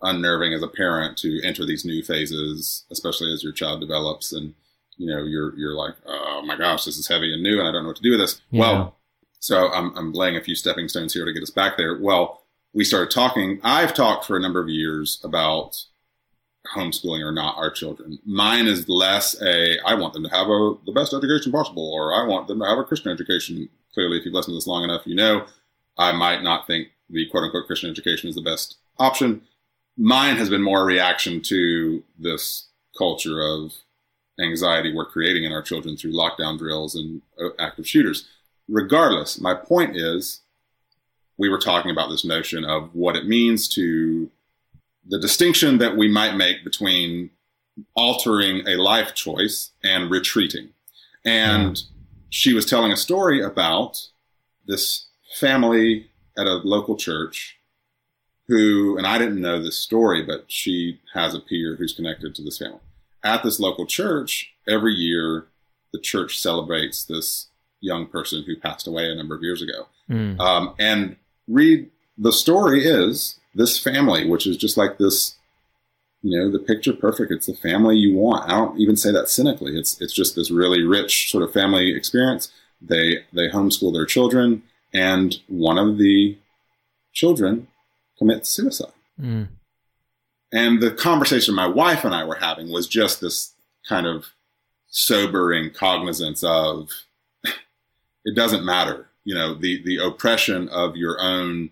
unnerving 0.03 0.55
as 0.55 0.63
a 0.63 0.69
parent 0.69 1.17
to 1.19 1.41
enter 1.45 1.67
these 1.67 1.85
new 1.85 2.03
phases, 2.03 2.85
especially 2.91 3.33
as 3.33 3.43
your 3.43 3.53
child 3.53 3.81
develops 3.81 4.33
and 4.33 4.55
you 4.97 5.07
know 5.07 5.23
you're 5.25 5.57
you're 5.57 5.75
like, 5.75 5.95
oh 6.07 6.43
my 6.45 6.57
gosh, 6.57 6.85
this 6.85 6.99
is 6.99 7.09
heavy 7.09 7.33
and 7.33 7.43
new, 7.43 7.59
and 7.59 7.67
I 7.67 7.73
don't 7.73 7.83
know 7.83 7.89
what 7.89 7.97
to 7.97 8.03
do 8.03 8.11
with 8.11 8.21
this. 8.21 8.41
Yeah. 8.51 8.61
Well, 8.61 8.97
so 9.39 9.71
I'm 9.73 9.97
I'm 9.97 10.13
laying 10.13 10.37
a 10.37 10.43
few 10.43 10.55
stepping 10.55 10.89
stones 10.89 11.15
here 11.15 11.25
to 11.25 11.33
get 11.33 11.43
us 11.43 11.51
back 11.51 11.77
there. 11.77 11.99
Well, 11.99 12.43
we 12.73 12.85
started 12.85 13.11
talking. 13.11 13.61
I've 13.63 13.95
talked 13.95 14.27
for 14.27 14.37
a 14.37 14.41
number 14.41 14.61
of 14.61 14.69
years 14.69 15.21
about 15.25 15.85
homeschooling 16.75 17.25
or 17.25 17.33
not 17.33 17.57
our 17.57 17.71
children. 17.71 18.19
Mine 18.27 18.67
is 18.67 18.89
less 18.89 19.41
a 19.41 19.79
I 19.87 19.95
want 19.95 20.13
them 20.13 20.25
to 20.25 20.31
have 20.31 20.49
a 20.49 20.75
the 20.85 20.93
best 20.93 21.15
education 21.15 21.53
possible, 21.53 21.91
or 21.93 22.15
I 22.15 22.27
want 22.27 22.47
them 22.49 22.61
to 22.61 22.67
have 22.67 22.79
a 22.79 22.85
Christian 22.85 23.11
education. 23.11 23.69
Clearly, 23.95 24.19
if 24.19 24.25
you've 24.25 24.35
listened 24.35 24.53
to 24.53 24.57
this 24.57 24.67
long 24.67 24.85
enough, 24.85 25.07
you 25.07 25.15
know 25.15 25.47
I 25.99 26.13
might 26.13 26.43
not 26.43 26.67
think 26.67 26.89
the 27.09 27.27
quote 27.31 27.45
unquote 27.45 27.67
Christian 27.67 27.91
education 27.91 28.29
is 28.29 28.35
the 28.35 28.43
best 28.43 28.77
option. 28.99 29.43
Mine 30.01 30.37
has 30.37 30.49
been 30.49 30.63
more 30.63 30.81
a 30.81 30.85
reaction 30.85 31.43
to 31.43 32.03
this 32.19 32.69
culture 32.97 33.43
of 33.43 33.75
anxiety 34.41 34.95
we're 34.95 35.05
creating 35.05 35.45
in 35.45 35.53
our 35.53 35.61
children 35.61 35.95
through 35.95 36.15
lockdown 36.15 36.57
drills 36.57 36.95
and 36.95 37.21
uh, 37.39 37.51
active 37.59 37.87
shooters. 37.87 38.27
Regardless, 38.67 39.39
my 39.39 39.53
point 39.53 39.97
is 39.97 40.41
we 41.37 41.51
were 41.51 41.59
talking 41.59 41.91
about 41.91 42.09
this 42.09 42.25
notion 42.25 42.65
of 42.65 42.95
what 42.95 43.15
it 43.15 43.27
means 43.27 43.69
to 43.75 44.31
the 45.07 45.21
distinction 45.21 45.77
that 45.79 45.99
we 45.99 46.09
might 46.09 46.35
make 46.35 46.65
between 46.65 47.29
altering 47.95 48.67
a 48.67 48.77
life 48.77 49.15
choice 49.15 49.73
and 49.85 50.11
retreating. 50.11 50.71
And 51.27 51.83
she 52.31 52.55
was 52.55 52.65
telling 52.65 52.91
a 52.91 52.97
story 52.97 53.43
about 53.43 54.09
this 54.67 55.09
family 55.35 56.09
at 56.39 56.47
a 56.47 56.55
local 56.55 56.97
church 56.97 57.60
who, 58.51 58.99
and 58.99 59.07
I 59.07 59.17
didn't 59.17 59.41
know 59.41 59.63
this 59.63 59.79
story, 59.79 60.25
but 60.25 60.45
she 60.49 61.01
has 61.15 61.35
a 61.35 61.41
peer 61.41 61.77
who's 61.77 61.95
connected 61.95 62.35
to 62.35 62.43
this 62.43 62.59
family. 62.59 62.81
At 63.23 63.45
this 63.45 63.61
local 63.61 63.87
church, 63.87 64.53
every 64.69 64.93
year 64.93 65.47
the 65.93 66.01
church 66.01 66.39
celebrates 66.39 67.05
this 67.05 67.47
young 67.81 68.07
person 68.07 68.43
who 68.45 68.57
passed 68.57 68.89
away 68.89 69.09
a 69.09 69.15
number 69.15 69.37
of 69.37 69.43
years 69.45 69.63
ago. 69.63 69.87
Mm. 70.11 70.41
Um, 70.41 70.75
and 70.81 71.17
Reed 71.47 71.91
the 72.19 72.33
story 72.33 72.85
is 72.85 73.39
this 73.55 73.79
family, 73.79 74.29
which 74.29 74.49
is 74.49 74.57
just 74.57 74.77
like 74.77 74.99
this, 74.99 75.37
you 76.23 76.37
know, 76.37 76.51
the 76.51 76.59
picture 76.59 76.93
perfect. 76.93 77.31
It's 77.31 77.47
the 77.47 77.55
family 77.55 77.97
you 77.97 78.17
want. 78.17 78.51
I 78.51 78.57
don't 78.57 78.81
even 78.81 78.97
say 78.97 79.13
that 79.13 79.29
cynically. 79.29 79.79
It's 79.79 80.01
it's 80.01 80.13
just 80.13 80.35
this 80.35 80.51
really 80.51 80.83
rich 80.83 81.31
sort 81.31 81.45
of 81.45 81.53
family 81.53 81.95
experience. 81.95 82.53
They 82.83 83.25
they 83.33 83.49
homeschool 83.49 83.93
their 83.93 84.07
children, 84.07 84.65
and 84.93 85.39
one 85.47 85.79
of 85.79 85.99
the 85.99 86.37
children 87.13 87.69
commits 88.21 88.51
suicide. 88.51 88.93
Mm. 89.21 89.49
And 90.53 90.83
the 90.83 90.91
conversation 90.91 91.55
my 91.55 91.67
wife 91.67 92.05
and 92.05 92.15
I 92.15 92.25
were 92.25 92.37
having 92.37 92.71
was 92.71 92.87
just 92.87 93.21
this 93.21 93.55
kind 93.89 94.07
of 94.07 94.27
sobering 94.89 95.71
cognizance 95.71 96.45
of 96.45 96.91
it 98.25 98.37
doesn't 98.37 98.65
matter. 98.65 99.09
You 99.25 99.35
know, 99.35 99.55
the, 99.55 99.83
the 99.83 99.97
oppression 100.05 100.69
of 100.69 100.97
your 100.97 101.21
own 101.21 101.71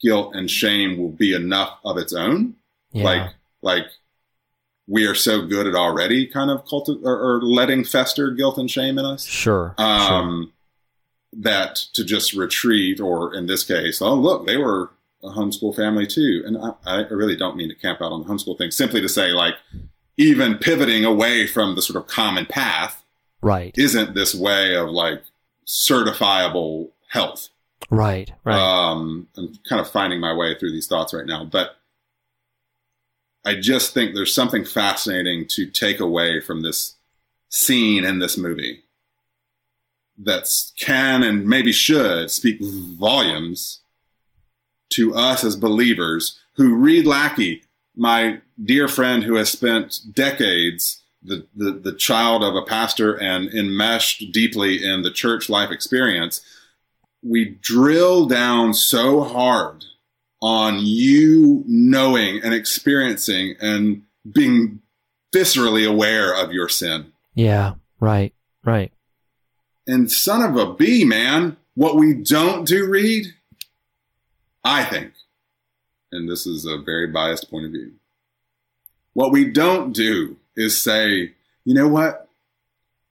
guilt 0.00 0.34
and 0.34 0.50
shame 0.50 0.96
will 0.96 1.10
be 1.10 1.34
enough 1.34 1.78
of 1.84 1.98
its 1.98 2.14
own. 2.14 2.54
Yeah. 2.92 3.04
Like, 3.04 3.30
like 3.60 3.86
we 4.86 5.06
are 5.06 5.14
so 5.14 5.46
good 5.46 5.66
at 5.66 5.74
already 5.74 6.26
kind 6.26 6.50
of 6.50 6.64
culti- 6.64 7.02
or, 7.04 7.18
or 7.18 7.42
letting 7.42 7.84
fester 7.84 8.30
guilt 8.30 8.56
and 8.56 8.70
shame 8.70 8.98
in 8.98 9.04
us. 9.04 9.24
sure. 9.24 9.74
sure. 9.78 9.84
Um, 9.84 10.52
that 11.34 11.76
to 11.94 12.04
just 12.04 12.34
retreat, 12.34 13.00
or 13.00 13.34
in 13.34 13.46
this 13.46 13.64
case, 13.64 14.02
oh, 14.02 14.14
look, 14.14 14.46
they 14.46 14.58
were 14.58 14.90
a 15.22 15.28
homeschool 15.28 15.74
family 15.74 16.06
too. 16.06 16.42
And 16.44 16.58
I, 16.58 16.72
I 16.84 16.96
really 17.10 17.36
don't 17.36 17.56
mean 17.56 17.68
to 17.68 17.74
camp 17.74 18.00
out 18.00 18.12
on 18.12 18.22
the 18.22 18.28
homeschool 18.28 18.58
thing, 18.58 18.70
simply 18.70 19.00
to 19.00 19.08
say, 19.08 19.28
like, 19.30 19.54
even 20.16 20.58
pivoting 20.58 21.04
away 21.04 21.46
from 21.46 21.74
the 21.74 21.82
sort 21.82 21.96
of 22.02 22.06
common 22.08 22.46
path 22.46 23.02
Right. 23.40 23.74
isn't 23.76 24.14
this 24.14 24.34
way 24.34 24.76
of 24.76 24.88
like 24.90 25.22
certifiable 25.66 26.90
health. 27.08 27.48
Right. 27.90 28.30
Right. 28.44 28.56
Um, 28.56 29.28
I'm 29.36 29.54
kind 29.68 29.80
of 29.80 29.90
finding 29.90 30.20
my 30.20 30.34
way 30.34 30.54
through 30.58 30.72
these 30.72 30.86
thoughts 30.86 31.12
right 31.14 31.26
now, 31.26 31.44
but 31.44 31.76
I 33.44 33.56
just 33.56 33.92
think 33.92 34.14
there's 34.14 34.34
something 34.34 34.64
fascinating 34.64 35.46
to 35.50 35.66
take 35.66 35.98
away 35.98 36.40
from 36.40 36.62
this 36.62 36.96
scene 37.48 38.04
in 38.04 38.18
this 38.18 38.38
movie 38.38 38.84
that 40.18 40.48
can 40.78 41.22
and 41.22 41.46
maybe 41.46 41.72
should 41.72 42.30
speak 42.30 42.58
volumes 42.60 43.80
to 44.94 45.14
us 45.14 45.44
as 45.44 45.56
believers 45.56 46.38
who 46.56 46.74
Reed 46.74 47.06
Lackey, 47.06 47.62
my 47.96 48.40
dear 48.62 48.88
friend 48.88 49.24
who 49.24 49.34
has 49.36 49.50
spent 49.50 50.00
decades 50.12 51.02
the, 51.22 51.46
the, 51.54 51.72
the 51.72 51.92
child 51.92 52.42
of 52.42 52.56
a 52.56 52.62
pastor 52.62 53.14
and 53.14 53.48
enmeshed 53.48 54.32
deeply 54.32 54.84
in 54.84 55.02
the 55.02 55.10
church 55.10 55.48
life 55.48 55.70
experience, 55.70 56.40
we 57.22 57.56
drill 57.60 58.26
down 58.26 58.74
so 58.74 59.22
hard 59.22 59.84
on 60.40 60.80
you 60.80 61.62
knowing 61.66 62.40
and 62.42 62.52
experiencing 62.52 63.54
and 63.60 64.02
being 64.30 64.80
viscerally 65.32 65.88
aware 65.88 66.34
of 66.34 66.52
your 66.52 66.68
sin. 66.68 67.12
yeah. 67.34 67.74
Right. 68.00 68.34
Right. 68.64 68.92
And 69.86 70.10
son 70.10 70.42
of 70.42 70.56
a 70.56 70.74
bee, 70.74 71.04
man, 71.04 71.56
what 71.74 71.94
we 71.94 72.14
don't 72.14 72.66
do, 72.66 72.88
Reed, 72.88 73.26
I 74.64 74.84
think, 74.84 75.12
and 76.10 76.28
this 76.28 76.46
is 76.46 76.64
a 76.64 76.78
very 76.78 77.06
biased 77.06 77.50
point 77.50 77.66
of 77.66 77.72
view, 77.72 77.92
what 79.14 79.32
we 79.32 79.44
don't 79.44 79.92
do 79.92 80.36
is 80.56 80.80
say, 80.80 81.32
you 81.64 81.74
know 81.74 81.88
what? 81.88 82.28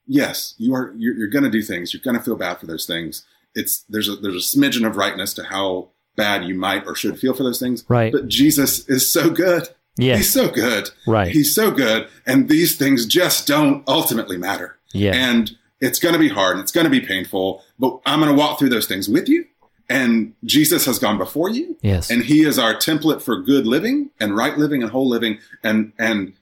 Yes, 0.07 0.55
you 0.57 0.73
are. 0.73 0.93
You're, 0.97 1.15
you're 1.15 1.29
going 1.29 1.43
to 1.43 1.49
do 1.49 1.61
things. 1.61 1.93
You're 1.93 2.01
going 2.01 2.17
to 2.17 2.23
feel 2.23 2.35
bad 2.35 2.59
for 2.59 2.65
those 2.65 2.85
things. 2.85 3.25
It's 3.55 3.83
there's 3.89 4.09
a 4.09 4.15
there's 4.15 4.53
a 4.53 4.57
smidgen 4.57 4.85
of 4.85 4.97
rightness 4.97 5.33
to 5.35 5.43
how 5.43 5.89
bad 6.15 6.43
you 6.45 6.55
might 6.55 6.85
or 6.85 6.95
should 6.95 7.19
feel 7.19 7.33
for 7.33 7.43
those 7.43 7.59
things. 7.59 7.85
Right. 7.87 8.11
But 8.11 8.27
Jesus 8.27 8.87
is 8.89 9.09
so 9.09 9.29
good. 9.29 9.69
Yeah. 9.97 10.17
He's 10.17 10.31
so 10.31 10.49
good. 10.49 10.89
Right. 11.05 11.31
He's 11.31 11.53
so 11.53 11.71
good. 11.71 12.07
And 12.25 12.49
these 12.49 12.77
things 12.77 13.05
just 13.05 13.47
don't 13.47 13.83
ultimately 13.87 14.37
matter. 14.37 14.77
Yeah. 14.93 15.13
And 15.13 15.51
it's 15.79 15.99
going 15.99 16.13
to 16.13 16.19
be 16.19 16.29
hard. 16.29 16.57
and 16.57 16.63
It's 16.63 16.71
going 16.71 16.85
to 16.85 16.91
be 16.91 17.01
painful, 17.01 17.63
but 17.79 17.99
I'm 18.05 18.19
going 18.19 18.31
to 18.31 18.37
walk 18.37 18.59
through 18.59 18.69
those 18.69 18.87
things 18.87 19.09
with 19.09 19.27
you. 19.29 19.45
And 19.91 20.33
Jesus 20.45 20.85
has 20.85 20.99
gone 20.99 21.17
before 21.17 21.49
you. 21.49 21.77
Yes. 21.81 22.09
And 22.09 22.23
he 22.23 22.43
is 22.43 22.57
our 22.57 22.73
template 22.73 23.21
for 23.21 23.41
good 23.41 23.65
living 23.67 24.09
and 24.19 24.35
right 24.35 24.57
living 24.57 24.81
and 24.81 24.91
whole 24.91 25.07
living. 25.07 25.39
And, 25.63 25.93
and 25.99 26.33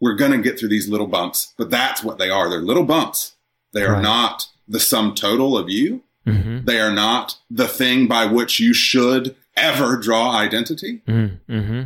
we're 0.00 0.14
going 0.16 0.32
to 0.32 0.38
get 0.38 0.58
through 0.58 0.68
these 0.70 0.88
little 0.88 1.06
bumps, 1.06 1.54
but 1.56 1.70
that's 1.70 2.02
what 2.04 2.18
they 2.18 2.30
are. 2.30 2.48
They're 2.50 2.60
little 2.60 2.84
bumps. 2.84 3.34
They 3.72 3.82
are 3.84 3.94
Right. 3.94 4.02
not 4.02 4.46
the 4.66 4.80
sum 4.80 5.14
total 5.14 5.56
of 5.56 5.68
you. 5.68 6.02
mm-hmm. 6.26 6.64
They 6.64 6.78
are 6.80 6.92
not 6.92 7.36
the 7.50 7.68
thing 7.68 8.06
by 8.06 8.26
which 8.26 8.60
you 8.60 8.74
should 8.74 9.34
ever 9.56 9.96
draw 9.96 10.36
identity. 10.36 11.00
Mm-hmm. 11.08 11.82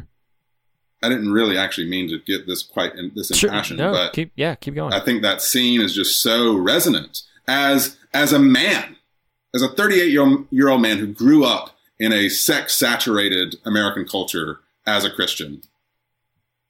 I 1.05 1.09
didn't 1.09 1.33
really 1.33 1.59
actually 1.59 1.89
mean 1.89 2.09
to 2.11 2.19
get 2.21 2.47
this 2.47 2.63
quite 2.63 2.95
in 2.95 3.11
this 3.15 3.29
Sure. 3.37 3.51
impassioned, 3.51 3.79
No, 3.79 3.93
but 3.93 4.13
keep 4.13 4.31
yeah, 4.37 4.55
keep 4.55 4.75
going. 4.75 4.93
I 4.93 5.01
think 5.01 5.23
that 5.23 5.43
scene 5.43 5.81
is 5.81 5.95
just 5.95 6.23
so 6.23 6.55
resonant 6.57 7.23
as 7.49 7.97
as 8.15 8.33
a 8.33 8.39
man, 8.39 8.97
as 9.55 9.63
a 9.63 9.69
38 9.69 10.11
year 10.51 10.69
old, 10.69 10.81
man 10.83 10.99
who 10.99 11.07
grew 11.07 11.45
up 11.45 11.77
in 11.99 12.13
a 12.13 12.29
sex 12.29 12.75
saturated 12.75 13.57
American 13.65 14.07
culture 14.07 14.61
as 14.87 15.05
a 15.05 15.11
Christian. 15.11 15.63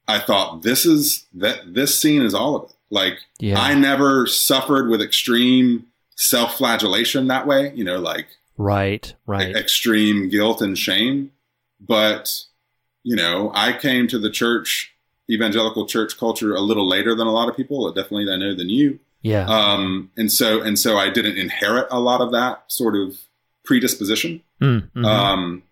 I 0.07 0.19
thought 0.19 0.63
this 0.63 0.85
is 0.85 1.25
that 1.33 1.73
this 1.73 1.97
scene 1.99 2.21
is 2.21 2.33
all 2.33 2.55
of 2.55 2.69
it. 2.69 2.75
Like 2.89 3.19
Yeah. 3.39 3.59
I 3.59 3.73
never 3.73 4.27
suffered 4.27 4.89
with 4.89 5.01
extreme 5.01 5.87
self 6.15 6.57
flagellation 6.57 7.27
that 7.27 7.47
way, 7.47 7.73
you 7.73 7.83
know, 7.83 7.99
like 7.99 8.27
Right, 8.57 9.15
right. 9.25 9.55
extreme 9.55 10.29
guilt 10.29 10.61
and 10.61 10.77
shame. 10.77 11.31
But, 11.79 12.43
you 13.01 13.15
know, 13.15 13.51
I 13.55 13.73
came 13.73 14.07
to 14.09 14.19
the 14.19 14.29
church, 14.29 14.93
evangelical 15.29 15.87
church 15.87 16.17
culture 16.17 16.53
a 16.53 16.61
little 16.61 16.87
later 16.87 17.15
than 17.15 17.27
a 17.27 17.31
lot 17.31 17.49
of 17.49 17.57
people, 17.57 17.91
definitely 17.91 18.31
I 18.31 18.37
know 18.37 18.55
than 18.55 18.69
you. 18.69 18.99
Yeah. 19.23 19.45
Um, 19.47 20.11
and 20.17 20.31
so, 20.31 20.61
and 20.61 20.77
so 20.77 20.97
I 20.97 21.09
didn't 21.09 21.37
inherit 21.37 21.87
a 21.89 21.99
lot 21.99 22.21
of 22.21 22.31
that 22.33 22.63
sort 22.67 22.95
of 22.95 23.17
predisposition. 23.65 24.41
Mm, 24.61 24.91
mhm. 24.95 25.05
Um, 25.05 25.63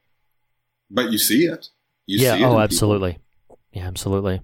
but 0.89 1.11
you 1.11 1.17
see 1.17 1.45
it. 1.45 1.67
You 2.07 2.19
yeah. 2.19 2.33
see 2.35 2.41
it 2.41 2.45
Oh, 2.45 2.49
people. 2.49 2.61
absolutely. 2.61 3.19
Yeah, 3.73 3.87
absolutely. 3.87 4.41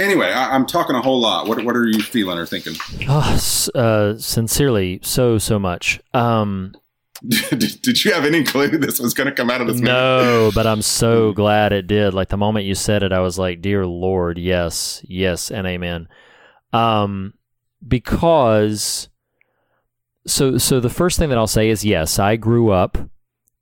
Anyway, 0.00 0.26
I, 0.26 0.54
I'm 0.54 0.64
talking 0.66 0.94
a 0.96 1.02
whole 1.02 1.20
lot. 1.20 1.46
What, 1.46 1.64
what 1.64 1.76
are 1.76 1.86
you 1.86 2.00
feeling 2.02 2.38
or 2.38 2.46
thinking? 2.46 2.74
Oh, 3.08 3.30
s- 3.34 3.68
uh, 3.74 4.16
sincerely, 4.18 5.00
so 5.02 5.38
so 5.38 5.58
much. 5.58 6.00
Um, 6.14 6.72
did, 7.26 7.82
did 7.82 8.04
you 8.04 8.12
have 8.12 8.24
any 8.24 8.44
clue 8.44 8.68
this 8.68 9.00
was 9.00 9.12
going 9.12 9.28
to 9.28 9.34
come 9.34 9.50
out 9.50 9.60
of 9.60 9.66
this? 9.66 9.80
no, 9.80 10.50
but 10.54 10.66
I'm 10.66 10.82
so 10.82 11.32
glad 11.32 11.72
it 11.72 11.86
did. 11.88 12.14
Like 12.14 12.28
the 12.28 12.36
moment 12.36 12.64
you 12.66 12.74
said 12.76 13.02
it, 13.02 13.12
I 13.12 13.18
was 13.20 13.38
like, 13.38 13.60
"Dear 13.60 13.86
Lord, 13.86 14.38
yes, 14.38 15.02
yes, 15.08 15.50
and 15.50 15.66
amen." 15.66 16.08
Um, 16.72 17.34
because 17.86 19.08
so 20.26 20.58
so 20.58 20.80
the 20.80 20.90
first 20.90 21.18
thing 21.18 21.28
that 21.30 21.38
I'll 21.38 21.46
say 21.46 21.68
is 21.68 21.84
yes, 21.84 22.18
I 22.18 22.36
grew 22.36 22.70
up 22.70 22.98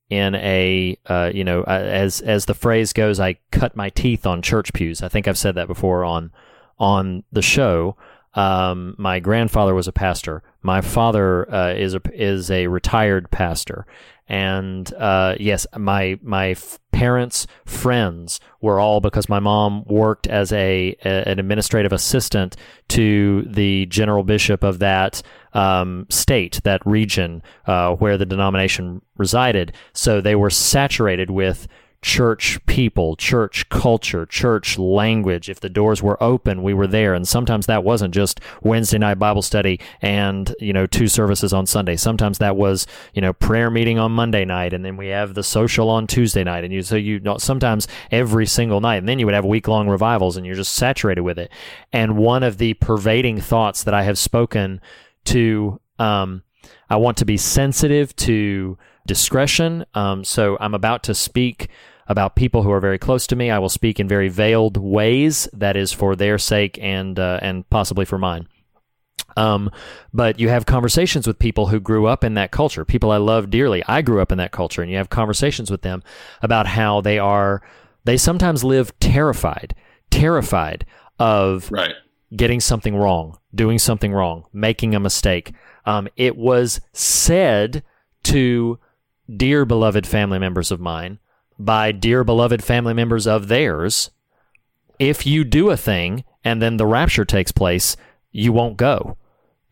in 0.09 0.35
a 0.37 0.97
uh, 1.07 1.31
you 1.35 1.45
know 1.45 1.63
uh, 1.63 1.83
as 1.85 2.21
as 2.21 2.47
the 2.47 2.55
phrase 2.55 2.93
goes, 2.93 3.21
I 3.21 3.39
cut 3.51 3.77
my 3.77 3.91
teeth 3.91 4.27
on 4.27 4.43
church 4.43 4.73
pews. 4.73 5.03
I 5.03 5.09
think 5.09 5.29
I've 5.29 5.39
said 5.39 5.55
that 5.57 5.69
before 5.69 6.05
on 6.05 6.33
on 6.79 7.25
the 7.33 7.43
show. 7.43 7.97
Um, 8.35 8.95
my 8.99 9.19
grandfather 9.19 9.75
was 9.75 9.89
a 9.89 9.93
pastor. 9.93 10.43
My 10.63 10.83
father 10.83 11.51
uh, 11.53 11.73
is 11.73 11.95
a 11.95 12.01
is 12.13 12.51
a 12.51 12.67
retired 12.67 13.31
pastor, 13.31 13.87
and 14.29 14.93
uh, 14.95 15.37
yes, 15.39 15.67
my 15.77 16.19
my 16.23 16.51
f- 16.51 16.79
parents' 16.93 17.47
friends 17.65 18.41
were 18.61 18.81
all 18.81 19.01
because 19.01 19.29
my 19.29 19.39
mom 19.39 19.85
worked 19.87 20.27
as 20.27 20.51
a, 20.53 20.97
a- 21.05 21.29
an 21.29 21.39
administrative 21.39 21.93
assistant 21.93 22.57
to 22.89 23.43
the 23.43 23.87
general 23.87 24.25
bishop 24.25 24.63
of 24.65 24.79
that 24.81 25.23
um, 25.53 26.07
state, 26.09 26.61
that 26.65 26.85
region 26.87 27.43
uh, 27.67 27.95
where 27.97 28.19
the 28.19 28.27
denomination 28.27 29.01
resided. 29.17 29.73
So 29.93 30.21
they 30.21 30.35
were 30.35 30.51
saturated 30.51 31.31
with 31.31 31.69
church 32.03 32.65
people, 32.67 33.17
church 33.17 33.69
culture, 33.69 34.27
church 34.27 34.79
language. 34.79 35.49
If 35.49 35.61
the 35.61 35.69
doors 35.69 36.03
were 36.03 36.23
open, 36.23 36.63
we 36.63 36.75
were 36.75 36.87
there. 36.87 37.15
And 37.15 37.27
sometimes 37.27 37.67
that 37.67 37.85
wasn't 37.85 38.15
just 38.15 38.41
Wednesday 38.63 38.99
night 38.99 39.19
Bible 39.19 39.43
study 39.43 39.81
and, 40.01 40.55
you 40.61 40.73
know, 40.73 40.87
two 40.87 41.09
services 41.09 41.53
on 41.53 41.67
Sunday. 41.67 41.97
Sometimes 41.97 42.39
that 42.39 42.57
was, 42.57 42.87
you 43.15 43.23
know, 43.23 43.33
prayer 43.33 43.71
meeting 43.71 43.99
on 43.99 44.13
Monday 44.13 44.45
night 44.45 44.73
and 44.73 44.85
then 44.85 44.97
we 44.97 45.09
have 45.09 45.35
the 45.35 45.43
social 45.43 45.89
on 45.89 46.07
Tuesday 46.07 46.45
night. 46.45 46.65
And 46.65 46.73
you, 46.73 46.83
so 46.83 46.97
you 46.97 47.21
know, 47.21 47.39
sometimes 47.39 47.89
every 48.11 48.47
single 48.47 48.81
night. 48.81 48.97
And 48.97 49.09
then 49.09 49.19
you 49.19 49.27
would 49.27 49.35
have 49.35 49.45
week 49.45 49.69
long 49.69 49.89
revivals 49.89 50.37
and 50.37 50.47
you're 50.47 50.55
just 50.55 50.75
saturated 50.75 51.23
with 51.23 51.39
it. 51.39 51.51
And 51.93 52.17
one 52.17 52.43
of 52.43 52.59
the 52.59 52.75
pervading 52.75 53.41
thoughts 53.41 53.85
that 53.85 53.95
I 53.95 54.03
have 54.03 54.19
spoken 54.19 54.81
to, 55.27 55.81
um, 55.99 56.43
I 56.89 56.97
want 56.97 57.17
to 57.19 57.25
be 57.25 57.37
sensitive 57.37 58.15
to 58.17 58.79
discretion. 59.07 59.85
Um, 59.95 60.25
so 60.25 60.57
I'm 60.61 60.75
about 60.75 61.03
to 61.05 61.15
speak 61.15 61.69
about 62.09 62.37
people 62.37 62.63
who 62.63 62.71
are 62.71 62.81
very 62.81 62.99
close 62.99 63.27
to 63.29 63.37
me. 63.37 63.51
I 63.51 63.59
will 63.59 63.69
speak 63.69 63.99
in 63.99 64.07
very 64.09 64.29
veiled 64.29 64.77
ways. 64.77 65.49
That 65.53 65.77
is 65.77 65.93
for 65.93 66.15
their 66.15 66.39
sake 66.39 66.79
and 66.81 67.19
uh, 67.19 67.41
and 67.43 67.69
possibly 67.71 68.05
for 68.05 68.19
mine. 68.19 68.49
Um, 69.37 69.71
but 70.15 70.39
you 70.41 70.49
have 70.49 70.65
conversations 70.67 71.27
with 71.27 71.39
people 71.39 71.67
who 71.67 71.79
grew 71.81 72.07
up 72.07 72.25
in 72.25 72.35
that 72.35 72.53
culture, 72.53 72.85
people 72.85 73.11
I 73.11 73.19
love 73.19 73.51
dearly. 73.51 73.83
I 73.87 74.01
grew 74.03 74.23
up 74.23 74.33
in 74.33 74.39
that 74.39 74.53
culture, 74.53 74.83
and 74.83 74.91
you 74.91 74.97
have 74.97 75.11
conversations 75.11 75.71
with 75.71 75.83
them 75.83 76.03
about 76.43 76.67
how 76.67 77.01
they 77.01 77.19
are. 77.19 77.61
They 78.05 78.17
sometimes 78.17 78.65
live 78.65 78.99
terrified, 78.99 79.75
terrified 80.11 80.87
of 81.19 81.71
Right. 81.71 81.95
getting 82.35 82.61
something 82.61 82.97
wrong, 82.97 83.39
doing 83.55 83.79
something 83.79 84.13
wrong, 84.13 84.45
making 84.53 84.95
a 84.95 85.01
mistake. 85.01 85.53
Um, 85.85 86.09
it 86.17 86.37
was 86.37 86.81
said 86.93 87.83
to 88.25 88.79
dear 89.35 89.65
beloved 89.65 90.07
family 90.07 90.39
members 90.39 90.71
of 90.71 90.81
mine 90.81 91.19
by 91.59 91.91
dear 91.91 92.23
beloved 92.23 92.63
family 92.63 92.95
members 92.95 93.27
of 93.27 93.49
theirs 93.49 94.11
if 94.99 95.27
you 95.27 95.45
do 95.45 95.71
a 95.71 95.77
thing 95.77 96.25
and 96.45 96.63
then 96.63 96.77
the 96.77 96.87
rapture 96.87 97.25
takes 97.25 97.53
place, 97.53 97.97
you 98.31 98.53
won't 98.53 98.77
go. 98.77 99.17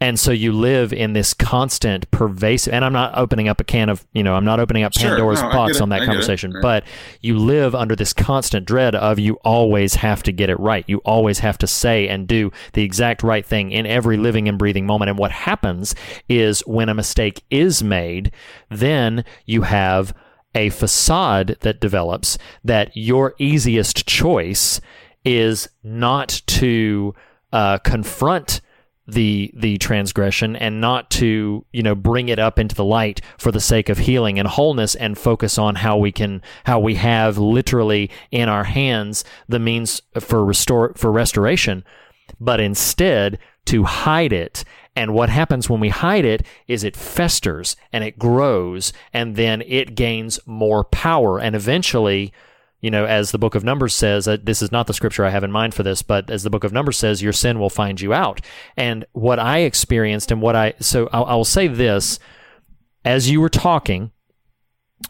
And 0.05 0.21
so 0.21 0.33
you 0.33 0.53
live 0.53 0.93
in 0.93 1.15
this 1.15 1.33
constant 1.33 2.11
pervasive 2.11 2.75
and 2.75 2.85
I'm 2.85 2.93
not 2.93 3.17
opening 3.17 3.49
up 3.49 3.59
a 3.59 3.65
can 3.65 3.89
of, 3.89 4.07
you 4.13 4.23
know, 4.23 4.35
I'm 4.35 4.45
not 4.45 4.61
opening 4.61 4.83
up 4.83 4.93
Sure. 4.93 5.09
Pandora's 5.09 5.41
No, 5.41 5.49
box 5.51 5.81
on 5.81 5.89
that 5.89 6.03
I 6.03 6.05
conversation, 6.05 6.53
Right. 6.53 6.61
but 6.61 6.85
you 7.23 7.39
live 7.39 7.75
under 7.75 7.97
this 7.97 8.13
constant 8.13 8.67
dread 8.67 8.95
of 8.95 9.19
you 9.19 9.39
always 9.47 9.95
have 9.95 10.23
to 10.25 10.33
get 10.33 10.51
it 10.51 10.61
right. 10.61 10.85
You 10.87 10.99
always 11.07 11.39
have 11.39 11.57
to 11.57 11.67
say 11.67 12.07
and 12.07 12.29
do 12.29 12.53
the 12.75 12.83
exact 12.83 13.23
right 13.23 13.47
thing 13.47 13.73
in 13.73 13.87
every 13.87 14.19
living 14.19 14.47
and 14.47 14.59
breathing 14.59 14.85
moment. 14.85 15.09
And 15.09 15.19
what 15.19 15.31
happens 15.31 15.95
is 16.29 16.61
when 16.67 16.91
a 16.91 16.95
mistake 16.95 17.43
is 17.51 17.83
made, 17.83 18.31
then 18.71 19.25
you 19.47 19.63
have 19.63 20.13
a 20.55 20.69
facade 20.69 21.57
that 21.61 21.81
develops 21.81 22.37
that 22.63 22.95
your 22.95 23.35
easiest 23.39 24.07
choice 24.07 24.83
is 25.25 25.67
not 25.83 26.43
to 26.47 27.15
uh, 27.55 27.79
confront 27.79 28.61
the 29.07 29.51
the 29.55 29.77
transgression 29.79 30.57
and 30.57 30.81
not 30.81 31.11
to 31.11 31.65
you 31.73 31.83
know 31.83 31.95
bring 31.95 32.31
it 32.31 32.39
up 32.39 32.59
into 32.59 32.75
the 32.75 32.85
light 32.85 33.21
for 33.37 33.53
the 33.53 33.61
sake 33.61 33.91
of 33.91 33.99
healing 33.99 34.39
and 34.39 34.49
wholeness 34.49 34.95
and 34.95 35.19
focus 35.19 35.59
on 35.59 35.75
how 35.75 35.97
we 35.97 36.11
can 36.11 36.41
how 36.65 36.81
we 36.81 36.95
have 36.95 37.37
literally 37.37 38.11
in 38.31 38.49
our 38.49 38.65
hands 38.65 39.23
the 39.47 39.59
means 39.59 40.01
for 40.19 40.43
restore 40.43 40.95
for 40.97 41.13
restoration 41.13 41.85
but 42.41 42.61
instead 42.61 43.39
to 43.67 43.85
hide 43.85 44.33
it. 44.33 44.65
And 44.97 45.13
what 45.13 45.29
happens 45.29 45.69
when 45.69 45.81
we 45.81 45.89
hide 45.89 46.25
it 46.25 46.47
is 46.69 46.85
it 46.85 46.97
festers 46.97 47.77
and 47.93 48.05
it 48.05 48.19
grows 48.19 48.93
and 49.13 49.37
then 49.37 49.63
it 49.63 49.95
gains 49.95 50.39
more 50.47 50.85
power. 50.85 51.41
And 51.41 51.57
eventually, 51.57 52.33
you 52.85 52.91
know, 52.91 53.07
as 53.07 53.31
the 53.31 53.39
book 53.39 53.55
of 53.55 53.65
Numbers 53.65 53.95
says, 53.95 54.27
this 54.43 54.61
is 54.61 54.71
not 54.71 54.87
the 54.87 54.93
scripture 54.93 55.25
I 55.25 55.31
have 55.31 55.43
in 55.43 55.51
mind 55.51 55.73
for 55.73 55.83
this, 55.83 56.03
but 56.03 56.29
as 56.29 56.43
the 56.43 56.51
book 56.51 56.65
of 56.65 56.73
Numbers 56.75 56.99
says, 56.99 57.23
your 57.23 57.33
sin 57.33 57.59
will 57.59 57.71
find 57.71 57.99
you 57.99 58.13
out. 58.13 58.43
And 58.77 59.07
what 59.13 59.39
I 59.39 59.61
experienced 59.61 60.31
and 60.31 60.43
what 60.43 60.55
I, 60.55 60.75
so 60.81 61.09
I'll, 61.11 61.25
I'll 61.25 61.45
say 61.45 61.67
this 61.67 62.19
as 63.03 63.31
you 63.31 63.41
were 63.41 63.49
talking, 63.49 64.11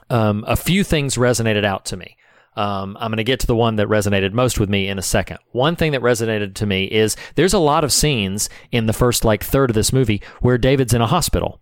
um, 0.08 0.44
a 0.46 0.54
few 0.54 0.84
things 0.84 1.16
resonated 1.16 1.64
out 1.64 1.84
to 1.86 1.96
me. 1.96 2.16
Um, 2.54 2.96
I'm 3.00 3.10
going 3.10 3.16
to 3.16 3.24
get 3.24 3.40
to 3.40 3.46
the 3.48 3.56
one 3.56 3.74
that 3.74 3.88
resonated 3.88 4.32
most 4.32 4.60
with 4.60 4.70
me 4.70 4.86
in 4.86 4.96
a 4.96 5.02
second. 5.02 5.38
One 5.50 5.74
thing 5.74 5.90
that 5.90 6.00
resonated 6.00 6.54
to 6.54 6.66
me 6.66 6.84
is 6.84 7.16
there's 7.34 7.54
a 7.54 7.58
lot 7.58 7.82
of 7.82 7.92
scenes 7.92 8.48
in 8.70 8.86
the 8.86 8.92
first 8.92 9.24
like 9.24 9.42
third 9.42 9.70
of 9.70 9.74
this 9.74 9.92
movie 9.92 10.22
where 10.42 10.58
David's 10.58 10.94
in 10.94 11.00
a 11.00 11.08
hospital. 11.08 11.60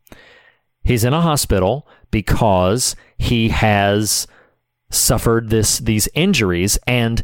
He's 0.84 1.04
in 1.04 1.14
a 1.14 1.22
hospital 1.22 1.88
because 2.10 2.96
he 3.16 3.48
has 3.48 4.26
suffered 4.93 5.51
this 5.51 5.78
these 5.78 6.09
injuries 6.14 6.78
and 6.86 7.22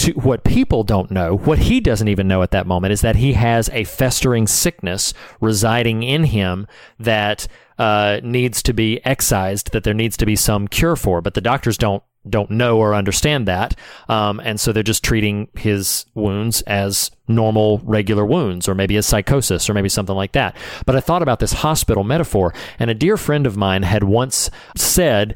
to 0.00 0.12
what 0.12 0.44
people 0.44 0.82
don't 0.82 1.10
know, 1.10 1.36
what 1.36 1.58
he 1.58 1.78
doesn't 1.78 2.08
even 2.08 2.26
know 2.26 2.42
at 2.42 2.52
that 2.52 2.66
moment 2.66 2.92
is 2.92 3.02
that 3.02 3.16
he 3.16 3.34
has 3.34 3.68
a 3.70 3.84
festering 3.84 4.46
sickness 4.46 5.12
residing 5.42 6.02
in 6.02 6.24
him 6.24 6.66
that 6.98 7.46
uh, 7.78 8.18
needs 8.22 8.62
to 8.62 8.72
be 8.72 9.04
excised, 9.04 9.72
that 9.72 9.84
there 9.84 9.92
needs 9.92 10.16
to 10.16 10.24
be 10.24 10.36
some 10.36 10.68
cure 10.68 10.96
for, 10.96 11.20
but 11.20 11.34
the 11.34 11.40
doctors 11.40 11.76
don't 11.76 12.02
don't 12.28 12.50
know 12.50 12.76
or 12.76 12.94
understand 12.94 13.48
that, 13.48 13.74
um, 14.10 14.40
and 14.44 14.60
so 14.60 14.72
they're 14.72 14.82
just 14.82 15.02
treating 15.02 15.48
his 15.54 16.04
wounds 16.14 16.60
as 16.62 17.10
normal, 17.28 17.78
regular 17.78 18.26
wounds, 18.26 18.68
or 18.68 18.74
maybe 18.74 18.98
a 18.98 19.02
psychosis, 19.02 19.70
or 19.70 19.74
maybe 19.74 19.88
something 19.88 20.14
like 20.14 20.32
that. 20.32 20.54
But 20.84 20.96
I 20.96 21.00
thought 21.00 21.22
about 21.22 21.40
this 21.40 21.54
hospital 21.54 22.04
metaphor, 22.04 22.52
and 22.78 22.90
a 22.90 22.94
dear 22.94 23.16
friend 23.16 23.46
of 23.46 23.56
mine 23.56 23.84
had 23.84 24.04
once 24.04 24.50
said. 24.76 25.34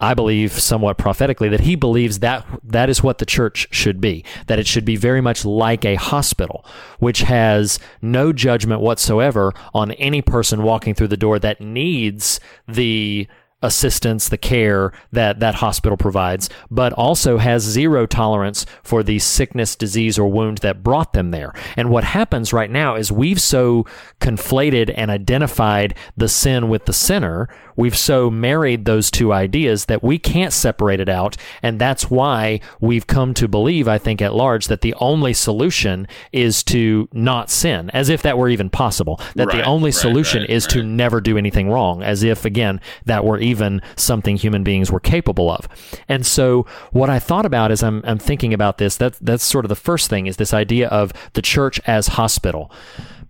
I 0.00 0.14
believe 0.14 0.52
somewhat 0.52 0.98
prophetically 0.98 1.48
that 1.50 1.60
he 1.60 1.76
believes 1.76 2.18
that 2.18 2.44
that 2.64 2.90
is 2.90 3.02
what 3.02 3.18
the 3.18 3.26
church 3.26 3.68
should 3.70 4.00
be, 4.00 4.24
that 4.48 4.58
it 4.58 4.66
should 4.66 4.84
be 4.84 4.96
very 4.96 5.20
much 5.20 5.44
like 5.44 5.84
a 5.84 5.94
hospital, 5.94 6.66
which 6.98 7.20
has 7.20 7.78
no 8.02 8.32
judgment 8.32 8.80
whatsoever 8.80 9.52
on 9.72 9.92
any 9.92 10.20
person 10.20 10.62
walking 10.64 10.94
through 10.94 11.08
the 11.08 11.16
door 11.16 11.38
that 11.38 11.60
needs 11.60 12.40
the 12.66 13.28
assistance, 13.64 14.28
the 14.28 14.36
care 14.36 14.92
that 15.10 15.40
that 15.40 15.54
hospital 15.56 15.96
provides, 15.96 16.50
but 16.70 16.92
also 16.92 17.38
has 17.38 17.62
zero 17.62 18.04
tolerance 18.04 18.66
for 18.82 19.02
the 19.02 19.18
sickness, 19.18 19.74
disease, 19.74 20.18
or 20.18 20.30
wound 20.30 20.58
that 20.58 20.82
brought 20.82 21.14
them 21.14 21.30
there. 21.30 21.52
And 21.76 21.88
what 21.88 22.04
happens 22.04 22.52
right 22.52 22.70
now 22.70 22.94
is 22.94 23.10
we've 23.10 23.40
so 23.40 23.86
conflated 24.20 24.92
and 24.94 25.10
identified 25.10 25.96
the 26.16 26.28
sin 26.28 26.68
with 26.68 26.84
the 26.84 26.92
sinner, 26.92 27.48
we've 27.76 27.96
so 27.96 28.30
married 28.30 28.84
those 28.84 29.10
two 29.10 29.32
ideas 29.32 29.86
that 29.86 30.02
we 30.02 30.18
can't 30.18 30.52
separate 30.52 31.00
it 31.00 31.08
out. 31.08 31.36
And 31.62 31.80
that's 31.80 32.10
why 32.10 32.60
we've 32.80 33.06
come 33.06 33.34
to 33.34 33.48
believe, 33.48 33.88
I 33.88 33.98
think, 33.98 34.22
at 34.22 34.34
large, 34.34 34.66
that 34.66 34.80
the 34.80 34.94
only 34.94 35.34
solution 35.34 36.06
is 36.32 36.62
to 36.64 37.08
not 37.12 37.50
sin, 37.50 37.90
as 37.90 38.08
if 38.08 38.22
that 38.22 38.38
were 38.38 38.48
even 38.48 38.70
possible. 38.70 39.20
That 39.34 39.50
the 39.50 39.62
only 39.62 39.88
right, 39.88 39.94
solution 39.94 40.42
right, 40.42 40.50
is 40.50 40.66
to 40.68 40.82
never 40.82 41.20
do 41.20 41.38
anything 41.38 41.70
wrong, 41.70 42.02
as 42.02 42.22
if, 42.22 42.44
again, 42.44 42.80
that 43.04 43.24
were 43.24 43.38
even 43.38 43.82
something 43.96 44.36
human 44.36 44.64
beings 44.64 44.90
were 44.90 45.00
capable 45.00 45.50
of. 45.50 45.68
And 46.08 46.24
so, 46.26 46.66
what 46.92 47.10
I 47.10 47.18
thought 47.18 47.46
about 47.46 47.70
as 47.70 47.82
I'm, 47.82 48.02
I'm 48.04 48.18
thinking 48.18 48.54
about 48.54 48.78
this, 48.78 48.96
that, 48.98 49.14
that's 49.20 49.44
sort 49.44 49.64
of 49.64 49.68
the 49.68 49.74
first 49.74 50.10
thing 50.10 50.26
is 50.26 50.36
this 50.36 50.54
idea 50.54 50.88
of 50.88 51.12
the 51.32 51.42
church 51.42 51.80
as 51.86 52.08
hospital. 52.08 52.70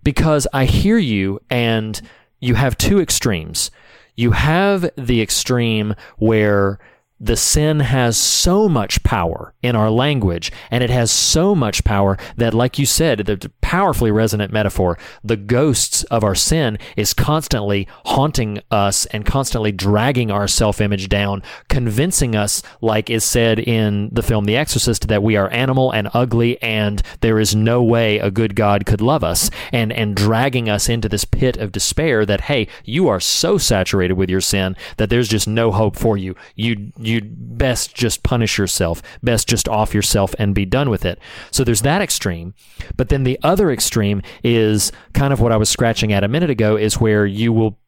Because 0.03 0.47
I 0.53 0.65
hear 0.65 0.97
you, 0.99 1.39
and 1.49 1.99
you 2.39 2.55
have 2.55 2.77
two 2.77 2.99
extremes. 2.99 3.71
You 4.15 4.31
have 4.31 4.89
the 4.97 5.21
extreme 5.21 5.95
where 6.17 6.79
the 7.19 7.37
sin 7.37 7.79
has 7.79 8.17
so 8.17 8.67
much 8.67 9.01
power 9.03 9.53
in 9.61 9.75
our 9.75 9.89
language, 9.89 10.51
and 10.69 10.83
it 10.83 10.89
has 10.89 11.11
so 11.11 11.55
much 11.55 11.83
power 11.83 12.17
that, 12.35 12.53
like 12.53 12.77
you 12.77 12.85
said, 12.85 13.19
the 13.19 13.51
powerfully 13.65 14.11
resonant 14.11 14.53
metaphor, 14.53 14.95
the 15.23 15.35
ghosts 15.35 16.03
of 16.03 16.23
our 16.23 16.35
sin 16.35 16.77
is 16.95 17.15
constantly 17.15 17.87
haunting 18.05 18.61
us 18.69 19.07
and 19.07 19.25
constantly 19.25 19.71
dragging 19.71 20.29
our 20.29 20.47
self 20.47 20.79
image 20.79 21.09
down, 21.09 21.41
convincing 21.67 22.35
us, 22.35 22.61
like 22.79 23.09
is 23.09 23.23
said 23.23 23.57
in 23.57 24.09
the 24.11 24.21
film 24.21 24.45
The 24.45 24.55
Exorcist, 24.55 25.07
that 25.07 25.23
we 25.23 25.35
are 25.35 25.49
animal 25.49 25.89
and 25.89 26.11
ugly, 26.13 26.61
and 26.61 27.01
there 27.21 27.39
is 27.39 27.55
no 27.55 27.81
way 27.81 28.19
a 28.19 28.29
good 28.29 28.55
God 28.55 28.85
could 28.85 29.01
love 29.01 29.23
us, 29.23 29.49
and, 29.71 29.91
and 29.91 30.15
dragging 30.15 30.69
us 30.69 30.87
into 30.87 31.09
this 31.09 31.25
pit 31.25 31.57
of 31.57 31.71
despair 31.71 32.23
that, 32.23 32.41
hey, 32.41 32.67
you 32.83 33.07
are 33.07 33.19
so 33.19 33.57
saturated 33.57 34.13
with 34.13 34.29
your 34.29 34.41
sin 34.41 34.75
that 34.97 35.09
there's 35.09 35.27
just 35.27 35.47
no 35.47 35.71
hope 35.71 35.95
for 35.95 36.17
you. 36.17 36.35
You 36.53 36.91
you'd 36.99 37.57
best 37.57 37.95
just 37.95 38.21
punish 38.21 38.59
yourself, 38.59 39.01
best 39.23 39.47
just 39.47 39.67
off 39.67 39.95
yourself 39.95 40.35
and 40.37 40.53
be 40.53 40.65
done 40.65 40.91
with 40.91 41.03
it. 41.03 41.17
So 41.49 41.63
there's 41.63 41.81
that 41.81 42.03
extreme. 42.03 42.53
But 42.95 43.09
then 43.09 43.23
the 43.23 43.39
other 43.41 43.54
extreme 43.71 44.21
is 44.43 44.91
kind 45.13 45.33
of 45.33 45.41
what 45.41 45.51
I 45.51 45.57
was 45.57 45.69
scratching 45.69 46.13
at 46.13 46.23
a 46.23 46.27
minute 46.27 46.49
ago 46.49 46.75
is 46.75 46.99
where 46.99 47.25
you 47.25 47.51
will 47.53 47.79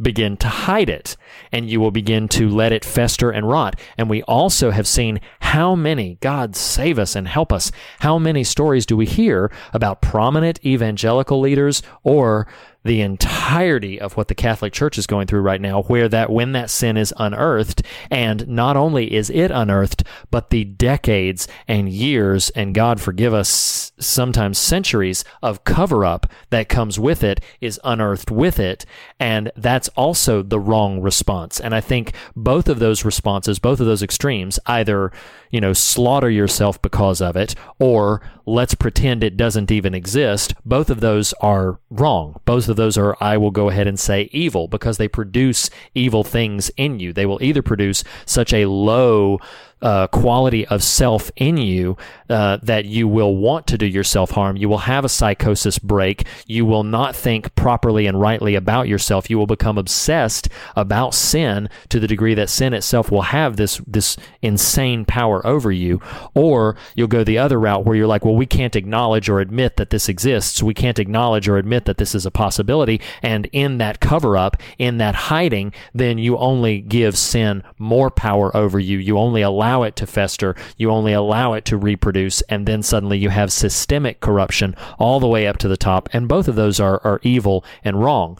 begin 0.00 0.36
to 0.36 0.48
hide 0.48 0.90
it 0.90 1.16
and 1.52 1.70
you 1.70 1.80
will 1.80 1.90
begin 1.90 2.28
to 2.28 2.48
let 2.48 2.72
it 2.72 2.84
fester 2.84 3.30
and 3.30 3.48
rot. 3.48 3.78
And 3.96 4.10
we 4.10 4.22
also 4.24 4.70
have 4.70 4.86
seen 4.86 5.20
how 5.40 5.74
many, 5.74 6.18
God 6.20 6.54
save 6.54 6.98
us 6.98 7.16
and 7.16 7.26
help 7.26 7.52
us, 7.52 7.72
how 8.00 8.18
many 8.18 8.44
stories 8.44 8.86
do 8.86 8.96
we 8.96 9.06
hear 9.06 9.50
about 9.72 10.02
prominent 10.02 10.64
evangelical 10.64 11.40
leaders 11.40 11.82
or 12.02 12.46
the 12.86 13.00
entirety 13.00 14.00
of 14.00 14.16
what 14.16 14.28
the 14.28 14.34
Catholic 14.34 14.72
Church 14.72 14.96
is 14.96 15.06
going 15.06 15.26
through 15.26 15.40
right 15.40 15.60
now, 15.60 15.82
where 15.82 16.08
that 16.08 16.30
when 16.30 16.52
that 16.52 16.70
sin 16.70 16.96
is 16.96 17.12
unearthed, 17.18 17.82
and 18.10 18.46
not 18.48 18.76
only 18.76 19.12
is 19.12 19.28
it 19.30 19.50
unearthed, 19.50 20.04
but 20.30 20.50
the 20.50 20.64
decades 20.64 21.48
and 21.66 21.88
years, 21.88 22.50
and 22.50 22.74
God 22.74 23.00
forgive 23.00 23.34
us, 23.34 23.92
sometimes 23.98 24.58
centuries 24.58 25.24
of 25.42 25.64
cover 25.64 26.04
up 26.04 26.30
that 26.50 26.68
comes 26.68 26.98
with 26.98 27.24
it 27.24 27.40
is 27.60 27.80
unearthed 27.82 28.30
with 28.30 28.58
it. 28.58 28.86
And 29.18 29.50
that's 29.56 29.88
also 29.90 30.42
the 30.42 30.60
wrong 30.60 31.00
response. 31.00 31.60
And 31.60 31.74
I 31.74 31.80
think 31.80 32.12
both 32.36 32.68
of 32.68 32.78
those 32.78 33.04
responses, 33.04 33.58
both 33.58 33.80
of 33.80 33.86
those 33.86 34.02
extremes, 34.02 34.58
either, 34.66 35.10
you 35.50 35.60
know, 35.60 35.72
slaughter 35.72 36.30
yourself 36.30 36.80
because 36.82 37.20
of 37.20 37.36
it, 37.36 37.54
or 37.78 38.20
let's 38.44 38.74
pretend 38.74 39.24
it 39.24 39.36
doesn't 39.36 39.70
even 39.72 39.94
exist. 39.94 40.54
Both 40.64 40.90
of 40.90 41.00
those 41.00 41.32
are 41.34 41.80
wrong. 41.90 42.40
Both 42.44 42.68
of 42.68 42.75
those 42.76 42.96
are, 42.96 43.16
I 43.20 43.36
will 43.36 43.50
go 43.50 43.68
ahead 43.68 43.86
and 43.86 43.98
say, 43.98 44.28
evil 44.32 44.68
because 44.68 44.98
they 44.98 45.08
produce 45.08 45.70
evil 45.94 46.24
things 46.24 46.70
in 46.76 47.00
you. 47.00 47.12
They 47.12 47.26
will 47.26 47.42
either 47.42 47.62
produce 47.62 48.04
such 48.24 48.52
a 48.52 48.66
low 48.66 49.38
uh, 49.82 50.06
quality 50.06 50.66
of 50.66 50.82
self 50.82 51.30
in 51.36 51.58
you 51.58 51.96
uh, 52.30 52.56
that 52.62 52.86
you 52.86 53.06
will 53.06 53.36
want 53.36 53.66
to 53.66 53.78
do 53.78 53.86
yourself 53.86 54.30
harm. 54.30 54.56
You 54.56 54.68
will 54.68 54.78
have 54.78 55.04
a 55.04 55.08
psychosis 55.08 55.78
break. 55.78 56.26
You 56.46 56.64
will 56.64 56.82
not 56.82 57.14
think 57.14 57.54
properly 57.54 58.06
and 58.06 58.20
rightly 58.20 58.54
about 58.54 58.88
yourself. 58.88 59.28
You 59.28 59.38
will 59.38 59.46
become 59.46 59.76
obsessed 59.76 60.48
about 60.74 61.14
sin 61.14 61.68
to 61.90 62.00
the 62.00 62.08
degree 62.08 62.34
that 62.34 62.48
sin 62.48 62.72
itself 62.72 63.10
will 63.10 63.22
have 63.22 63.56
this 63.56 63.80
this 63.86 64.16
insane 64.40 65.04
power 65.04 65.46
over 65.46 65.70
you. 65.70 66.00
Or 66.34 66.76
you'll 66.94 67.06
go 67.08 67.22
the 67.22 67.38
other 67.38 67.60
route 67.60 67.84
where 67.84 67.96
you're 67.96 68.06
like, 68.06 68.24
well, 68.24 68.34
we 68.34 68.46
can't 68.46 68.76
acknowledge 68.76 69.28
or 69.28 69.40
admit 69.40 69.76
that 69.76 69.90
this 69.90 70.08
exists. 70.08 70.62
We 70.62 70.74
can't 70.74 70.98
acknowledge 70.98 71.48
or 71.48 71.58
admit 71.58 71.84
that 71.84 71.98
this 71.98 72.14
is 72.14 72.24
a 72.24 72.30
possibility. 72.30 73.00
And 73.22 73.46
in 73.52 73.78
that 73.78 74.00
cover 74.00 74.36
up, 74.36 74.56
in 74.78 74.98
that 74.98 75.14
hiding, 75.14 75.74
then 75.94 76.16
you 76.18 76.38
only 76.38 76.80
give 76.80 77.18
sin 77.18 77.62
more 77.78 78.10
power 78.10 78.56
over 78.56 78.80
you. 78.80 78.98
You 78.98 79.18
only 79.18 79.42
allow 79.42 79.65
it 79.82 79.96
to 79.96 80.06
fester. 80.06 80.54
You 80.76 80.90
only 80.90 81.12
allow 81.12 81.52
it 81.54 81.64
to 81.66 81.76
reproduce. 81.76 82.42
And 82.42 82.66
then 82.66 82.82
suddenly 82.82 83.18
you 83.18 83.30
have 83.30 83.52
systemic 83.52 84.20
corruption 84.20 84.74
all 84.98 85.20
the 85.20 85.28
way 85.28 85.46
up 85.46 85.58
to 85.58 85.68
the 85.68 85.76
top. 85.76 86.08
And 86.12 86.28
both 86.28 86.48
of 86.48 86.54
those 86.54 86.80
are, 86.80 87.00
are 87.04 87.20
evil 87.22 87.64
and 87.84 88.02
wrong 88.02 88.38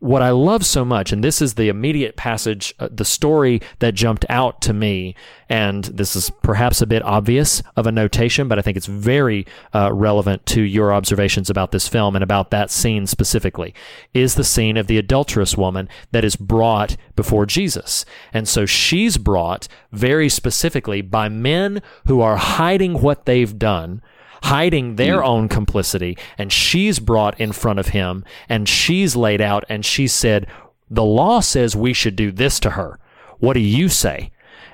what 0.00 0.22
I 0.22 0.30
love 0.30 0.64
so 0.64 0.84
much, 0.84 1.12
and 1.12 1.24
this 1.24 1.42
is 1.42 1.54
the 1.54 1.68
immediate 1.68 2.16
passage, 2.16 2.72
uh, 2.78 2.88
the 2.90 3.04
story 3.04 3.60
that 3.80 3.94
jumped 3.94 4.24
out 4.28 4.60
to 4.62 4.72
me, 4.72 5.16
and 5.48 5.84
this 5.84 6.14
is 6.14 6.30
perhaps 6.42 6.80
a 6.80 6.86
bit 6.86 7.02
obvious 7.02 7.62
of 7.74 7.86
a 7.86 7.92
notation, 7.92 8.46
but 8.46 8.58
I 8.58 8.62
think 8.62 8.76
it's 8.76 8.86
very 8.86 9.44
uh, 9.74 9.92
relevant 9.92 10.46
to 10.46 10.62
your 10.62 10.92
observations 10.92 11.50
about 11.50 11.72
this 11.72 11.88
film 11.88 12.14
and 12.14 12.22
about 12.22 12.50
that 12.52 12.70
scene 12.70 13.08
specifically, 13.08 13.74
is 14.14 14.36
the 14.36 14.44
scene 14.44 14.76
of 14.76 14.86
the 14.86 14.98
adulterous 14.98 15.56
woman 15.56 15.88
that 16.12 16.24
is 16.24 16.36
brought 16.36 16.96
before 17.16 17.44
Jesus. 17.44 18.04
And 18.32 18.46
so 18.46 18.66
she's 18.66 19.18
brought 19.18 19.66
very 19.90 20.28
specifically 20.28 21.02
by 21.02 21.28
men 21.28 21.82
who 22.06 22.20
are 22.20 22.36
hiding 22.36 23.02
what 23.02 23.24
they've 23.26 23.58
done 23.58 24.02
hiding 24.42 24.96
their 24.96 25.18
mm. 25.18 25.24
own 25.24 25.48
complicity 25.48 26.16
and 26.36 26.52
she's 26.52 26.98
brought 26.98 27.38
in 27.40 27.52
front 27.52 27.78
of 27.78 27.88
him 27.88 28.24
and 28.48 28.68
she's 28.68 29.16
laid 29.16 29.40
out 29.40 29.64
and 29.68 29.84
she 29.84 30.06
said 30.06 30.46
the 30.90 31.04
law 31.04 31.40
says 31.40 31.76
we 31.76 31.92
should 31.92 32.16
do 32.16 32.30
this 32.32 32.60
to 32.60 32.70
her. 32.70 32.98
What 33.38 33.54
do 33.54 33.60
you 33.60 33.88
say? 33.88 34.30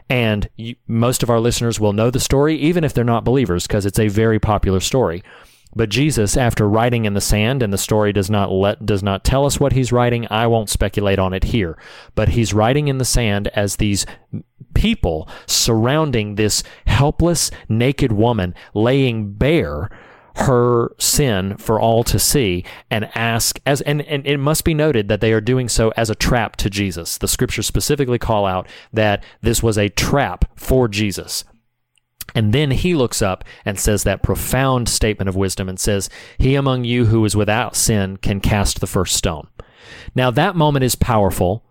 And 0.09 0.49
you, 0.57 0.77
most 0.87 1.23
of 1.23 1.31
our 1.31 1.41
listeners 1.41 1.81
will 1.81 1.93
know 1.93 2.11
the 2.11 2.21
story 2.21 2.57
even 2.57 2.85
if 2.85 2.93
they're 2.93 3.05
not 3.05 3.25
believers 3.25 3.67
because 3.67 3.87
it's 3.87 3.99
a 3.99 4.09
very 4.09 4.39
popular 4.39 4.81
story 4.81 5.23
but 5.77 5.89
Jesus, 5.89 6.37
after 6.37 6.68
writing 6.68 7.05
in 7.05 7.14
the 7.14 7.20
sand, 7.20 7.62
and 7.62 7.72
the 7.72 7.79
story 7.79 8.12
does 8.12 8.31
not 8.31 8.51
let 8.51 8.85
does 8.85 9.03
not 9.03 9.25
tell 9.25 9.45
us 9.47 9.59
what 9.59 9.72
he's 9.72 9.93
writing, 9.93 10.27
I 10.31 10.47
won't 10.47 10.70
speculate 10.70 11.18
on 11.18 11.33
it 11.33 11.45
here. 11.45 11.77
But 12.14 12.31
he's 12.31 12.55
writing 12.55 12.89
in 12.89 12.99
the 12.99 13.05
sand 13.05 13.49
as 13.49 13.77
these 13.77 14.07
people 14.75 15.29
surrounding 15.47 16.35
this 16.35 16.62
helpless, 16.87 17.51
naked 17.68 18.12
woman 18.12 18.55
laying 18.75 19.33
bare 19.33 19.91
her 20.37 20.93
sin 20.99 21.57
for 21.59 21.79
all 21.79 22.03
to 22.03 22.18
see 22.18 22.64
and 22.91 23.09
ask 23.16 23.61
as 23.64 23.81
and, 23.83 24.03
and 24.03 24.27
it 24.27 24.39
must 24.39 24.64
be 24.64 24.75
noted 24.75 25.09
that 25.09 25.20
they 25.20 25.33
are 25.33 25.41
doing 25.41 25.68
so 25.68 25.93
as 25.97 26.11
a 26.11 26.14
trap 26.14 26.57
to 26.57 26.68
Jesus. 26.68 27.18
The 27.18 27.29
scriptures 27.29 27.66
specifically 27.66 28.18
call 28.18 28.45
out 28.45 28.68
that 28.93 29.22
this 29.43 29.62
was 29.62 29.79
a 29.79 29.89
trap 29.89 30.45
for 30.57 30.89
Jesus. 30.89 31.45
And 32.35 32.53
then 32.53 32.72
he 32.72 32.95
looks 32.95 33.22
up 33.22 33.45
and 33.64 33.78
says 33.78 34.05
that 34.05 34.22
profound 34.22 34.89
statement 34.89 35.28
of 35.28 35.37
wisdom 35.37 35.68
and 35.68 35.78
says, 35.78 36.11
He 36.39 36.55
among 36.55 36.85
you 36.85 37.07
who 37.07 37.24
is 37.24 37.37
without 37.37 37.76
sin 37.76 38.16
can 38.16 38.41
cast 38.41 38.80
the 38.80 38.87
first 38.87 39.16
stone. 39.16 39.49
Now, 40.14 40.30
that 40.32 40.57
moment 40.57 40.85
is 40.85 40.95
powerful. 40.95 41.64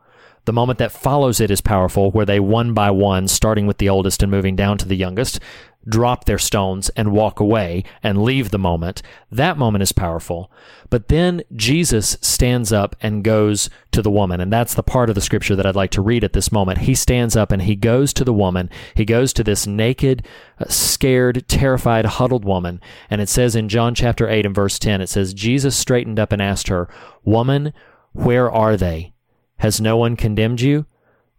The 0.45 0.53
moment 0.53 0.79
that 0.79 0.91
follows 0.91 1.39
it 1.39 1.51
is 1.51 1.61
powerful, 1.61 2.11
where 2.11 2.25
they 2.25 2.39
one 2.39 2.73
by 2.73 2.91
one, 2.91 3.27
starting 3.27 3.65
with 3.65 3.77
the 3.77 3.89
oldest 3.89 4.21
and 4.21 4.31
moving 4.31 4.55
down 4.55 4.77
to 4.79 4.87
the 4.87 4.97
youngest, 4.97 5.39
drop 5.87 6.25
their 6.25 6.37
stones 6.37 6.89
and 6.89 7.11
walk 7.11 7.39
away 7.39 7.83
and 8.01 8.23
leave 8.23 8.49
the 8.51 8.59
moment. 8.59 9.01
That 9.31 9.57
moment 9.57 9.81
is 9.81 9.91
powerful. 9.91 10.51
But 10.89 11.07
then 11.07 11.43
Jesus 11.55 12.17
stands 12.21 12.71
up 12.71 12.95
and 13.01 13.23
goes 13.23 13.69
to 13.91 14.01
the 14.01 14.11
woman. 14.11 14.39
And 14.39 14.51
that's 14.51 14.73
the 14.73 14.83
part 14.83 15.09
of 15.09 15.15
the 15.15 15.21
scripture 15.21 15.55
that 15.55 15.65
I'd 15.65 15.75
like 15.75 15.91
to 15.91 16.01
read 16.01 16.23
at 16.23 16.33
this 16.33 16.51
moment. 16.51 16.79
He 16.79 16.95
stands 16.95 17.35
up 17.35 17.51
and 17.51 17.61
he 17.61 17.75
goes 17.75 18.13
to 18.13 18.23
the 18.23 18.33
woman. 18.33 18.69
He 18.95 19.05
goes 19.05 19.33
to 19.33 19.43
this 19.43 19.65
naked, 19.67 20.25
uh, 20.59 20.65
scared, 20.67 21.47
terrified, 21.47 22.05
huddled 22.05 22.45
woman. 22.45 22.79
And 23.09 23.21
it 23.21 23.29
says 23.29 23.55
in 23.55 23.69
John 23.69 23.95
chapter 23.95 24.29
8 24.29 24.45
and 24.45 24.55
verse 24.55 24.79
10, 24.79 25.01
it 25.01 25.09
says, 25.09 25.33
Jesus 25.33 25.75
straightened 25.75 26.19
up 26.19 26.31
and 26.31 26.41
asked 26.41 26.67
her, 26.67 26.89
Woman, 27.23 27.73
where 28.11 28.51
are 28.51 28.77
they? 28.77 29.13
Has 29.57 29.81
no 29.81 29.97
one 29.97 30.15
condemned 30.15 30.61
you? 30.61 30.85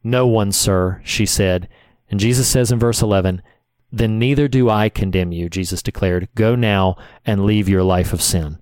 No 0.03 0.27
one, 0.27 0.53
sir, 0.53 1.01
she 1.05 1.25
said. 1.25 1.69
And 2.11 2.21
Jesus 2.21 2.49
says 2.49 2.71
in 2.71 2.79
verse 2.79 3.01
11, 3.01 3.43
then 3.99 4.19
neither 4.19 4.49
do 4.49 4.69
I 4.69 4.89
condemn 4.89 5.33
you, 5.33 5.49
Jesus 5.49 5.83
declared. 5.83 6.29
Go 6.35 6.55
now 6.55 6.97
and 7.25 7.45
leave 7.45 7.69
your 7.69 7.83
life 7.83 8.13
of 8.13 8.23
sin. 8.23 8.59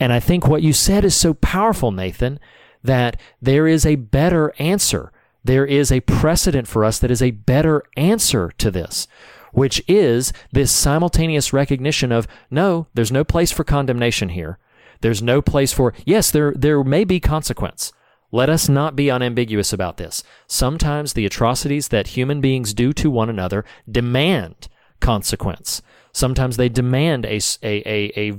And 0.00 0.12
I 0.12 0.20
think 0.20 0.46
what 0.46 0.62
you 0.62 0.72
said 0.72 1.04
is 1.04 1.14
so 1.14 1.34
powerful, 1.34 1.92
Nathan, 1.92 2.40
that 2.82 3.20
there 3.40 3.66
is 3.66 3.84
a 3.84 3.96
better 3.96 4.52
answer. 4.58 5.12
There 5.44 5.66
is 5.66 5.92
a 5.92 6.00
precedent 6.00 6.66
for 6.68 6.84
us 6.84 6.98
that 6.98 7.10
is 7.10 7.22
a 7.22 7.32
better 7.32 7.82
answer 7.96 8.50
to 8.58 8.70
this, 8.70 9.06
which 9.52 9.82
is 9.86 10.32
this 10.50 10.72
simultaneous 10.72 11.52
recognition 11.52 12.10
of 12.10 12.26
no, 12.50 12.86
there's 12.94 13.12
no 13.12 13.24
place 13.24 13.52
for 13.52 13.64
condemnation 13.64 14.30
here. 14.30 14.58
There's 15.02 15.22
no 15.22 15.42
place 15.42 15.72
for, 15.72 15.92
yes, 16.06 16.30
there, 16.30 16.52
there 16.56 16.82
may 16.82 17.04
be 17.04 17.20
consequence. 17.20 17.92
Let 18.32 18.48
us 18.48 18.68
not 18.68 18.96
be 18.96 19.10
unambiguous 19.10 19.72
about 19.72 19.98
this. 19.98 20.24
Sometimes 20.46 21.12
the 21.12 21.26
atrocities 21.26 21.88
that 21.88 22.08
human 22.08 22.40
beings 22.40 22.72
do 22.72 22.92
to 22.94 23.10
one 23.10 23.28
another 23.28 23.64
demand 23.88 24.68
consequence. 25.00 25.82
Sometimes 26.12 26.56
they 26.56 26.70
demand 26.70 27.26
a 27.26 27.40
a 27.62 28.12
a 28.16 28.32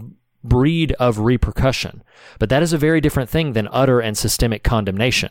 breed 0.44 0.91
of 0.94 1.20
repercussion. 1.20 2.03
But 2.40 2.49
that 2.49 2.64
is 2.64 2.74
a 2.74 2.78
very 2.78 2.99
different 2.99 3.30
thing 3.30 3.53
than 3.53 3.70
utter 3.72 3.99
and 3.99 4.18
systemic 4.18 4.64
condemnation. 4.64 5.30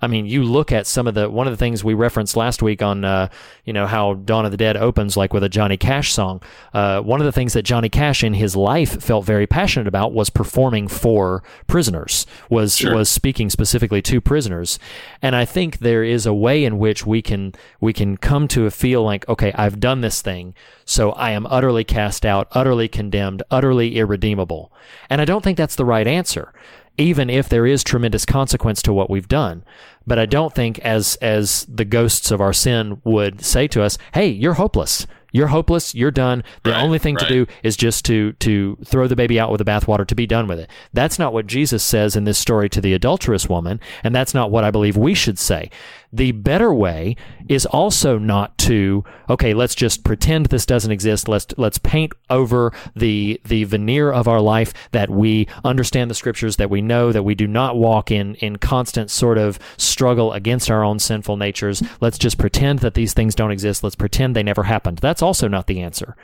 I 0.00 0.06
mean, 0.06 0.26
you 0.26 0.42
look 0.42 0.72
at 0.72 0.86
some 0.86 1.06
of 1.06 1.14
the 1.14 1.30
one 1.30 1.46
of 1.46 1.52
the 1.52 1.56
things 1.56 1.84
we 1.84 1.94
referenced 1.94 2.36
last 2.36 2.62
week 2.62 2.82
on, 2.82 3.04
uh, 3.04 3.28
you 3.64 3.72
know, 3.72 3.86
how 3.86 4.14
Dawn 4.14 4.44
of 4.44 4.50
the 4.50 4.56
Dead 4.56 4.76
opens 4.76 5.16
like 5.16 5.32
with 5.32 5.44
a 5.44 5.48
Johnny 5.48 5.76
Cash 5.76 6.12
song. 6.12 6.42
Uh, 6.74 7.00
one 7.00 7.20
of 7.20 7.24
the 7.24 7.32
things 7.32 7.52
that 7.52 7.62
Johnny 7.62 7.88
Cash 7.88 8.24
in 8.24 8.34
his 8.34 8.56
life 8.56 9.02
felt 9.02 9.24
very 9.24 9.46
passionate 9.46 9.86
about 9.86 10.12
was 10.12 10.30
performing 10.30 10.88
for 10.88 11.42
prisoners. 11.66 12.26
Was 12.50 12.76
Sure. 12.76 12.94
was 12.94 13.08
speaking 13.08 13.50
specifically 13.50 14.02
to 14.02 14.20
prisoners, 14.20 14.78
and 15.20 15.36
I 15.36 15.44
think 15.44 15.78
there 15.78 16.04
is 16.04 16.26
a 16.26 16.34
way 16.34 16.64
in 16.64 16.78
which 16.78 17.06
we 17.06 17.22
can 17.22 17.54
we 17.80 17.92
can 17.92 18.16
come 18.16 18.48
to 18.48 18.66
a 18.66 18.70
feel 18.70 19.02
like, 19.02 19.28
okay, 19.28 19.52
I've 19.54 19.80
done 19.80 20.00
this 20.00 20.22
thing, 20.22 20.54
so 20.84 21.12
I 21.12 21.30
am 21.30 21.46
utterly 21.46 21.84
cast 21.84 22.26
out, 22.26 22.48
utterly 22.52 22.88
condemned, 22.88 23.42
utterly 23.50 23.96
irredeemable, 23.96 24.72
and 25.08 25.20
I 25.20 25.24
don't 25.24 25.42
think 25.42 25.56
that's 25.56 25.76
the 25.76 25.84
right 25.84 26.06
answer 26.06 26.52
even 26.98 27.30
if 27.30 27.48
there 27.48 27.66
is 27.66 27.82
tremendous 27.82 28.26
consequence 28.26 28.82
to 28.82 28.92
what 28.92 29.10
we've 29.10 29.28
done. 29.28 29.64
But 30.06 30.18
I 30.18 30.26
don't 30.26 30.54
think, 30.54 30.78
as 30.80 31.16
as 31.16 31.66
the 31.68 31.84
ghosts 31.84 32.30
of 32.30 32.40
our 32.40 32.52
sin 32.52 33.00
would 33.04 33.44
say 33.44 33.66
to 33.68 33.82
us, 33.82 33.98
"Hey, 34.14 34.28
you're 34.28 34.54
hopeless. 34.54 35.06
You're 35.34 35.46
hopeless. 35.46 35.94
You're 35.94 36.10
done. 36.10 36.44
The 36.62 36.72
Right, 36.72 36.82
only 36.82 36.98
thing 36.98 37.16
to 37.16 37.26
do 37.26 37.46
is 37.62 37.74
just 37.74 38.04
to 38.04 38.32
to 38.34 38.76
throw 38.84 39.06
the 39.06 39.16
baby 39.16 39.40
out 39.40 39.50
with 39.50 39.60
the 39.60 39.64
bathwater 39.64 40.06
to 40.06 40.14
be 40.14 40.26
done 40.26 40.46
with 40.46 40.58
it." 40.58 40.68
That's 40.92 41.18
not 41.18 41.32
what 41.32 41.46
Jesus 41.46 41.82
says 41.82 42.16
in 42.16 42.24
this 42.24 42.36
story 42.36 42.68
to 42.68 42.82
the 42.82 42.92
adulterous 42.92 43.48
woman, 43.48 43.80
and 44.04 44.14
that's 44.14 44.34
not 44.34 44.50
what 44.50 44.62
I 44.62 44.70
believe 44.70 44.96
we 44.96 45.14
should 45.14 45.38
say. 45.38 45.70
The 46.12 46.32
better 46.32 46.74
way 46.74 47.16
is 47.48 47.64
also 47.64 48.18
not 48.18 48.58
to 48.58 49.02
okay, 49.30 49.54
let's 49.54 49.74
just 49.74 50.04
pretend 50.04 50.46
this 50.46 50.66
doesn't 50.66 50.92
exist. 50.92 51.26
Let's 51.26 51.46
let's 51.56 51.78
paint 51.78 52.12
over 52.28 52.70
the 52.94 53.40
the 53.46 53.64
veneer 53.64 54.12
of 54.12 54.28
our 54.28 54.42
life 54.42 54.74
that 54.90 55.08
we 55.08 55.48
understand 55.64 56.10
the 56.10 56.14
scriptures, 56.14 56.56
that 56.56 56.68
we 56.68 56.82
know 56.82 57.10
that 57.10 57.22
we 57.22 57.34
do 57.34 57.46
not 57.46 57.78
walk 57.78 58.10
in 58.10 58.34
in 58.36 58.56
constant 58.56 59.10
sort 59.10 59.38
of 59.38 59.58
struggle 60.02 60.32
against 60.32 60.68
our 60.68 60.82
own 60.82 60.98
sinful 60.98 61.36
natures. 61.36 61.80
Let's 62.00 62.18
just 62.18 62.36
pretend 62.36 62.80
that 62.80 62.94
these 62.94 63.14
things 63.14 63.36
don't 63.36 63.52
exist. 63.52 63.84
Let's 63.84 63.94
pretend 63.94 64.34
they 64.34 64.42
never 64.42 64.64
happened. 64.64 64.98
That's 64.98 65.22
also 65.22 65.46
not 65.46 65.68
the 65.68 65.80
answer. 65.80 66.16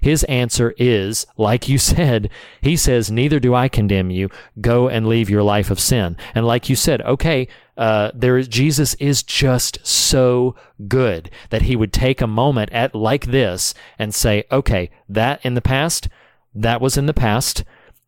His 0.00 0.22
answer 0.24 0.72
is, 0.78 1.26
like 1.36 1.68
you 1.68 1.76
said, 1.92 2.30
he 2.60 2.76
says, 2.76 3.10
Neither 3.10 3.40
do 3.40 3.52
I 3.52 3.66
condemn 3.68 4.10
you. 4.10 4.30
Go 4.60 4.88
and 4.88 5.08
leave 5.08 5.28
your 5.28 5.42
life 5.42 5.68
of 5.68 5.80
sin. 5.80 6.16
And 6.32 6.46
like 6.46 6.68
you 6.68 6.76
said, 6.76 7.02
okay, 7.02 7.48
uh, 7.76 8.12
there 8.14 8.38
is 8.38 8.46
Jesus 8.46 8.94
is 9.00 9.24
just 9.24 9.84
so 9.84 10.54
good 10.86 11.28
that 11.50 11.62
he 11.62 11.74
would 11.74 11.92
take 11.92 12.20
a 12.20 12.28
moment 12.28 12.70
at 12.70 12.94
like 12.94 13.26
this 13.26 13.74
and 13.98 14.14
say, 14.14 14.44
okay, 14.52 14.90
that 15.08 15.44
in 15.44 15.54
the 15.54 15.60
past, 15.60 16.06
that 16.54 16.80
was 16.80 16.96
in 16.96 17.06
the 17.06 17.12
past. 17.12 17.64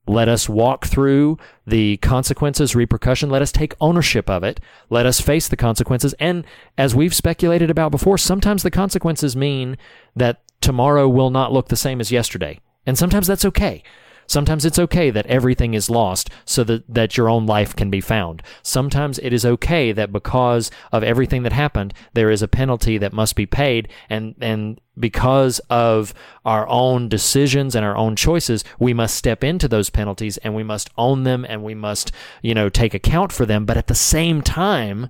Let 0.07 0.29
us 0.29 0.49
walk 0.49 0.87
through 0.87 1.39
the 1.67 1.97
consequences, 1.99 2.77
repercussion. 2.77 3.29
Let 3.29 3.43
us 3.43 3.51
take 3.51 3.75
ownership 3.81 4.31
of 4.31 4.45
it. 4.45 4.61
Let 4.89 5.07
us 5.07 5.21
face 5.21 5.49
the 5.49 5.57
consequences. 5.57 6.15
And 6.21 6.45
as 6.79 6.95
we've 6.95 7.15
speculated 7.15 7.71
about 7.71 7.91
before, 7.91 8.19
sometimes 8.19 8.63
the 8.63 8.71
consequences 8.71 9.37
mean 9.37 9.77
that 10.15 10.43
tomorrow 10.61 11.09
will 11.09 11.31
not 11.31 11.53
look 11.53 11.69
the 11.69 11.77
same 11.77 12.01
as 12.01 12.13
yesterday. 12.13 12.61
And 12.87 12.97
sometimes 12.97 13.27
that's 13.27 13.45
okay. 13.45 13.83
Sometimes 14.27 14.65
it's 14.65 14.79
okay 14.79 15.11
that 15.11 15.27
everything 15.27 15.75
is 15.75 15.91
lost 15.91 16.31
so 16.45 16.65
that, 16.65 16.83
that 16.93 17.17
your 17.17 17.29
own 17.29 17.47
life 17.47 17.75
can 17.75 17.91
be 17.91 18.01
found. 18.01 18.43
Sometimes 18.63 19.19
it 19.19 19.33
is 19.33 19.45
okay 19.45 19.93
that 19.93 20.13
because 20.13 20.71
of 20.93 21.03
everything 21.03 21.43
that 21.45 21.53
happened, 21.53 21.95
there 22.15 22.31
is 22.31 22.43
a 22.43 22.49
penalty 22.49 22.99
that 22.99 23.13
must 23.13 23.37
be 23.37 23.47
paid. 23.47 23.89
And, 24.09 24.35
and 24.41 24.81
because 24.99 25.59
of 25.71 26.15
our 26.45 26.67
own 26.69 27.09
decisions 27.09 27.75
and 27.75 27.85
our 27.85 27.97
own 27.97 28.17
choices, 28.17 28.65
we 28.79 28.95
must 28.95 29.15
step 29.15 29.45
into 29.45 29.69
those 29.69 29.91
penalties 29.91 30.39
and 30.39 30.55
we 30.55 30.63
must 30.63 30.91
own 30.97 31.25
them 31.25 31.45
and 31.49 31.63
we 31.63 31.75
must, 31.75 32.13
you 32.43 32.55
know, 32.55 32.69
take 32.69 32.95
account 32.95 33.33
for 33.33 33.47
them. 33.47 33.65
But 33.67 33.77
at 33.77 33.87
the 33.87 33.95
same 33.95 34.43
time, 34.43 35.09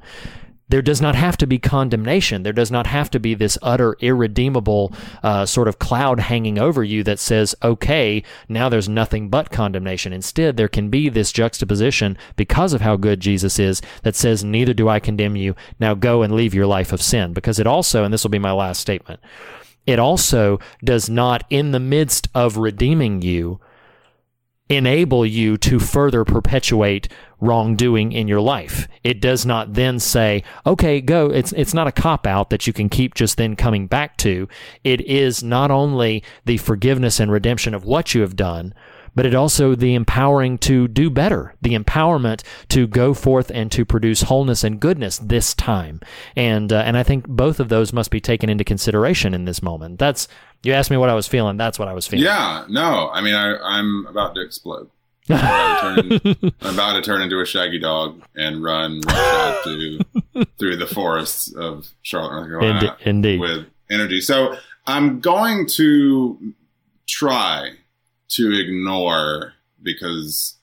there 0.69 0.83
does 0.83 1.01
not 1.01 1.15
have 1.15 1.37
to 1.37 1.47
be 1.47 1.59
condemnation. 1.59 2.43
There 2.43 2.53
does 2.53 2.71
not 2.71 2.87
have 2.89 3.11
to 3.11 3.21
be 3.21 3.35
this 3.35 3.57
utter 3.63 3.97
irredeemable 4.01 4.93
uh, 5.23 5.47
sort 5.47 5.69
of 5.69 5.79
cloud 5.79 6.21
hanging 6.21 6.59
over 6.59 6.83
you 6.83 7.05
that 7.05 7.21
says, 7.21 7.55
okay, 7.63 8.23
now 8.49 8.69
there's 8.69 8.89
nothing 8.89 9.29
but 9.29 9.51
condemnation. 9.51 10.13
Instead, 10.13 10.57
there 10.57 10.69
can 10.69 10.91
be 10.91 11.09
this 11.09 11.33
juxtaposition 11.33 12.19
because 12.35 12.73
of 12.73 12.81
how 12.81 12.97
good 12.97 13.21
Jesus 13.21 13.59
is 13.59 13.81
that 14.03 14.17
says, 14.17 14.43
neither 14.43 14.75
do 14.75 14.89
I 14.89 14.99
condemn 14.99 15.37
you. 15.37 15.55
Now 15.79 15.95
go 15.95 16.23
and 16.23 16.35
leave 16.35 16.55
your 16.55 16.67
life 16.67 16.93
of 16.93 17.03
sin. 17.03 17.33
Because 17.33 17.59
it 17.61 17.67
also, 17.67 18.03
and 18.03 18.13
this 18.13 18.25
will 18.25 18.31
be 18.31 18.39
my 18.39 18.53
last 18.53 18.81
statement, 18.81 19.21
it 19.87 20.01
also 20.01 20.59
does 20.83 21.09
not, 21.09 21.45
in 21.49 21.71
the 21.71 21.81
midst 21.81 22.29
of 22.35 22.57
redeeming 22.57 23.23
you, 23.23 23.61
enable 24.69 25.25
you 25.25 25.57
to 25.57 25.79
further 25.79 26.25
perpetuate 26.25 27.09
wrongdoing 27.41 28.13
in 28.13 28.27
your 28.27 28.41
life. 28.41 28.89
It 29.05 29.21
does 29.21 29.47
not 29.47 29.75
then 29.75 29.99
say, 30.01 30.43
okay, 30.67 31.01
go. 31.01 31.31
It's 31.31 31.53
it's 31.53 31.75
not 31.75 31.87
a 31.87 31.93
cop 31.93 32.27
out 32.27 32.51
that 32.51 32.67
you 32.67 32.73
can 32.73 32.89
keep 32.89 33.15
just 33.15 33.37
then 33.37 33.57
coming 33.57 33.87
back 33.87 34.17
to. 34.19 34.49
It 34.83 35.01
is 35.03 35.43
not 35.43 35.71
only 35.71 36.23
the 36.45 36.57
forgiveness 36.57 37.21
and 37.21 37.31
redemption 37.31 37.75
of 37.75 37.85
what 37.85 38.15
you 38.15 38.23
have 38.23 38.37
done, 38.37 38.75
but 39.17 39.27
it 39.27 39.35
also 39.35 39.75
the 39.75 39.95
empowering 39.95 40.59
to 40.59 40.87
do 40.87 41.11
better, 41.11 41.55
the 41.63 41.77
empowerment 41.77 42.45
to 42.69 42.87
go 42.87 43.15
forth 43.15 43.51
and 43.53 43.73
to 43.73 43.85
produce 43.85 44.23
wholeness 44.23 44.63
and 44.63 44.79
goodness 44.79 45.19
this 45.19 45.55
time. 45.55 46.01
And 46.37 46.73
uh, 46.73 46.83
and 46.87 46.97
I 46.97 47.03
think 47.03 47.27
both 47.27 47.59
of 47.59 47.69
those 47.69 47.93
must 47.93 48.13
be 48.13 48.21
taken 48.21 48.49
into 48.49 48.63
consideration 48.63 49.35
in 49.35 49.47
this 49.47 49.63
moment. 49.63 49.99
That's 49.99 50.29
you 50.63 50.73
asked 50.73 50.91
me 50.91 50.97
what 50.97 51.09
I 51.09 51.15
was 51.15 51.27
feeling. 51.27 51.57
That's 51.57 51.79
what 51.79 51.89
I 51.89 51.95
was 51.95 52.07
feeling. 52.07 52.25
Yeah, 52.25 52.65
no, 52.69 53.11
I 53.11 53.21
mean, 53.23 53.35
I, 53.35 53.57
I'm 53.57 54.07
about 54.07 54.35
to 54.37 54.43
explode. 54.43 54.91
I'm 55.29 55.39
about, 55.39 55.97
to 55.97 56.21
turn, 56.21 56.53
I'm 56.61 56.75
about 56.75 56.93
to 56.93 57.03
turn 57.03 57.21
into 57.23 57.41
a 57.41 57.47
shaggy 57.47 57.81
dog 57.81 58.23
and 58.37 58.63
run 58.63 59.03
through 59.65 59.99
through 60.59 60.77
the 60.77 60.87
forests 60.87 61.53
of 61.53 61.89
Charlotte, 62.03 62.49
North 62.49 62.61
Carolina, 62.61 62.97
Inde- 63.01 63.07
indeed. 63.09 63.41
with 63.41 63.67
energy. 63.91 64.21
So 64.21 64.57
I'm 64.87 65.21
going 65.21 65.67
to 65.77 66.55
try 67.09 67.73
to 68.31 68.53
ignore 68.53 69.53
because 69.83 70.55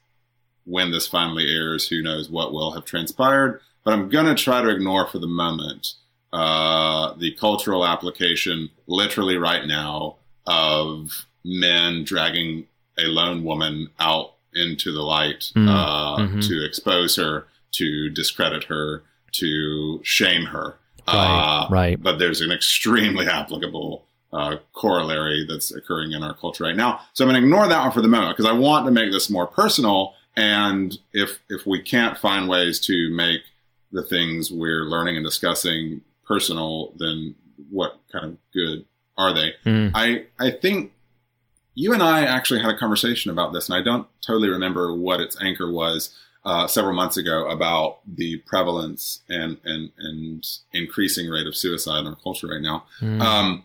when 0.66 0.92
this 0.92 1.08
finally 1.08 1.48
airs, 1.54 1.88
who 1.88 2.02
knows 2.02 2.30
what 2.30 2.54
will 2.54 2.72
have 2.74 2.86
transpired. 2.86 3.60
But 3.84 3.94
I'm 3.94 4.10
going 4.10 4.26
to 4.26 4.36
try 4.36 4.62
to 4.62 4.70
ignore 4.70 5.08
for 5.08 5.20
the 5.20 5.28
moment 5.28 5.94
uh, 6.32 7.14
the 7.18 7.32
cultural 7.34 7.86
application, 7.86 8.70
literally 8.88 9.38
right 9.38 9.66
now, 9.66 10.16
of 10.48 11.26
men 11.44 12.04
dragging 12.04 12.66
a 12.98 13.04
lone 13.04 13.44
woman 13.44 13.90
out 14.00 14.34
into 14.54 14.92
the 14.92 15.02
light 15.02 15.52
Mm, 15.56 15.68
uh, 15.70 16.18
mhm. 16.18 16.48
to 16.48 16.66
expose 16.66 17.16
her, 17.18 17.48
to 17.74 18.10
discredit 18.10 18.64
her, 18.66 19.04
to 19.34 20.00
shame 20.04 20.46
her. 20.46 20.76
Right, 21.08 21.64
Uh, 21.66 21.68
right. 21.70 22.02
But 22.02 22.20
there's 22.20 22.40
an 22.42 22.52
extremely 22.52 23.28
applicable 23.28 24.06
uh, 24.34 24.58
corollary 24.74 25.46
that's 25.48 25.72
occurring 25.72 26.12
in 26.12 26.24
our 26.24 26.34
culture 26.34 26.64
right 26.64 26.76
now. 26.76 27.00
So 27.14 27.24
I'm 27.24 27.30
going 27.30 27.42
to 27.42 27.46
ignore 27.46 27.68
that 27.68 27.82
one 27.82 27.92
for 27.92 28.02
the 28.02 28.08
moment 28.08 28.36
because 28.36 28.50
I 28.50 28.58
want 28.58 28.86
to 28.86 28.92
make 28.92 29.12
this 29.12 29.30
more 29.30 29.48
personal. 29.48 30.16
And 30.36 30.98
if 31.14 31.40
if 31.50 31.66
we 31.66 31.82
can't 31.82 32.18
find 32.18 32.50
ways 32.50 32.80
to 32.82 33.10
make 33.14 33.42
the 33.92 34.04
things 34.04 34.52
we're 34.52 34.86
learning 34.86 35.16
and 35.16 35.26
discussing 35.26 36.02
personal, 36.26 36.94
then 36.98 37.36
what 37.70 38.00
kind 38.12 38.26
of 38.26 38.38
good 38.52 38.86
are 39.18 39.34
they? 39.34 39.54
Mm. 39.66 39.92
I 39.94 40.26
I 40.40 40.52
think 40.52 40.94
you 41.76 41.94
and 41.94 42.02
I 42.02 42.26
actually 42.26 42.62
had 42.62 42.72
a 42.72 42.78
conversation 42.78 43.32
about 43.32 43.54
this, 43.54 43.70
and 43.70 43.76
I 43.76 43.84
don't 43.84 44.08
totally 44.26 44.50
remember 44.50 44.96
what 44.96 45.20
its 45.20 45.40
anchor 45.42 45.72
was 45.72 46.18
uh, 46.46 46.68
several 46.68 46.94
months 46.96 47.18
ago 47.18 47.48
about 47.50 48.00
the 48.08 48.38
prevalence 48.48 49.22
and 49.30 49.58
and 49.64 49.92
and 49.98 50.46
increasing 50.74 51.30
rate 51.30 51.48
of 51.48 51.56
suicide 51.56 52.00
in 52.00 52.08
our 52.08 52.16
culture 52.16 52.48
right 52.48 52.62
now. 52.62 52.86
Mm. 53.00 53.22
Um, 53.22 53.64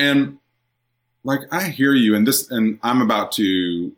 and 0.00 0.38
like 1.24 1.40
I 1.52 1.64
hear 1.68 1.94
you, 1.94 2.14
and 2.16 2.26
this, 2.26 2.50
and 2.50 2.78
I'm 2.82 3.02
about 3.02 3.32
to 3.32 3.92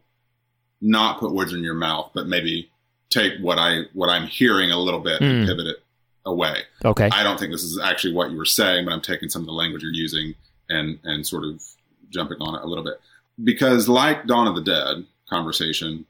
not 0.80 1.20
put 1.20 1.32
words 1.32 1.52
in 1.52 1.60
your 1.62 1.74
mouth, 1.74 2.10
but 2.14 2.26
maybe 2.26 2.68
take 3.10 3.34
what 3.40 3.58
I 3.58 3.82
what 3.92 4.08
I'm 4.08 4.26
hearing 4.26 4.70
a 4.72 4.78
little 4.78 5.00
bit 5.00 5.20
and 5.20 5.44
Mm. 5.44 5.46
pivot 5.46 5.66
it 5.66 5.76
away. 6.24 6.62
okay. 6.84 7.08
I 7.12 7.22
don't 7.22 7.38
think 7.38 7.52
this 7.52 7.62
is 7.62 7.78
actually 7.78 8.14
what 8.14 8.30
you 8.30 8.36
were 8.36 8.44
saying, 8.44 8.84
but 8.84 8.92
I'm 8.92 9.00
taking 9.00 9.28
some 9.28 9.42
of 9.42 9.46
the 9.46 9.52
language 9.52 9.82
you're 9.82 9.92
using 9.92 10.34
and 10.68 10.98
and 11.04 11.26
sort 11.26 11.44
of 11.44 11.62
jumping 12.10 12.38
on 12.40 12.54
it 12.56 12.62
a 12.62 12.66
little 12.66 12.84
bit 12.84 13.00
because, 13.42 13.88
like 13.88 14.26
Dawn 14.26 14.46
of 14.46 14.54
the 14.54 14.62
Dead 14.62 15.04
conversation, 15.28 16.06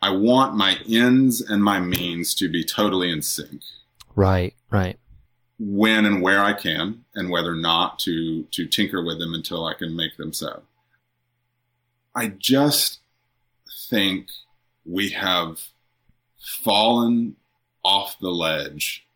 I 0.00 0.10
want 0.10 0.56
my 0.56 0.78
ends 0.88 1.40
and 1.40 1.62
my 1.62 1.80
means 1.80 2.34
to 2.34 2.48
be 2.48 2.64
totally 2.64 3.10
in 3.10 3.22
sync 3.22 3.62
right. 4.14 4.54
Right. 4.70 4.98
When 5.58 6.04
and 6.06 6.22
where 6.22 6.40
I 6.40 6.52
can, 6.54 7.04
and 7.14 7.30
whether 7.30 7.52
or 7.52 7.56
not 7.56 7.98
to 8.00 8.44
to 8.52 8.66
tinker 8.66 9.02
with 9.04 9.18
them 9.18 9.34
until 9.34 9.64
I 9.66 9.74
can 9.74 9.94
make 9.94 10.16
them 10.16 10.32
so. 10.32 10.62
I 12.14 12.28
just 12.28 13.00
think 13.88 14.28
we 14.84 15.10
have 15.10 15.68
fallen 16.62 17.36
off 17.84 18.18
the 18.20 18.30
ledge, 18.30 19.06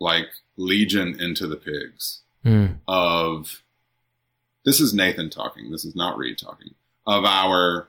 like 0.00 0.28
Legion 0.56 1.20
into 1.20 1.46
the 1.46 1.56
pigs. 1.56 2.22
Mm. 2.44 2.78
Of 2.86 3.62
this 4.64 4.80
is 4.80 4.94
Nathan 4.94 5.30
talking. 5.30 5.70
This 5.70 5.84
is 5.84 5.96
not 5.96 6.16
Reed 6.18 6.38
talking. 6.38 6.74
Of 7.06 7.24
our 7.24 7.88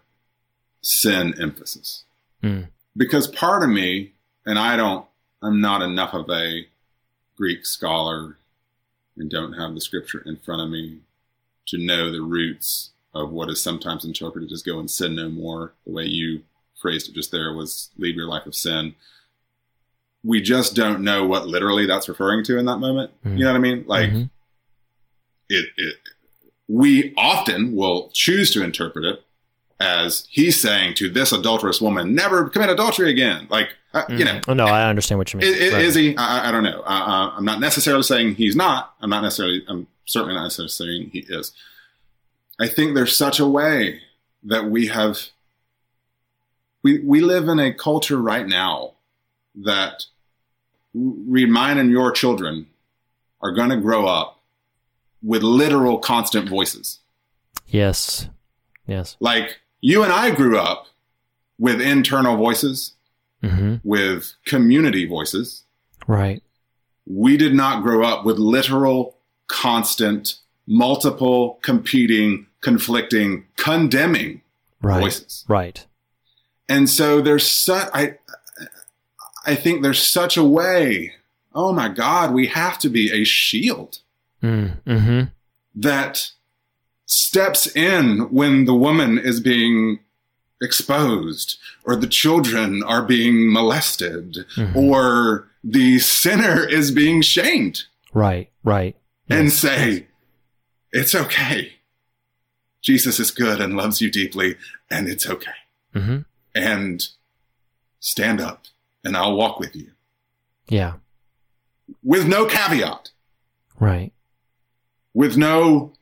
sin 0.81 1.33
emphasis, 1.41 2.03
Mm. 2.43 2.67
because 2.95 3.27
part 3.27 3.63
of 3.63 3.69
me, 3.69 4.13
and 4.45 4.59
I 4.59 4.75
don't, 4.75 5.05
I'm 5.41 5.59
not 5.61 5.81
enough 5.81 6.13
of 6.13 6.29
a 6.29 6.67
Greek 7.37 7.65
scholar, 7.65 8.37
and 9.17 9.29
don't 9.29 9.53
have 9.53 9.73
the 9.73 9.81
scripture 9.81 10.19
in 10.25 10.37
front 10.37 10.61
of 10.61 10.69
me 10.69 10.99
to 11.67 11.77
know 11.77 12.11
the 12.11 12.21
roots 12.21 12.91
of 13.13 13.31
what 13.31 13.49
is 13.49 13.61
sometimes 13.63 14.03
interpreted 14.05 14.51
as 14.51 14.61
go 14.61 14.79
and 14.79 14.89
sin 14.91 15.15
no 15.15 15.29
more. 15.29 15.73
The 15.85 15.93
way 15.93 16.05
you 16.05 16.43
phrased 16.81 17.09
it 17.09 17.15
just 17.15 17.31
there 17.31 17.53
was 17.53 17.89
leave 17.97 18.15
your 18.15 18.27
life 18.27 18.45
of 18.45 18.55
sin. 18.55 18.95
We 20.23 20.41
just 20.41 20.75
don't 20.75 21.01
know 21.01 21.25
what 21.25 21.47
literally 21.47 21.85
that's 21.85 22.09
referring 22.09 22.43
to 22.45 22.57
in 22.57 22.65
that 22.65 22.77
moment. 22.79 23.11
Mhm. 23.23 23.37
You 23.37 23.43
know 23.45 23.51
what 23.51 23.57
I 23.57 23.61
mean? 23.61 23.83
Like 23.87 24.09
Mhm. 24.09 24.29
it, 25.49 25.65
it, 25.77 25.95
we 26.67 27.13
often 27.15 27.75
will 27.75 28.09
choose 28.13 28.51
to 28.51 28.63
interpret 28.63 29.05
it 29.05 29.23
as 29.79 30.25
he's 30.29 30.59
saying 30.59 30.95
to 30.95 31.09
this 31.09 31.31
adulterous 31.31 31.79
woman, 31.81 32.15
never 32.15 32.49
commit 32.49 32.69
adultery 32.69 33.09
again. 33.11 33.45
Like, 33.49 33.75
uh, 33.95 34.03
you 34.09 34.23
know, 34.25 34.39
Oh, 34.47 34.53
no, 34.53 34.65
I 34.65 34.87
understand 34.89 35.17
what 35.19 35.33
you 35.33 35.39
mean. 35.39 35.51
is, 35.53 35.73
Right. 35.73 35.81
is 35.83 35.95
he? 35.95 36.15
I, 36.17 36.49
I 36.49 36.51
don't 36.51 36.63
know. 36.63 36.81
Uh, 36.81 37.31
I'm 37.37 37.45
not 37.45 37.59
necessarily 37.59 38.03
saying 38.03 38.35
he's 38.35 38.55
not. 38.55 38.93
I'm 39.01 39.09
not 39.09 39.21
necessarily. 39.21 39.63
I'm 39.67 39.87
certainly 40.05 40.35
not 40.35 40.43
necessarily 40.43 40.69
saying 40.69 41.09
he 41.11 41.19
is. 41.27 41.51
I 42.59 42.67
think 42.67 42.93
there's 42.95 43.15
such 43.15 43.39
a 43.39 43.47
way 43.47 44.01
that 44.43 44.65
we 44.69 44.87
have. 44.87 45.17
We 46.83 46.99
we 46.99 47.21
live 47.21 47.47
in 47.47 47.59
a 47.59 47.73
culture 47.73 48.21
right 48.21 48.45
now 48.47 48.91
that 49.55 50.03
read 50.93 51.49
mine 51.49 51.77
and 51.77 51.89
your 51.89 52.11
children 52.11 52.67
are 53.41 53.51
going 53.51 53.69
to 53.69 53.77
grow 53.77 54.05
up 54.05 54.39
with 55.23 55.41
literal 55.43 55.97
constant 55.97 56.47
voices. 56.49 56.99
Yes. 57.67 58.29
Yes. 58.87 59.17
Like 59.19 59.57
you 59.81 60.03
and 60.03 60.11
I 60.13 60.29
grew 60.31 60.57
up 60.59 60.87
with 61.57 61.81
internal 61.81 62.37
voices, 62.37 62.93
hmm 63.49 63.75
with 63.83 64.33
community 64.45 65.05
voices. 65.05 65.63
Right. 66.07 66.41
we 67.07 67.37
did 67.37 67.53
not 67.53 67.83
grow 67.83 68.03
up 68.03 68.25
with 68.25 68.37
literal, 68.39 69.15
constant, 69.47 70.35
multiple, 70.67 71.59
competing, 71.61 72.47
conflicting, 72.61 73.45
condemning 73.57 74.41
Right. 74.81 75.01
voices. 75.01 75.45
Right. 75.47 75.85
And 76.69 76.89
so 76.89 77.21
there's 77.21 77.47
such, 77.47 77.89
I, 77.93 78.17
I 79.45 79.55
think 79.55 79.81
there's 79.83 80.01
such 80.01 80.37
a 80.37 80.43
way. 80.43 81.13
Oh 81.53 81.71
my 81.73 81.89
God, 81.89 82.33
we 82.33 82.47
have 82.47 82.77
to 82.79 82.89
be 82.89 83.11
a 83.11 83.23
shield 83.23 83.99
Mm. 84.43 84.77
hmm 84.85 85.21
that 85.75 86.31
steps 87.05 87.67
in 87.75 88.19
when 88.31 88.65
the 88.65 88.73
woman 88.75 89.17
is 89.17 89.39
being 89.39 89.99
exposed 90.65 91.57
or 91.85 91.95
the 91.95 92.07
children 92.07 92.83
are 92.83 93.01
being 93.03 93.51
molested 93.53 94.45
Mhm. 94.57 94.75
or 94.75 95.47
the 95.63 95.99
sinner 95.99 96.67
is 96.67 96.91
being 96.91 97.21
shamed. 97.21 97.83
Right. 98.13 98.49
Right. 98.63 98.95
and 99.27 99.51
say, 99.51 100.07
it's 100.91 101.15
okay. 101.15 101.73
Jesus 102.83 103.19
is 103.19 103.31
good 103.31 103.59
and 103.59 103.75
loves 103.75 103.99
you 104.01 104.11
deeply, 104.11 104.55
and 104.91 105.07
it's 105.07 105.27
okay. 105.27 105.57
hmm 105.93 106.19
And 106.53 107.07
stand 107.99 108.39
up, 108.39 108.65
and 109.03 109.17
I'll 109.17 109.35
walk 109.35 109.59
with 109.59 109.75
you 109.75 109.91
Yeah. 110.69 110.93
with 112.03 112.27
no 112.27 112.45
caveat, 112.45 113.09
Right. 113.79 114.13
with 115.13 115.35
no, 115.37 115.93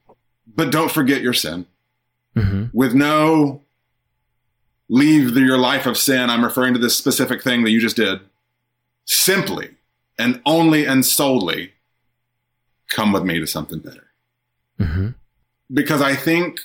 but 0.46 0.70
don't 0.72 0.92
forget 0.92 1.22
your 1.22 1.34
sin, 1.34 1.66
hmm 2.36 2.66
with 2.74 2.94
no, 2.94 3.63
leave 4.94 5.34
the, 5.34 5.42
your 5.42 5.58
life 5.58 5.86
of 5.86 5.98
sin. 5.98 6.30
I'm 6.30 6.44
referring 6.44 6.74
to 6.74 6.80
this 6.80 6.96
specific 6.96 7.42
thing 7.42 7.64
that 7.64 7.72
you 7.72 7.80
just 7.80 7.96
did. 7.96 8.20
Simply 9.06 9.72
and 10.20 10.42
only 10.46 10.86
and 10.86 11.06
solely 11.06 11.74
come 12.90 13.12
with 13.12 13.24
me 13.24 13.40
to 13.40 13.48
something 13.48 13.80
better. 13.80 14.08
hmm 14.78 15.10
because 15.74 16.02
I 16.02 16.16
think 16.16 16.60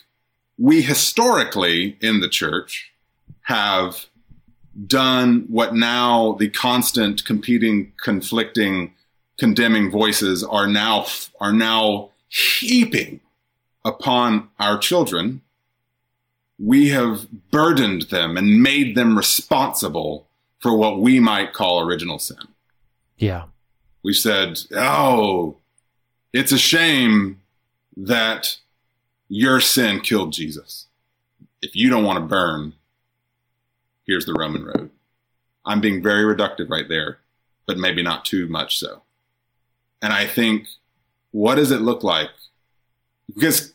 we 0.59 0.83
historically 0.83 1.97
in 2.01 2.21
the 2.21 2.29
church 2.29 2.93
have 3.43 4.07
done 4.87 5.47
what 5.49 5.75
now 5.75 6.37
the 6.39 6.51
constant 6.51 7.25
competing, 7.25 7.93
conflicting, 8.03 8.93
condemning 9.39 9.91
voices 9.91 10.45
are 10.45 10.67
now 10.67 11.07
are 11.41 11.53
now 11.53 12.11
heaping 12.29 13.21
upon 13.85 14.51
our 14.59 14.77
children. 14.77 15.41
We 16.59 16.89
have 16.89 17.29
burdened 17.51 18.03
them 18.03 18.37
and 18.37 18.63
made 18.63 18.97
them 18.97 19.17
responsible 19.17 20.29
for 20.59 20.77
what 20.77 21.01
we 21.01 21.21
might 21.21 21.53
call 21.53 21.81
original 21.81 22.19
sin. 22.19 22.39
Yeah. 23.17 23.45
We 24.03 24.13
said, 24.13 24.61
"Oh, 24.73 25.59
it's 26.33 26.53
a 26.53 26.59
shame 26.59 27.41
that 27.97 28.59
your 29.29 29.61
sin 29.61 30.01
killed 30.01 30.33
Jesus. 30.33 30.87
If 31.63 31.77
you 31.77 31.91
don't 31.91 32.05
want 32.05 32.19
to 32.19 32.27
burn, 32.27 32.75
here's 34.07 34.27
the 34.27 34.35
Roman 34.35 34.65
road." 34.65 34.91
I'm 35.65 35.81
being 35.81 36.03
very 36.03 36.23
reductive 36.23 36.71
right 36.71 36.89
there, 36.89 37.19
but 37.67 37.77
maybe 37.77 38.03
not 38.03 38.25
too 38.25 38.49
much 38.49 38.79
so. 38.79 39.03
And 40.01 40.13
I 40.13 40.27
think, 40.27 40.69
what 41.31 41.57
does 41.57 41.71
it 41.71 41.83
look 41.83 42.03
like? 42.03 42.31
Because 43.33 43.75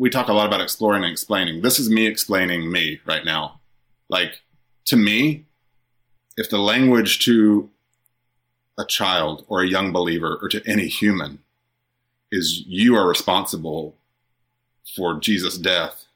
we 0.00 0.08
talk 0.08 0.28
a 0.28 0.32
lot 0.32 0.46
about 0.46 0.62
exploring 0.62 1.04
and 1.04 1.12
explaining. 1.12 1.60
This 1.60 1.78
is 1.78 1.90
me 1.90 2.06
explaining 2.06 2.72
me 2.72 3.00
right 3.04 3.22
now. 3.22 3.60
Like, 4.08 4.40
to 4.86 4.96
me, 4.96 5.44
if 6.38 6.48
the 6.48 6.58
language 6.58 7.18
to 7.26 7.68
a 8.78 8.86
child 8.86 9.44
or 9.46 9.62
a 9.62 9.68
young 9.68 9.92
believer 9.92 10.38
or 10.40 10.48
to 10.48 10.62
any 10.66 10.88
human 10.88 11.40
is 12.32 12.62
you 12.66 12.96
are 12.96 13.06
responsible 13.06 13.94
for 14.96 15.20
Jesus' 15.20 15.58
death 15.58 16.06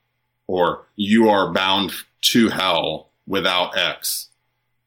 or 0.47 0.87
you 0.97 1.29
are 1.29 1.53
bound 1.53 1.93
to 2.23 2.49
hell 2.49 3.11
without 3.27 3.77
X. 3.77 4.31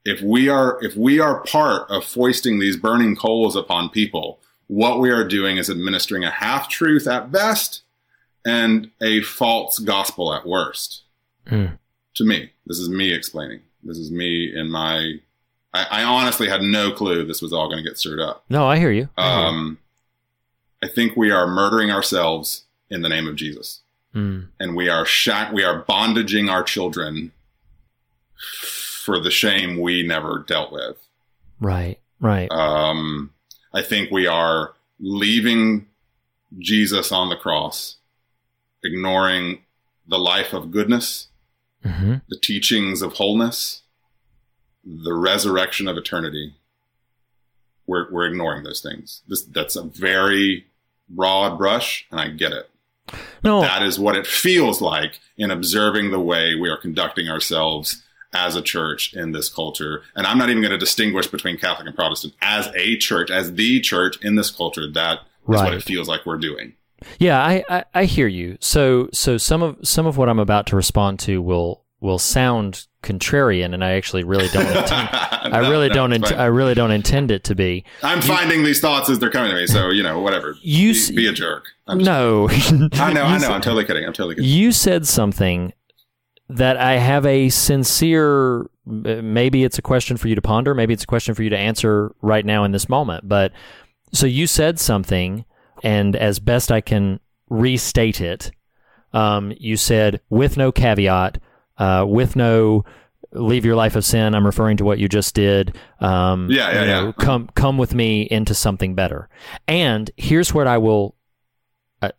If 0.06 0.22
we 0.22 0.50
are 0.50 0.84
if 0.84 0.96
we 0.96 1.20
are 1.20 1.44
part 1.44 1.88
of 1.92 2.04
foisting 2.04 2.58
these 2.58 2.78
burning 2.78 3.16
coals 3.16 3.56
upon 3.56 3.90
people, 3.90 4.40
what 4.66 5.00
we 5.00 5.12
are 5.12 5.28
doing 5.28 5.58
is 5.58 5.70
administering 5.70 6.24
a 6.24 6.32
half 6.32 6.68
truth 6.68 7.06
at 7.08 7.32
best 7.32 7.84
and 8.48 8.90
a 9.02 9.22
false 9.22 9.78
gospel 9.80 10.34
at 10.34 10.48
worst. 10.48 11.04
Mm. 11.48 11.78
To 12.16 12.24
me, 12.24 12.52
this 12.66 12.80
is 12.80 12.90
me 12.90 13.14
explaining. 13.14 13.60
This 13.84 13.98
is 13.98 14.10
me 14.12 14.52
in 14.56 14.72
my. 14.72 15.16
I, 15.74 15.84
I 15.92 16.04
honestly 16.04 16.48
had 16.50 16.62
no 16.62 16.92
clue 16.92 17.26
this 17.26 17.42
was 17.42 17.54
all 17.54 17.68
going 17.70 17.84
to 17.84 17.88
get 17.88 17.98
stirred 18.00 18.20
up. 18.22 18.46
No, 18.50 18.66
I 18.66 18.78
hear 18.80 18.92
you. 18.92 19.10
I 19.18 19.30
hear 19.30 19.40
you. 19.42 19.48
Um, 19.48 19.78
I 20.82 20.88
think 20.88 21.16
we 21.16 21.30
are 21.30 21.46
murdering 21.48 21.92
ourselves 21.92 22.64
in 22.90 23.02
the 23.02 23.10
name 23.10 23.28
of 23.28 23.36
Jesus, 23.36 23.82
Mm. 24.16 24.48
and 24.60 24.76
we 24.76 24.88
are 24.90 25.06
shack 25.06 25.52
we 25.52 25.64
are 25.64 25.84
bondaging 25.84 26.50
our 26.50 26.64
children 26.64 27.34
for 29.04 29.20
the 29.20 29.32
shame 29.32 29.80
we 29.82 30.04
never 30.08 30.44
dealt 30.48 30.72
with. 30.72 30.98
Right. 31.60 32.00
Right. 32.20 32.50
Um, 32.52 33.32
I 33.74 33.82
think 33.82 34.10
we 34.12 34.26
are 34.28 34.74
leaving 35.00 35.88
Jesus 36.58 37.12
on 37.12 37.30
the 37.30 37.36
cross, 37.36 37.98
ignoring 38.84 39.60
the 40.08 40.20
life 40.20 40.54
of 40.54 40.72
goodness, 40.72 41.28
hmm 41.84 42.16
the 42.30 42.40
teachings 42.42 43.02
of 43.02 43.14
wholeness, 43.14 43.82
the 44.84 45.14
resurrection 45.14 45.88
of 45.88 45.98
eternity. 45.98 46.56
We're, 47.86 48.12
we're 48.12 48.28
ignoring 48.28 48.64
those 48.64 48.82
things. 48.82 49.22
This, 49.28 49.44
that's 49.44 49.78
a 49.78 49.84
very 49.84 50.66
broad 51.08 51.58
brush, 51.58 52.06
and 52.12 52.20
I 52.20 52.28
get 52.30 52.52
it. 52.52 52.70
No. 53.44 53.62
That 53.62 53.82
is 53.84 53.98
what 53.98 54.18
it 54.18 54.28
feels 54.28 54.82
like 54.82 55.20
in 55.38 55.52
observing 55.52 56.12
the 56.12 56.20
way 56.20 56.56
we 56.56 56.70
are 56.70 56.78
conducting 56.78 57.30
ourselves 57.30 58.04
as 58.34 58.56
a 58.58 58.62
church 58.62 59.14
in 59.14 59.32
this 59.32 59.48
culture. 59.50 60.04
And 60.16 60.28
I'm 60.28 60.38
not 60.38 60.50
even 60.50 60.62
going 60.62 60.72
to 60.72 60.78
distinguish 60.78 61.28
between 61.28 61.58
Catholic 61.58 61.88
and 61.88 61.96
Protestant. 61.96 62.34
As 62.42 62.68
a 62.76 62.98
church, 62.98 63.32
as 63.32 63.54
the 63.54 63.80
church 63.80 64.22
in 64.22 64.36
this 64.36 64.52
culture, 64.52 64.92
that 64.92 65.20
is 65.20 65.62
what 65.62 65.74
it 65.74 65.84
feels 65.84 66.10
like 66.10 66.26
we're 66.26 66.38
doing. 66.38 66.74
Yeah, 67.20 67.40
I, 67.40 67.64
I, 67.70 67.86
I 67.94 68.06
hear 68.06 68.28
you. 68.28 68.58
So 68.60 69.10
so 69.14 69.38
some 69.38 69.62
of 69.62 69.78
some 69.84 70.06
of 70.06 70.18
what 70.18 70.30
I'm 70.30 70.40
about 70.40 70.68
to 70.68 70.76
respond 70.76 71.20
to 71.22 71.42
will 71.42 71.84
will 72.00 72.20
sound 72.20 72.86
contrarian, 73.04 73.74
and 73.74 73.84
I 73.84 73.94
actually 73.94 74.24
really 74.24 74.48
don't. 74.50 74.66
Intend, 74.68 75.10
I 75.12 75.60
really 75.70 75.90
no, 75.90 75.94
don't. 75.96 76.14
Int- 76.14 76.32
I 76.34 76.46
really 76.46 76.74
don't 76.74 76.92
intend 76.92 77.32
it 77.32 77.44
to 77.46 77.56
be. 77.56 77.86
I'm 78.04 78.22
finding 78.22 78.64
these 78.64 78.80
thoughts 78.80 79.10
as 79.10 79.20
they're 79.20 79.32
coming 79.32 79.52
to 79.52 79.56
me. 79.58 79.68
So, 79.68 79.90
you 79.90 80.04
know, 80.04 80.20
whatever. 80.20 80.56
You 80.62 80.94
be, 80.94 81.16
be 81.16 81.28
a 81.28 81.32
jerk. 81.32 81.66
I'm 81.88 82.00
No, 82.00 82.50
I 82.94 83.14
know, 83.14 83.24
I 83.24 83.34
know. 83.34 83.40
said- 83.40 83.52
I'm 83.52 83.62
totally 83.62 83.86
kidding. 83.86 84.06
I'm 84.06 84.14
totally 84.14 84.36
kidding. 84.36 84.50
You 84.50 84.72
said 84.72 85.08
something 85.08 85.74
that 86.50 86.78
I 86.78 86.94
have 86.94 87.26
a 87.26 87.50
sincere 87.50 88.70
maybe 88.86 89.64
it's 89.66 89.78
a 89.78 89.82
question 89.82 90.16
for 90.18 90.28
you 90.28 90.36
to 90.36 90.42
ponder. 90.42 90.74
Maybe 90.74 90.94
it's 90.94 91.04
a 91.04 91.08
question 91.08 91.36
for 91.36 91.44
you 91.44 91.50
to 91.50 91.58
answer 91.58 92.16
right 92.22 92.46
now 92.46 92.64
in 92.64 92.72
this 92.72 92.88
moment. 92.88 93.28
But 93.28 93.52
so 94.14 94.26
you 94.26 94.48
said 94.48 94.80
something, 94.80 95.44
and 95.84 96.16
as 96.16 96.40
best 96.40 96.72
I 96.72 96.82
can 96.82 97.20
restate 97.50 98.22
it, 98.22 98.52
um, 99.14 99.54
you 99.58 99.78
said 99.78 100.22
with 100.30 100.58
no 100.58 100.72
caveat, 100.72 101.40
uh, 101.78 102.06
with 102.08 102.36
no 102.36 102.84
leave 103.34 103.66
your 103.66 103.76
life 103.76 103.96
of 103.96 104.06
sin. 104.06 104.34
I'm 104.34 104.46
referring 104.46 104.78
to 104.78 104.86
what 104.86 105.00
you 105.00 105.08
just 105.10 105.36
did. 105.36 105.76
Um, 106.00 106.50
Yeah, 106.50 106.72
yeah, 106.72 106.82
you 106.82 106.88
know, 106.88 107.06
yeah. 107.08 107.12
Come, 107.26 107.50
come 107.56 107.78
with 107.78 107.94
me 107.94 108.22
into 108.24 108.54
something 108.54 108.96
better. 108.96 109.30
And 109.68 110.10
here's 110.18 110.54
what 110.54 110.68
I 110.68 110.78
will. 110.78 111.16
I, 112.02 112.12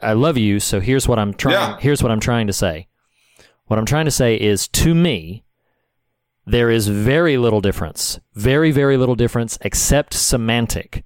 I 0.00 0.12
love 0.14 0.36
you, 0.36 0.58
so 0.58 0.80
here's 0.80 1.06
what 1.06 1.18
I'm 1.18 1.32
trying. 1.32 1.54
Yeah. 1.54 1.78
Here's 1.78 2.02
what 2.02 2.10
I'm 2.10 2.20
trying 2.20 2.48
to 2.48 2.52
say. 2.52 2.88
What 3.66 3.78
I'm 3.78 3.86
trying 3.86 4.06
to 4.06 4.10
say 4.10 4.34
is, 4.36 4.66
to 4.68 4.94
me, 4.94 5.44
there 6.44 6.70
is 6.70 6.88
very 6.88 7.38
little 7.38 7.60
difference, 7.60 8.18
very, 8.34 8.72
very 8.72 8.96
little 8.96 9.14
difference, 9.14 9.58
except 9.60 10.12
semantic, 10.12 11.04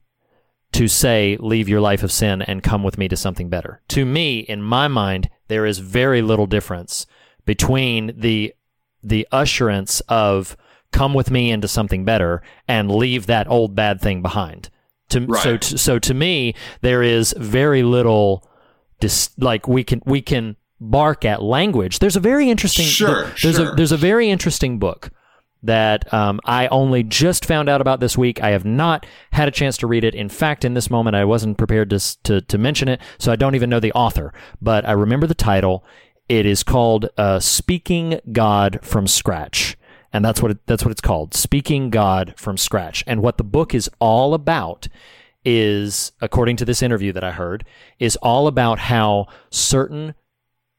to 0.76 0.88
say, 0.88 1.38
leave 1.40 1.70
your 1.70 1.80
life 1.80 2.02
of 2.02 2.12
sin 2.12 2.42
and 2.42 2.62
come 2.62 2.82
with 2.82 2.98
me 2.98 3.08
to 3.08 3.16
something 3.16 3.48
better. 3.48 3.80
To 3.88 4.04
me, 4.04 4.40
in 4.40 4.62
my 4.62 4.88
mind, 4.88 5.30
there 5.48 5.64
is 5.64 5.78
very 5.78 6.20
little 6.20 6.46
difference 6.46 7.06
between 7.46 8.12
the 8.14 8.54
the 9.02 9.26
usherance 9.32 10.00
of 10.08 10.56
come 10.92 11.14
with 11.14 11.30
me 11.30 11.50
into 11.50 11.68
something 11.68 12.04
better 12.04 12.42
and 12.68 12.90
leave 12.90 13.26
that 13.26 13.48
old 13.48 13.74
bad 13.74 14.00
thing 14.00 14.20
behind. 14.20 14.68
To, 15.10 15.26
so, 15.40 15.56
to, 15.56 15.78
so 15.78 15.98
to 16.00 16.12
me, 16.12 16.54
there 16.80 17.02
is 17.02 17.32
very 17.38 17.84
little 17.84 18.46
dis, 19.00 19.30
like 19.38 19.68
we 19.68 19.82
can 19.82 20.02
we 20.04 20.20
can 20.20 20.56
bark 20.78 21.24
at 21.24 21.42
language. 21.42 22.00
There's 22.00 22.16
a 22.16 22.20
very 22.20 22.50
interesting 22.50 22.84
Sure, 22.84 23.32
there's 23.42 23.56
sure. 23.56 23.72
a 23.72 23.76
there's 23.76 23.92
a 23.92 23.96
very 23.96 24.28
interesting 24.28 24.78
book 24.78 25.10
that 25.66 26.12
um, 26.12 26.40
I 26.44 26.66
only 26.68 27.02
just 27.02 27.44
found 27.44 27.68
out 27.68 27.80
about 27.80 28.00
this 28.00 28.16
week. 28.16 28.42
I 28.42 28.50
have 28.50 28.64
not 28.64 29.06
had 29.32 29.48
a 29.48 29.52
chance 29.52 29.76
to 29.78 29.86
read 29.86 30.04
it. 30.04 30.14
In 30.14 30.28
fact, 30.28 30.64
in 30.64 30.74
this 30.74 30.90
moment, 30.90 31.16
I 31.16 31.24
wasn't 31.24 31.58
prepared 31.58 31.90
to, 31.90 32.22
to 32.24 32.40
to 32.40 32.58
mention 32.58 32.88
it, 32.88 33.00
so 33.18 33.32
I 33.32 33.36
don't 33.36 33.54
even 33.54 33.70
know 33.70 33.80
the 33.80 33.92
author. 33.92 34.32
But 34.60 34.86
I 34.86 34.92
remember 34.92 35.26
the 35.26 35.34
title. 35.34 35.84
It 36.28 36.46
is 36.46 36.62
called 36.62 37.08
uh, 37.16 37.40
"Speaking 37.40 38.20
God 38.32 38.80
from 38.82 39.06
Scratch," 39.06 39.76
and 40.12 40.24
that's 40.24 40.42
what 40.42 40.50
it, 40.50 40.58
that's 40.66 40.84
what 40.84 40.92
it's 40.92 41.00
called. 41.00 41.34
"Speaking 41.34 41.90
God 41.90 42.34
from 42.36 42.56
Scratch." 42.56 43.04
And 43.06 43.22
what 43.22 43.38
the 43.38 43.44
book 43.44 43.74
is 43.74 43.90
all 44.00 44.34
about 44.34 44.88
is, 45.44 46.10
according 46.20 46.56
to 46.56 46.64
this 46.64 46.82
interview 46.82 47.12
that 47.12 47.22
I 47.22 47.30
heard, 47.30 47.64
is 48.00 48.16
all 48.16 48.48
about 48.48 48.80
how 48.80 49.28
certain 49.50 50.14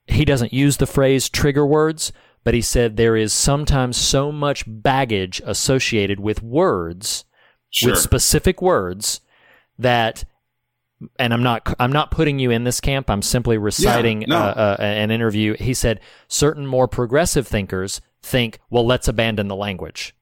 he 0.07 0.25
doesn't 0.25 0.53
use 0.53 0.77
the 0.77 0.85
phrase 0.85 1.29
trigger 1.29 1.65
words, 1.65 2.11
but 2.43 2.53
he 2.53 2.61
said 2.61 2.95
there 2.97 3.15
is 3.15 3.33
sometimes 3.33 3.97
so 3.97 4.31
much 4.31 4.63
baggage 4.67 5.41
associated 5.45 6.19
with 6.19 6.41
words, 6.43 7.25
Sure. 7.69 7.91
with 7.91 7.99
specific 7.99 8.61
words, 8.61 9.21
that. 9.77 10.23
And 11.19 11.31
I'm 11.31 11.43
not. 11.43 11.75
I'm 11.79 11.91
not 11.91 12.09
putting 12.09 12.39
you 12.39 12.49
in 12.49 12.63
this 12.63 12.81
camp. 12.81 13.07
I'm 13.07 13.21
simply 13.21 13.59
reciting 13.59 14.25
no. 14.27 14.35
uh, 14.35 14.77
uh, 14.79 14.81
an 14.81 15.11
interview. 15.11 15.55
He 15.59 15.75
said 15.75 15.99
certain 16.27 16.65
more 16.65 16.87
progressive 16.87 17.47
thinkers 17.47 18.01
think, 18.23 18.59
well, 18.71 18.83
let's 18.83 19.07
abandon 19.07 19.47
the 19.47 19.55
language, 19.55 20.15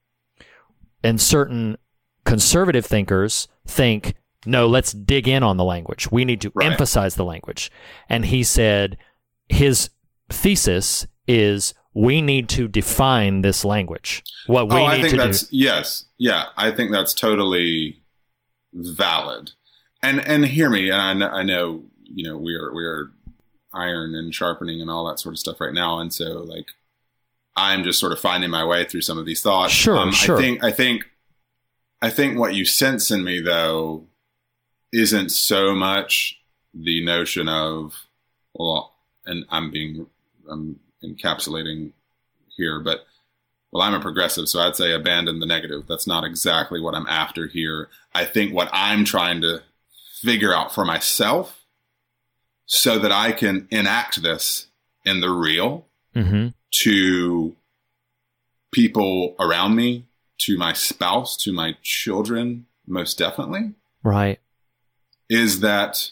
and 1.02 1.18
certain 1.18 1.78
conservative 2.26 2.84
thinkers 2.84 3.48
think, 3.66 4.16
no, 4.44 4.66
let's 4.66 4.92
dig 4.92 5.26
in 5.28 5.42
on 5.42 5.56
the 5.56 5.64
language. 5.64 6.10
We 6.12 6.26
need 6.26 6.42
to 6.42 6.52
Right. 6.54 6.70
emphasize 6.70 7.14
the 7.14 7.24
language. 7.24 7.70
And 8.10 8.26
he 8.26 8.42
said 8.44 8.98
his 9.48 9.88
thesis 10.28 11.06
is 11.26 11.72
we 11.96 12.20
need 12.20 12.46
to 12.50 12.68
define 12.68 13.40
this 13.40 13.64
language. 13.64 14.22
What 14.46 14.68
we 14.68 14.76
oh, 14.76 14.84
I 14.84 14.96
need 14.98 15.02
think 15.04 15.10
to 15.12 15.16
that's 15.16 15.42
do. 15.44 15.56
yes, 15.56 16.04
yeah. 16.18 16.44
I 16.54 16.70
think 16.70 16.92
that's 16.92 17.14
totally 17.14 18.02
valid. 18.74 19.52
And 20.02 20.20
and 20.28 20.44
hear 20.44 20.68
me. 20.68 20.90
And 20.90 21.00
I 21.00 21.14
know, 21.14 21.28
I 21.28 21.42
know 21.42 21.84
you 22.04 22.28
know 22.28 22.36
we 22.36 22.54
are 22.54 22.72
we 22.74 22.84
are 22.84 23.10
iron 23.72 24.14
and 24.14 24.34
sharpening 24.34 24.82
and 24.82 24.90
all 24.90 25.08
that 25.08 25.18
sort 25.18 25.34
of 25.34 25.38
stuff 25.38 25.58
right 25.58 25.72
now. 25.72 25.98
And 25.98 26.12
so 26.12 26.42
like 26.42 26.66
I'm 27.56 27.82
just 27.82 27.98
sort 27.98 28.12
of 28.12 28.20
finding 28.20 28.50
my 28.50 28.64
way 28.64 28.84
through 28.84 29.00
some 29.00 29.16
of 29.16 29.24
these 29.24 29.40
thoughts. 29.40 29.72
Sure, 29.72 29.96
um, 29.96 30.12
sure. 30.12 30.36
I 30.36 30.40
think 30.40 30.64
I 30.64 30.70
think 30.72 31.04
I 32.02 32.10
think 32.10 32.38
what 32.38 32.54
you 32.54 32.66
sense 32.66 33.10
in 33.10 33.24
me 33.24 33.40
though 33.40 34.04
isn't 34.92 35.30
so 35.30 35.74
much 35.74 36.38
the 36.74 37.02
notion 37.02 37.48
of 37.48 37.94
well, 38.52 38.92
and 39.24 39.46
I'm 39.48 39.70
being 39.70 40.06
I'm 40.46 40.78
encapsulating 41.06 41.92
here, 42.56 42.80
but 42.80 43.06
well, 43.72 43.82
I'm 43.82 43.94
a 43.94 44.00
progressive, 44.00 44.48
so 44.48 44.60
I'd 44.60 44.76
say 44.76 44.92
abandon 44.92 45.40
the 45.40 45.46
negative. 45.46 45.84
That's 45.86 46.06
not 46.06 46.24
exactly 46.24 46.80
what 46.80 46.94
I'm 46.94 47.06
after 47.08 47.46
here. 47.46 47.88
I 48.14 48.24
think 48.24 48.54
what 48.54 48.70
I'm 48.72 49.04
trying 49.04 49.40
to 49.42 49.62
figure 50.22 50.54
out 50.54 50.74
for 50.74 50.84
myself 50.84 51.64
so 52.64 52.98
that 52.98 53.12
I 53.12 53.32
can 53.32 53.68
enact 53.70 54.22
this 54.22 54.68
in 55.04 55.20
the 55.20 55.30
real 55.30 55.86
hmm 56.14 56.48
to 56.82 57.54
people 58.72 59.34
around 59.38 59.74
me, 59.76 60.04
to 60.38 60.58
my 60.58 60.72
spouse, 60.72 61.36
to 61.38 61.52
my 61.52 61.76
children, 61.82 62.66
most 62.86 63.18
definitely, 63.18 63.72
Right. 64.02 64.40
is 65.28 65.60
that 65.60 66.10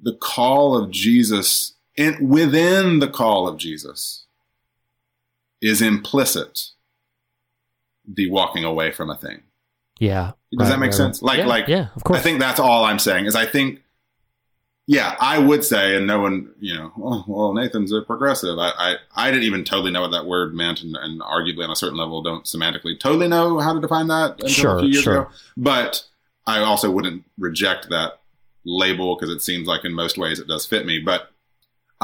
the 0.00 0.14
call 0.14 0.76
of 0.76 0.90
Jesus, 0.90 1.74
in, 1.96 2.28
within 2.28 2.98
the 2.98 3.08
call 3.08 3.46
of 3.48 3.56
Jesus, 3.56 4.26
is 5.62 5.80
implicit 5.80 6.70
the 8.06 8.30
walking 8.30 8.64
away 8.64 8.90
from 8.92 9.10
a 9.10 9.16
thing. 9.16 9.42
Yeah. 9.98 10.32
Does 10.52 10.68
Right, 10.68 10.74
that 10.74 10.78
make 10.80 10.88
right, 10.88 10.94
sense? 10.94 11.22
Like, 11.22 11.38
yeah, 11.38 11.46
like, 11.46 11.68
yeah, 11.68 11.88
of 11.96 12.04
course. 12.04 12.18
I 12.18 12.22
think 12.22 12.40
that's 12.40 12.60
all 12.60 12.84
I'm 12.84 12.98
saying 12.98 13.26
is 13.26 13.34
I 13.34 13.46
think, 13.46 13.80
yeah, 14.86 15.16
I 15.18 15.38
would 15.38 15.64
say, 15.64 15.96
and 15.96 16.06
no 16.06 16.20
one, 16.20 16.50
you 16.60 16.74
know, 16.74 16.92
oh, 16.98 17.24
well, 17.26 17.54
Nathan's 17.54 17.90
a 17.92 18.02
progressive. 18.02 18.58
I, 18.58 18.72
I, 18.76 18.96
I 19.16 19.30
didn't 19.30 19.44
even 19.44 19.64
totally 19.64 19.90
know 19.90 20.02
what 20.02 20.10
that 20.10 20.26
word 20.26 20.54
meant, 20.54 20.82
and, 20.82 20.94
and 21.00 21.22
arguably 21.22 21.64
on 21.64 21.70
a 21.70 21.76
certain 21.76 21.96
level 21.96 22.22
don't 22.22 22.44
semantically 22.44 23.00
totally 23.00 23.26
know 23.28 23.58
how 23.60 23.72
to 23.72 23.80
define 23.80 24.08
that 24.08 24.32
until 24.32 24.48
Sure, 24.48 24.76
a 24.76 24.80
few 24.80 24.90
years 24.90 25.02
sure. 25.04 25.22
ago. 25.22 25.30
But 25.56 26.04
I 26.46 26.58
also 26.58 26.90
wouldn't 26.90 27.24
reject 27.38 27.88
that 27.88 28.20
label 28.66 29.16
because 29.16 29.34
it 29.34 29.40
seems 29.40 29.66
like 29.66 29.86
in 29.86 29.94
most 29.94 30.18
ways 30.18 30.38
it 30.38 30.48
does 30.48 30.66
fit 30.66 30.84
me. 30.84 30.98
But 30.98 31.30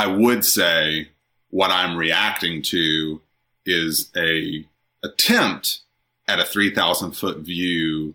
I 0.01 0.07
would 0.07 0.47
say 0.47 1.09
what 1.51 1.71
I'm 1.71 1.95
reacting 1.95 2.63
to 2.63 3.21
is 3.67 4.11
a 4.17 4.65
attempt 5.05 5.81
at 6.27 6.41
a 6.41 6.45
3,000 6.45 7.13
foot 7.13 7.39
view 7.41 8.15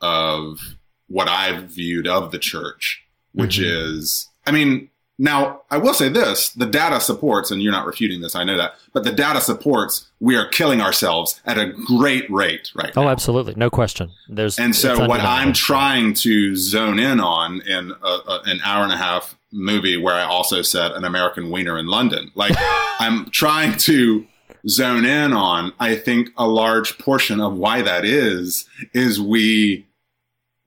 of 0.00 0.60
what 1.08 1.28
I've 1.28 1.64
viewed 1.64 2.06
of 2.06 2.30
the 2.30 2.38
church, 2.38 3.02
which 3.32 3.58
Mhm. 3.58 3.64
is, 3.64 4.28
I 4.46 4.52
mean, 4.52 4.88
now 5.18 5.62
I 5.68 5.78
will 5.78 5.94
say 5.94 6.08
this 6.08 6.50
the 6.50 6.66
data 6.66 7.00
supports, 7.00 7.50
and 7.50 7.60
you're 7.60 7.72
not 7.72 7.86
refuting 7.86 8.20
this, 8.20 8.36
I 8.36 8.44
know 8.44 8.56
that, 8.58 8.74
but 8.92 9.02
the 9.02 9.12
data 9.12 9.40
supports 9.40 10.06
we 10.20 10.36
are 10.36 10.46
killing 10.46 10.80
ourselves 10.80 11.40
at 11.44 11.58
a 11.58 11.66
great 11.66 12.30
rate 12.30 12.70
right 12.74 12.92
oh, 12.96 13.02
now. 13.02 13.08
absolutely. 13.08 13.54
No 13.56 13.70
question. 13.70 14.10
There's 14.28 14.58
And 14.58 14.76
so, 14.76 15.08
what 15.08 15.20
I'm 15.20 15.52
trying 15.52 16.14
to 16.14 16.54
zone 16.54 17.00
in 17.00 17.18
on 17.18 17.62
in 17.62 17.92
a, 18.02 18.06
a, 18.06 18.42
an 18.44 18.60
hour 18.62 18.84
and 18.84 18.92
a 18.92 18.96
half 18.96 19.36
movie, 19.56 19.96
where 19.96 20.14
I 20.14 20.24
also 20.24 20.62
said 20.62 20.92
an 20.92 21.04
American 21.04 21.50
wiener 21.50 21.78
in 21.78 21.86
London, 21.86 22.30
like 22.34 22.52
I'm 23.00 23.30
trying 23.30 23.76
to 23.78 24.26
zone 24.68 25.04
in 25.04 25.32
on. 25.32 25.72
I 25.80 25.96
think 25.96 26.30
a 26.36 26.46
large 26.46 26.98
portion 26.98 27.40
of 27.40 27.54
why 27.56 27.82
that 27.82 28.04
is 28.04 28.68
is 28.92 29.20
we 29.20 29.86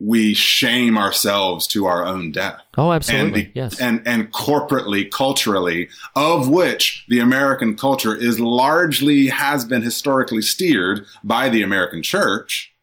we 0.01 0.33
shame 0.33 0.97
ourselves 0.97 1.67
to 1.67 1.85
our 1.85 2.05
own 2.05 2.31
death 2.31 2.61
Oh, 2.77 2.85
and 2.91 2.95
absolutely. 2.95 3.51
yes. 3.53 3.81
and 3.81 4.01
and 4.07 4.31
corporately, 4.31 5.11
culturally, 5.11 5.89
of 6.15 6.47
which 6.47 7.05
the 7.09 7.19
American 7.19 7.75
culture 7.75 8.15
is 8.15 8.39
largely 8.39 9.27
has 9.27 9.65
been 9.65 9.81
historically 9.81 10.41
steered 10.41 11.05
by 11.23 11.49
the 11.49 11.61
American 11.63 12.01
church, 12.01 12.73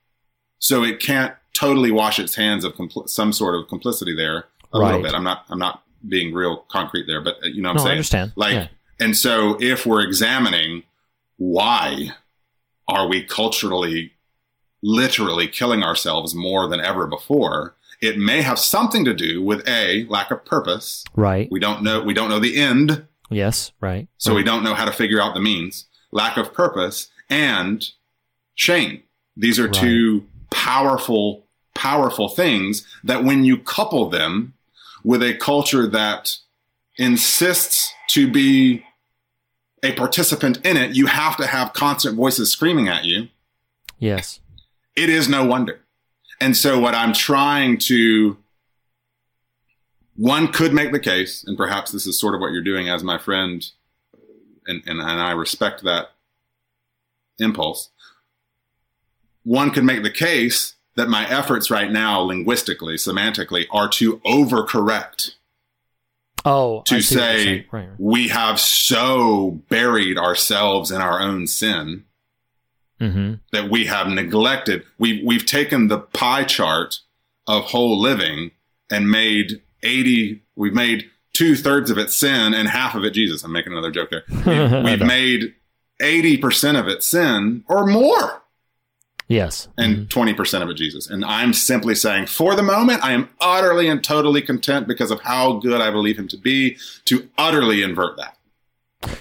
so 0.58 0.84
it 0.84 1.00
can't 1.00 1.34
totally 1.54 1.90
wash 1.90 2.18
its 2.18 2.34
hands 2.34 2.64
of 2.66 2.74
compl- 2.74 3.08
some 3.08 3.32
sort 3.32 3.54
of 3.54 3.66
complicity 3.68 4.14
there 4.14 4.44
a 4.74 4.78
little 4.78 5.00
bit. 5.00 5.14
I'm 5.14 5.24
not 5.24 5.46
I'm 5.48 5.58
not 5.58 5.82
being 6.08 6.32
real 6.34 6.58
concrete 6.68 7.06
there, 7.06 7.20
but 7.20 7.36
uh, 7.42 7.46
you 7.46 7.62
know 7.62 7.70
what 7.70 7.76
I'm 7.76 7.80
I 7.80 7.84
saying. 7.84 7.92
understand. 7.92 8.32
Like, 8.36 8.52
yeah. 8.54 8.68
and 9.00 9.16
so 9.16 9.56
if 9.60 9.86
we're 9.86 10.02
examining 10.02 10.82
why 11.36 12.10
are 12.88 13.08
we 13.08 13.22
culturally, 13.24 14.12
literally 14.82 15.48
killing 15.48 15.82
ourselves 15.82 16.34
more 16.34 16.68
than 16.68 16.80
ever 16.80 17.06
before, 17.06 17.74
it 18.00 18.18
may 18.18 18.42
have 18.42 18.58
something 18.58 19.04
to 19.04 19.14
do 19.14 19.42
with 19.42 19.66
a 19.68 20.04
lack 20.08 20.30
of 20.30 20.44
purpose. 20.44 21.04
Right. 21.14 21.48
We 21.50 21.60
don't 21.60 21.82
know. 21.82 22.02
We 22.02 22.14
don't 22.14 22.28
know 22.28 22.38
the 22.38 22.56
end, 22.56 23.06
Yes. 23.30 23.72
Right. 23.80 24.06
so 24.18 24.34
we 24.34 24.44
don't 24.44 24.62
know 24.62 24.74
how 24.74 24.84
to 24.84 24.92
figure 24.92 25.20
out 25.20 25.34
the 25.34 25.40
means. 25.40 25.86
Lack 26.12 26.36
of 26.36 26.52
purpose 26.52 27.08
and 27.28 27.84
shame. 28.54 29.02
These 29.36 29.58
are 29.58 29.64
Right. 29.64 29.74
two 29.74 30.26
powerful, 30.50 31.46
powerful 31.74 32.28
things 32.28 32.86
that 33.02 33.24
when 33.24 33.44
you 33.44 33.58
couple 33.58 34.08
them 34.08 34.54
with 35.06 35.22
a 35.22 35.34
culture 35.34 35.86
that 35.86 36.36
insists 36.96 37.94
to 38.08 38.28
be 38.28 38.84
a 39.84 39.92
participant 39.92 40.58
in 40.66 40.76
it, 40.76 40.96
you 40.96 41.06
have 41.06 41.36
to 41.36 41.46
have 41.46 41.72
constant 41.72 42.16
voices 42.16 42.50
screaming 42.50 42.88
at 42.88 43.04
you. 43.04 43.28
Yes. 44.00 44.40
It 44.96 45.08
is 45.08 45.28
no 45.28 45.44
wonder. 45.44 45.78
And 46.40 46.56
so, 46.56 46.80
what 46.80 46.92
I'm 46.92 47.12
trying 47.12 47.78
to, 47.86 48.36
one 50.16 50.48
could 50.48 50.74
make 50.74 50.90
the 50.90 50.98
case, 50.98 51.44
and 51.46 51.56
perhaps 51.56 51.92
this 51.92 52.04
is 52.04 52.18
sort 52.18 52.34
of 52.34 52.40
what 52.40 52.50
you're 52.50 52.60
doing 52.60 52.88
as 52.88 53.04
my 53.04 53.16
friend, 53.16 53.64
and, 54.66 54.82
and, 54.86 55.00
and 55.00 55.20
I 55.20 55.30
respect 55.30 55.84
that 55.84 56.08
impulse. 57.38 57.90
One 59.44 59.70
could 59.70 59.84
make 59.84 60.02
the 60.02 60.10
case 60.10 60.74
that 60.97 61.09
my 61.09 61.28
efforts 61.28 61.70
right 61.70 61.90
now, 61.90 62.20
linguistically, 62.20 62.94
semantically, 62.94 63.66
are 63.70 63.89
to 63.90 64.16
overcorrect 64.18 65.32
Oh, 66.44 66.82
to 66.86 67.01
say. 67.02 67.66
Right, 67.73 67.89
right. 67.89 67.89
we 67.98 68.28
have 68.28 68.60
so 68.60 69.62
buried 69.68 70.16
ourselves 70.16 70.90
in 70.90 71.01
our 71.01 71.20
own 71.20 71.47
sin 71.47 72.05
Mm-hmm. 72.98 73.35
that 73.52 73.68
we 73.70 73.85
have 73.86 74.06
neglected. 74.09 74.82
We've 74.98 75.23
we've 75.23 75.44
taken 75.44 75.89
the 75.89 75.98
pie 75.98 76.44
chart 76.44 77.01
of 77.47 77.64
whole 77.64 78.01
living 78.01 78.52
and 78.90 79.10
made 79.10 79.60
eighty. 79.82 80.40
We've 80.55 80.73
made 80.73 81.05
two 81.35 81.56
thirds 81.56 81.90
of 81.90 81.98
it 81.98 82.10
sin 82.10 82.55
and 82.55 82.66
half 82.68 82.94
of 82.94 83.05
it 83.05 83.10
Jesus. 83.10 83.44
I'm 83.44 83.52
making 83.52 83.73
another 83.73 83.90
joke 83.90 84.09
there. 84.09 84.23
We've, 84.31 84.82
we've 85.01 85.06
made 85.06 85.55
eighty 86.01 86.39
percent 86.39 86.78
of 86.78 86.89
it 86.89 87.02
sin 87.02 87.64
or 87.68 87.86
more, 87.86 88.43
Yes. 89.28 89.69
and 89.77 90.09
20 90.09 90.35
percent 90.35 90.62
of 90.62 90.70
it 90.70 90.74
Jesus. 90.74 91.09
And 91.11 91.24
I'm 91.24 91.53
simply 91.53 91.94
saying, 91.94 92.27
for 92.27 92.55
the 92.55 92.62
moment, 92.62 93.03
I 93.05 93.12
am 93.12 93.28
utterly 93.40 93.89
and 93.89 94.03
totally 94.03 94.40
content 94.43 94.86
because 94.86 95.11
of 95.11 95.20
how 95.20 95.55
good 95.55 95.81
I 95.81 95.90
believe 95.90 96.19
Him 96.19 96.28
to 96.28 96.36
be 96.36 96.77
to 97.07 97.28
utterly 97.36 97.82
invert 97.82 98.16
that. 98.19 98.35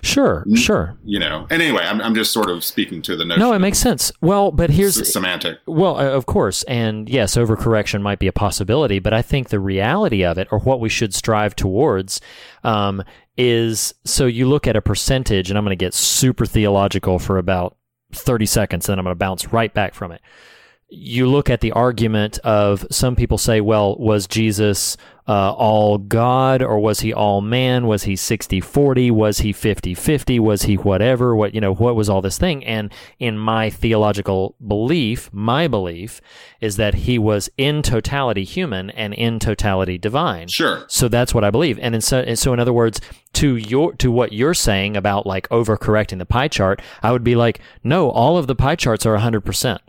Sure. 0.02 0.46
Sure. 0.56 0.98
You 1.04 1.20
know. 1.20 1.46
And 1.50 1.62
anyway, 1.62 1.84
I'm 1.84 2.02
I'm 2.02 2.16
just 2.16 2.32
sort 2.32 2.50
of 2.50 2.64
speaking 2.64 3.02
to 3.04 3.16
the 3.16 3.26
notion. 3.26 3.40
No, 3.42 3.54
it 3.54 3.60
makes 3.60 3.78
sense. 3.78 4.12
Well, 4.22 4.52
but 4.52 4.70
here's 4.70 5.00
s- 5.00 5.12
semantic. 5.12 5.60
Well, 5.68 5.98
uh, 5.98 6.06
of 6.10 6.26
course, 6.26 6.64
and 6.64 7.10
yes, 7.10 7.36
overcorrection 7.36 8.02
might 8.02 8.18
be 8.20 8.28
a 8.28 8.32
possibility, 8.32 9.00
but 9.00 9.14
I 9.14 9.22
think 9.22 9.50
the 9.50 9.60
reality 9.60 10.24
of 10.24 10.38
it, 10.38 10.48
or 10.50 10.60
what 10.60 10.80
we 10.80 10.90
should 10.90 11.14
strive 11.14 11.56
towards, 11.56 12.22
um, 12.64 13.04
is 13.38 13.94
so 14.06 14.26
you 14.26 14.48
look 14.48 14.66
at 14.66 14.76
a 14.78 14.82
percentage, 14.82 15.50
and 15.52 15.58
I'm 15.58 15.66
going 15.66 15.78
to 15.78 15.86
get 15.86 15.94
super 15.94 16.46
theological 16.46 17.20
for 17.20 17.38
about 17.38 17.76
30 18.16 18.46
seconds, 18.46 18.86
then 18.86 19.00
I'm 19.00 19.06
going 19.06 19.12
to 19.12 19.18
bounce 19.18 19.52
right 19.52 19.74
back 19.74 19.94
from 19.94 20.12
it. 20.12 20.22
You 20.88 21.28
look 21.28 21.50
at 21.50 21.62
the 21.62 21.72
argument 21.72 22.38
of 22.40 22.86
some 22.92 23.16
people 23.16 23.38
say, 23.38 23.60
well, 23.60 23.96
was 23.98 24.28
Jesus 24.28 24.98
uh, 25.28 25.52
all 25.54 25.98
God 25.98 26.62
or 26.62 26.80
was 26.80 27.00
he 27.00 27.12
all 27.12 27.42
man? 27.42 27.88
Was 27.88 28.04
he 28.04 28.16
60 28.16 28.62
40? 28.62 29.10
Was 29.12 29.40
he 29.40 29.52
50 29.52 29.96
50? 29.96 30.40
Was 30.40 30.64
he 30.64 30.76
whatever? 30.76 31.36
What, 31.36 31.56
you 31.56 31.62
know, 31.62 31.74
what 31.74 31.96
was 31.96 32.10
all 32.10 32.22
this 32.22 32.38
thing? 32.38 32.64
And 32.64 32.94
in 33.18 33.38
my 33.38 33.70
theological 33.70 34.56
belief, 34.66 35.30
my 35.34 35.68
belief 35.68 36.22
is 36.62 36.78
that 36.78 36.94
he 36.94 37.18
was 37.18 37.50
in 37.58 37.82
totality 37.82 38.44
human 38.44 38.92
and 38.92 39.14
in 39.16 39.40
totality 39.40 39.98
divine. 39.98 40.48
Sure. 40.48 40.86
So 40.88 41.08
that's 41.08 41.34
what 41.34 41.44
I 41.44 41.50
believe. 41.50 41.80
And 41.80 41.96
in 41.96 42.02
so, 42.02 42.20
and 42.20 42.38
so 42.38 42.54
in 42.54 42.60
other 42.60 42.74
words, 42.74 43.02
to 43.34 43.56
your 43.56 43.94
to 43.94 44.12
what 44.12 44.32
you're 44.32 44.54
saying 44.54 44.96
about 44.96 45.26
like 45.26 45.50
overcorrecting 45.50 46.20
the 46.20 46.26
pie 46.26 46.48
chart, 46.48 46.82
I 47.02 47.12
would 47.12 47.24
be 47.24 47.36
like, 47.36 47.60
no, 47.84 48.12
all 48.12 48.38
of 48.38 48.48
the 48.48 48.56
pie 48.56 48.76
charts 48.76 49.06
are 49.06 49.18
100%. 49.18 49.80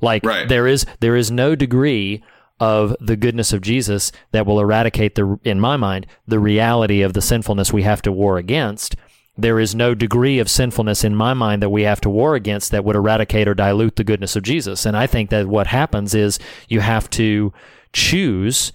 Like 0.00 0.24
Right. 0.24 0.48
there 0.48 0.66
is 0.66 0.86
there 1.00 1.16
is 1.16 1.30
no 1.30 1.54
degree 1.54 2.22
of 2.60 2.94
the 3.00 3.16
goodness 3.16 3.52
of 3.52 3.60
Jesus 3.60 4.10
that 4.32 4.44
will 4.46 4.58
eradicate 4.60 5.14
the 5.14 5.38
in 5.44 5.60
my 5.60 5.76
mind 5.76 6.06
the 6.26 6.40
reality 6.40 7.02
of 7.02 7.12
the 7.12 7.22
sinfulness 7.22 7.72
we 7.72 7.82
have 7.82 8.02
to 8.02 8.12
war 8.12 8.36
against. 8.38 8.96
There 9.40 9.60
is 9.60 9.72
no 9.74 9.94
degree 9.94 10.40
of 10.40 10.50
sinfulness 10.50 11.04
in 11.04 11.14
my 11.14 11.32
mind 11.32 11.62
that 11.62 11.70
we 11.70 11.82
have 11.82 12.00
to 12.00 12.10
war 12.10 12.34
against 12.34 12.72
that 12.72 12.84
would 12.84 12.96
eradicate 12.96 13.46
or 13.46 13.54
dilute 13.54 13.94
the 13.94 14.02
goodness 14.02 14.34
of 14.34 14.42
Jesus. 14.42 14.84
And 14.84 14.96
I 14.96 15.06
think 15.06 15.30
that 15.30 15.46
what 15.46 15.68
happens 15.68 16.12
is 16.14 16.40
you 16.68 16.80
have 16.80 17.08
to 17.10 17.52
choose 17.92 18.72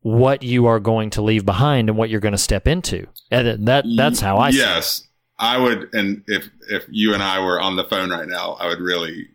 what 0.00 0.42
you 0.42 0.66
are 0.66 0.80
going 0.80 1.10
to 1.10 1.22
leave 1.22 1.46
behind 1.46 1.88
and 1.88 1.96
what 1.96 2.10
you're 2.10 2.20
going 2.20 2.32
to 2.32 2.38
step 2.38 2.66
into. 2.66 3.06
And 3.30 3.68
that 3.68 3.84
that's 3.96 4.20
how 4.20 4.38
I 4.38 4.50
see 4.50 4.58
it. 4.58 4.60
yes, 4.62 5.06
I 5.38 5.58
would. 5.58 5.94
And 5.94 6.24
if 6.26 6.48
if 6.68 6.84
you 6.90 7.14
and 7.14 7.22
I 7.22 7.38
were 7.44 7.60
on 7.60 7.76
the 7.76 7.84
phone 7.84 8.10
right 8.10 8.28
now, 8.28 8.54
I 8.60 8.66
would 8.66 8.80
really 8.80 9.28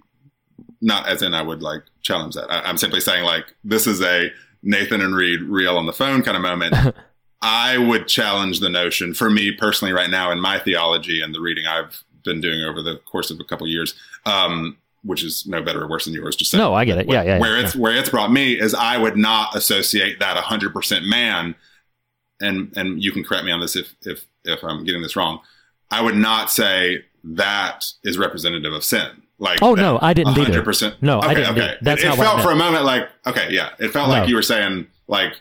not 0.81 1.07
as 1.07 1.21
in 1.21 1.33
I 1.33 1.41
would 1.41 1.61
like 1.61 1.83
challenge 2.01 2.35
that. 2.35 2.51
I, 2.51 2.61
I'm 2.61 2.77
simply 2.77 2.99
saying 2.99 3.23
like 3.23 3.53
this 3.63 3.87
is 3.87 4.01
a 4.01 4.31
Nathan 4.63 5.01
and 5.01 5.15
Reed 5.15 5.41
real 5.41 5.77
on 5.77 5.85
the 5.85 5.93
phone 5.93 6.21
kind 6.21 6.37
of 6.37 6.43
moment. 6.43 6.75
I 7.41 7.77
would 7.77 8.07
challenge 8.07 8.59
the 8.59 8.69
notion 8.69 9.13
for 9.13 9.29
me 9.29 9.51
personally 9.51 9.93
right 9.93 10.09
now 10.09 10.31
in 10.31 10.39
my 10.39 10.59
theology 10.59 11.21
and 11.21 11.33
the 11.33 11.39
reading 11.39 11.65
I've 11.65 12.03
been 12.23 12.41
doing 12.41 12.61
over 12.63 12.81
the 12.81 12.97
course 12.97 13.31
of 13.31 13.39
a 13.39 13.45
couple 13.45 13.65
years, 13.67 13.95
um, 14.25 14.77
which 15.03 15.23
is 15.23 15.45
no 15.47 15.61
better 15.61 15.83
or 15.83 15.87
worse 15.87 16.05
than 16.05 16.13
yours. 16.13 16.35
Just. 16.35 16.53
No, 16.53 16.73
I 16.73 16.83
get 16.83 16.97
it. 16.97 17.07
Yeah, 17.07 17.23
yeah, 17.23 17.35
yeah. 17.35 17.39
Where 17.39 17.57
it's 17.57 17.75
where 17.75 17.95
it's 17.95 18.09
brought 18.09 18.31
me 18.31 18.59
is 18.59 18.73
I 18.73 18.97
would 18.97 19.15
not 19.15 19.55
associate 19.55 20.19
that 20.19 20.35
100 20.35 20.73
percent 20.73 21.05
man, 21.05 21.55
and 22.41 22.73
and 22.75 23.01
you 23.01 23.13
can 23.13 23.23
correct 23.23 23.45
me 23.45 23.51
on 23.51 23.61
this 23.61 23.75
if 23.75 23.95
if 24.01 24.25
if 24.43 24.63
I'm 24.63 24.83
getting 24.83 25.01
this 25.01 25.15
wrong. 25.15 25.39
I 25.91 26.01
would 26.01 26.15
not 26.15 26.51
say 26.51 27.05
that 27.23 27.85
is 28.03 28.17
representative 28.17 28.73
of 28.73 28.83
sin. 28.83 29.23
Like 29.39 29.59
Oh, 29.61 29.75
that 29.75 29.81
no, 29.81 29.97
I 30.01 30.13
didn't 30.13 30.33
100%. 30.35 31.01
No, 31.01 31.19
I 31.19 31.25
okay, 31.27 31.35
didn't 31.35 31.51
Okay, 31.51 31.61
either. 31.61 31.77
That's 31.81 32.03
it, 32.03 32.07
it 32.07 32.11
I 32.11 32.15
felt 32.17 32.41
for 32.41 32.51
a 32.51 32.55
moment 32.55 32.83
like 32.85 33.09
okay, 33.25 33.47
yeah, 33.51 33.69
it 33.79 33.89
felt 33.89 34.09
No. 34.09 34.15
like 34.15 34.29
you 34.29 34.35
were 34.35 34.41
saying 34.41 34.87
like 35.07 35.33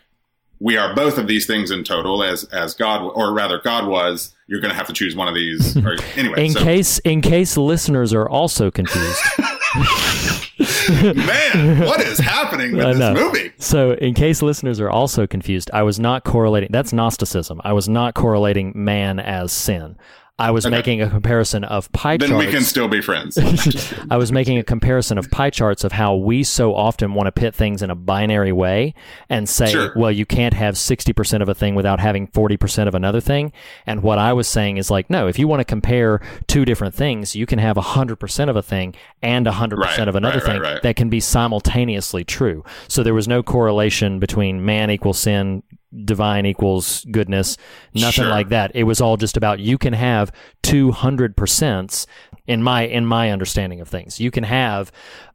we 0.61 0.77
are 0.77 0.95
both 0.95 1.19
of 1.19 1.27
these 1.29 1.47
things 1.47 1.71
in 1.71 1.85
total 1.85 2.23
as 2.23 2.45
as 2.45 2.75
God 2.75 3.03
or 3.15 3.33
rather 3.33 3.61
God 3.61 3.87
was. 3.89 4.35
You're 4.51 4.61
going 4.61 4.71
to 4.71 4.77
have 4.77 4.87
to 4.87 4.95
choose 4.95 5.15
one 5.15 5.29
of 5.29 5.35
these. 5.35 5.77
Or, 5.85 5.97
anyway, 6.17 6.47
In 6.47 6.53
so, 6.53 6.61
case 6.63 6.99
in 7.01 7.21
case 7.21 7.59
listeners 7.59 8.15
are 8.15 8.27
also 8.27 8.71
confused. 8.71 9.21
man, 11.15 11.81
what 11.81 12.01
is 12.01 12.19
happening 12.19 12.75
with 12.77 12.87
I 12.87 12.95
this 12.95 13.21
movie? 13.21 13.53
So, 13.59 13.93
in 13.93 14.15
case 14.15 14.41
listeners 14.43 14.81
are 14.81 14.91
also 14.91 15.27
confused, 15.27 15.71
I 15.73 15.83
was 15.83 16.01
not 16.01 16.25
correlating. 16.25 16.71
That's 16.73 16.93
Gnosticism. 16.93 17.61
I 17.65 17.73
was 17.73 17.89
not 17.89 18.15
correlating 18.15 18.73
man 18.75 19.21
as 19.21 19.53
sin. 19.53 19.97
I 20.41 20.51
was 20.53 20.65
Okay. 20.65 20.77
making 20.77 21.03
a 21.03 21.11
comparison 21.11 21.65
of 21.65 21.91
pie 21.93 22.17
Then 22.17 22.29
charts. 22.29 22.45
Then 22.45 22.47
we 22.47 22.53
can 22.53 22.63
still 22.65 22.87
be 22.89 23.01
friends. 23.01 23.37
I 24.11 24.17
was 24.17 24.31
making 24.31 24.59
a 24.59 24.63
comparison 24.63 25.19
of 25.19 25.29
pie 25.31 25.51
charts 25.51 25.83
of 25.83 25.93
how 25.93 26.15
we 26.15 26.45
so 26.45 26.75
often 26.75 27.15
want 27.15 27.27
to 27.27 27.33
pit 27.33 27.55
things 27.55 27.83
in 27.83 27.91
a 27.91 27.95
binary 27.97 28.53
way 28.53 28.95
and 29.29 29.49
say, 29.49 29.67
Sure. 29.71 29.93
well, 29.97 30.13
you 30.13 30.25
can't 30.25 30.55
have 30.55 30.75
60% 30.77 31.43
of 31.43 31.49
a 31.49 31.55
thing 31.55 31.75
without 31.75 31.99
having 31.99 32.29
40% 32.29 32.87
of 32.87 32.95
another 32.95 33.21
thing. 33.21 33.53
And 33.87 34.03
what 34.03 34.19
I 34.19 34.33
was 34.33 34.47
saying 34.47 34.77
is 34.77 34.91
like, 34.91 35.11
no, 35.11 35.27
if 35.27 35.39
you 35.39 35.49
want 35.49 35.61
to 35.61 35.65
compare 35.65 36.21
two 36.47 36.65
different 36.65 36.95
things, 36.95 37.35
you 37.35 37.45
can 37.47 37.59
have 37.59 37.77
100% 37.77 38.49
of 38.49 38.57
a 38.57 38.63
thing 38.63 38.95
and 39.23 39.45
100% 39.47 39.77
Right, 39.77 40.07
of 40.09 40.15
another 40.15 40.39
right, 40.39 40.47
thing 40.47 40.61
right, 40.61 40.83
that 40.83 40.95
can 40.97 41.09
be 41.09 41.19
simultaneously 41.19 42.25
true. 42.25 42.65
So 42.87 43.03
there 43.03 43.15
was 43.15 43.27
no 43.27 43.43
correlation 43.43 44.19
between 44.21 44.65
man 44.65 44.91
equals 44.91 45.19
sin, 45.19 45.63
divine 46.05 46.45
equals 46.47 47.05
goodness, 47.11 47.57
nothing 47.95 48.25
Sure. 48.25 48.29
like 48.29 48.49
that. 48.51 48.73
It 48.75 48.85
was 48.85 49.01
all 49.01 49.17
just 49.17 49.37
about 49.37 49.59
you 49.61 49.79
can 49.79 49.93
have 49.95 50.33
200% 50.63 52.07
in 52.47 52.63
my 52.63 52.83
in 52.83 53.07
my 53.07 53.31
understanding 53.31 53.81
of 53.81 53.89
things. 53.89 54.21
You 54.21 54.31
can 54.31 54.45
have 54.45 54.91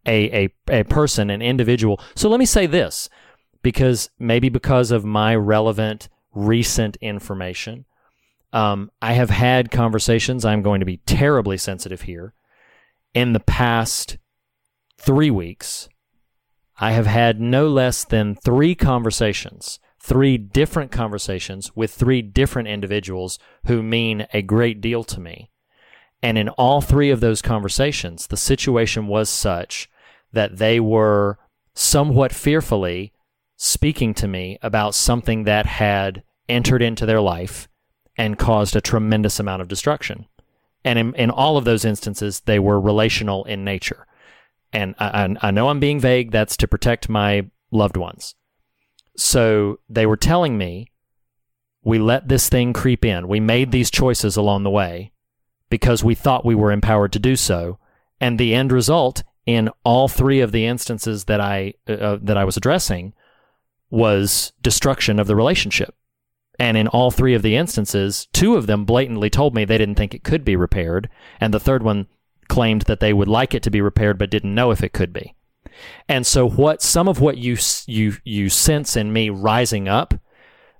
a 0.05 0.45
a 0.45 0.49
a 0.81 0.83
person, 0.83 1.29
an 1.29 1.41
individual. 1.41 1.99
So 2.15 2.29
let 2.29 2.39
me 2.39 2.45
say 2.45 2.65
this 2.65 3.09
because 3.61 4.09
maybe 4.19 4.49
because 4.49 4.91
of 4.91 5.05
my 5.05 5.35
relevant 5.35 6.09
recent 6.33 6.97
information, 6.97 7.85
um, 8.51 8.91
I 9.01 9.13
have 9.13 9.29
had 9.29 9.71
conversations. 9.71 10.45
I'm 10.45 10.61
going 10.61 10.79
to 10.79 10.85
be 10.85 10.97
terribly 11.05 11.57
sensitive 11.57 12.01
here. 12.01 12.33
In 13.13 13.33
the 13.33 13.39
past 13.39 14.17
three 14.99 15.29
weeks, 15.31 15.87
I 16.79 16.91
have 16.93 17.05
had 17.05 17.39
no 17.39 17.67
less 17.67 18.03
than 18.03 18.35
three 18.35 18.73
conversations, 18.73 19.79
three 20.03 20.37
different 20.37 20.91
conversations 20.91 21.73
with 21.75 21.91
three 21.91 22.21
different 22.21 22.67
individuals 22.67 23.39
who 23.67 23.81
mean 23.81 24.27
a 24.33 24.41
great 24.41 24.81
deal 24.81 25.03
to 25.05 25.19
me. 25.19 25.49
And 26.21 26.37
in 26.37 26.49
all 26.49 26.81
three 26.81 27.09
of 27.09 27.21
those 27.21 27.41
conversations, 27.41 28.27
the 28.27 28.37
situation 28.37 29.07
was 29.07 29.29
such 29.29 29.89
that 30.33 30.57
they 30.57 30.79
were 30.79 31.39
somewhat 31.73 32.33
fearfully 32.33 33.13
speaking 33.55 34.13
to 34.13 34.27
me 34.27 34.59
about 34.61 34.93
something 34.93 35.45
that 35.45 35.65
had 35.65 36.21
entered 36.49 36.81
into 36.81 37.05
their 37.05 37.21
life 37.21 37.69
and 38.17 38.37
caused 38.37 38.75
a 38.75 38.81
tremendous 38.81 39.39
amount 39.39 39.61
of 39.61 39.69
destruction. 39.69 40.25
And 40.83 40.99
in, 40.99 41.15
in 41.15 41.29
all 41.29 41.55
of 41.55 41.63
those 41.63 41.85
instances, 41.85 42.41
they 42.41 42.59
were 42.59 42.79
relational 42.79 43.45
in 43.45 43.63
nature. 43.63 44.05
And 44.73 44.95
I, 44.99 45.23
I, 45.23 45.47
I 45.47 45.51
know 45.51 45.69
I'm 45.69 45.79
being 45.79 46.01
vague. 46.01 46.31
That's 46.31 46.57
to 46.57 46.67
protect 46.67 47.07
my 47.07 47.45
loved 47.71 47.95
ones. 47.95 48.35
So 49.15 49.79
they 49.89 50.05
were 50.05 50.17
telling 50.17 50.57
me, 50.57 50.87
we 51.83 51.99
let 51.99 52.27
this 52.29 52.49
thing 52.49 52.73
creep 52.73 53.03
in. 53.03 53.27
We 53.27 53.39
made 53.39 53.71
these 53.71 53.91
choices 53.91 54.37
along 54.37 54.63
the 54.63 54.69
way 54.69 55.11
because 55.69 56.03
we 56.03 56.15
thought 56.15 56.45
we 56.45 56.55
were 56.55 56.71
empowered 56.71 57.11
to 57.13 57.19
do 57.19 57.35
so. 57.35 57.77
And 58.21 58.39
the 58.39 58.55
end 58.55 58.71
result 58.71 59.23
in 59.45 59.69
all 59.83 60.07
three 60.07 60.39
of 60.39 60.51
the 60.51 60.65
instances 60.65 61.25
that 61.25 61.41
I 61.41 61.73
uh, 61.87 62.17
that 62.21 62.37
I 62.37 62.45
was 62.45 62.55
addressing 62.55 63.13
was 63.89 64.53
destruction 64.61 65.19
of 65.19 65.27
the 65.27 65.35
relationship. 65.35 65.93
And 66.59 66.77
in 66.77 66.87
all 66.87 67.11
three 67.11 67.33
of 67.33 67.41
the 67.41 67.55
instances, 67.55 68.27
two 68.31 68.55
of 68.55 68.67
them 68.67 68.85
blatantly 68.85 69.29
told 69.29 69.53
me 69.53 69.65
they 69.65 69.77
didn't 69.77 69.95
think 69.95 70.13
it 70.13 70.23
could 70.23 70.45
be 70.45 70.55
repaired, 70.55 71.09
and 71.39 71.53
the 71.53 71.59
third 71.59 71.83
one 71.83 72.07
claimed 72.47 72.83
that 72.83 72.99
they 72.99 73.11
would 73.11 73.27
like 73.27 73.53
it 73.53 73.63
to 73.63 73.71
be 73.71 73.81
repaired 73.81 74.17
but 74.17 74.29
didn't 74.29 74.55
know 74.55 74.71
if 74.71 74.83
it 74.83 74.93
could 74.93 75.11
be. 75.11 75.35
And 76.07 76.25
so 76.25 76.47
what 76.47 76.81
some 76.81 77.07
of 77.07 77.19
what 77.19 77.37
you 77.37 77.57
you 77.87 78.17
you 78.23 78.49
sense 78.49 78.95
in 78.95 79.13
me 79.13 79.29
rising 79.29 79.87
up, 79.87 80.13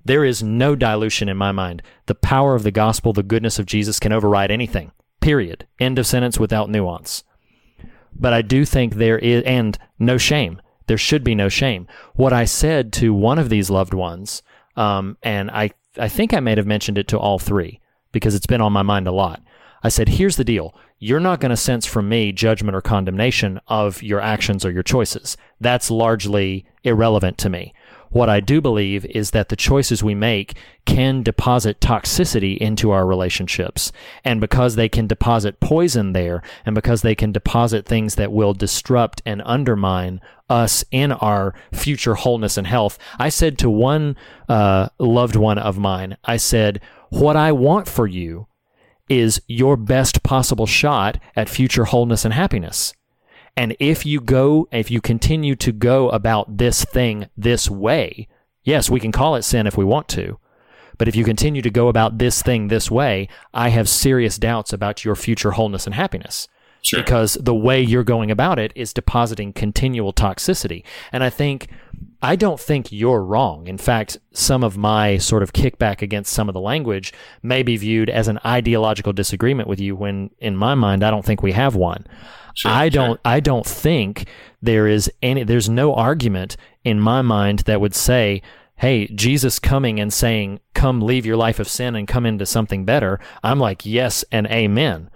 there 0.06 0.26
is 0.26 0.44
no 0.44 0.76
dilution 0.76 1.30
in 1.30 1.38
my 1.38 1.52
mind. 1.52 1.82
The 2.08 2.16
power 2.16 2.56
of 2.56 2.64
the 2.64 2.72
gospel, 2.72 3.14
the 3.14 3.24
goodness 3.24 3.60
of 3.60 3.66
Jesus 3.66 4.00
can 4.00 4.12
override 4.12 4.52
anything. 4.52 4.92
Period. 5.22 5.68
End 5.80 5.98
of 5.98 6.08
sentence 6.08 6.40
without 6.40 6.70
nuance. 6.70 7.24
But 8.14 8.34
I 8.34 8.42
do 8.42 8.66
think 8.66 8.96
there 8.96 9.18
is 9.18 9.44
and 9.44 9.78
no 9.98 10.18
shame. 10.18 10.62
There 10.88 10.98
should 10.98 11.24
be 11.24 11.36
no 11.36 11.50
shame. 11.50 11.88
What 12.16 12.34
I 12.34 12.46
said 12.46 12.92
to 12.94 13.14
one 13.14 13.40
of 13.40 13.50
these 13.50 13.70
loved 13.70 13.94
ones, 13.94 14.44
um, 14.76 15.18
and 15.24 15.50
I 15.50 15.72
I 15.98 16.10
think 16.10 16.34
I 16.34 16.40
may 16.40 16.56
have 16.56 16.68
mentioned 16.68 16.98
it 16.98 17.08
to 17.10 17.20
all 17.20 17.40
three 17.40 17.80
because 18.12 18.36
it's 18.36 18.46
been 18.46 18.62
on 18.62 18.74
my 18.74 18.82
mind 18.82 19.08
a 19.08 19.12
lot. 19.12 19.42
I 19.84 19.90
said, 19.90 20.10
here's 20.10 20.38
the 20.38 20.46
deal. 20.46 20.74
You're 20.98 21.20
not 21.20 21.42
going 21.42 21.50
to 21.50 21.58
sense 21.58 21.86
from 21.86 22.08
me 22.08 22.32
judgment 22.32 22.76
or 22.76 22.82
condemnation 22.82 23.60
of 23.68 24.02
your 24.02 24.22
actions 24.22 24.64
or 24.66 24.72
your 24.72 24.84
choices. 24.84 25.36
That's 25.60 25.92
largely 25.92 26.66
irrelevant 26.84 27.38
to 27.40 27.50
me. 27.50 27.74
What 28.14 28.30
I 28.30 28.42
do 28.42 28.62
believe 28.62 29.06
is 29.08 29.32
that 29.32 29.50
the 29.50 29.56
choices 29.56 30.04
we 30.04 30.14
make 30.14 30.56
can 30.86 31.24
deposit 31.24 31.80
toxicity 31.80 32.56
into 32.58 32.92
our 32.92 33.08
relationships. 33.08 33.92
And 34.24 34.40
because 34.40 34.76
they 34.76 34.88
can 34.88 35.08
deposit 35.08 35.60
poison 35.60 36.14
there, 36.14 36.44
and 36.64 36.76
because 36.76 37.02
they 37.02 37.16
can 37.16 37.32
deposit 37.32 37.88
things 37.88 38.14
that 38.16 38.32
will 38.32 38.54
disrupt 38.54 39.24
and 39.26 39.42
undermine 39.46 40.22
us 40.48 40.86
in 40.92 41.12
our 41.12 41.56
future 41.72 42.14
wholeness 42.14 42.56
and 42.56 42.68
health, 42.68 43.00
I 43.18 43.30
said 43.30 43.58
to 43.58 43.70
one 43.70 44.16
uh, 44.48 44.90
loved 45.00 45.36
one 45.36 45.58
of 45.58 45.80
mine, 45.80 46.16
I 46.24 46.38
said, 46.38 46.82
What 47.10 47.36
I 47.36 47.52
want 47.52 47.88
for 47.88 48.06
you 48.06 48.46
is 49.10 49.42
your 49.48 49.78
best 49.78 50.24
possible 50.24 50.66
shot 50.66 51.20
at 51.36 51.50
future 51.50 51.86
wholeness 51.86 52.26
and 52.26 52.34
happiness. 52.34 52.94
And 53.56 53.76
if 53.80 54.06
you 54.06 54.20
go, 54.20 54.68
if 54.72 54.90
you 54.90 55.02
continue 55.02 55.56
to 55.58 55.72
go 55.72 56.10
about 56.10 56.58
this 56.58 56.84
thing 56.86 57.28
this 57.38 57.70
way, 57.70 58.28
yes, 58.64 58.90
we 58.90 59.00
can 59.00 59.12
call 59.12 59.36
it 59.36 59.44
sin 59.44 59.68
if 59.68 59.78
we 59.78 59.86
want 59.86 60.08
to. 60.10 60.40
But 60.98 61.08
if 61.08 61.16
you 61.16 61.24
continue 61.24 61.62
to 61.62 61.70
go 61.70 61.88
about 61.88 62.18
this 62.18 62.42
thing 62.42 62.68
this 62.68 62.90
way, 62.90 63.28
I 63.54 63.70
have 63.70 63.90
serious 63.90 64.38
doubts 64.38 64.74
about 64.74 65.04
your 65.04 65.16
future 65.16 65.52
wholeness 65.52 65.86
and 65.86 65.96
happiness. 65.96 66.48
Sure. 66.82 67.02
Because 67.02 67.36
the 67.36 67.56
way 67.56 67.82
you're 67.82 68.04
going 68.04 68.30
about 68.30 68.60
it 68.60 68.74
is 68.76 68.94
depositing 68.94 69.54
continual 69.54 70.14
toxicity. 70.14 70.84
And 71.12 71.24
I 71.24 71.30
think, 71.30 71.70
I 72.24 72.38
don't 72.38 72.60
think 72.60 72.90
you're 72.90 73.22
wrong. 73.22 73.68
In 73.68 73.78
fact, 73.78 74.18
some 74.32 74.64
of 74.64 74.78
my 74.78 75.18
sort 75.18 75.44
of 75.44 75.52
kickback 75.52 76.02
against 76.02 76.32
some 76.32 76.48
of 76.48 76.54
the 76.54 76.62
language 76.62 77.12
may 77.44 77.64
be 77.64 77.76
viewed 77.76 78.10
as 78.10 78.30
an 78.30 78.40
ideological 78.46 79.12
disagreement 79.12 79.68
with 79.68 79.82
you 79.82 79.94
when, 79.94 80.30
in 80.40 80.56
my 80.56 80.74
mind, 80.74 81.04
I 81.04 81.12
don't 81.12 81.26
think 81.26 81.44
we 81.44 81.52
have 81.52 81.76
one. 81.76 82.08
Sure, 82.56 82.72
I 82.72 82.88
don't 82.88 83.20
I 83.26 83.42
don't 83.42 83.66
think 83.66 84.28
there 84.62 84.88
is 84.88 85.12
any 85.22 85.44
there's 85.44 85.68
no 85.68 85.94
argument 85.96 86.56
in 86.86 86.98
my 87.00 87.22
mind 87.22 87.60
that 87.60 87.82
would 87.82 87.96
say, 87.96 88.42
"Hey, 88.76 89.08
Jesus 89.08 89.60
coming 89.60 90.00
and 90.00 90.14
saying, 90.14 90.62
"Come 90.74 91.02
leave 91.02 91.26
your 91.26 91.36
life 91.36 91.60
of 91.60 91.68
sin 91.68 91.94
and 91.94 92.08
come 92.08 92.26
into 92.26 92.46
something 92.46 92.86
better." 92.86 93.20
I'm 93.44 93.60
like, 93.60 93.86
"Yes 93.86 94.24
and 94.32 94.48
amen." 94.48 95.10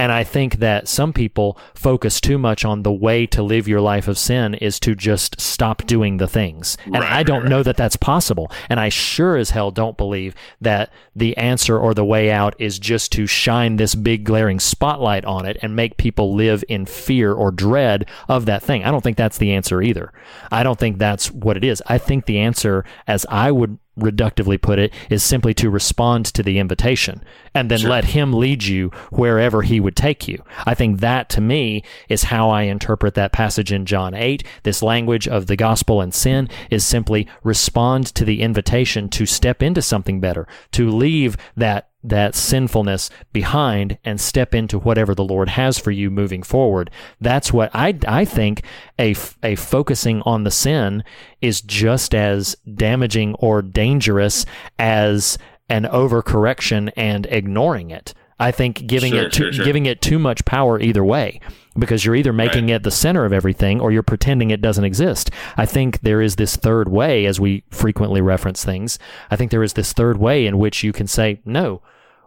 And 0.00 0.10
I 0.10 0.24
think 0.24 0.60
that 0.60 0.88
some 0.88 1.12
people 1.12 1.58
focus 1.74 2.22
too 2.22 2.38
much 2.38 2.64
on 2.64 2.84
the 2.84 2.92
way 2.92 3.26
to 3.26 3.42
live 3.42 3.68
your 3.68 3.82
life 3.82 4.08
of 4.08 4.16
sin 4.16 4.54
is 4.54 4.80
to 4.80 4.94
just 4.94 5.38
stop 5.38 5.84
doing 5.84 6.16
the 6.16 6.26
things. 6.26 6.78
And 6.86 6.94
Right, 6.94 7.12
I 7.12 7.22
don't 7.22 7.42
right. 7.42 7.50
know 7.50 7.62
that 7.62 7.76
that's 7.76 7.96
possible. 7.96 8.50
And 8.70 8.80
I 8.80 8.88
sure 8.88 9.36
as 9.36 9.50
hell 9.50 9.70
don't 9.70 9.98
believe 9.98 10.34
that 10.58 10.90
the 11.14 11.36
answer 11.36 11.78
or 11.78 11.92
the 11.92 12.04
way 12.04 12.30
out 12.30 12.54
is 12.58 12.78
just 12.78 13.12
to 13.12 13.26
shine 13.26 13.76
this 13.76 13.94
big 13.94 14.24
glaring 14.24 14.58
spotlight 14.58 15.26
on 15.26 15.44
it 15.44 15.58
and 15.60 15.76
make 15.76 15.98
people 15.98 16.34
live 16.34 16.64
in 16.66 16.86
fear 16.86 17.34
or 17.34 17.50
dread 17.50 18.08
of 18.26 18.46
that 18.46 18.62
thing. 18.62 18.82
I 18.82 18.90
don't 18.90 19.02
think 19.02 19.18
that's 19.18 19.36
the 19.36 19.52
answer 19.52 19.82
either. 19.82 20.14
I 20.50 20.62
don't 20.62 20.78
think 20.78 20.96
that's 20.96 21.30
what 21.30 21.58
it 21.58 21.64
is. 21.64 21.82
I 21.88 21.98
think 21.98 22.24
the 22.24 22.38
answer, 22.38 22.86
as 23.06 23.26
I 23.28 23.50
would 23.50 23.78
reductively 24.00 24.60
put 24.60 24.78
it, 24.78 24.92
is 25.08 25.22
simply 25.22 25.54
to 25.54 25.70
respond 25.70 26.26
to 26.26 26.42
the 26.42 26.58
invitation 26.58 27.22
and 27.54 27.70
then 27.70 27.80
Sure. 27.80 27.90
let 27.90 28.06
him 28.06 28.32
lead 28.32 28.64
you 28.64 28.90
wherever 29.10 29.62
he 29.62 29.80
would 29.80 29.96
take 29.96 30.26
you. 30.26 30.42
I 30.66 30.74
think 30.74 31.00
that 31.00 31.28
to 31.30 31.40
me 31.40 31.82
is 32.08 32.24
how 32.24 32.50
I 32.50 32.62
interpret 32.62 33.14
that 33.14 33.32
passage 33.32 33.72
in 33.72 33.86
John 33.86 34.14
8. 34.14 34.42
This 34.62 34.82
language 34.82 35.28
of 35.28 35.46
the 35.46 35.56
gospel 35.56 36.00
and 36.00 36.14
sin 36.14 36.48
is 36.70 36.84
simply 36.84 37.26
respond 37.42 38.06
to 38.14 38.24
the 38.24 38.42
invitation 38.42 39.08
to 39.10 39.26
step 39.26 39.62
into 39.62 39.82
something 39.82 40.20
better, 40.20 40.46
to 40.72 40.90
leave 40.90 41.36
that 41.56 41.89
that 42.02 42.34
sinfulness 42.34 43.10
behind 43.32 43.98
and 44.04 44.20
step 44.20 44.54
into 44.54 44.78
whatever 44.78 45.14
the 45.14 45.24
Lord 45.24 45.50
has 45.50 45.78
for 45.78 45.90
you 45.90 46.10
moving 46.10 46.42
forward. 46.42 46.90
That's 47.20 47.52
what 47.52 47.70
I, 47.74 47.98
I 48.06 48.24
think 48.24 48.62
a, 48.98 49.14
a 49.42 49.54
focusing 49.56 50.22
on 50.22 50.44
the 50.44 50.50
sin 50.50 51.04
is 51.40 51.60
just 51.60 52.14
as 52.14 52.56
damaging 52.74 53.34
or 53.34 53.62
dangerous 53.62 54.46
as 54.78 55.36
an 55.68 55.84
overcorrection 55.84 56.90
and 56.96 57.26
ignoring 57.26 57.90
it. 57.90 58.14
I 58.38 58.50
think 58.50 58.86
giving 58.86 59.12
Sure, 59.12 59.24
it 59.24 59.32
too, 59.32 59.44
sure, 59.44 59.52
sure. 59.52 59.64
giving 59.66 59.84
it 59.86 60.00
too 60.00 60.18
much 60.18 60.44
power 60.46 60.80
either 60.80 61.04
way 61.04 61.40
because 61.78 62.04
you're 62.04 62.16
either 62.16 62.32
making 62.32 62.66
Right. 62.66 62.74
it 62.76 62.82
the 62.82 62.90
center 62.90 63.24
of 63.24 63.32
everything 63.32 63.80
or 63.80 63.92
you're 63.92 64.02
pretending 64.02 64.50
it 64.50 64.60
doesn't 64.60 64.84
exist. 64.84 65.30
I 65.56 65.66
think 65.66 66.00
there 66.00 66.20
is 66.20 66.36
this 66.36 66.56
third 66.56 66.88
way 66.88 67.26
as 67.26 67.38
we 67.40 67.62
frequently 67.70 68.20
reference 68.20 68.64
things. 68.64 68.98
I 69.30 69.36
think 69.36 69.50
there 69.50 69.62
is 69.62 69.74
this 69.74 69.92
third 69.92 70.18
way 70.18 70.46
in 70.46 70.58
which 70.58 70.82
you 70.82 70.92
can 70.92 71.06
say 71.06 71.40
no. 71.44 71.80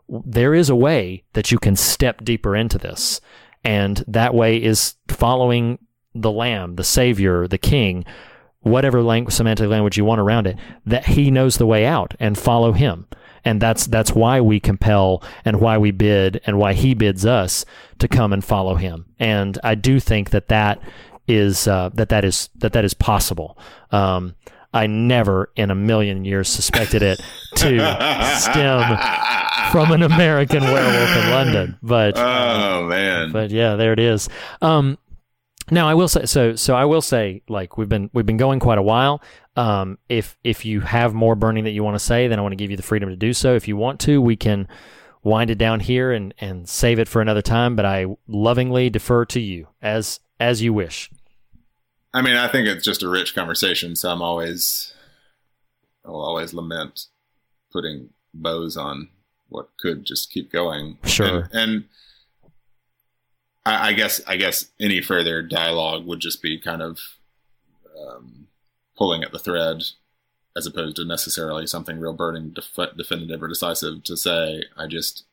There 0.10 0.54
is 0.54 0.70
a 0.70 0.76
way 0.76 1.24
that 1.34 1.52
you 1.52 1.60
can 1.60 1.76
step 1.76 2.24
deeper 2.24 2.56
into 2.56 2.78
this. 2.78 3.20
And 3.64 4.04
that 4.08 4.34
way 4.34 4.58
is 4.62 4.96
following 5.08 5.80
the 6.16 6.32
lamb, 6.32 6.76
the 6.76 6.84
savior, 6.84 7.48
the 7.48 7.58
king, 7.58 8.06
whatever 8.62 9.02
lang- 9.02 9.30
semantic 9.30 9.70
language 9.70 9.98
you 9.98 10.06
want 10.06 10.22
around 10.22 10.48
it, 10.48 10.58
that 10.86 11.06
he 11.08 11.32
knows 11.32 11.58
the 11.58 11.66
way 11.66 11.86
out 11.86 12.14
and 12.20 12.38
follow 12.38 12.72
him. 12.74 13.08
And 13.46 13.62
that's 13.62 13.88
that's 13.88 14.12
why 14.14 14.40
we 14.42 14.60
compel 14.60 15.22
and 15.44 15.60
why 15.60 15.78
we 15.78 15.92
bid 15.92 16.42
and 16.46 16.58
why 16.58 16.74
he 16.74 16.94
bids 16.94 17.26
us 17.26 17.66
to 18.00 18.08
come 18.08 18.32
and 18.34 18.44
follow 18.44 18.76
him. 18.76 19.06
And 19.20 19.60
I 19.64 19.76
do 19.76 20.00
think 20.00 20.30
that 20.30 20.48
that 20.48 20.82
is 21.28 21.68
uh, 21.68 21.90
that 21.94 22.10
that 22.10 22.24
is 22.26 22.50
that 22.56 22.74
that 22.74 22.86
is 22.86 22.94
possible. 22.94 23.58
Um, 23.92 24.36
I 24.74 24.88
never 24.88 25.52
in 25.56 25.70
a 25.72 25.76
million 25.76 26.26
years 26.26 26.50
suspected 26.50 27.02
it 27.04 27.22
to 27.58 27.78
stem 28.40 28.98
from 29.72 29.92
an 29.92 30.02
American 30.04 30.64
werewolf 30.64 31.18
in 31.18 31.30
London, 31.32 31.78
but 31.84 32.14
Oh 32.18 32.88
man. 32.88 33.32
but 33.32 33.52
yeah, 33.52 33.76
there 33.76 33.94
it 33.94 34.00
is. 34.00 34.30
Um, 34.62 34.98
now 35.72 35.88
I 35.88 35.94
will 35.94 36.08
say 36.08 36.26
so. 36.26 36.56
So 36.56 36.76
I 36.76 36.86
will 36.86 37.02
say, 37.02 37.42
like 37.48 37.78
we've 37.78 37.90
been 37.90 38.10
we've 38.14 38.26
been 38.26 38.38
going 38.38 38.60
quite 38.60 38.78
a 38.78 38.84
while. 38.84 39.22
Um, 39.56 39.98
if 40.10 40.38
if 40.44 40.66
you 40.66 40.82
have 40.82 41.14
more 41.14 41.36
burning 41.36 41.64
that 41.66 41.72
you 41.72 41.84
want 41.84 41.96
to 41.96 42.04
say, 42.04 42.28
then 42.28 42.40
I 42.40 42.42
want 42.42 42.52
to 42.52 42.58
give 42.58 42.72
you 42.72 42.78
the 42.78 42.84
freedom 42.84 43.10
to 43.10 43.16
do 43.16 43.34
so. 43.34 43.56
If 43.56 43.68
you 43.68 43.78
want 43.78 44.00
to, 44.02 44.22
we 44.22 44.36
can 44.36 44.68
wind 45.24 45.50
it 45.50 45.58
down 45.58 45.80
here 45.80 46.12
and 46.12 46.34
and 46.40 46.68
save 46.68 47.00
it 47.00 47.08
for 47.08 47.22
another 47.22 47.42
time. 47.42 47.76
But 47.76 47.86
I 47.86 48.08
lovingly 48.28 48.90
defer 48.90 49.26
to 49.26 49.40
you 49.40 49.68
as 49.82 50.20
as 50.40 50.62
you 50.62 50.74
wish. 50.74 51.10
I 52.14 52.22
mean, 52.22 52.36
I 52.36 52.48
think 52.48 52.68
it's 52.68 52.86
just 52.86 53.02
a 53.02 53.10
rich 53.10 53.34
conversation, 53.34 53.96
so 53.96 54.12
I'm 54.12 54.22
always 54.22 54.94
I'll 56.06 56.16
always 56.16 56.54
lament 56.54 57.08
putting 57.72 58.10
bows 58.34 58.78
on 58.78 59.10
what 59.50 59.70
could 59.80 60.06
just 60.06 60.32
keep 60.32 60.52
going. 60.52 60.98
Sure. 61.06 61.48
And, 61.52 61.54
and 61.54 61.84
I, 63.66 63.90
I 63.90 63.94
guess 63.94 64.22
I 64.28 64.36
guess 64.38 64.72
any 64.80 65.02
further 65.02 65.42
dialogue 65.42 66.06
would 66.06 66.20
just 66.20 66.42
be 66.42 66.58
kind 66.60 66.82
of 66.82 67.00
um, 68.00 68.48
pulling 68.98 69.24
at 69.24 69.32
the 69.32 69.40
thread 69.40 69.84
as 70.56 70.68
opposed 70.68 70.98
to 70.98 71.06
necessarily 71.06 71.66
something 71.66 72.00
real 72.00 72.14
burning, 72.14 72.52
def- 72.52 72.96
definitive, 72.96 73.42
or 73.42 73.48
decisive 73.48 74.04
to 74.04 74.16
say. 74.16 74.64
I 74.78 74.88
just, 74.88 75.24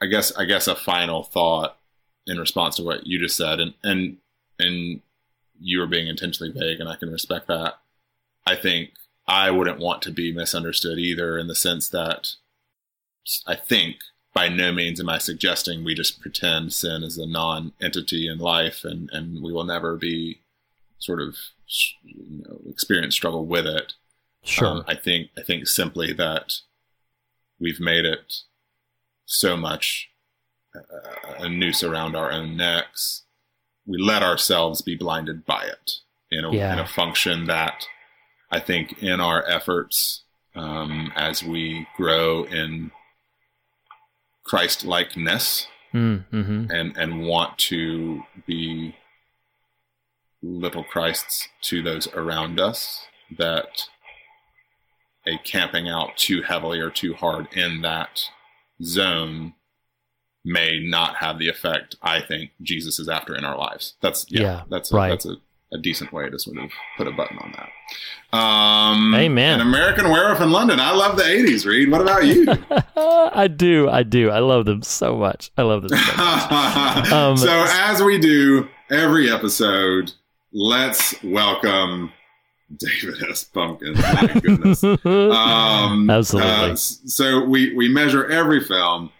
I 0.00 0.06
guess, 0.06 0.34
I 0.36 0.44
guess 0.44 0.68
a 0.68 0.76
final 0.76 1.24
thought 1.24 1.76
in 2.26 2.38
response 2.38 2.76
to 2.76 2.84
what 2.84 3.06
you 3.06 3.18
just 3.18 3.36
said, 3.36 3.60
and 3.60 3.74
and 3.82 4.18
and 4.58 5.00
you 5.60 5.80
were 5.80 5.86
being 5.86 6.06
intentionally 6.06 6.52
vague, 6.52 6.80
and 6.80 6.88
I 6.88 6.96
can 6.96 7.10
respect 7.10 7.48
that. 7.48 7.78
I 8.46 8.54
think 8.54 8.90
I 9.26 9.50
wouldn't 9.50 9.80
want 9.80 10.02
to 10.02 10.10
be 10.10 10.32
misunderstood 10.32 10.98
either, 10.98 11.36
in 11.38 11.48
the 11.48 11.54
sense 11.54 11.88
that 11.88 12.34
I 13.46 13.56
think 13.56 13.96
by 14.34 14.48
no 14.48 14.72
means 14.72 15.00
am 15.00 15.08
I 15.08 15.18
suggesting 15.18 15.84
we 15.84 15.94
just 15.94 16.20
pretend 16.20 16.72
sin 16.72 17.02
is 17.02 17.18
a 17.18 17.26
non-entity 17.26 18.28
in 18.28 18.38
life, 18.38 18.84
and 18.84 19.08
and 19.12 19.42
we 19.42 19.52
will 19.52 19.64
never 19.64 19.96
be 19.96 20.40
sort 20.98 21.20
of 21.20 21.36
you 22.02 22.42
know 22.46 22.60
experience 22.68 23.14
struggle 23.14 23.46
with 23.46 23.66
it. 23.66 23.94
Sure. 24.44 24.68
Um, 24.68 24.84
I 24.86 24.94
think 24.94 25.30
I 25.36 25.42
think 25.42 25.66
simply 25.66 26.12
that 26.14 26.54
we've 27.60 27.80
made 27.80 28.04
it 28.04 28.34
so 29.26 29.56
much 29.56 30.10
a, 30.74 31.44
a 31.44 31.48
noose 31.48 31.82
around 31.82 32.14
our 32.16 32.30
own 32.30 32.56
necks. 32.56 33.24
We 33.86 33.98
let 33.98 34.22
ourselves 34.22 34.82
be 34.82 34.94
blinded 34.96 35.44
by 35.46 35.64
it 35.64 35.92
in 36.30 36.44
a, 36.44 36.52
Yeah. 36.54 36.74
in 36.74 36.78
a 36.78 36.86
function 36.86 37.46
that 37.46 37.86
I 38.50 38.60
think 38.60 39.02
in 39.02 39.20
our 39.20 39.44
efforts 39.48 40.22
um, 40.54 41.12
as 41.16 41.42
we 41.42 41.86
grow 41.96 42.44
in 42.44 42.90
Christ 44.48 44.84
likeness 44.84 45.68
Mm, 45.94 46.24
hmm 46.26 46.66
and 46.70 46.94
and 46.98 47.26
want 47.26 47.56
to 47.56 48.22
be 48.46 48.94
little 50.42 50.84
Christs 50.84 51.48
to 51.62 51.82
those 51.82 52.06
around 52.08 52.60
us 52.60 53.06
that 53.38 53.88
a 55.26 55.38
camping 55.44 55.88
out 55.88 56.16
too 56.16 56.42
heavily 56.42 56.78
or 56.78 56.90
too 56.90 57.14
hard 57.14 57.48
in 57.54 57.80
that 57.82 58.20
zone 58.82 59.54
may 60.44 60.78
not 60.78 61.16
have 61.16 61.38
the 61.38 61.48
effect 61.48 61.96
I 62.02 62.20
think 62.20 62.50
Jesus 62.62 62.98
is 62.98 63.08
after 63.08 63.34
in 63.34 63.44
our 63.44 63.56
lives. 63.56 63.94
That's 64.02 64.26
yeah, 64.28 64.42
Yeah, 64.42 64.62
that's 64.68 64.92
a, 64.92 64.96
right. 64.96 65.08
that's 65.08 65.26
a, 65.26 65.36
a 65.72 65.78
decent 65.78 66.12
way 66.12 66.28
to 66.28 66.38
sort 66.38 66.58
of 66.58 66.70
put 66.96 67.06
a 67.06 67.12
button 67.12 67.38
on 67.38 67.52
that. 67.52 68.36
Um, 68.36 69.14
Amen. 69.14 69.60
An 69.60 69.66
American 69.66 70.10
Werewolf 70.10 70.40
in 70.40 70.50
London. 70.50 70.80
I 70.80 70.92
love 70.92 71.16
the 71.16 71.22
'80s. 71.22 71.66
Reed, 71.66 71.90
what 71.90 72.00
about 72.00 72.26
you? 72.26 72.46
I 72.96 73.48
do. 73.48 73.88
I 73.88 74.02
do. 74.02 74.30
I 74.30 74.38
love 74.40 74.66
them 74.66 74.82
so 74.82 75.16
much. 75.16 75.50
I 75.56 75.62
love 75.62 75.82
them 75.82 75.98
so 75.98 76.16
much. 76.16 77.12
Um, 77.12 77.36
so 77.36 77.66
as 77.68 78.02
we 78.02 78.18
do 78.18 78.68
every 78.90 79.30
episode, 79.30 80.12
let's 80.52 81.14
welcome 81.22 82.12
David 82.76 83.22
S. 83.30 83.44
Pumpkins. 83.44 83.98
My 83.98 84.40
goodness. 84.42 84.84
Um, 85.04 86.10
Absolutely. 86.10 86.50
uh, 86.50 86.74
so 86.76 87.44
we 87.44 87.74
we 87.74 87.88
measure 87.88 88.26
every 88.26 88.62
film 88.62 89.10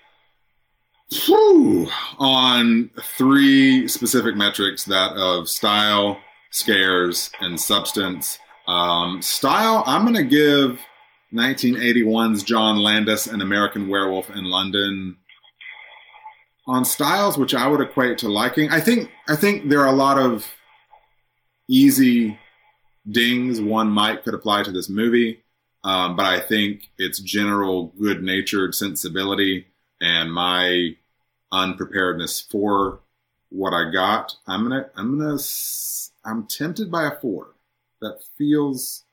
whew, 1.10 1.88
on 2.18 2.90
three 3.16 3.88
specific 3.88 4.36
metrics: 4.36 4.84
that 4.84 5.12
of 5.12 5.48
style, 5.48 6.18
scares, 6.58 7.30
and 7.40 7.60
substance. 7.60 8.38
Um, 8.66 9.22
style, 9.22 9.82
I'm 9.86 10.02
going 10.02 10.14
to 10.14 10.24
give 10.24 10.80
1981's 11.32 12.42
John 12.42 12.76
Landis, 12.76 13.26
An 13.26 13.40
American 13.40 13.88
Werewolf 13.88 14.30
in 14.30 14.44
London. 14.44 15.16
On 16.66 16.84
styles, 16.84 17.38
which 17.38 17.54
I 17.54 17.66
would 17.66 17.80
equate 17.80 18.18
to 18.18 18.28
liking, 18.28 18.70
I 18.70 18.80
think 18.80 19.10
I 19.26 19.36
think 19.36 19.70
there 19.70 19.80
are 19.80 19.86
a 19.86 19.92
lot 19.92 20.18
of 20.18 20.46
easy 21.66 22.38
dings 23.10 23.58
one 23.58 23.88
might 23.88 24.22
could 24.22 24.34
apply 24.34 24.64
to 24.64 24.72
this 24.72 24.90
movie, 24.90 25.42
um, 25.82 26.14
but 26.14 26.26
I 26.26 26.40
think 26.40 26.90
its 26.98 27.20
general 27.20 27.94
good-natured 27.98 28.74
sensibility 28.74 29.66
and 30.00 30.30
my 30.30 30.96
unpreparedness 31.52 32.42
for 32.42 33.00
what 33.50 33.72
I 33.72 33.90
got, 33.90 34.36
I'm 34.46 34.68
gonna 34.68 34.90
I'm 34.94 35.18
gonna 35.18 35.38
I'm 36.24 36.46
tempted 36.46 36.90
by 36.90 37.04
a 37.04 37.20
four. 37.20 37.54
That 38.00 38.20
feels 38.36 39.04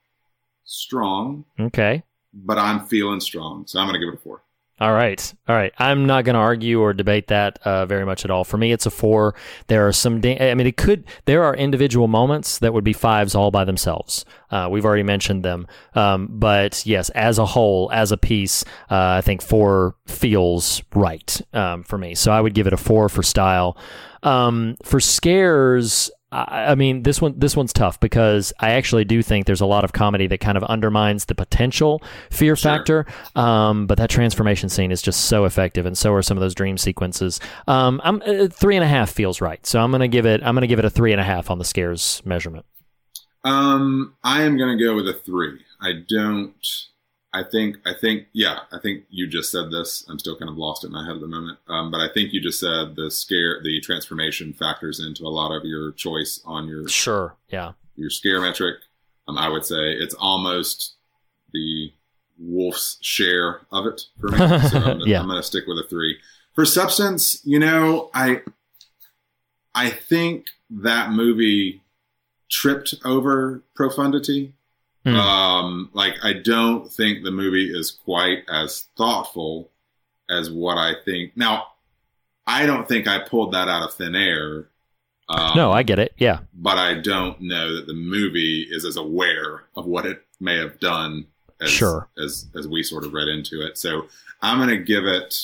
strong, 0.63 1.45
okay. 1.59 2.03
but 2.33 2.57
I'm 2.57 2.85
feeling 2.85 3.19
strong, 3.19 3.65
so 3.67 3.79
I'm 3.79 3.87
gonna 3.87 3.99
give 3.99 4.09
it 4.09 4.15
a 4.15 4.21
four. 4.21 4.43
All 4.77 4.91
right. 4.91 5.33
All 5.47 5.55
right. 5.55 5.71
I'm 5.77 6.05
not 6.05 6.25
going 6.25 6.33
to 6.33 6.39
argue 6.41 6.81
or 6.81 6.91
debate 6.93 7.27
that 7.27 7.59
uh, 7.63 7.85
very 7.85 8.05
much 8.05 8.25
at 8.25 8.31
all. 8.31 8.43
For 8.43 8.57
me, 8.57 8.73
it's 8.73 8.85
a 8.85 8.91
four. 8.91 9.33
There 9.67 9.87
are 9.87 9.93
some, 9.93 10.19
da- 10.19 10.51
I 10.51 10.53
mean, 10.53 10.67
it 10.67 10.75
could, 10.75 11.05
there 11.23 11.45
are 11.45 11.55
individual 11.55 12.09
moments 12.09 12.59
that 12.59 12.73
would 12.73 12.83
be 12.83 12.91
fives 12.91 13.35
all 13.35 13.51
by 13.51 13.63
themselves. 13.63 14.25
Uh, 14.51 14.67
we've 14.69 14.83
already 14.83 15.03
mentioned 15.03 15.45
them. 15.45 15.65
Um, 15.93 16.27
but 16.29 16.85
yes, 16.85 17.07
as 17.11 17.39
a 17.39 17.45
whole, 17.45 17.89
as 17.93 18.11
a 18.11 18.17
piece, 18.17 18.65
uh, 18.91 19.15
I 19.17 19.21
think 19.21 19.41
four 19.41 19.95
feels 20.07 20.83
right 20.93 21.41
um, 21.53 21.83
for 21.83 21.97
me. 21.97 22.13
So 22.13 22.33
I 22.33 22.41
would 22.41 22.53
give 22.53 22.67
it 22.67 22.73
a 22.73 22.77
four 22.77 23.07
for 23.07 23.23
style. 23.23 23.77
Um, 24.23 24.75
for 24.83 24.99
scares, 24.99 26.11
I, 26.35 26.71
I 26.71 26.75
mean, 26.75 27.03
this 27.03 27.21
one 27.21 27.33
this 27.37 27.55
one's 27.55 27.71
tough 27.73 27.99
because 27.99 28.51
I 28.59 28.71
actually 28.71 29.05
do 29.05 29.21
think 29.23 29.45
there's 29.45 29.61
a 29.61 29.65
lot 29.65 29.83
of 29.83 29.93
comedy 29.93 30.27
that 30.27 30.39
kind 30.39 30.57
of 30.57 30.63
undermines 30.65 31.25
the 31.25 31.35
potential 31.35 32.01
fear 32.29 32.55
Sure. 32.55 32.71
factor. 32.71 33.05
Um, 33.35 33.87
but 33.87 33.97
that 33.97 34.09
transformation 34.09 34.69
scene 34.69 34.91
is 34.91 35.01
just 35.01 35.25
so 35.25 35.45
effective, 35.45 35.85
and 35.85 35.97
so 35.97 36.13
are 36.13 36.21
some 36.21 36.37
of 36.37 36.41
those 36.41 36.55
dream 36.55 36.77
sequences. 36.77 37.39
Um, 37.67 38.01
I'm 38.03 38.21
uh, 38.25 38.47
three 38.47 38.75
and 38.75 38.83
a 38.83 38.87
half 38.87 39.09
feels 39.09 39.41
right, 39.41 39.65
so 39.65 39.79
I'm 39.79 39.91
gonna 39.91 40.07
give 40.07 40.25
it 40.25 40.41
I'm 40.43 40.55
gonna 40.55 40.67
give 40.67 40.79
it 40.79 40.85
a 40.85 40.89
three 40.89 41.11
and 41.11 41.21
a 41.21 41.25
half 41.25 41.49
on 41.49 41.57
the 41.57 41.65
scares 41.65 42.21
measurement. 42.25 42.65
Um, 43.43 44.15
I 44.23 44.41
am 44.43 44.57
gonna 44.57 44.77
go 44.77 44.95
with 44.95 45.07
a 45.07 45.13
three. 45.13 45.59
I 45.79 45.93
don't. 46.07 46.55
I 47.39 47.43
think. 47.43 47.77
I 47.85 47.93
think. 47.93 48.27
Yeah. 48.33 48.59
I 48.71 48.79
think 48.79 49.03
you 49.09 49.27
just 49.27 49.51
said 49.51 49.69
this. 49.71 50.05
I'm 50.09 50.17
still 50.19 50.37
kind 50.37 50.49
of 50.49 50.57
lost 50.57 50.83
in 50.85 50.91
my 50.91 51.05
head 51.05 51.15
at 51.15 51.21
the 51.21 51.27
moment. 51.27 51.59
Um, 51.67 51.91
but 51.91 51.99
I 52.01 52.07
think 52.13 52.31
you 52.33 52.41
just 52.41 52.59
said 52.59 52.95
the 52.95 53.11
scare, 53.11 53.61
the 53.63 53.79
transformation 53.81 54.53
factors 54.53 54.99
into 54.99 55.23
a 55.23 55.29
lot 55.29 55.55
of 55.55 55.65
your 55.65 55.91
choice 55.91 56.39
on 56.45 56.67
your 56.67 56.87
Sure. 56.87 57.35
Yeah. 57.49 57.73
your 57.95 58.09
scare 58.09 58.41
metric. 58.41 58.77
Um, 59.27 59.37
I 59.37 59.49
would 59.49 59.65
say 59.65 59.91
it's 59.93 60.15
almost 60.15 60.95
the 61.53 61.91
wolf's 62.39 62.97
share 63.01 63.61
of 63.71 63.85
it 63.85 64.01
for 64.19 64.27
me. 64.29 64.37
So 64.69 64.77
I'm, 64.79 64.99
Yeah. 65.01 65.19
I'm 65.21 65.27
going 65.27 65.39
to 65.39 65.43
stick 65.43 65.65
with 65.67 65.77
a 65.77 65.87
three. 65.89 66.17
For 66.53 66.65
substance, 66.65 67.41
you 67.45 67.59
know, 67.59 68.09
I 68.13 68.41
I 69.73 69.89
think 69.89 70.45
that 70.69 71.11
movie 71.11 71.81
tripped 72.49 72.95
over 73.03 73.61
profundity. 73.75 74.53
Hmm. 75.05 75.15
Um, 75.15 75.89
like 75.93 76.15
I 76.23 76.33
don't 76.33 76.91
think 76.91 77.23
the 77.23 77.31
movie 77.31 77.69
is 77.71 77.91
quite 77.91 78.39
as 78.49 78.87
thoughtful 78.97 79.69
as 80.29 80.49
what 80.49 80.77
I 80.77 80.93
think. 81.05 81.37
Now, 81.37 81.67
I 82.47 82.65
don't 82.65 82.87
think 82.87 83.07
I 83.07 83.19
pulled 83.19 83.53
that 83.53 83.67
out 83.67 83.83
of 83.83 83.93
thin 83.93 84.15
air. 84.15 84.69
Um, 85.29 85.55
no, 85.55 85.71
I 85.71 85.83
get 85.83 85.99
it. 85.99 86.13
Yeah. 86.17 86.39
but 86.53 86.77
I 86.77 86.95
don't 86.95 87.39
know 87.41 87.75
that 87.75 87.87
the 87.87 87.93
movie 87.93 88.67
is 88.69 88.83
as 88.85 88.97
aware 88.97 89.63
of 89.75 89.85
what 89.85 90.05
it 90.05 90.21
may 90.39 90.57
have 90.57 90.79
done 90.79 91.25
as 91.61 91.69
Sure. 91.71 92.09
as 92.17 92.47
as 92.55 92.67
we 92.67 92.83
sort 92.83 93.05
of 93.05 93.13
read 93.13 93.27
into 93.27 93.61
it. 93.65 93.77
So 93.77 94.07
I'm 94.41 94.57
going 94.57 94.69
to 94.69 94.83
give 94.83 95.05
it. 95.05 95.35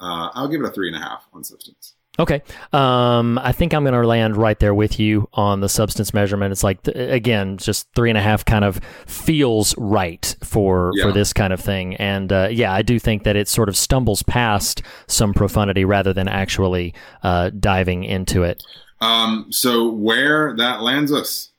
Uh, 0.00 0.28
I'll 0.34 0.48
give 0.48 0.60
it 0.60 0.66
a 0.66 0.70
three 0.70 0.88
and 0.88 0.96
a 0.96 1.00
half 1.00 1.24
on 1.32 1.42
substance. 1.44 1.93
Okay. 2.18 2.42
Um, 2.72 3.38
I 3.38 3.50
think 3.50 3.74
I'm 3.74 3.82
going 3.82 4.00
to 4.00 4.06
land 4.06 4.36
right 4.36 4.58
there 4.60 4.74
with 4.74 5.00
you 5.00 5.28
on 5.32 5.60
the 5.60 5.68
substance 5.68 6.14
measurement. 6.14 6.52
It's 6.52 6.62
like, 6.62 6.86
again, 6.86 7.56
just 7.56 7.88
three 7.96 8.08
and 8.08 8.16
a 8.16 8.22
half 8.22 8.44
kind 8.44 8.64
of 8.64 8.80
feels 9.06 9.74
right 9.78 10.36
for, 10.44 10.92
Yeah. 10.94 11.06
for 11.06 11.12
this 11.12 11.32
kind 11.32 11.52
of 11.52 11.60
thing. 11.60 11.96
And, 11.96 12.32
uh, 12.32 12.48
yeah, 12.52 12.72
I 12.72 12.82
do 12.82 13.00
think 13.00 13.24
that 13.24 13.34
it 13.34 13.48
sort 13.48 13.68
of 13.68 13.76
stumbles 13.76 14.22
past 14.22 14.82
some 15.08 15.34
profundity 15.34 15.84
rather 15.84 16.12
than 16.12 16.28
actually, 16.28 16.94
uh, 17.24 17.50
diving 17.58 18.04
into 18.04 18.44
it. 18.44 18.62
Um, 19.00 19.46
so 19.50 19.90
where 19.90 20.54
that 20.56 20.82
lands 20.82 21.12
us 21.12 21.50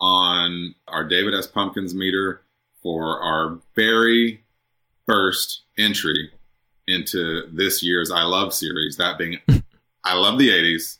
on 0.00 0.74
our 0.86 1.04
David 1.04 1.34
S. 1.34 1.46
Pumpkins 1.46 1.94
meter 1.94 2.42
for 2.82 3.22
our 3.22 3.58
very 3.74 4.44
first 5.06 5.62
entry 5.78 6.30
into 6.86 7.48
this 7.50 7.82
year's 7.82 8.10
I 8.10 8.24
Love 8.24 8.52
series, 8.52 8.98
that 8.98 9.16
being 9.16 9.38
I 10.06 10.14
Love 10.14 10.38
the 10.38 10.50
80s, 10.50 10.98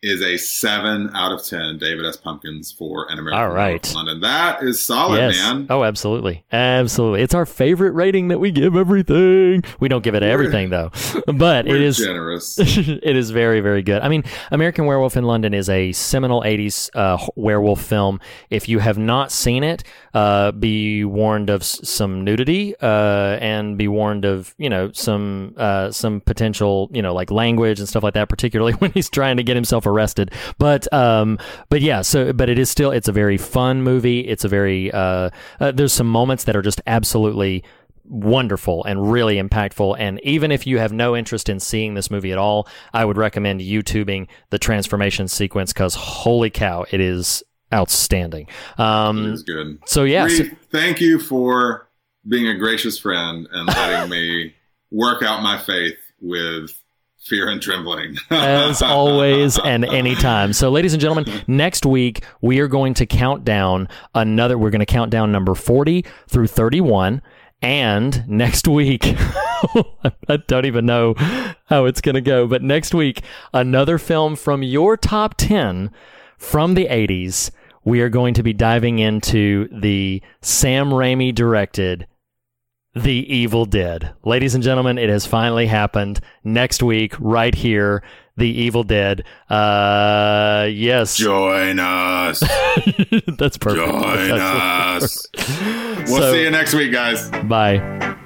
is 0.00 0.22
a 0.22 0.36
7 0.36 1.10
out 1.14 1.32
of 1.32 1.44
10 1.44 1.78
David 1.78 2.06
S. 2.06 2.16
Pumpkins 2.16 2.70
for 2.70 3.10
an 3.10 3.18
American 3.18 3.42
All 3.42 3.48
right. 3.48 3.84
Werewolf 3.84 3.90
in 3.90 3.94
London. 3.96 4.20
That 4.20 4.62
is 4.62 4.80
solid, 4.80 5.16
yes. 5.18 5.36
man. 5.36 5.66
Oh, 5.70 5.82
absolutely. 5.82 6.44
Absolutely. 6.52 7.22
It's 7.22 7.34
our 7.34 7.44
favorite 7.44 7.92
rating 7.92 8.28
that 8.28 8.38
we 8.38 8.52
give 8.52 8.76
everything. 8.76 9.64
We 9.80 9.88
don't 9.88 10.04
give 10.04 10.14
it 10.14 10.22
everything, 10.22 10.70
though, 10.70 10.92
but 11.26 11.66
We're 11.66 11.76
it 11.76 11.82
is. 11.82 11.96
generous. 11.98 12.58
it 12.60 13.16
is 13.16 13.30
very, 13.30 13.60
very 13.60 13.82
good. 13.82 14.00
I 14.02 14.08
mean, 14.08 14.22
American 14.52 14.86
Werewolf 14.86 15.16
in 15.16 15.24
London 15.24 15.52
is 15.52 15.68
a 15.68 15.90
seminal 15.90 16.42
80s 16.42 16.90
uh, 16.94 17.18
werewolf 17.34 17.82
film. 17.82 18.20
If 18.50 18.68
you 18.68 18.78
have 18.78 18.98
not 18.98 19.32
seen 19.32 19.64
it, 19.64 19.82
uh, 20.14 20.52
be 20.52 21.04
warned 21.04 21.50
of 21.50 21.62
s- 21.62 21.80
some 21.88 22.22
nudity 22.22 22.76
uh, 22.80 23.36
and 23.40 23.76
be 23.76 23.88
warned 23.88 24.24
of, 24.24 24.54
you 24.58 24.70
know, 24.70 24.92
some 24.92 25.54
uh, 25.56 25.90
some 25.90 26.20
potential, 26.20 26.88
you 26.92 27.02
know, 27.02 27.12
like 27.14 27.30
language 27.32 27.80
and 27.80 27.88
stuff 27.88 28.04
like 28.04 28.14
that, 28.14 28.28
particularly 28.28 28.72
when 28.78 28.92
he's 28.92 29.10
trying 29.10 29.36
to 29.38 29.42
get 29.42 29.56
himself 29.56 29.87
arrested. 29.88 30.32
But 30.58 30.92
um, 30.92 31.38
but 31.68 31.80
yeah, 31.80 32.02
so 32.02 32.32
but 32.32 32.48
it 32.48 32.58
is 32.58 32.70
still 32.70 32.90
it's 32.90 33.08
a 33.08 33.12
very 33.12 33.36
fun 33.38 33.82
movie. 33.82 34.20
It's 34.20 34.44
a 34.44 34.48
very 34.48 34.92
uh, 34.92 35.30
uh, 35.60 35.72
there's 35.72 35.92
some 35.92 36.08
moments 36.08 36.44
that 36.44 36.54
are 36.56 36.62
just 36.62 36.80
absolutely 36.86 37.64
wonderful 38.04 38.84
and 38.84 39.10
really 39.10 39.36
impactful. 39.36 39.96
And 39.98 40.18
even 40.24 40.50
if 40.50 40.66
you 40.66 40.78
have 40.78 40.92
no 40.92 41.14
interest 41.16 41.48
in 41.48 41.60
seeing 41.60 41.94
this 41.94 42.10
movie 42.10 42.32
at 42.32 42.38
all, 42.38 42.66
I 42.94 43.04
would 43.04 43.16
recommend 43.18 43.60
YouTubing 43.60 44.28
the 44.50 44.58
transformation 44.58 45.28
sequence 45.28 45.72
because 45.72 45.94
holy 45.94 46.48
cow, 46.50 46.86
it 46.90 47.00
is 47.00 47.42
outstanding. 47.72 48.46
It 48.78 48.80
Um, 48.82 49.32
is 49.34 49.42
good. 49.42 49.78
so 49.86 50.04
yeah, 50.04 50.26
so- 50.28 50.44
thank 50.70 51.00
you 51.00 51.18
for 51.18 51.88
being 52.26 52.48
a 52.48 52.56
gracious 52.56 52.98
friend 52.98 53.46
and 53.52 53.66
letting 53.68 54.10
me 54.16 54.54
work 54.90 55.22
out 55.22 55.42
my 55.42 55.58
faith 55.58 55.98
with 56.20 56.77
fear 57.28 57.48
and 57.48 57.60
trembling. 57.60 58.16
as 58.30 58.82
always 58.82 59.58
and 59.58 59.84
anytime. 59.84 60.52
So, 60.52 60.70
ladies 60.70 60.94
and 60.94 61.00
gentlemen, 61.00 61.42
next 61.46 61.86
week 61.86 62.24
we 62.40 62.58
are 62.60 62.68
going 62.68 62.94
to 62.94 63.06
count 63.06 63.44
down 63.44 63.88
another. 64.14 64.56
We're 64.58 64.70
going 64.70 64.80
to 64.80 64.86
count 64.86 65.10
down 65.10 65.30
number 65.30 65.54
forty 65.54 66.04
through 66.28 66.48
thirty-one. 66.48 67.22
And 67.60 68.26
next 68.28 68.68
week, 68.68 69.02
I 70.28 70.36
don't 70.46 70.64
even 70.64 70.86
know 70.86 71.14
how 71.66 71.86
it's 71.86 72.00
going 72.00 72.14
to 72.14 72.20
go, 72.20 72.46
but 72.46 72.62
next 72.62 72.94
week, 72.94 73.22
another 73.52 73.98
film 73.98 74.36
from 74.36 74.62
your 74.62 74.96
top 74.96 75.34
10 75.36 75.90
from 76.36 76.74
the 76.74 76.86
80s. 76.86 77.50
We 77.84 78.00
are 78.00 78.08
going 78.08 78.34
to 78.34 78.44
be 78.44 78.52
diving 78.52 79.00
into 79.00 79.68
the 79.72 80.22
Sam 80.40 80.90
Raimi 80.90 81.34
directed 81.34 82.06
The 82.98 83.34
Evil 83.34 83.64
Dead. 83.64 84.12
Ladies 84.24 84.54
and 84.54 84.62
gentlemen, 84.64 84.98
it 84.98 85.08
has 85.08 85.26
finally 85.26 85.66
happened. 85.66 86.20
Next 86.44 86.82
week, 86.82 87.14
right 87.18 87.54
here, 87.54 88.02
The 88.36 88.48
Evil 88.48 88.82
Dead. 88.84 89.24
Uh, 89.48 90.68
yes. 90.70 91.16
Join 91.16 91.78
us. 91.78 92.40
That's 93.38 93.56
perfect. 93.58 93.86
Join 93.86 94.28
That's- 94.28 95.02
us. 95.02 95.26
We'll 96.08 96.18
So- 96.22 96.32
see 96.32 96.42
you 96.42 96.50
next 96.50 96.74
week, 96.74 96.92
guys. 96.92 97.30
Bye. 97.44 98.16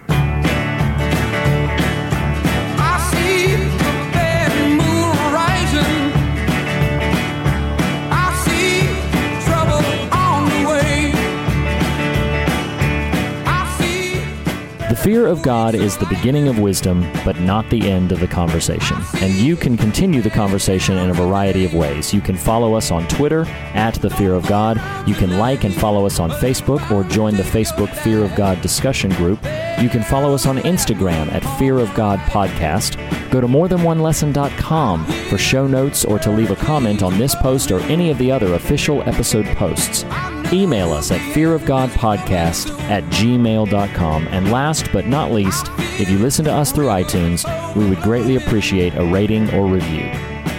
The 14.93 14.99
fear 14.99 15.27
of 15.27 15.41
God 15.41 15.75
is 15.75 15.97
the 15.97 16.05
beginning 16.05 16.49
of 16.49 16.59
wisdom, 16.59 17.11
but 17.25 17.41
not 17.41 17.71
the 17.71 17.91
end 17.91 18.13
of 18.13 18.21
the 18.21 18.27
conversation. 18.27 18.99
And 19.23 19.33
you 19.33 19.57
can 19.57 19.79
continue 19.79 20.21
the 20.21 20.29
conversation 20.29 20.99
in 20.99 21.09
a 21.09 21.15
variety 21.15 21.65
of 21.65 21.73
ways. 21.73 22.13
You 22.13 22.21
can 22.21 22.37
follow 22.37 22.75
us 22.75 22.91
on 22.91 23.09
Twitter 23.09 23.47
at 23.73 23.95
The 23.95 24.11
Fear 24.11 24.35
of 24.35 24.47
God. 24.47 24.77
You 25.09 25.15
can 25.15 25.39
like 25.39 25.65
and 25.65 25.73
follow 25.73 26.05
us 26.05 26.21
on 26.21 26.29
Facebook 26.29 26.91
or 26.91 27.05
join 27.05 27.39
the 27.39 27.43
Facebook 27.43 27.89
Fear 27.89 28.23
of 28.23 28.37
God 28.37 28.61
discussion 28.61 29.11
group. 29.13 29.43
You 29.81 29.89
can 29.89 30.03
follow 30.03 30.35
us 30.35 30.45
on 30.45 30.59
Instagram 30.59 31.33
at 31.33 31.59
Fear 31.59 31.79
of 31.79 31.95
God 31.95 32.19
Podcast. 32.29 32.99
Go 33.31 33.41
to 33.41 33.47
morethanonelesson.com 33.47 35.07
for 35.07 35.39
show 35.39 35.67
notes 35.67 36.05
or 36.05 36.19
to 36.19 36.31
leave 36.31 36.51
a 36.51 36.57
comment 36.57 37.03
on 37.03 37.17
this 37.17 37.35
post 37.35 37.71
or 37.71 37.81
any 37.85 38.11
of 38.11 38.19
the 38.19 38.31
other 38.31 38.53
official 38.53 39.01
episode 39.09 39.47
posts. 39.57 40.05
Email 40.53 40.93
us 40.93 41.11
at 41.11 41.21
fearofgodpodcast 41.35 42.79
at 42.83 43.03
gmail.com. 43.05 44.29
And 44.29 44.53
last 44.53 44.93
but 44.93 45.07
not 45.07 45.33
least, 45.33 45.67
if 45.99 46.11
you 46.11 46.19
listen 46.19 46.45
to 46.45 46.53
us 46.53 46.73
through 46.73 46.87
iTunes, 46.87 47.45
we 47.75 47.89
would 47.89 48.03
greatly 48.03 48.37
appreciate 48.37 48.95
a 48.95 49.05
rating 49.05 49.53
or 49.55 49.67
review. 49.67 50.11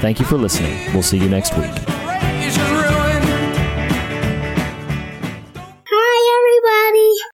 Thank 0.02 0.20
you 0.20 0.26
for 0.26 0.38
listening. 0.38 0.92
We'll 0.94 1.04
see 1.04 1.18
you 1.18 1.30
next 1.30 1.56
week. 1.58 1.93